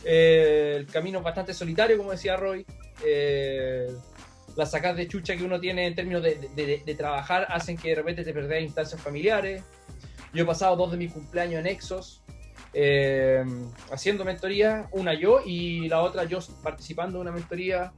eh, 0.05 0.75
el 0.77 0.85
camino 0.85 1.17
es 1.17 1.23
bastante 1.25 1.53
solitario, 1.53 1.97
como 1.97 2.11
decía 2.11 2.37
Roy, 2.37 2.65
eh, 3.05 3.87
las 4.55 4.71
sacas 4.71 4.95
de 4.95 5.09
chucha 5.09 5.35
que 5.35 5.43
uno 5.43 5.59
tiene 5.59 5.85
en 5.85 5.95
términos 5.95 6.23
de 6.23 6.95
trabajar 6.97 7.45
hacen 7.49 7.75
que 7.75 7.89
de 7.89 7.95
repente 7.95 8.23
te 8.23 8.31
perdés 8.31 8.63
instancias 8.63 9.01
familiares. 9.01 9.63
Yo 10.33 10.43
he 10.43 10.45
pasado 10.45 10.77
dos 10.77 10.91
de 10.91 10.97
mis 10.97 11.11
cumpleaños 11.11 11.59
en 11.59 11.67
Exos, 11.67 12.23
eh, 12.73 13.43
haciendo 13.91 14.25
mentoría, 14.25 14.87
una 14.91 15.13
yo 15.13 15.41
y 15.45 15.87
la 15.87 16.01
otra 16.01 16.23
yo 16.25 16.39
participando 16.63 17.17
en 17.17 17.21
una 17.21 17.31
mentoría. 17.31 17.91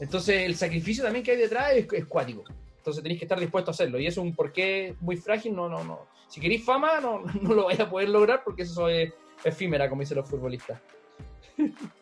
Entonces 0.00 0.46
el 0.46 0.56
sacrificio 0.56 1.04
también 1.04 1.24
que 1.24 1.32
hay 1.32 1.36
detrás 1.36 1.72
es, 1.74 1.86
es 1.92 2.06
cuático. 2.06 2.44
Entonces 2.78 3.02
tenéis 3.02 3.18
que 3.18 3.26
estar 3.26 3.38
dispuesto 3.38 3.70
a 3.70 3.74
hacerlo. 3.74 3.98
Y 3.98 4.06
eso 4.06 4.20
es 4.20 4.26
un 4.26 4.34
porqué 4.34 4.94
muy 5.00 5.16
frágil. 5.16 5.54
No, 5.54 5.68
no, 5.68 5.84
no. 5.84 6.06
Si 6.28 6.40
queréis 6.40 6.64
fama, 6.64 7.00
no, 7.00 7.20
no 7.42 7.54
lo 7.54 7.66
vais 7.66 7.80
a 7.80 7.90
poder 7.90 8.08
lograr 8.08 8.42
porque 8.44 8.62
eso 8.62 8.88
es 8.88 9.12
efímera, 9.44 9.88
como 9.88 10.00
dicen 10.02 10.16
los 10.16 10.28
futbolistas. 10.28 10.80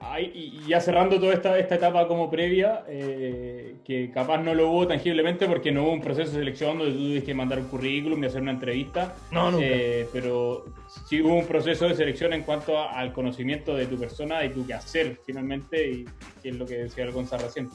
Ahí- 0.00 0.32
y 0.64 0.68
ya 0.68 0.80
cerrando 0.80 1.18
toda 1.20 1.34
esta, 1.34 1.58
esta 1.58 1.76
etapa 1.76 2.06
como 2.08 2.30
previa, 2.30 2.84
eh, 2.88 3.76
que 3.84 4.10
capaz 4.10 4.38
no 4.38 4.54
lo 4.54 4.70
hubo 4.70 4.86
tangiblemente 4.88 5.46
porque 5.46 5.70
no 5.72 5.84
hubo 5.84 5.92
un 5.92 6.00
proceso 6.00 6.32
de 6.32 6.38
selección 6.38 6.78
donde 6.78 6.92
tú 6.92 6.98
tuviste 6.98 7.26
que 7.26 7.34
mandar 7.34 7.58
un 7.60 7.66
currículum 7.68 8.22
y 8.22 8.26
hacer 8.26 8.42
una 8.42 8.50
entrevista, 8.52 9.14
No, 9.30 9.50
nunca. 9.52 9.64
eh, 9.66 10.06
pero 10.12 10.64
sí 11.08 11.20
hubo 11.22 11.34
un 11.34 11.46
proceso 11.46 11.86
de 11.88 11.94
selección 11.94 12.32
en 12.32 12.42
cuanto 12.42 12.78
a- 12.78 12.92
al 12.98 13.12
conocimiento 13.12 13.74
de 13.76 13.86
tu 13.86 13.98
persona 13.98 14.44
y 14.44 14.50
tu 14.50 14.66
quehacer 14.66 15.18
finalmente, 15.24 15.88
y 15.90 16.04
que 16.42 16.48
es 16.50 16.56
lo 16.56 16.66
que 16.66 16.78
decía 16.84 17.04
el 17.04 17.12
Gonzalo 17.12 17.44
recién. 17.44 17.68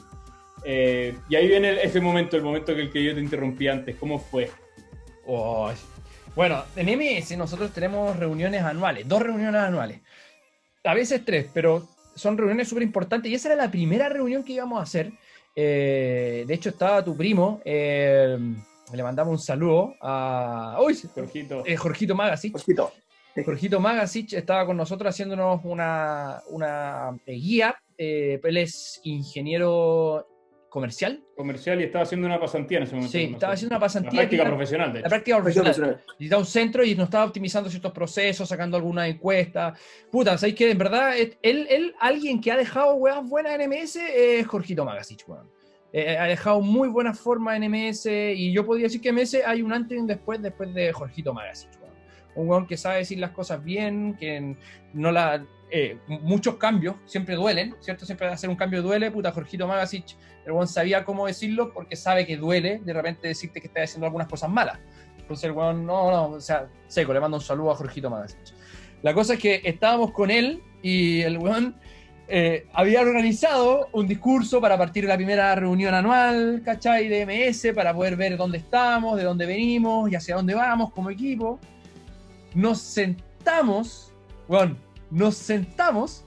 Eh, 0.64 1.14
y 1.28 1.36
ahí 1.36 1.46
viene 1.48 1.70
el- 1.70 1.78
ese 1.78 2.00
momento, 2.00 2.36
el 2.36 2.42
momento 2.42 2.74
que 2.74 2.82
el 2.82 2.90
que 2.90 3.02
yo 3.02 3.14
te 3.14 3.20
interrumpí 3.20 3.68
antes, 3.68 3.96
¿cómo 3.96 4.18
fue? 4.18 4.50
Bueno, 6.34 6.62
en 6.76 6.88
MS 6.88 7.36
nosotros 7.36 7.72
tenemos 7.72 8.16
reuniones 8.16 8.62
anuales, 8.62 9.08
dos 9.08 9.22
reuniones 9.22 9.60
anuales. 9.60 10.00
A 10.84 10.94
veces 10.94 11.24
tres, 11.24 11.48
pero 11.52 11.86
son 12.14 12.36
reuniones 12.36 12.68
súper 12.68 12.82
importantes. 12.82 13.30
Y 13.30 13.34
esa 13.34 13.48
era 13.52 13.64
la 13.64 13.70
primera 13.70 14.08
reunión 14.08 14.42
que 14.44 14.52
íbamos 14.54 14.78
a 14.80 14.82
hacer. 14.82 15.12
Eh, 15.54 16.44
de 16.46 16.54
hecho, 16.54 16.70
estaba 16.70 17.04
tu 17.04 17.16
primo. 17.16 17.60
eh, 17.64 18.38
le 18.92 19.02
mandamos 19.02 19.32
un 19.32 19.38
saludo 19.38 19.94
a. 20.00 20.78
¡Uy! 20.82 20.98
Jorgito. 21.14 21.62
eh, 21.66 21.76
Jorgito 21.76 22.14
Magasich. 22.14 22.52
Jorgito, 22.52 22.92
Jorgito 23.44 23.80
Magasich 23.80 24.32
estaba 24.32 24.64
con 24.66 24.76
nosotros 24.76 25.10
haciéndonos 25.14 25.60
una, 25.64 26.42
una 26.48 27.16
eh, 27.26 27.34
guía. 27.34 27.76
Eh, 27.96 28.40
él 28.42 28.56
es 28.56 29.00
ingeniero 29.04 30.26
comercial. 30.68 31.22
comercial 31.36 31.80
y 31.80 31.84
estaba 31.84 32.02
haciendo 32.04 32.26
una 32.26 32.38
pasantía 32.38 32.78
en 32.78 32.84
ese 32.84 32.94
momento. 32.94 33.12
Sí, 33.12 33.24
estaba 33.32 33.52
haciendo 33.54 33.72
una 33.74 33.76
La 33.78 33.80
pasantía. 33.86 34.10
práctica 34.20 34.42
que- 34.42 34.48
profesional, 34.48 34.92
de 34.92 35.00
la 35.00 35.08
práctica 35.08 35.36
profesional 35.36 35.72
profesional. 35.74 36.04
necesitaba 36.18 36.40
un 36.40 36.46
centro 36.46 36.84
y 36.84 36.94
nos 36.94 37.04
estaba 37.04 37.24
optimizando 37.24 37.70
ciertos 37.70 37.92
procesos, 37.92 38.48
sacando 38.48 38.76
algunas 38.76 39.08
encuestas. 39.08 39.78
Puta, 40.10 40.36
¿sabéis 40.36 40.56
que 40.56 40.70
en 40.70 40.78
verdad 40.78 41.16
él, 41.16 41.36
él, 41.42 41.94
alguien 42.00 42.40
que 42.40 42.52
ha 42.52 42.56
dejado 42.56 42.94
weas 42.94 43.26
buenas 43.28 43.52
en 43.58 43.62
MS 43.70 43.96
es 44.14 44.46
Jorgito 44.46 44.84
Magasich, 44.84 45.26
weón. 45.28 45.48
Eh, 45.90 46.18
ha 46.18 46.24
dejado 46.24 46.60
muy 46.60 46.86
buenas 46.88 47.18
formas 47.18 47.56
en 47.56 47.64
MS 47.64 48.06
y 48.34 48.52
yo 48.52 48.66
podría 48.66 48.84
decir 48.84 49.00
que 49.00 49.08
en 49.08 49.14
MS 49.14 49.36
hay 49.46 49.62
un 49.62 49.72
antes 49.72 49.96
y 49.96 50.00
un 50.00 50.06
después 50.06 50.42
después 50.42 50.74
de 50.74 50.92
Jorgito 50.92 51.32
Magasich, 51.32 51.70
weón. 51.80 51.94
Un 52.34 52.48
weón 52.48 52.66
que 52.66 52.76
sabe 52.76 52.98
decir 52.98 53.18
las 53.18 53.30
cosas 53.30 53.64
bien, 53.64 54.16
que 54.18 54.54
no 54.92 55.10
la... 55.12 55.44
eh, 55.70 55.98
muchos 56.06 56.56
cambios 56.56 56.96
siempre 57.04 57.34
duelen, 57.34 57.74
¿cierto? 57.80 58.06
Siempre 58.06 58.28
hacer 58.28 58.48
un 58.48 58.56
cambio 58.56 58.82
duele, 58.82 59.10
puta, 59.10 59.32
Jorgito 59.32 59.66
Magasich, 59.66 60.16
el 60.44 60.52
weón 60.52 60.68
sabía 60.68 61.04
cómo 61.04 61.26
decirlo 61.26 61.72
porque 61.72 61.96
sabe 61.96 62.26
que 62.26 62.36
duele 62.36 62.80
de 62.84 62.92
repente 62.92 63.28
decirte 63.28 63.60
que 63.60 63.66
estás 63.66 63.84
haciendo 63.84 64.06
algunas 64.06 64.28
cosas 64.28 64.50
malas. 64.50 64.78
Entonces 65.18 65.44
el 65.44 65.52
weón, 65.52 65.84
no, 65.84 66.10
no, 66.10 66.24
o 66.36 66.40
sea, 66.40 66.68
seco, 66.86 67.12
le 67.12 67.20
mando 67.20 67.36
un 67.36 67.42
saludo 67.42 67.70
a 67.70 67.74
Jorgito 67.74 68.08
Magasich. 68.08 68.54
La 69.02 69.12
cosa 69.14 69.34
es 69.34 69.40
que 69.40 69.60
estábamos 69.64 70.12
con 70.12 70.30
él 70.30 70.62
y 70.82 71.20
el 71.20 71.38
weón 71.38 71.76
eh, 72.30 72.66
había 72.74 73.00
organizado 73.00 73.88
un 73.92 74.06
discurso 74.06 74.60
para 74.60 74.76
partir 74.76 75.04
de 75.04 75.08
la 75.08 75.16
primera 75.16 75.54
reunión 75.54 75.94
anual, 75.94 76.62
¿cachai? 76.64 77.08
De 77.08 77.24
MS, 77.24 77.72
para 77.74 77.94
poder 77.94 78.16
ver 78.16 78.36
dónde 78.36 78.58
estamos, 78.58 79.16
de 79.16 79.24
dónde 79.24 79.46
venimos 79.46 80.10
y 80.10 80.14
hacia 80.14 80.36
dónde 80.36 80.54
vamos 80.54 80.92
como 80.92 81.10
equipo. 81.10 81.58
Nos 82.54 82.80
sentamos, 82.80 84.12
weón, 84.48 84.76
nos 85.10 85.36
sentamos 85.36 86.24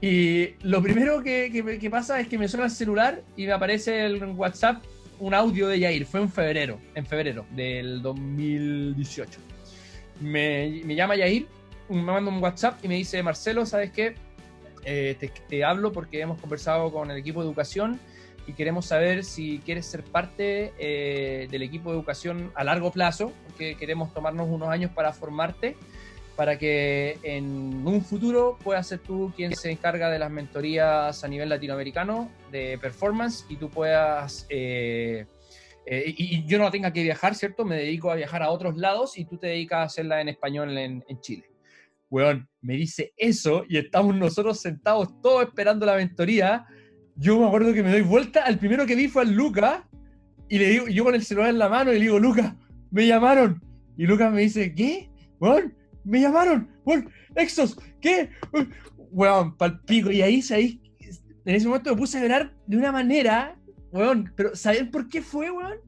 y 0.00 0.50
lo 0.62 0.80
primero 0.82 1.22
que, 1.22 1.50
que- 1.52 1.78
que 1.78 1.90
pasa 1.90 2.20
es 2.20 2.28
que 2.28 2.38
me 2.38 2.46
suena 2.48 2.66
el 2.66 2.70
celular 2.70 3.22
y 3.36 3.46
me 3.46 3.52
aparece 3.52 4.04
el 4.04 4.22
WhatsApp 4.24 4.84
un 5.18 5.34
audio 5.34 5.66
de 5.66 5.80
Yair. 5.80 6.06
Fue 6.06 6.20
en 6.20 6.30
febrero, 6.30 6.78
en 6.94 7.04
febrero 7.04 7.44
del 7.50 8.00
2018. 8.02 9.40
Me, 10.20 10.82
me 10.84 10.94
llama 10.94 11.16
Yair, 11.16 11.46
me 11.88 12.02
manda 12.02 12.30
un 12.30 12.42
WhatsApp 12.42 12.84
y 12.84 12.88
me 12.88 12.94
dice, 12.96 13.22
Marcelo, 13.22 13.66
¿sabes 13.66 13.90
qué? 13.90 14.14
Eh, 14.84 15.16
te, 15.18 15.28
te 15.48 15.64
hablo 15.64 15.92
porque 15.92 16.20
hemos 16.20 16.40
conversado 16.40 16.92
con 16.92 17.10
el 17.10 17.16
equipo 17.18 17.40
de 17.42 17.48
educación 17.48 17.98
y 18.46 18.52
queremos 18.52 18.86
saber 18.86 19.24
si 19.24 19.58
quieres 19.64 19.84
ser 19.86 20.02
parte 20.04 20.72
eh, 20.78 21.48
del 21.50 21.62
equipo 21.62 21.90
de 21.90 21.96
educación 21.98 22.50
a 22.54 22.64
largo 22.64 22.90
plazo, 22.92 23.32
porque 23.46 23.74
queremos 23.76 24.14
tomarnos 24.14 24.48
unos 24.48 24.68
años 24.70 24.90
para 24.92 25.12
formarte 25.12 25.76
para 26.38 26.56
que 26.56 27.18
en 27.24 27.84
un 27.84 28.00
futuro 28.00 28.56
puedas 28.62 28.86
ser 28.86 29.00
tú 29.00 29.32
quien 29.34 29.56
se 29.56 29.72
encarga 29.72 30.08
de 30.08 30.20
las 30.20 30.30
mentorías 30.30 31.24
a 31.24 31.26
nivel 31.26 31.48
latinoamericano 31.48 32.30
de 32.52 32.78
performance 32.80 33.44
y 33.48 33.56
tú 33.56 33.68
puedas, 33.68 34.46
eh, 34.48 35.26
eh, 35.84 36.14
y, 36.16 36.46
yo 36.46 36.60
no 36.60 36.70
tenga 36.70 36.92
que 36.92 37.02
viajar, 37.02 37.34
¿cierto? 37.34 37.64
Me 37.64 37.74
dedico 37.74 38.12
a 38.12 38.14
viajar 38.14 38.44
a 38.44 38.50
otros 38.50 38.76
lados 38.76 39.18
y 39.18 39.24
tú 39.24 39.36
te 39.36 39.48
dedicas 39.48 39.78
a 39.80 39.82
hacerla 39.82 40.20
en 40.20 40.28
español 40.28 40.78
en, 40.78 41.04
en 41.08 41.20
Chile. 41.20 41.50
Weón, 42.08 42.48
me 42.60 42.74
dice 42.74 43.12
eso 43.16 43.64
y 43.68 43.76
estamos 43.76 44.14
nosotros 44.14 44.60
sentados 44.60 45.20
todos 45.20 45.42
esperando 45.42 45.86
la 45.86 45.96
mentoría. 45.96 46.66
Yo 47.16 47.36
me 47.40 47.48
acuerdo 47.48 47.74
que 47.74 47.82
me 47.82 47.90
doy 47.90 48.02
vuelta, 48.02 48.44
al 48.44 48.60
primero 48.60 48.86
que 48.86 48.94
vi 48.94 49.08
fue 49.08 49.22
al 49.22 49.32
Luca 49.32 49.88
y 50.48 50.58
le 50.60 50.68
digo, 50.68 50.86
yo 50.86 51.02
con 51.02 51.16
el 51.16 51.24
celular 51.24 51.50
en 51.50 51.58
la 51.58 51.68
mano 51.68 51.90
y 51.90 51.94
le 51.94 52.02
digo, 52.02 52.20
Luca, 52.20 52.54
me 52.92 53.08
llamaron. 53.08 53.60
Y 53.96 54.06
Lucas 54.06 54.32
me 54.32 54.42
dice, 54.42 54.72
¿qué? 54.72 55.10
Weón, 55.40 55.74
me 56.04 56.20
llamaron, 56.20 56.70
weón, 56.84 57.10
Exos, 57.34 57.76
¿qué? 58.00 58.30
Weón, 59.10 59.56
pal 59.56 59.80
pico. 59.82 60.10
Y 60.10 60.22
ahí, 60.22 60.42
ahí, 60.50 60.80
en 61.44 61.54
ese 61.54 61.66
momento 61.66 61.90
me 61.90 61.96
puse 61.96 62.18
a 62.18 62.22
llorar 62.22 62.54
de 62.66 62.76
una 62.76 62.92
manera, 62.92 63.56
weón, 63.90 64.32
pero 64.36 64.54
¿saben 64.54 64.90
por 64.90 65.08
qué 65.08 65.22
fue, 65.22 65.50
weón? 65.50 65.78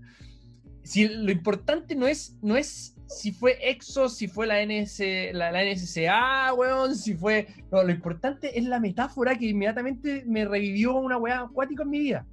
Si 0.83 1.07
lo 1.07 1.31
importante 1.31 1.95
no 1.95 2.07
es, 2.07 2.37
no 2.43 2.57
es 2.57 2.97
si 3.07 3.33
fue 3.33 3.59
Exos, 3.61 4.17
si 4.17 4.29
fue 4.29 4.47
la, 4.47 4.65
NS, 4.65 5.01
la, 5.33 5.51
la 5.51 5.65
NSCA, 5.65 6.55
weón, 6.55 6.95
si 6.95 7.15
fue... 7.15 7.49
No, 7.71 7.83
lo 7.83 7.91
importante 7.91 8.59
es 8.59 8.65
la 8.65 8.79
metáfora 8.79 9.37
que 9.37 9.47
inmediatamente 9.47 10.25
me 10.27 10.45
revivió 10.45 10.95
una 10.95 11.19
weá 11.19 11.41
acuática 11.41 11.83
en 11.83 11.91
mi 11.91 11.99
vida. 11.99 12.27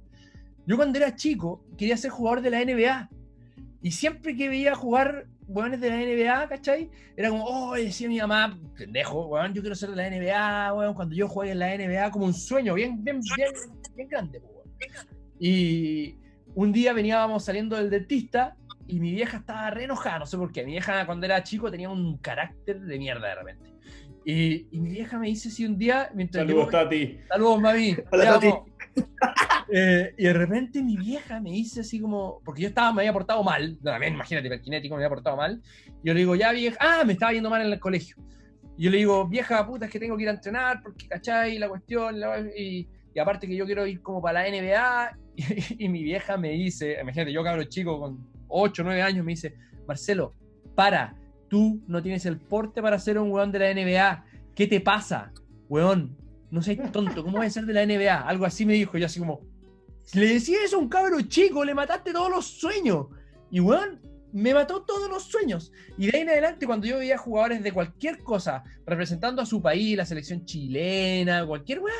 Yo 0.66 0.76
cuando 0.76 0.98
era 0.98 1.16
chico 1.16 1.64
quería 1.76 1.96
ser 1.96 2.10
jugador 2.10 2.42
de 2.42 2.50
la 2.50 2.64
NBA. 2.64 3.10
Y 3.82 3.90
siempre 3.90 4.36
que 4.36 4.48
veía 4.48 4.74
jugar 4.74 5.26
weones 5.48 5.80
de 5.80 5.90
la 5.90 5.96
NBA, 5.96 6.48
¿cachai? 6.48 6.90
Era 7.16 7.30
como, 7.30 7.44
oh, 7.44 7.74
decía 7.74 8.06
mi 8.08 8.18
mamá, 8.18 8.58
pendejo, 8.76 9.26
weón, 9.26 9.52
yo 9.54 9.62
quiero 9.62 9.74
ser 9.74 9.90
de 9.90 9.96
la 9.96 10.08
NBA, 10.10 10.74
weón, 10.74 10.94
cuando 10.94 11.14
yo 11.14 11.26
juegue 11.26 11.52
en 11.52 11.58
la 11.58 11.74
NBA, 11.76 12.10
como 12.10 12.26
un 12.26 12.34
sueño 12.34 12.74
bien, 12.74 13.02
bien, 13.02 13.20
bien, 13.36 13.50
bien 13.96 14.08
grande, 14.08 14.38
weón. 14.40 14.68
Y 15.40 16.16
un 16.54 16.72
día 16.72 16.92
veníamos 16.92 17.44
saliendo 17.44 17.76
del 17.76 17.90
dentista 17.90 18.56
y 18.86 19.00
mi 19.00 19.12
vieja 19.12 19.38
estaba 19.38 19.70
re 19.70 19.84
enojada, 19.84 20.20
no 20.20 20.26
sé 20.26 20.36
por 20.36 20.50
qué. 20.52 20.64
Mi 20.64 20.72
vieja 20.72 21.04
cuando 21.06 21.26
era 21.26 21.42
chico 21.42 21.70
tenía 21.70 21.88
un 21.90 22.16
carácter 22.18 22.80
de 22.80 22.98
mierda 22.98 23.28
de 23.28 23.34
repente. 23.34 23.70
Y, 24.24 24.66
y 24.70 24.80
mi 24.80 24.90
vieja 24.90 25.18
me 25.18 25.28
dice 25.28 25.48
así 25.48 25.64
un 25.64 25.78
día, 25.78 26.10
mientras 26.14 26.46
Saludos, 26.46 26.66
yo- 26.66 26.70
Tati. 26.70 27.18
Saludos, 27.28 27.60
mami. 27.60 27.96
Hola, 28.10 28.24
Tati. 28.24 28.52
Eh, 29.70 30.14
y 30.16 30.24
de 30.24 30.32
repente 30.32 30.82
mi 30.82 30.96
vieja 30.96 31.40
me 31.40 31.50
dice 31.50 31.80
así 31.80 32.00
como, 32.00 32.40
porque 32.42 32.62
yo 32.62 32.68
estaba, 32.68 32.90
me 32.90 33.02
había 33.02 33.12
portado 33.12 33.44
mal, 33.44 33.78
también 33.84 34.14
imagínate, 34.14 34.46
hiperkinético, 34.46 34.94
me 34.94 35.04
había 35.04 35.14
portado 35.14 35.36
mal. 35.36 35.60
Yo 36.02 36.14
le 36.14 36.20
digo, 36.20 36.34
ya 36.34 36.52
vieja, 36.52 36.78
ah, 36.80 37.04
me 37.04 37.12
estaba 37.12 37.34
yendo 37.34 37.50
mal 37.50 37.60
en 37.60 37.70
el 37.70 37.78
colegio. 37.78 38.16
Y 38.78 38.84
yo 38.84 38.90
le 38.90 38.96
digo, 38.96 39.28
vieja 39.28 39.66
puta, 39.66 39.84
es 39.84 39.92
que 39.92 40.00
tengo 40.00 40.16
que 40.16 40.22
ir 40.22 40.30
a 40.30 40.32
entrenar, 40.32 40.80
porque 40.82 41.06
cachai, 41.06 41.58
la 41.58 41.68
cuestión, 41.68 42.16
y, 42.56 42.88
y 43.14 43.18
aparte 43.18 43.46
que 43.46 43.56
yo 43.56 43.66
quiero 43.66 43.86
ir 43.86 44.00
como 44.00 44.22
para 44.22 44.42
la 44.42 44.50
NBA. 44.50 45.18
Y, 45.38 45.84
y 45.84 45.88
mi 45.88 46.02
vieja 46.02 46.36
me 46.36 46.50
dice, 46.50 46.98
imagínate, 47.00 47.32
yo 47.32 47.44
cabro 47.44 47.62
chico 47.62 48.00
con 48.00 48.26
8, 48.48 48.82
9 48.82 49.02
años, 49.02 49.24
me 49.24 49.32
dice, 49.32 49.54
Marcelo, 49.86 50.34
para, 50.74 51.14
tú 51.48 51.80
no 51.86 52.02
tienes 52.02 52.26
el 52.26 52.38
porte 52.38 52.82
para 52.82 52.98
ser 52.98 53.18
un 53.18 53.30
weón 53.30 53.52
de 53.52 53.58
la 53.58 53.72
NBA. 53.72 54.24
¿Qué 54.54 54.66
te 54.66 54.80
pasa? 54.80 55.32
Weón, 55.68 56.16
no 56.50 56.62
seas 56.62 56.90
tonto, 56.92 57.22
¿cómo 57.22 57.38
voy 57.38 57.46
a 57.46 57.50
ser 57.50 57.66
de 57.66 57.74
la 57.74 57.84
NBA? 57.84 58.28
Algo 58.28 58.44
así 58.44 58.64
me 58.64 58.74
dijo, 58.74 58.96
yo 58.98 59.06
así 59.06 59.18
como, 59.18 59.40
le 60.14 60.34
decía 60.34 60.58
eso 60.64 60.76
a 60.76 60.80
un 60.80 60.88
cabro 60.88 61.20
chico, 61.22 61.64
le 61.64 61.74
mataste 61.74 62.12
todos 62.12 62.30
los 62.30 62.46
sueños. 62.46 63.06
Y 63.50 63.60
weón, 63.60 64.00
me 64.32 64.54
mató 64.54 64.82
todos 64.82 65.08
los 65.08 65.24
sueños. 65.24 65.72
Y 65.96 66.06
de 66.06 66.16
ahí 66.16 66.22
en 66.22 66.30
adelante, 66.30 66.66
cuando 66.66 66.86
yo 66.86 66.98
veía 66.98 67.18
jugadores 67.18 67.62
de 67.62 67.72
cualquier 67.72 68.18
cosa, 68.18 68.62
representando 68.86 69.42
a 69.42 69.46
su 69.46 69.60
país, 69.60 69.96
la 69.96 70.06
selección 70.06 70.44
chilena, 70.44 71.46
cualquier 71.46 71.80
weá, 71.80 71.94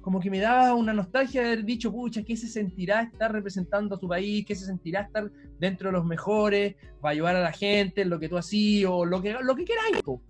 como 0.00 0.20
que 0.20 0.30
me 0.30 0.40
daba 0.40 0.74
una 0.74 0.92
nostalgia 0.92 1.42
de 1.42 1.46
haber 1.48 1.64
dicho, 1.64 1.90
pucha, 1.90 2.22
¿qué 2.22 2.36
se 2.36 2.48
sentirá 2.48 3.02
estar 3.02 3.32
representando 3.32 3.94
a 3.94 3.98
tu 3.98 4.08
país? 4.08 4.44
¿Qué 4.46 4.54
se 4.54 4.66
sentirá 4.66 5.02
estar 5.02 5.30
dentro 5.58 5.88
de 5.88 5.92
los 5.92 6.04
mejores? 6.04 6.74
Va 7.04 7.10
a 7.10 7.12
ayudar 7.12 7.36
a 7.36 7.40
la 7.40 7.52
gente, 7.52 8.02
en 8.02 8.10
lo 8.10 8.18
que 8.18 8.28
tú 8.28 8.36
así, 8.36 8.84
o 8.84 9.04
lo 9.04 9.22
que, 9.22 9.34
lo 9.40 9.56
que 9.56 9.64
queráis, 9.64 10.02
po. 10.02 10.22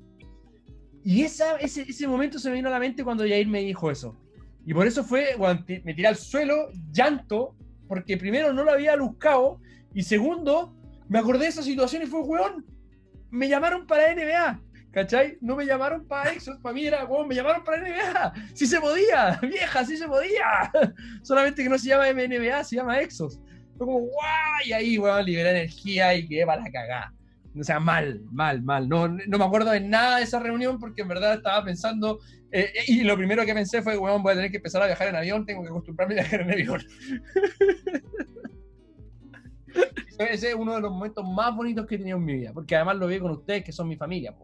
Y 1.04 1.22
esa, 1.22 1.56
ese, 1.58 1.82
ese 1.82 2.08
momento 2.08 2.38
se 2.38 2.48
me 2.48 2.56
vino 2.56 2.68
a 2.68 2.72
la 2.72 2.78
mente 2.78 3.04
cuando 3.04 3.24
Jair 3.24 3.46
me 3.46 3.60
dijo 3.60 3.90
eso. 3.90 4.16
Y 4.64 4.72
por 4.72 4.86
eso 4.86 5.04
fue, 5.04 5.36
me 5.84 5.94
tiré 5.94 6.08
al 6.08 6.16
suelo, 6.16 6.70
llanto, 6.90 7.54
porque 7.86 8.16
primero 8.16 8.52
no 8.54 8.64
lo 8.64 8.72
había 8.72 8.96
buscado, 8.96 9.60
y 9.92 10.02
segundo, 10.02 10.74
me 11.08 11.18
acordé 11.18 11.44
de 11.44 11.50
esa 11.50 11.62
situación 11.62 12.02
y 12.02 12.06
fue, 12.06 12.20
weón, 12.20 12.64
me 13.30 13.48
llamaron 13.48 13.86
para 13.86 14.14
NBA, 14.14 14.60
¿cachai? 14.90 15.36
No 15.42 15.56
me 15.56 15.66
llamaron 15.66 16.06
para 16.06 16.32
Exos, 16.32 16.58
para 16.62 16.74
mí 16.74 16.86
era, 16.86 17.04
weón, 17.04 17.28
me 17.28 17.34
llamaron 17.34 17.62
para 17.62 17.82
NBA, 17.82 18.32
sí 18.54 18.66
se 18.66 18.80
podía, 18.80 19.38
vieja, 19.42 19.84
sí 19.84 19.98
se 19.98 20.08
podía, 20.08 20.72
solamente 21.22 21.62
que 21.62 21.68
no 21.68 21.78
se 21.78 21.88
llama 21.88 22.10
NBA, 22.10 22.64
se 22.64 22.76
llama 22.76 23.00
Exos. 23.00 23.40
Fue 23.76 23.86
como, 23.86 23.98
guay, 23.98 24.68
y 24.68 24.72
ahí, 24.72 24.98
weón, 24.98 25.24
liberé 25.26 25.50
energía 25.50 26.14
y 26.14 26.26
quedé 26.26 26.46
para 26.46 26.62
la 26.62 26.70
cagada. 26.70 27.14
O 27.58 27.62
sea, 27.62 27.78
mal, 27.80 28.22
mal, 28.32 28.62
mal. 28.62 28.88
No, 28.88 29.06
no 29.08 29.38
me 29.38 29.44
acuerdo 29.44 29.70
de 29.70 29.80
nada 29.80 30.18
de 30.18 30.24
esa 30.24 30.40
reunión 30.40 30.78
porque 30.78 31.02
en 31.02 31.08
verdad 31.08 31.34
estaba 31.34 31.64
pensando. 31.64 32.18
eh, 32.50 32.72
y 32.88 33.02
lo 33.02 33.16
primero 33.16 33.44
que 33.44 33.54
pensé 33.54 33.80
fue, 33.82 33.96
weón, 33.96 34.22
voy 34.22 34.32
a 34.32 34.36
tener 34.36 34.50
que 34.50 34.56
empezar 34.58 34.82
a 34.82 34.86
viajar 34.86 35.08
en 35.08 35.16
avión, 35.16 35.46
tengo 35.46 35.62
que 35.62 35.68
acostumbrarme 35.68 36.14
a 36.14 36.22
viajar 36.22 36.40
en 36.42 36.50
avión. 36.52 36.82
Ese 40.18 40.50
es 40.50 40.54
uno 40.54 40.74
de 40.74 40.80
los 40.80 40.92
momentos 40.92 41.24
más 41.28 41.54
bonitos 41.54 41.86
que 41.86 41.96
he 41.96 41.98
tenido 41.98 42.18
en 42.18 42.24
mi 42.24 42.34
vida, 42.34 42.52
porque 42.52 42.76
además 42.76 42.96
lo 42.96 43.06
vi 43.08 43.18
con 43.18 43.32
ustedes, 43.32 43.64
que 43.64 43.72
son 43.72 43.88
mi 43.88 43.96
familia. 43.96 44.34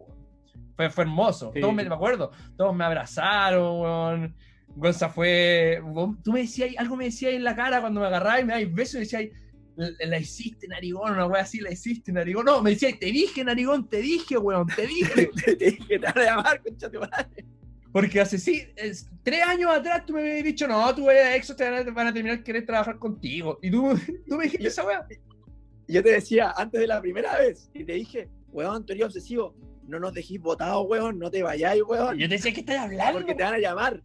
Fue, 0.76 0.90
fue 0.90 1.04
hermoso. 1.04 1.52
Sí. 1.54 1.61
Todos 1.61 1.74
me, 1.74 1.84
me 1.84 1.94
acuerdo, 1.94 2.30
todos 2.56 2.74
me 2.74 2.84
abrazaron. 2.84 4.34
Gonza 4.74 5.08
fue. 5.08 5.80
Tú 6.24 6.32
me 6.32 6.40
decías, 6.40 6.70
algo 6.78 6.96
me 6.96 7.04
decías 7.04 7.34
en 7.34 7.44
la 7.44 7.54
cara 7.54 7.80
cuando 7.80 8.00
me 8.00 8.06
agarrabas 8.06 8.40
y 8.40 8.44
me 8.44 8.52
dabas 8.54 8.74
besos 8.74 8.94
y 8.96 8.98
decías, 9.00 9.24
la, 10.06 10.18
hiciste, 10.18 10.68
narigón, 10.68 11.12
una 11.12 11.26
wea 11.26 11.42
así, 11.42 11.60
la 11.60 11.70
hiciste, 11.72 12.12
narigón. 12.12 12.44
No, 12.46 12.62
me 12.62 12.70
decías, 12.70 12.98
te 12.98 13.06
dije, 13.06 13.42
narigón, 13.44 13.88
te 13.88 13.98
dije, 13.98 14.36
weón, 14.38 14.66
te 14.66 14.86
dije. 14.86 15.30
Te 15.44 15.54
dije, 15.56 15.98
te 15.98 15.98
van 15.98 16.18
a 16.18 16.24
llamar, 16.24 16.62
concha 16.62 16.90
tu 16.90 17.00
madre. 17.00 17.44
Porque 17.92 18.20
hace 18.20 18.38
sí, 18.38 18.62
es- 18.76 19.08
tres 19.22 19.42
años 19.44 19.70
atrás 19.74 20.04
tú 20.06 20.12
me 20.12 20.20
habías 20.20 20.44
dicho, 20.44 20.68
no, 20.68 20.94
tú 20.94 21.10
eres 21.10 21.36
exo, 21.36 21.56
te 21.56 21.68
van 21.68 21.88
a, 21.88 21.90
van 21.90 22.06
a 22.06 22.12
terminar 22.12 22.42
querer 22.44 22.64
trabajar 22.64 22.98
contigo. 22.98 23.58
Y 23.62 23.70
tú, 23.70 23.98
tú 24.28 24.36
me 24.36 24.44
dijiste 24.44 24.68
esa 24.68 24.84
wea. 24.86 25.06
Yo 25.88 26.02
te 26.02 26.10
decía 26.12 26.52
antes 26.56 26.80
de 26.80 26.86
la 26.86 27.00
primera 27.00 27.36
vez, 27.38 27.68
y 27.74 27.84
te 27.84 27.94
dije, 27.94 28.28
weón, 28.52 28.86
tú 28.86 28.92
eres 28.92 29.06
obsesivo, 29.06 29.56
no 29.88 29.98
nos 29.98 30.14
dejís 30.14 30.40
votados, 30.40 30.86
weón, 30.88 31.18
no 31.18 31.30
te 31.30 31.42
vayáis, 31.42 31.82
weón, 31.82 32.16
yo 32.16 32.28
te 32.28 32.34
decía, 32.36 32.52
¿qué 32.52 32.60
estás 32.60 32.78
hablando? 32.78 33.18
porque 33.18 33.34
te 33.34 33.42
van 33.42 33.54
a 33.54 33.58
llamar. 33.58 34.00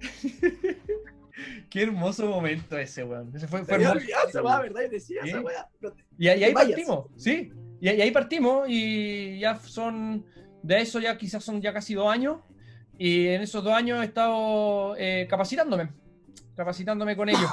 Qué 1.70 1.82
hermoso 1.82 2.26
momento 2.26 2.76
ese, 2.78 3.04
weón. 3.04 3.30
Ese 3.34 3.46
fue, 3.48 3.64
fue 3.64 3.74
hermoso. 3.76 3.92
olvidado 3.94 4.28
esa 4.28 4.42
weá, 4.42 4.60
¿verdad? 4.60 4.82
Y 4.86 4.88
decía 4.90 5.20
Sí. 5.22 5.28
esa 5.30 5.40
weá. 5.40 5.68
No 5.80 5.90
te- 5.92 6.04
Y, 6.18 6.28
ahí- 6.28 6.40
y 6.40 6.44
ahí 6.44 6.52
vayas. 6.52 6.70
partimos, 6.72 7.06
sí. 7.16 7.52
Y, 7.80 7.88
ahí- 7.88 7.96
y 7.98 8.02
ahí 8.02 8.10
partimos 8.10 8.66
y 8.68 9.38
ya 9.38 9.56
son, 9.56 10.24
de 10.62 10.80
eso 10.80 11.00
ya 11.00 11.16
quizás 11.18 11.42
son 11.44 11.60
ya 11.60 11.72
casi 11.72 11.94
dos 11.94 12.08
años. 12.12 12.38
Y 12.98 13.28
en 13.28 13.42
esos 13.42 13.64
dos 13.64 13.72
años 13.72 14.00
he 14.02 14.04
estado 14.04 14.94
eh, 14.98 15.26
capacitándome, 15.28 15.88
capacitándome 16.54 17.16
con 17.16 17.28
ellos. 17.28 17.50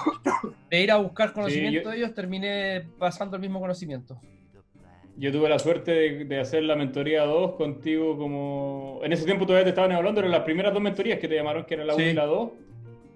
De 0.69 0.81
ir 0.83 0.91
a 0.91 0.97
buscar 0.97 1.33
conocimiento 1.33 1.83
yo- 1.83 1.89
de 1.91 1.97
ellos, 1.97 2.13
terminé 2.13 2.85
pasando 2.99 3.35
el 3.35 3.41
mismo 3.41 3.59
conocimiento. 3.59 4.19
Yo 5.17 5.31
tuve 5.33 5.49
la 5.49 5.59
suerte 5.59 5.91
de, 5.91 6.23
de 6.25 6.39
hacer 6.39 6.63
la 6.63 6.75
mentoría 6.77 7.23
2 7.23 7.55
contigo 7.55 8.17
como... 8.17 9.01
En 9.03 9.11
ese 9.11 9.25
tiempo 9.25 9.45
todavía 9.45 9.65
te 9.65 9.69
estaban 9.71 9.91
hablando, 9.91 10.21
eran 10.21 10.31
las 10.31 10.43
primeras 10.43 10.71
dos 10.73 10.81
mentorías 10.81 11.19
que 11.19 11.27
te 11.27 11.35
llamaron, 11.35 11.65
que 11.65 11.73
eran 11.73 11.87
la 11.87 11.95
1 11.95 12.03
Sí. 12.05 12.09
y 12.11 12.13
la 12.13 12.25
2. 12.25 12.51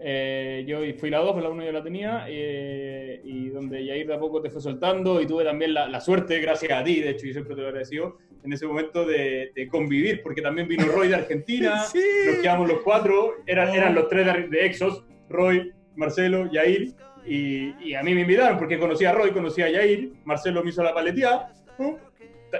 Eh, 0.05 0.65
yo 0.67 0.79
fui 0.99 1.09
la 1.09 1.19
2, 1.19 1.31
pero 1.33 1.43
la 1.47 1.49
1 1.49 1.63
yo 1.63 1.71
la 1.71 1.81
tenía, 1.81 2.25
eh, 2.27 3.21
y 3.23 3.47
donde 3.47 3.85
Yair 3.85 4.05
de 4.05 4.15
a 4.15 4.19
poco 4.19 4.41
te 4.41 4.49
fue 4.49 4.59
soltando, 4.61 5.21
y 5.21 5.25
tuve 5.25 5.45
también 5.45 5.73
la, 5.73 5.87
la 5.87 6.01
suerte, 6.01 6.39
gracias 6.41 6.71
a 6.73 6.83
ti, 6.83 6.99
de 6.99 7.11
hecho, 7.11 7.25
yo 7.25 7.31
siempre 7.31 7.55
te 7.55 7.61
lo 7.61 7.67
agradecido, 7.67 8.17
en 8.43 8.51
ese 8.51 8.67
momento 8.67 9.05
de, 9.05 9.51
de 9.55 9.67
convivir, 9.69 10.21
porque 10.21 10.41
también 10.41 10.67
vino 10.67 10.85
Roy 10.87 11.07
de 11.07 11.15
Argentina, 11.15 11.83
Sí. 11.91 12.03
nos 12.27 12.35
quedamos 12.39 12.67
los 12.67 12.81
cuatro, 12.81 13.35
eran, 13.47 13.73
eran 13.73 13.95
los 13.95 14.09
tres 14.09 14.25
de, 14.25 14.47
de 14.49 14.65
Exos, 14.65 15.05
Roy, 15.29 15.71
Marcelo, 15.95 16.51
Yair, 16.51 16.91
y, 17.25 17.73
y 17.81 17.93
a 17.93 18.03
mí 18.03 18.13
me 18.13 18.21
invitaron 18.21 18.57
porque 18.57 18.77
conocía 18.77 19.11
a 19.11 19.13
Roy, 19.13 19.31
conocía 19.31 19.67
a 19.67 19.69
Yair, 19.69 20.11
Marcelo 20.25 20.61
me 20.63 20.71
hizo 20.71 20.83
la 20.83 20.93
paleteada, 20.93 21.53
¿no? 21.79 21.97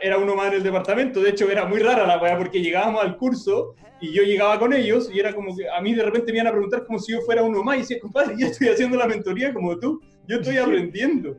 Era 0.02 0.18
uno 0.18 0.36
más 0.36 0.48
en 0.48 0.54
el 0.56 0.64
departamento, 0.64 1.22
de 1.22 1.30
hecho 1.30 1.50
era 1.52 1.66
muy 1.66 1.80
rara 1.80 2.06
la 2.08 2.18
weá 2.18 2.38
porque 2.38 2.62
llegábamos 2.62 3.04
al 3.04 3.18
curso 3.18 3.76
y 4.02 4.12
yo 4.14 4.24
llegaba 4.24 4.60
con 4.60 4.74
ellos 4.74 5.10
y 5.14 5.20
era 5.20 5.34
como 5.34 5.56
que 5.56 5.70
a 5.70 5.80
mí 5.82 5.94
de 5.94 6.04
repente 6.04 6.32
me 6.32 6.40
iban 6.40 6.48
a 6.48 6.52
preguntar 6.52 6.86
como 6.86 7.00
si 7.00 7.12
yo 7.14 7.22
fuera 7.22 7.44
uno 7.44 7.64
más 7.64 7.78
y 7.78 7.80
decía, 7.82 8.00
compadre, 8.00 8.36
yo 8.38 8.48
estoy 8.48 8.70
haciendo 8.70 8.98
la 8.98 9.08
mentoría 9.08 9.54
como 9.54 9.78
tú, 9.80 10.02
yo 10.28 10.38
estoy 10.38 10.58
aprendiendo. 10.58 11.38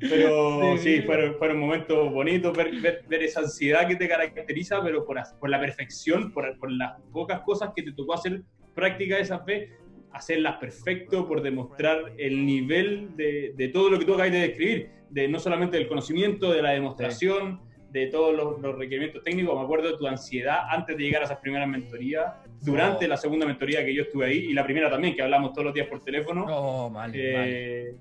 Pero 0.00 0.76
Sí. 0.76 0.96
sí, 0.96 1.02
fueron, 1.02 1.36
fueron 1.36 1.58
momentos 1.58 2.12
bonitos 2.12 2.54
ver, 2.56 2.70
ver, 2.80 3.04
ver 3.08 3.22
esa 3.22 3.40
ansiedad 3.40 3.86
que 3.88 3.96
te 3.96 4.08
caracteriza, 4.08 4.82
pero 4.82 5.04
por, 5.04 5.18
por 5.40 5.48
la 5.48 5.58
perfección, 5.58 6.32
por, 6.32 6.58
por 6.58 6.70
las 6.70 7.00
pocas 7.12 7.40
cosas 7.40 7.70
que 7.74 7.82
te 7.82 7.92
tocó 7.92 8.14
hacer 8.14 8.42
práctica 8.74 9.16
de 9.16 9.22
esa 9.22 9.38
fe, 9.38 9.70
hacerlas 10.14 10.56
perfecto, 10.58 11.26
por 11.28 11.42
demostrar 11.42 12.12
el 12.16 12.46
nivel 12.46 13.16
de, 13.16 13.52
de 13.56 13.68
todo 13.68 13.90
lo 13.90 13.98
que 13.98 14.04
tú 14.04 14.14
acabas 14.14 14.32
de 14.32 14.40
describir, 14.40 14.88
de 15.10 15.28
no 15.28 15.38
solamente 15.38 15.76
del 15.76 15.88
conocimiento, 15.88 16.52
de 16.52 16.62
la 16.62 16.70
demostración, 16.70 17.60
de 17.90 18.06
todos 18.08 18.34
los, 18.34 18.60
los 18.60 18.76
requerimientos 18.76 19.22
técnicos. 19.22 19.56
Me 19.56 19.62
acuerdo 19.64 19.90
de 19.92 19.96
tu 19.98 20.06
ansiedad 20.06 20.60
antes 20.68 20.96
de 20.96 21.02
llegar 21.04 21.22
a 21.22 21.26
esas 21.26 21.38
primeras 21.38 21.68
mentorías, 21.68 22.32
durante 22.62 23.04
Oh. 23.04 23.08
la 23.08 23.16
segunda 23.16 23.46
mentoría 23.46 23.84
que 23.84 23.94
yo 23.94 24.02
estuve 24.02 24.26
ahí, 24.26 24.38
y 24.38 24.52
la 24.52 24.64
primera 24.64 24.90
también, 24.90 25.14
que 25.14 25.22
hablamos 25.22 25.52
todos 25.52 25.66
los 25.66 25.74
días 25.74 25.86
por 25.86 26.02
teléfono. 26.02 26.44
No, 26.46 26.90
mal, 26.90 27.10
mal. 27.10 27.12
Eh, 27.14 27.94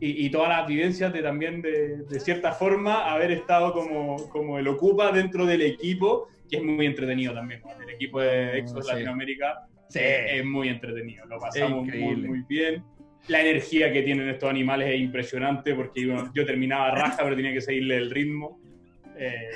y, 0.00 0.26
y 0.26 0.30
todas 0.30 0.48
las 0.50 0.66
vivencias 0.66 1.12
de 1.12 1.22
también, 1.22 1.62
de, 1.62 1.96
de 2.04 2.20
cierta 2.20 2.52
forma, 2.52 3.10
haber 3.12 3.30
estado 3.32 3.72
como, 3.72 4.28
como 4.28 4.58
el 4.58 4.68
ocupa 4.68 5.10
dentro 5.10 5.44
del 5.46 5.62
equipo, 5.62 6.28
que 6.50 6.58
es 6.58 6.62
muy 6.62 6.86
entretenido 6.86 7.34
también. 7.34 7.62
El 7.82 7.90
equipo 7.94 8.20
de 8.20 8.58
Exos 8.58 8.86
Sí. 8.86 8.92
Latinoamérica 8.92 9.66
Sí. 9.88 9.98
es, 10.00 10.32
es 10.40 10.44
muy 10.44 10.68
entretenido, 10.68 11.24
lo 11.26 11.38
pasamos 11.38 11.84
muy, 11.86 12.16
muy 12.16 12.42
bien. 12.48 12.82
La 13.28 13.40
energía 13.40 13.92
que 13.92 14.02
tienen 14.02 14.28
estos 14.28 14.48
animales 14.48 14.88
es 14.88 15.00
impresionante 15.00 15.74
porque 15.74 16.02
yo, 16.02 16.28
yo 16.34 16.46
terminaba 16.46 16.90
raja, 16.92 17.18
pero 17.24 17.34
tenía 17.34 17.52
que 17.52 17.60
seguirle 17.60 17.96
el 17.96 18.10
ritmo. 18.10 18.60
Eh, 19.18 19.48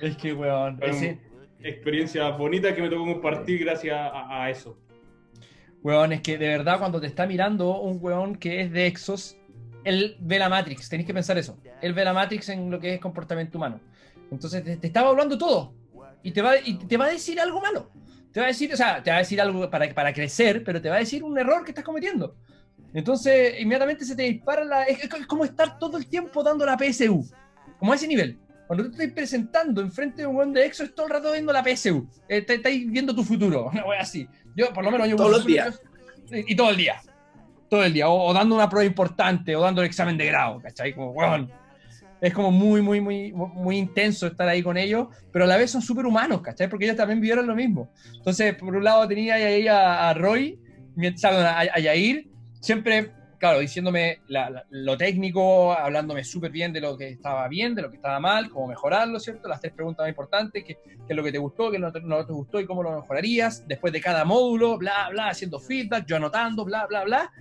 Es 0.00 0.16
que, 0.16 0.32
weón. 0.32 0.78
Ese- 0.82 1.18
experiencia 1.62 2.28
bonita 2.30 2.74
que 2.74 2.82
me 2.82 2.88
tocó 2.88 3.04
compartir 3.06 3.60
gracias 3.64 3.94
a, 3.96 4.44
a 4.44 4.50
eso. 4.50 4.78
Weón, 5.82 6.12
es 6.12 6.20
que 6.20 6.36
de 6.38 6.48
verdad 6.48 6.78
cuando 6.78 7.00
te 7.00 7.06
está 7.06 7.26
mirando 7.26 7.80
un 7.80 7.98
weón 8.00 8.36
que 8.36 8.60
es 8.60 8.72
de 8.72 8.86
Exos, 8.86 9.36
él 9.84 10.16
ve 10.20 10.38
la 10.38 10.48
Matrix, 10.48 10.88
tenéis 10.88 11.06
que 11.06 11.14
pensar 11.14 11.38
eso. 11.38 11.58
Él 11.80 11.92
ve 11.92 12.04
la 12.04 12.12
Matrix 12.12 12.48
en 12.48 12.70
lo 12.70 12.80
que 12.80 12.94
es 12.94 13.00
comportamiento 13.00 13.58
humano. 13.58 13.80
Entonces 14.30 14.64
te, 14.64 14.76
te 14.76 14.86
estaba 14.88 15.10
hablando 15.10 15.38
todo 15.38 15.74
y 16.24 16.32
te, 16.32 16.42
va, 16.42 16.54
y 16.58 16.74
te 16.74 16.96
va 16.96 17.04
a 17.06 17.10
decir 17.10 17.38
algo 17.38 17.60
malo. 17.60 17.90
Te 18.36 18.40
va 18.40 18.44
a 18.44 18.48
decir, 18.48 18.70
o 18.70 18.76
sea, 18.76 19.02
te 19.02 19.08
va 19.10 19.16
a 19.16 19.20
decir 19.20 19.40
algo 19.40 19.70
para, 19.70 19.88
para 19.94 20.12
crecer, 20.12 20.62
pero 20.62 20.78
te 20.78 20.90
va 20.90 20.96
a 20.96 20.98
decir 20.98 21.24
un 21.24 21.38
error 21.38 21.64
que 21.64 21.70
estás 21.70 21.82
cometiendo. 21.82 22.36
Entonces, 22.92 23.58
inmediatamente 23.58 24.04
se 24.04 24.14
te 24.14 24.24
dispara 24.24 24.62
la. 24.62 24.82
Es, 24.82 25.02
es 25.02 25.26
como 25.26 25.46
estar 25.46 25.78
todo 25.78 25.96
el 25.96 26.06
tiempo 26.06 26.42
dando 26.42 26.66
la 26.66 26.76
PSU. 26.76 27.26
Como 27.78 27.92
a 27.92 27.96
ese 27.96 28.06
nivel. 28.06 28.38
Cuando 28.66 28.84
tú 28.84 28.90
te 28.90 29.04
estás 29.04 29.14
presentando 29.14 29.80
enfrente 29.80 30.20
de 30.20 30.26
un 30.26 30.36
weón 30.36 30.52
de 30.52 30.66
Exo, 30.66 30.84
es 30.84 30.94
todo 30.94 31.06
el 31.06 31.12
rato 31.14 31.32
viendo 31.32 31.50
la 31.50 31.64
PSU. 31.64 32.06
Eh, 32.28 32.42
te- 32.42 32.56
estáis 32.56 32.86
viendo 32.90 33.14
tu 33.14 33.24
futuro. 33.24 33.70
Una 33.72 33.86
wea 33.86 34.00
así. 34.02 34.28
Yo, 34.54 34.70
por 34.70 34.84
lo 34.84 34.90
menos, 34.90 35.08
yo 35.08 35.16
Todos 35.16 35.30
los 35.30 35.46
días. 35.46 35.80
Y, 36.30 36.52
y 36.52 36.56
todo 36.56 36.68
el 36.68 36.76
día. 36.76 37.00
Todo 37.70 37.84
el 37.84 37.94
día. 37.94 38.06
O, 38.10 38.22
o 38.22 38.34
dando 38.34 38.54
una 38.54 38.68
prueba 38.68 38.84
importante, 38.84 39.56
o 39.56 39.62
dando 39.62 39.80
el 39.80 39.86
examen 39.86 40.18
de 40.18 40.26
grado, 40.26 40.60
¿cachai? 40.60 40.92
Como, 40.94 41.12
weón. 41.12 41.50
Es 42.20 42.32
como 42.32 42.50
muy, 42.50 42.80
muy, 42.82 43.00
muy, 43.00 43.32
muy 43.32 43.76
intenso 43.76 44.26
estar 44.26 44.48
ahí 44.48 44.62
con 44.62 44.76
ellos, 44.76 45.08
pero 45.32 45.44
a 45.44 45.48
la 45.48 45.56
vez 45.56 45.70
son 45.70 45.82
súper 45.82 46.06
humanos, 46.06 46.40
¿cachai? 46.40 46.68
Porque 46.68 46.86
ellos 46.86 46.96
también 46.96 47.20
vivieron 47.20 47.46
lo 47.46 47.54
mismo. 47.54 47.90
Entonces, 48.14 48.54
por 48.54 48.74
un 48.74 48.84
lado 48.84 49.06
tenía 49.06 49.34
ahí 49.34 49.68
a, 49.68 50.08
a 50.08 50.14
Roy, 50.14 50.58
a, 51.22 51.60
a 51.60 51.78
Yair, 51.78 52.28
siempre, 52.60 53.12
claro, 53.38 53.60
diciéndome 53.60 54.20
lo 54.70 54.96
técnico, 54.96 55.72
hablándome 55.72 56.24
súper 56.24 56.50
bien 56.50 56.72
de 56.72 56.80
lo 56.80 56.96
que 56.96 57.08
estaba 57.08 57.46
bien, 57.48 57.74
de 57.74 57.82
lo 57.82 57.90
que 57.90 57.96
estaba 57.96 58.18
mal, 58.18 58.48
cómo 58.48 58.66
mejorarlo, 58.66 59.20
¿cierto? 59.20 59.48
Las 59.48 59.60
tres 59.60 59.74
preguntas 59.74 60.04
más 60.04 60.08
importantes, 60.08 60.64
qué, 60.64 60.78
es 61.06 61.16
lo 61.16 61.22
que 61.22 61.32
te 61.32 61.38
gustó, 61.38 61.70
qué 61.70 61.78
no 61.78 61.90
no 61.90 62.26
te 62.26 62.32
gustó 62.32 62.60
y 62.60 62.66
cómo 62.66 62.82
lo 62.82 63.00
mejorarías. 63.00 63.66
Después 63.68 63.92
de 63.92 64.00
cada 64.00 64.24
módulo, 64.24 64.78
bla, 64.78 65.10
bla, 65.10 65.28
haciendo 65.28 65.60
feedback, 65.60 66.06
yo 66.06 66.16
anotando, 66.16 66.64
bla, 66.64 66.86
bla, 66.86 67.04
bla. 67.04 67.32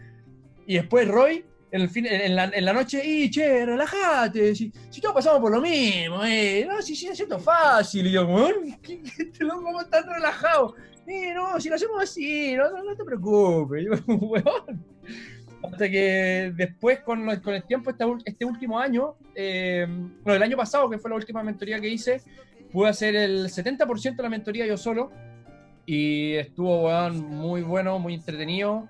Y 0.67 0.75
después 0.75 1.07
Roy 1.07 1.45
en, 1.75 1.81
el 1.81 1.89
fin, 1.89 2.05
en, 2.05 2.35
la, 2.35 2.45
en 2.45 2.63
la 2.63 2.71
noche, 2.71 3.01
y 3.05 3.29
che, 3.29 3.65
relájate, 3.65 4.55
si, 4.55 4.71
si 4.89 5.01
todos 5.01 5.13
pasamos 5.13 5.41
por 5.41 5.51
lo 5.51 5.59
mismo, 5.59 6.23
eh, 6.23 6.65
no, 6.65 6.81
si, 6.81 6.95
si 6.95 7.07
es 7.07 7.25
fácil, 7.43 8.07
y 8.07 8.11
yo, 8.11 8.25
¿qué, 8.81 9.01
te 9.37 9.43
lo 9.43 9.61
vamos 9.61 9.89
tan 9.89 10.07
relajado? 10.07 10.73
Eh, 11.05 11.33
no, 11.33 11.59
si 11.59 11.67
lo 11.67 11.75
hacemos 11.75 12.01
así, 12.01 12.55
no, 12.55 12.71
no, 12.81 12.95
te 12.95 13.03
preocupes, 13.03 13.87
Hasta 15.63 15.89
que 15.89 16.53
después, 16.55 16.99
con, 17.01 17.25
con 17.41 17.53
el 17.53 17.63
tiempo, 17.63 17.89
este, 17.89 18.05
este 18.23 18.45
último 18.45 18.79
año, 18.79 19.15
eh, 19.35 19.85
bueno, 19.89 20.37
el 20.37 20.43
año 20.43 20.55
pasado, 20.55 20.89
que 20.89 20.97
fue 20.97 21.09
la 21.09 21.17
última 21.17 21.43
mentoría 21.43 21.81
que 21.81 21.89
hice, 21.89 22.21
pude 22.71 22.87
hacer 22.87 23.17
el 23.17 23.47
70% 23.47 24.15
de 24.15 24.23
la 24.23 24.29
mentoría 24.29 24.65
yo 24.65 24.77
solo, 24.77 25.11
y 25.85 26.35
estuvo, 26.35 26.83
bueno, 26.83 27.13
muy 27.15 27.63
bueno, 27.63 27.99
muy 27.99 28.13
entretenido 28.13 28.87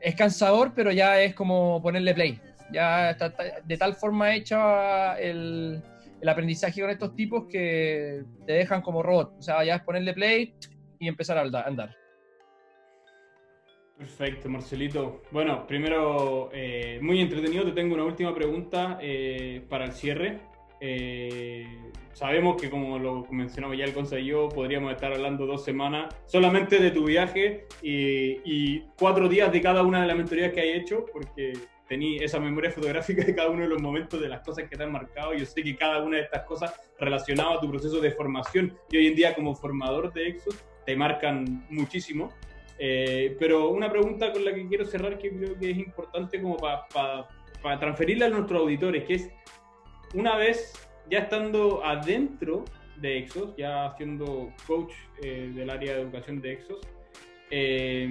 es 0.00 0.14
cansador, 0.14 0.72
pero 0.74 0.92
ya 0.92 1.20
es 1.20 1.34
como 1.34 1.82
ponerle 1.82 2.14
play. 2.14 2.40
Ya 2.72 3.10
está, 3.10 3.32
de 3.64 3.76
tal 3.76 3.94
forma 3.94 4.34
hecha 4.34 5.18
el, 5.18 5.82
aprendizaje 6.26 6.80
con 6.80 6.90
estos 6.90 7.14
tipos 7.14 7.44
que 7.46 8.24
te 8.46 8.52
dejan 8.54 8.82
como 8.82 9.02
robot. 9.02 9.34
O 9.38 9.42
sea, 9.42 9.64
ya 9.64 9.76
es 9.76 9.82
ponerle 9.82 10.12
play 10.12 10.54
y 10.98 11.08
empezar 11.08 11.38
a 11.38 11.42
andar. 11.66 11.96
Perfecto, 13.96 14.48
Marcelito. 14.50 15.22
Bueno, 15.30 15.66
primero, 15.66 16.50
eh, 16.52 16.98
muy 17.00 17.20
entretenido. 17.20 17.64
Te 17.64 17.72
tengo 17.72 17.94
una 17.94 18.04
última 18.04 18.34
pregunta 18.34 18.98
eh, 19.00 19.64
para 19.68 19.86
el 19.86 19.92
cierre. 19.92 20.40
Eh, 20.80 21.66
sabemos 22.16 22.56
que 22.58 22.70
como 22.70 22.98
lo 22.98 23.26
mencionaba 23.30 23.76
ya 23.76 23.84
el 23.84 23.92
consejo, 23.92 24.48
podríamos 24.48 24.90
estar 24.90 25.12
hablando 25.12 25.44
dos 25.44 25.62
semanas 25.62 26.16
solamente 26.24 26.78
de 26.78 26.90
tu 26.90 27.04
viaje 27.04 27.66
y, 27.82 28.80
cuatro 28.98 29.28
días 29.28 29.52
de 29.52 29.60
cada 29.60 29.82
una 29.82 30.00
de 30.00 30.06
las 30.06 30.16
mentorías 30.16 30.50
que 30.54 30.62
hay 30.62 30.70
hecho, 30.70 31.04
porque 31.12 31.52
tení 31.86 32.16
esa 32.16 32.40
memoria 32.40 32.70
fotográfica 32.70 33.22
de 33.22 33.34
cada 33.34 33.50
uno 33.50 33.64
de 33.64 33.68
los 33.68 33.82
momentos 33.82 34.18
de 34.18 34.30
las 34.30 34.40
cosas 34.40 34.66
que 34.66 34.76
te 34.76 34.82
han 34.82 34.92
marcado. 34.92 35.34
Yo 35.34 35.44
sé 35.44 35.62
que 35.62 35.76
cada 35.76 36.02
una 36.02 36.16
de 36.16 36.22
estas 36.22 36.44
cosas 36.44 36.74
relacionadas 36.98 37.58
a 37.58 37.60
tu 37.60 37.70
proceso 37.70 38.00
de 38.00 38.10
formación 38.10 38.74
y 38.90 38.96
hoy 38.96 39.08
en 39.08 39.14
día 39.14 39.34
como 39.34 39.54
formador 39.54 40.10
de 40.14 40.28
Exos 40.28 40.56
te 40.86 40.96
marcan 40.96 41.66
muchísimo. 41.68 42.32
Eh, 42.78 43.36
pero 43.38 43.68
una 43.68 43.90
pregunta 43.90 44.32
con 44.32 44.42
la 44.42 44.54
que 44.54 44.66
quiero 44.66 44.86
cerrar 44.86 45.18
que 45.18 45.36
creo 45.36 45.58
que 45.58 45.70
es 45.70 45.76
importante 45.76 46.40
como 46.40 46.56
para 46.56 47.78
transferirle 47.78 48.24
a 48.24 48.30
nuestros 48.30 48.62
auditores, 48.62 49.04
que 49.04 49.14
es 49.14 49.30
una 50.14 50.36
vez 50.36 50.85
ya 51.10 51.20
estando 51.20 51.84
adentro 51.84 52.64
de 52.96 53.18
Exos, 53.18 53.54
ya 53.56 53.94
siendo 53.96 54.52
coach 54.66 54.92
eh, 55.22 55.50
del 55.54 55.70
área 55.70 55.94
de 55.94 56.02
educación 56.02 56.40
de 56.40 56.52
Exos, 56.52 56.80
eh, 57.50 58.08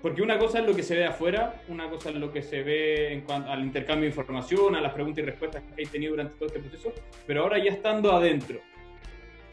porque 0.00 0.22
una 0.22 0.38
cosa 0.38 0.60
es 0.60 0.66
lo 0.66 0.74
que 0.74 0.82
se 0.82 0.94
ve 0.96 1.04
afuera, 1.06 1.60
una 1.68 1.90
cosa 1.90 2.10
es 2.10 2.16
lo 2.16 2.32
que 2.32 2.42
se 2.42 2.62
ve 2.62 3.24
al 3.28 3.62
intercambio 3.62 4.02
de 4.02 4.10
información, 4.10 4.76
a 4.76 4.80
las 4.80 4.92
preguntas 4.92 5.22
y 5.22 5.26
respuestas 5.26 5.62
que 5.62 5.82
hay 5.82 5.86
tenido 5.86 6.12
durante 6.12 6.34
todo 6.36 6.46
este 6.46 6.60
proceso, 6.60 6.92
pero 7.26 7.42
ahora 7.42 7.58
ya 7.58 7.72
estando 7.72 8.12
adentro, 8.12 8.60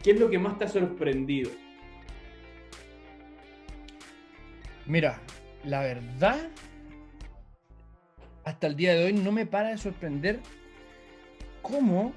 ¿qué 0.02 0.12
es 0.12 0.20
lo 0.20 0.30
que 0.30 0.38
más 0.38 0.56
te 0.56 0.64
ha 0.64 0.68
sorprendido? 0.68 1.50
Mira, 4.86 5.20
la 5.64 5.80
verdad, 5.80 6.48
hasta 8.44 8.68
el 8.68 8.76
día 8.76 8.94
de 8.94 9.06
hoy 9.06 9.12
no 9.12 9.32
me 9.32 9.46
para 9.46 9.70
de 9.70 9.78
sorprender 9.78 10.38
cómo 11.60 12.12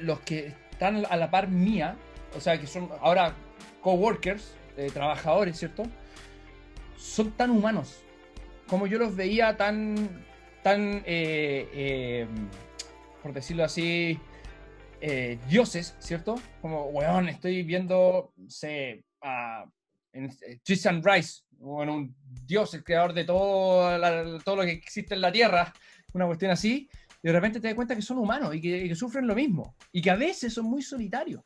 los 0.00 0.20
que 0.20 0.54
están 0.70 1.04
a 1.08 1.16
la 1.16 1.30
par 1.30 1.48
mía, 1.48 1.96
o 2.36 2.40
sea, 2.40 2.58
que 2.58 2.66
son 2.66 2.88
ahora 3.00 3.34
coworkers, 3.80 4.56
eh, 4.76 4.90
trabajadores, 4.92 5.58
¿cierto? 5.58 5.84
Son 6.96 7.32
tan 7.32 7.50
humanos. 7.50 8.02
Como 8.66 8.86
yo 8.86 8.98
los 8.98 9.14
veía 9.14 9.56
tan, 9.56 10.24
tan, 10.62 11.02
eh, 11.04 11.68
eh, 11.74 12.26
por 13.22 13.32
decirlo 13.32 13.64
así, 13.64 14.18
dioses, 15.48 15.96
¿cierto? 15.98 16.36
Como, 16.60 16.86
weón, 16.86 17.28
estoy 17.28 17.64
viendo, 17.64 18.32
sé, 18.46 19.04
a 19.20 19.64
Tristan 20.62 21.02
Rice, 21.02 21.42
bueno, 21.50 21.94
un 21.94 22.16
dios, 22.46 22.72
el 22.74 22.84
creador 22.84 23.12
de 23.12 23.24
todo, 23.24 23.98
todo 24.44 24.56
lo 24.56 24.62
que 24.62 24.72
existe 24.72 25.14
en 25.14 25.20
la 25.20 25.32
Tierra, 25.32 25.72
una 26.12 26.26
cuestión 26.26 26.50
así 26.52 26.88
y 27.22 27.28
de 27.28 27.32
repente 27.32 27.60
te 27.60 27.68
das 27.68 27.76
cuenta 27.76 27.94
que 27.94 28.02
son 28.02 28.18
humanos 28.18 28.54
y 28.54 28.60
que, 28.60 28.94
sufren 28.96 29.26
lo 29.26 29.34
mismo. 29.34 29.76
Y 29.92 30.02
que 30.02 30.10
a 30.10 30.16
veces 30.16 30.52
son 30.52 30.66
muy 30.66 30.82
solitarios. 30.82 31.42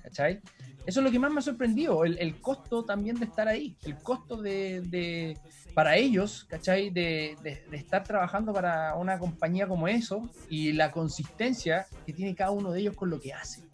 ¿Cachai? 0.00 0.40
Eso 0.86 1.00
es 1.00 1.04
lo 1.04 1.10
que 1.10 1.18
más 1.18 1.32
me 1.32 1.40
ha 1.40 1.42
sorprendido, 1.42 2.04
el, 2.04 2.40
costo 2.40 2.84
también 2.84 3.16
de 3.16 3.26
estar 3.26 3.46
ahí, 3.46 3.76
el 3.84 3.96
costo 3.96 4.40
de, 4.40 5.36
para 5.74 5.96
ellos, 5.96 6.44
¿cachai? 6.48 6.88
De, 6.88 7.36
estar 7.72 8.04
trabajando 8.04 8.54
para 8.54 8.94
una 8.94 9.18
compañía 9.18 9.66
como 9.66 9.86
eso 9.86 10.30
y 10.48 10.72
la 10.72 10.90
consistencia 10.92 11.86
que 12.06 12.14
tiene 12.14 12.34
cada 12.34 12.52
uno 12.52 12.72
de 12.72 12.80
ellos 12.80 12.94
con 12.94 13.10
lo 13.10 13.20
que 13.20 13.34
hace. 13.34 13.64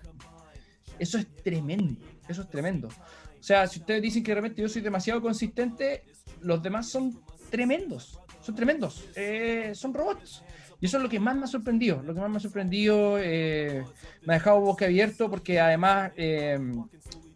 Eso 0.98 1.18
es 1.18 1.28
tremendo, 1.36 2.00
eso 2.26 2.42
es 2.42 2.48
tremendo. 2.48 2.88
O 2.88 3.42
sea, 3.42 3.66
si 3.66 3.78
ustedes 3.78 4.02
dicen 4.02 4.24
que 4.24 4.32
de 4.32 4.36
repente 4.36 4.62
yo 4.62 4.68
soy 4.68 4.82
demasiado 4.82 5.20
consistente, 5.20 6.02
los 6.40 6.62
demás 6.62 6.88
son 6.88 7.22
tremendos, 7.50 8.18
son 8.40 8.54
tremendos, 8.54 9.04
eh, 9.14 9.72
son 9.74 9.94
robots. 9.94 10.42
Y 10.80 10.86
eso 10.86 10.96
es 10.98 11.02
lo 11.02 11.08
que 11.08 11.20
más 11.20 11.36
me 11.36 11.44
ha 11.44 11.46
sorprendido, 11.46 12.02
lo 12.02 12.14
que 12.14 12.20
más 12.20 12.30
me 12.30 12.36
ha 12.36 12.40
sorprendido, 12.40 13.18
eh, 13.18 13.84
me 14.22 14.34
ha 14.34 14.38
dejado 14.38 14.60
boca 14.60 14.84
abierto 14.84 15.30
porque 15.30 15.60
además 15.60 16.12
eh, 16.16 16.58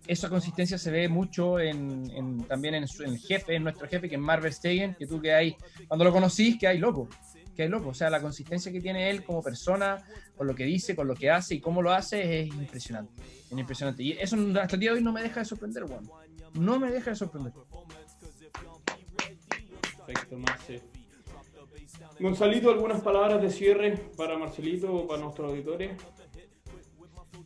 esa 0.08 0.30
consistencia 0.30 0.78
se 0.78 0.90
ve 0.90 1.08
mucho 1.08 1.60
en, 1.60 2.44
también 2.48 2.74
en, 2.74 2.84
el 2.84 3.18
jefe, 3.18 3.54
en 3.54 3.64
nuestro 3.64 3.86
jefe, 3.86 4.08
que 4.08 4.14
es 4.14 4.20
Marvel 4.20 4.52
Stegen, 4.52 4.94
que 4.94 5.06
tú 5.06 5.20
que 5.20 5.34
hay, 5.34 5.56
cuando 5.86 6.04
lo 6.04 6.12
conocís, 6.12 6.58
que 6.58 6.66
hay 6.66 6.78
loco, 6.78 7.08
que 7.54 7.62
hay 7.62 7.68
loco. 7.68 7.90
O 7.90 7.94
sea, 7.94 8.08
la 8.08 8.20
consistencia 8.20 8.72
que 8.72 8.80
tiene 8.80 9.10
él 9.10 9.22
como 9.22 9.42
persona, 9.42 10.02
con 10.34 10.46
lo 10.46 10.54
que 10.54 10.64
dice, 10.64 10.96
con 10.96 11.06
lo 11.06 11.14
que 11.14 11.30
hace 11.30 11.56
y 11.56 11.60
cómo 11.60 11.82
lo 11.82 11.92
hace, 11.92 12.40
es 12.40 12.48
impresionante. 12.48 13.12
Es 13.22 13.52
impresionante. 13.52 14.02
Y 14.02 14.12
eso 14.12 14.36
hasta 14.60 14.76
el 14.76 14.80
día 14.80 14.90
de 14.92 14.96
hoy 14.96 15.04
no 15.04 15.12
me 15.12 15.22
deja 15.22 15.40
de 15.40 15.46
sorprender, 15.46 15.84
Juan. 15.84 16.08
No 16.54 16.78
me 16.78 16.90
deja 16.90 17.10
de 17.10 17.16
sorprender. 17.16 17.52
Perfecto. 20.06 20.38
Gonzalito, 22.20 22.70
algunas 22.70 23.00
palabras 23.00 23.40
de 23.40 23.50
cierre 23.50 23.96
para 24.16 24.36
Marcelito 24.36 24.92
o 24.92 25.06
para 25.06 25.22
nuestros 25.22 25.50
auditores. 25.50 25.92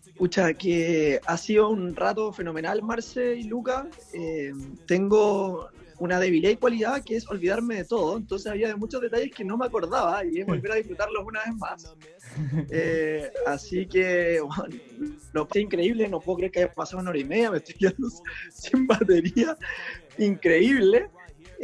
Escucha, 0.07 0.55
que 0.55 1.21
ha 1.27 1.37
sido 1.37 1.69
un 1.69 1.95
rato 1.97 2.33
fenomenal, 2.33 2.83
Marce 2.83 3.37
y 3.37 3.45
Luca. 3.45 3.89
Eh, 4.13 4.53
tengo 4.87 5.69
una 5.99 6.19
debilidad 6.19 6.51
y 6.51 6.57
cualidad 6.57 7.03
que 7.05 7.17
es 7.17 7.29
olvidarme 7.29 7.77
de 7.77 7.85
todo, 7.85 8.17
entonces 8.17 8.51
había 8.51 8.77
muchos 8.77 9.01
detalles 9.01 9.31
que 9.31 9.45
no 9.45 9.57
me 9.57 9.67
acordaba 9.67 10.25
y 10.25 10.41
es 10.41 10.47
volver 10.47 10.73
a 10.73 10.75
disfrutarlos 10.75 11.25
una 11.25 11.41
vez 11.45 11.55
más. 11.57 11.97
Eh, 12.71 13.31
así 13.47 13.87
que, 13.87 14.41
bueno, 14.41 14.75
lo 15.35 15.47
pasé 15.47 15.61
increíble, 15.61 16.09
no 16.09 16.19
puedo 16.19 16.39
creer 16.39 16.51
que 16.51 16.61
haya 16.61 16.73
pasado 16.73 17.03
una 17.03 17.11
hora 17.11 17.19
y 17.19 17.25
media, 17.25 17.51
me 17.51 17.59
estoy 17.59 17.75
quedando 17.75 18.09
sin 18.51 18.87
batería, 18.87 19.57
increíble. 20.17 21.11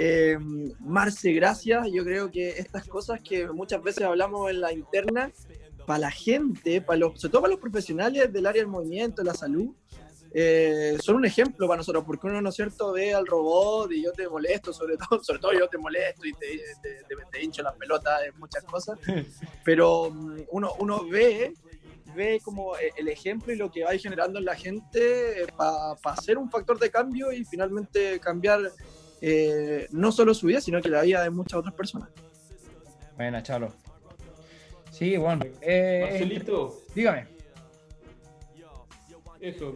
Eh, 0.00 0.38
Marce, 0.78 1.32
gracias. 1.32 1.88
Yo 1.92 2.04
creo 2.04 2.30
que 2.30 2.50
estas 2.50 2.86
cosas 2.86 3.20
que 3.20 3.48
muchas 3.48 3.82
veces 3.82 4.04
hablamos 4.04 4.48
en 4.48 4.60
la 4.60 4.72
interna, 4.72 5.32
para 5.86 5.98
la 5.98 6.10
gente, 6.10 6.80
para 6.80 6.98
los, 6.98 7.20
sobre 7.20 7.32
todo 7.32 7.42
para 7.42 7.52
los 7.52 7.60
profesionales 7.60 8.32
del 8.32 8.46
área 8.46 8.62
del 8.62 8.70
movimiento, 8.70 9.24
la 9.24 9.34
salud, 9.34 9.74
eh, 10.32 10.96
son 11.02 11.16
un 11.16 11.24
ejemplo 11.24 11.66
para 11.66 11.78
nosotros, 11.78 12.04
porque 12.06 12.26
uno, 12.26 12.40
¿no 12.40 12.50
es 12.50 12.54
cierto?, 12.54 12.92
ve 12.92 13.12
al 13.12 13.26
robot 13.26 13.90
y 13.90 14.04
yo 14.04 14.12
te 14.12 14.28
molesto, 14.28 14.72
sobre 14.72 14.96
todo, 14.98 15.20
sobre 15.24 15.40
todo 15.40 15.52
yo 15.52 15.66
te 15.66 15.78
molesto 15.78 16.26
y 16.26 16.32
te, 16.34 16.60
te, 17.32 17.42
hincho 17.42 17.62
las 17.62 17.74
pelotas 17.74 18.20
en 18.26 18.38
muchas 18.38 18.62
cosas, 18.64 18.98
pero 19.64 20.10
mm, 20.10 20.42
uno, 20.50 20.74
uno 20.78 21.04
ve 21.08 21.54
ve 22.14 22.40
como 22.42 22.76
eh, 22.76 22.90
el 22.96 23.08
ejemplo 23.08 23.52
y 23.52 23.56
lo 23.56 23.70
que 23.70 23.84
va 23.84 23.96
generando 23.96 24.38
en 24.38 24.44
la 24.44 24.56
gente 24.56 25.46
para 25.56 26.16
ser 26.22 26.36
un 26.36 26.50
factor 26.50 26.78
de 26.78 26.90
cambio 26.90 27.32
y 27.32 27.44
finalmente 27.44 28.18
cambiar 28.18 28.60
eh, 29.20 29.86
no 29.90 30.12
solo 30.12 30.34
su 30.34 30.46
vida, 30.46 30.60
sino 30.60 30.80
que 30.80 30.88
la 30.88 31.02
vida 31.02 31.22
de 31.22 31.30
muchas 31.30 31.58
otras 31.58 31.74
personas. 31.74 32.10
Buena, 33.16 33.42
Chalo. 33.42 33.72
Sí, 34.90 35.16
bueno. 35.16 35.44
Eh, 35.60 36.06
Marcelito. 36.10 36.82
Dígame. 36.94 37.26
Eso, 39.40 39.72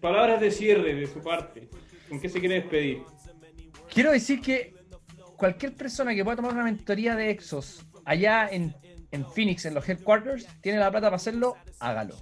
palabras 0.00 0.40
de 0.40 0.50
cierre 0.50 0.94
de 0.94 1.06
su 1.06 1.20
parte. 1.20 1.68
¿Con 2.08 2.20
qué 2.20 2.28
se 2.28 2.40
quiere 2.40 2.56
despedir? 2.56 3.02
Quiero 3.92 4.10
decir 4.10 4.40
que 4.40 4.74
cualquier 5.36 5.74
persona 5.74 6.14
que 6.14 6.24
pueda 6.24 6.36
tomar 6.36 6.52
una 6.52 6.64
mentoría 6.64 7.14
de 7.14 7.30
Exos 7.30 7.84
allá 8.04 8.48
en 8.50 8.74
en 9.12 9.26
Phoenix, 9.26 9.64
en 9.66 9.74
los 9.74 9.88
headquarters, 9.88 10.46
tiene 10.60 10.78
la 10.78 10.90
plata 10.90 11.06
para 11.06 11.16
hacerlo, 11.16 11.56
hágalo. 11.78 12.16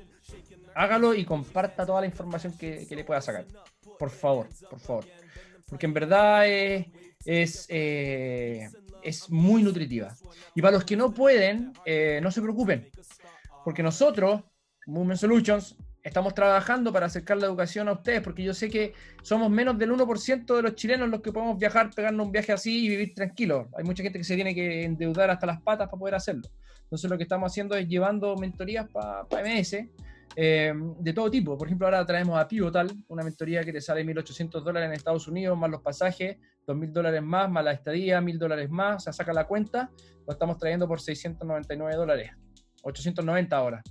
Hágalo 0.75 1.15
y 1.15 1.25
comparta 1.25 1.87
toda 1.87 2.01
la 2.01 2.07
información 2.07 2.57
que, 2.59 2.87
le 2.91 3.05
pueda 3.05 3.21
sacar. 3.21 3.47
Por 3.99 4.11
favor, 4.11 4.49
por 4.69 4.81
favor. 4.81 5.05
Porque 5.71 5.87
en 5.87 5.95
verdad 5.95 6.47
es, 6.47 7.67
eh, 7.69 8.69
es, 9.03 9.31
muy 9.31 9.63
nutritiva. 9.63 10.15
Y 10.55 10.61
para 10.61 10.73
los 10.73 10.85
que 10.85 10.97
no 10.97 11.15
pueden, 11.15 11.73
eh, 11.87 12.21
no 12.23 12.31
se 12.31 12.43
preocupen. 12.43 12.91
Porque 13.65 13.83
nosotros, 13.83 14.43
Movement 14.87 15.21
Solutions, 15.21 15.77
estamos 16.03 16.35
trabajando 16.35 16.93
para 16.93 17.07
acercar 17.07 17.37
la 17.37 17.47
educación 17.47 17.89
a 17.89 17.93
ustedes, 17.93 18.21
porque 18.21 18.43
yo 18.43 18.53
sé 18.53 18.69
que 18.69 18.95
somos 19.23 19.51
menos 19.51 19.79
del 19.79 19.93
1% 19.93 20.57
de 20.57 20.63
los 20.63 20.75
chilenos 20.75 21.09
los 21.09 21.21
que 21.21 21.33
podemos 21.33 21.59
viajar, 21.59 21.91
pegarnos 21.95 22.27
un 22.27 22.33
viaje 22.33 22.53
así 22.53 22.87
y 22.87 22.89
vivir 22.89 23.15
tranquilos. 23.15 23.69
Hay 23.77 23.85
mucha 23.85 24.03
gente 24.03 24.19
que 24.19 24.25
se 24.25 24.35
tiene 24.35 24.55
que 24.55 24.85
endeudar 24.85 25.31
hasta 25.31 25.47
las 25.47 25.61
patas 25.63 25.89
para 25.89 25.99
poder 25.99 26.15
hacerlo. 26.15 26.49
Entonces 26.83 27.09
lo 27.09 27.17
que 27.17 27.23
estamos 27.23 27.53
haciendo 27.53 27.77
es 27.77 27.87
llevando 27.87 28.37
mentorías 28.37 28.89
para 28.91 29.25
MS 29.31 29.77
eh, 30.37 30.73
de 30.75 31.13
todo 31.13 31.31
tipo. 31.31 31.59
Por 31.59 31.67
ejemplo, 31.67 31.87
ahora 31.87 32.07
traemos 32.07 32.39
a 32.39 32.47
Pivotal, 32.47 32.91
una 33.09 33.23
mentoría 33.23 33.65
que 33.65 33.73
te 33.73 33.81
sale 33.81 34.05
1.800 34.05 34.63
dólares 34.63 34.89
en 34.89 34.95
Estados 34.95 35.27
Unidos, 35.29 35.59
más 35.59 35.71
los 35.71 35.83
pasajes, 35.83 36.39
2.000 36.67 36.93
dólares 36.93 37.23
más, 37.23 37.51
más 37.51 37.65
la 37.65 37.73
estadía, 37.73 38.21
1.000 38.21 38.39
dólares 38.39 38.71
más, 38.71 38.97
o 38.97 39.01
sea, 39.01 39.13
saca 39.13 39.33
la 39.33 39.47
cuenta, 39.47 39.91
lo 40.27 40.33
estamos 40.33 40.59
trayendo 40.59 40.87
por 40.87 41.01
699 41.01 41.97
dólares, 41.97 42.31
890 42.83 43.57
ahora. 43.57 43.83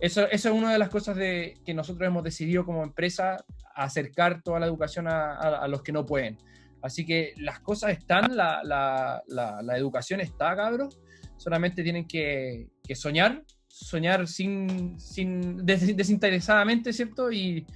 Eso, 0.00 0.28
es 0.30 0.44
una 0.44 0.72
de 0.72 0.78
las 0.78 0.88
cosas 0.88 1.16
de, 1.16 1.58
que 1.64 1.72
nosotros 1.72 2.06
hemos 2.06 2.24
decidido 2.24 2.64
como 2.64 2.82
empresa, 2.82 3.44
acercar 3.74 4.42
toda 4.42 4.60
la 4.60 4.66
educación 4.66 5.06
a, 5.08 5.66
los 5.68 5.82
que 5.82 5.92
no 5.92 6.04
pueden. 6.04 6.38
Así 6.82 7.06
que 7.06 7.32
las 7.38 7.60
cosas 7.60 7.92
están, 7.92 8.36
la, 8.36 8.60
la, 8.62 9.22
la, 9.28 9.76
educación 9.76 10.20
está, 10.20 10.54
cabros. 10.54 11.00
Solamente 11.36 11.82
tienen 11.82 12.06
que, 12.06 12.68
que 12.82 12.94
soñar, 12.94 13.42
soñar 13.74 14.26
sin, 14.26 14.98
sin 14.98 15.64
desinteresadamente, 15.64 16.92
¿cierto? 16.92 17.32
Y, 17.32 17.66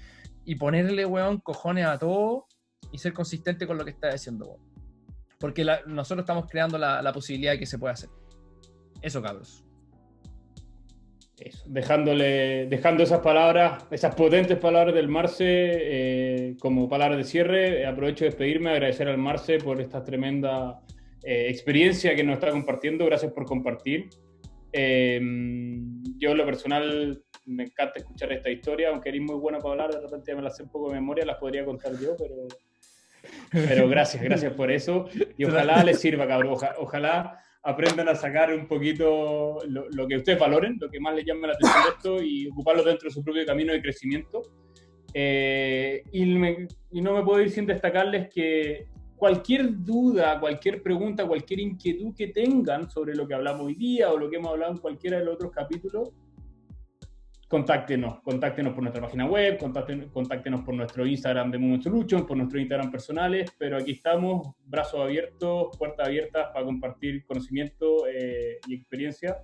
y, 0.44 0.54
ponerle, 0.54 1.04
weón, 1.04 1.38
cojones 1.38 1.86
a 1.86 1.98
todo 1.98 2.46
y 2.92 2.98
ser 2.98 3.12
consistente 3.12 3.66
con 3.66 3.78
lo 3.78 3.84
que 3.84 3.90
está 3.90 4.08
haciendo. 4.08 4.58
Porque 5.38 5.64
nosotros 5.86 6.24
estamos 6.24 6.46
creando 6.48 6.78
la 6.78 7.12
posibilidad 7.12 7.52
de 7.52 7.58
que 7.58 7.66
se 7.66 7.78
pueda 7.78 7.94
hacer. 7.94 8.10
Eso, 9.02 9.22
cabros 9.22 9.64
dejándole, 11.66 12.66
dejando 12.66 13.02
esas 13.02 13.20
palabras, 13.20 13.84
esas 13.90 14.14
potentes 14.14 14.58
palabras 14.58 14.94
del 14.94 15.08
Marce 15.08 15.44
eh, 15.46 16.56
como 16.58 16.88
palabras 16.88 17.18
de 17.18 17.24
cierre, 17.24 17.86
aprovecho 17.86 18.24
de 18.24 18.30
despedirme, 18.30 18.70
agradecer 18.70 19.08
al 19.08 19.18
Marce 19.18 19.58
por 19.58 19.80
esta 19.80 20.02
tremenda 20.02 20.80
eh, 21.22 21.46
experiencia 21.48 22.14
que 22.14 22.24
nos 22.24 22.34
está 22.34 22.50
compartiendo, 22.50 23.04
gracias 23.06 23.32
por 23.32 23.44
compartir. 23.44 24.08
Eh, 24.72 25.20
yo 26.18 26.30
en 26.32 26.36
lo 26.36 26.44
personal 26.44 27.22
me 27.46 27.64
encanta 27.64 27.98
escuchar 27.98 28.32
esta 28.32 28.50
historia, 28.50 28.90
aunque 28.90 29.08
eres 29.08 29.22
muy 29.22 29.36
buena 29.36 29.58
para 29.58 29.72
hablar, 29.72 29.90
de 29.92 30.00
repente 30.00 30.34
me 30.34 30.42
las 30.42 30.56
sé 30.56 30.62
un 30.62 30.70
poco 30.70 30.88
de 30.88 30.96
memoria, 30.96 31.24
las 31.24 31.38
podría 31.38 31.64
contar 31.64 31.92
yo, 31.98 32.14
pero, 32.16 32.34
pero 33.50 33.88
gracias, 33.88 34.22
gracias 34.22 34.52
por 34.52 34.70
eso. 34.70 35.06
Y 35.36 35.44
ojalá 35.44 35.82
les 35.82 36.00
sirva, 36.00 36.26
cabrón, 36.26 36.56
ojalá 36.78 37.40
aprendan 37.62 38.08
a 38.08 38.14
sacar 38.14 38.54
un 38.54 38.66
poquito 38.66 39.58
lo, 39.66 40.06
que 40.06 40.16
ustedes 40.16 40.38
valoren, 40.38 40.78
lo 40.80 40.90
que 40.90 41.00
más 41.00 41.14
les 41.14 41.24
llama 41.24 41.48
la 41.48 41.54
atención 41.54 41.82
de 41.82 41.90
esto 41.90 42.22
y 42.22 42.48
ocuparlo 42.48 42.82
dentro 42.82 43.08
de 43.08 43.14
su 43.14 43.22
propio 43.22 43.44
camino 43.46 43.72
de 43.72 43.82
crecimiento. 43.82 44.42
Eh, 45.14 46.02
y, 46.12 46.22
y, 46.22 47.00
no 47.00 47.14
me 47.14 47.22
puedo 47.24 47.40
ir 47.40 47.50
sin 47.50 47.66
destacarles 47.66 48.28
que 48.28 48.88
cualquier 49.18 49.84
duda, 49.84 50.38
cualquier 50.40 50.82
pregunta, 50.82 51.26
cualquier 51.26 51.60
inquietud 51.60 52.14
que 52.14 52.28
tengan 52.28 52.88
sobre 52.88 53.14
lo 53.14 53.26
que 53.26 53.34
hablamos 53.34 53.66
hoy 53.66 53.74
día 53.74 54.10
o 54.12 54.16
lo 54.16 54.30
que 54.30 54.36
hemos 54.36 54.52
hablado 54.52 54.72
en 54.72 54.78
cualquiera 54.78 55.18
de 55.18 55.24
los 55.24 55.34
otros 55.34 55.50
capítulos, 55.52 56.10
contáctenos, 57.48 58.20
contáctenos 58.22 58.74
por 58.74 58.82
nuestra 58.82 59.02
página 59.02 59.26
web, 59.26 59.58
contáctenos, 59.58 60.10
contáctenos 60.12 60.62
por 60.62 60.74
nuestro 60.74 61.04
Instagram 61.04 61.50
de 61.50 61.58
Moment 61.58 61.82
Solution, 61.82 62.26
por 62.26 62.36
nuestro 62.36 62.60
Instagram 62.60 62.90
personales, 62.90 63.50
pero 63.58 63.76
aquí 63.76 63.92
estamos, 63.92 64.54
brazos 64.64 65.00
abiertos, 65.00 65.76
puertas 65.76 66.06
abiertas 66.06 66.48
para 66.52 66.64
compartir 66.64 67.24
conocimiento 67.24 68.06
eh, 68.06 68.58
y 68.68 68.74
experiencia 68.74 69.38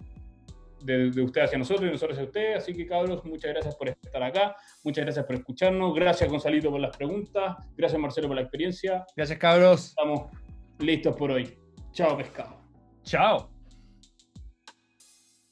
de, 0.85 1.11
de 1.11 1.23
ustedes 1.23 1.47
hacia 1.47 1.59
nosotros 1.59 1.89
y 1.89 1.93
nosotros 1.93 2.19
hacia 2.19 2.27
ustedes. 2.27 2.59
Así 2.59 2.74
que 2.74 2.86
cabros, 2.86 3.24
muchas 3.24 3.52
gracias 3.52 3.74
por 3.77 3.89
estar 3.89 4.23
acá, 4.23 4.56
muchas 4.82 5.05
gracias 5.05 5.24
por 5.24 5.36
escucharnos, 5.36 5.94
gracias 5.94 6.31
Gonzalito 6.31 6.70
por 6.70 6.81
las 6.81 6.97
preguntas, 6.97 7.56
gracias 7.77 8.01
Marcelo 8.01 8.28
por 8.28 8.36
la 8.36 8.43
experiencia. 8.43 9.05
Gracias 9.16 9.39
cabros. 9.39 9.89
Estamos 9.89 10.31
listos 10.78 11.16
por 11.16 11.31
hoy. 11.31 11.59
Chao 11.93 12.16
pescado. 12.16 12.59
Chao. 13.02 13.53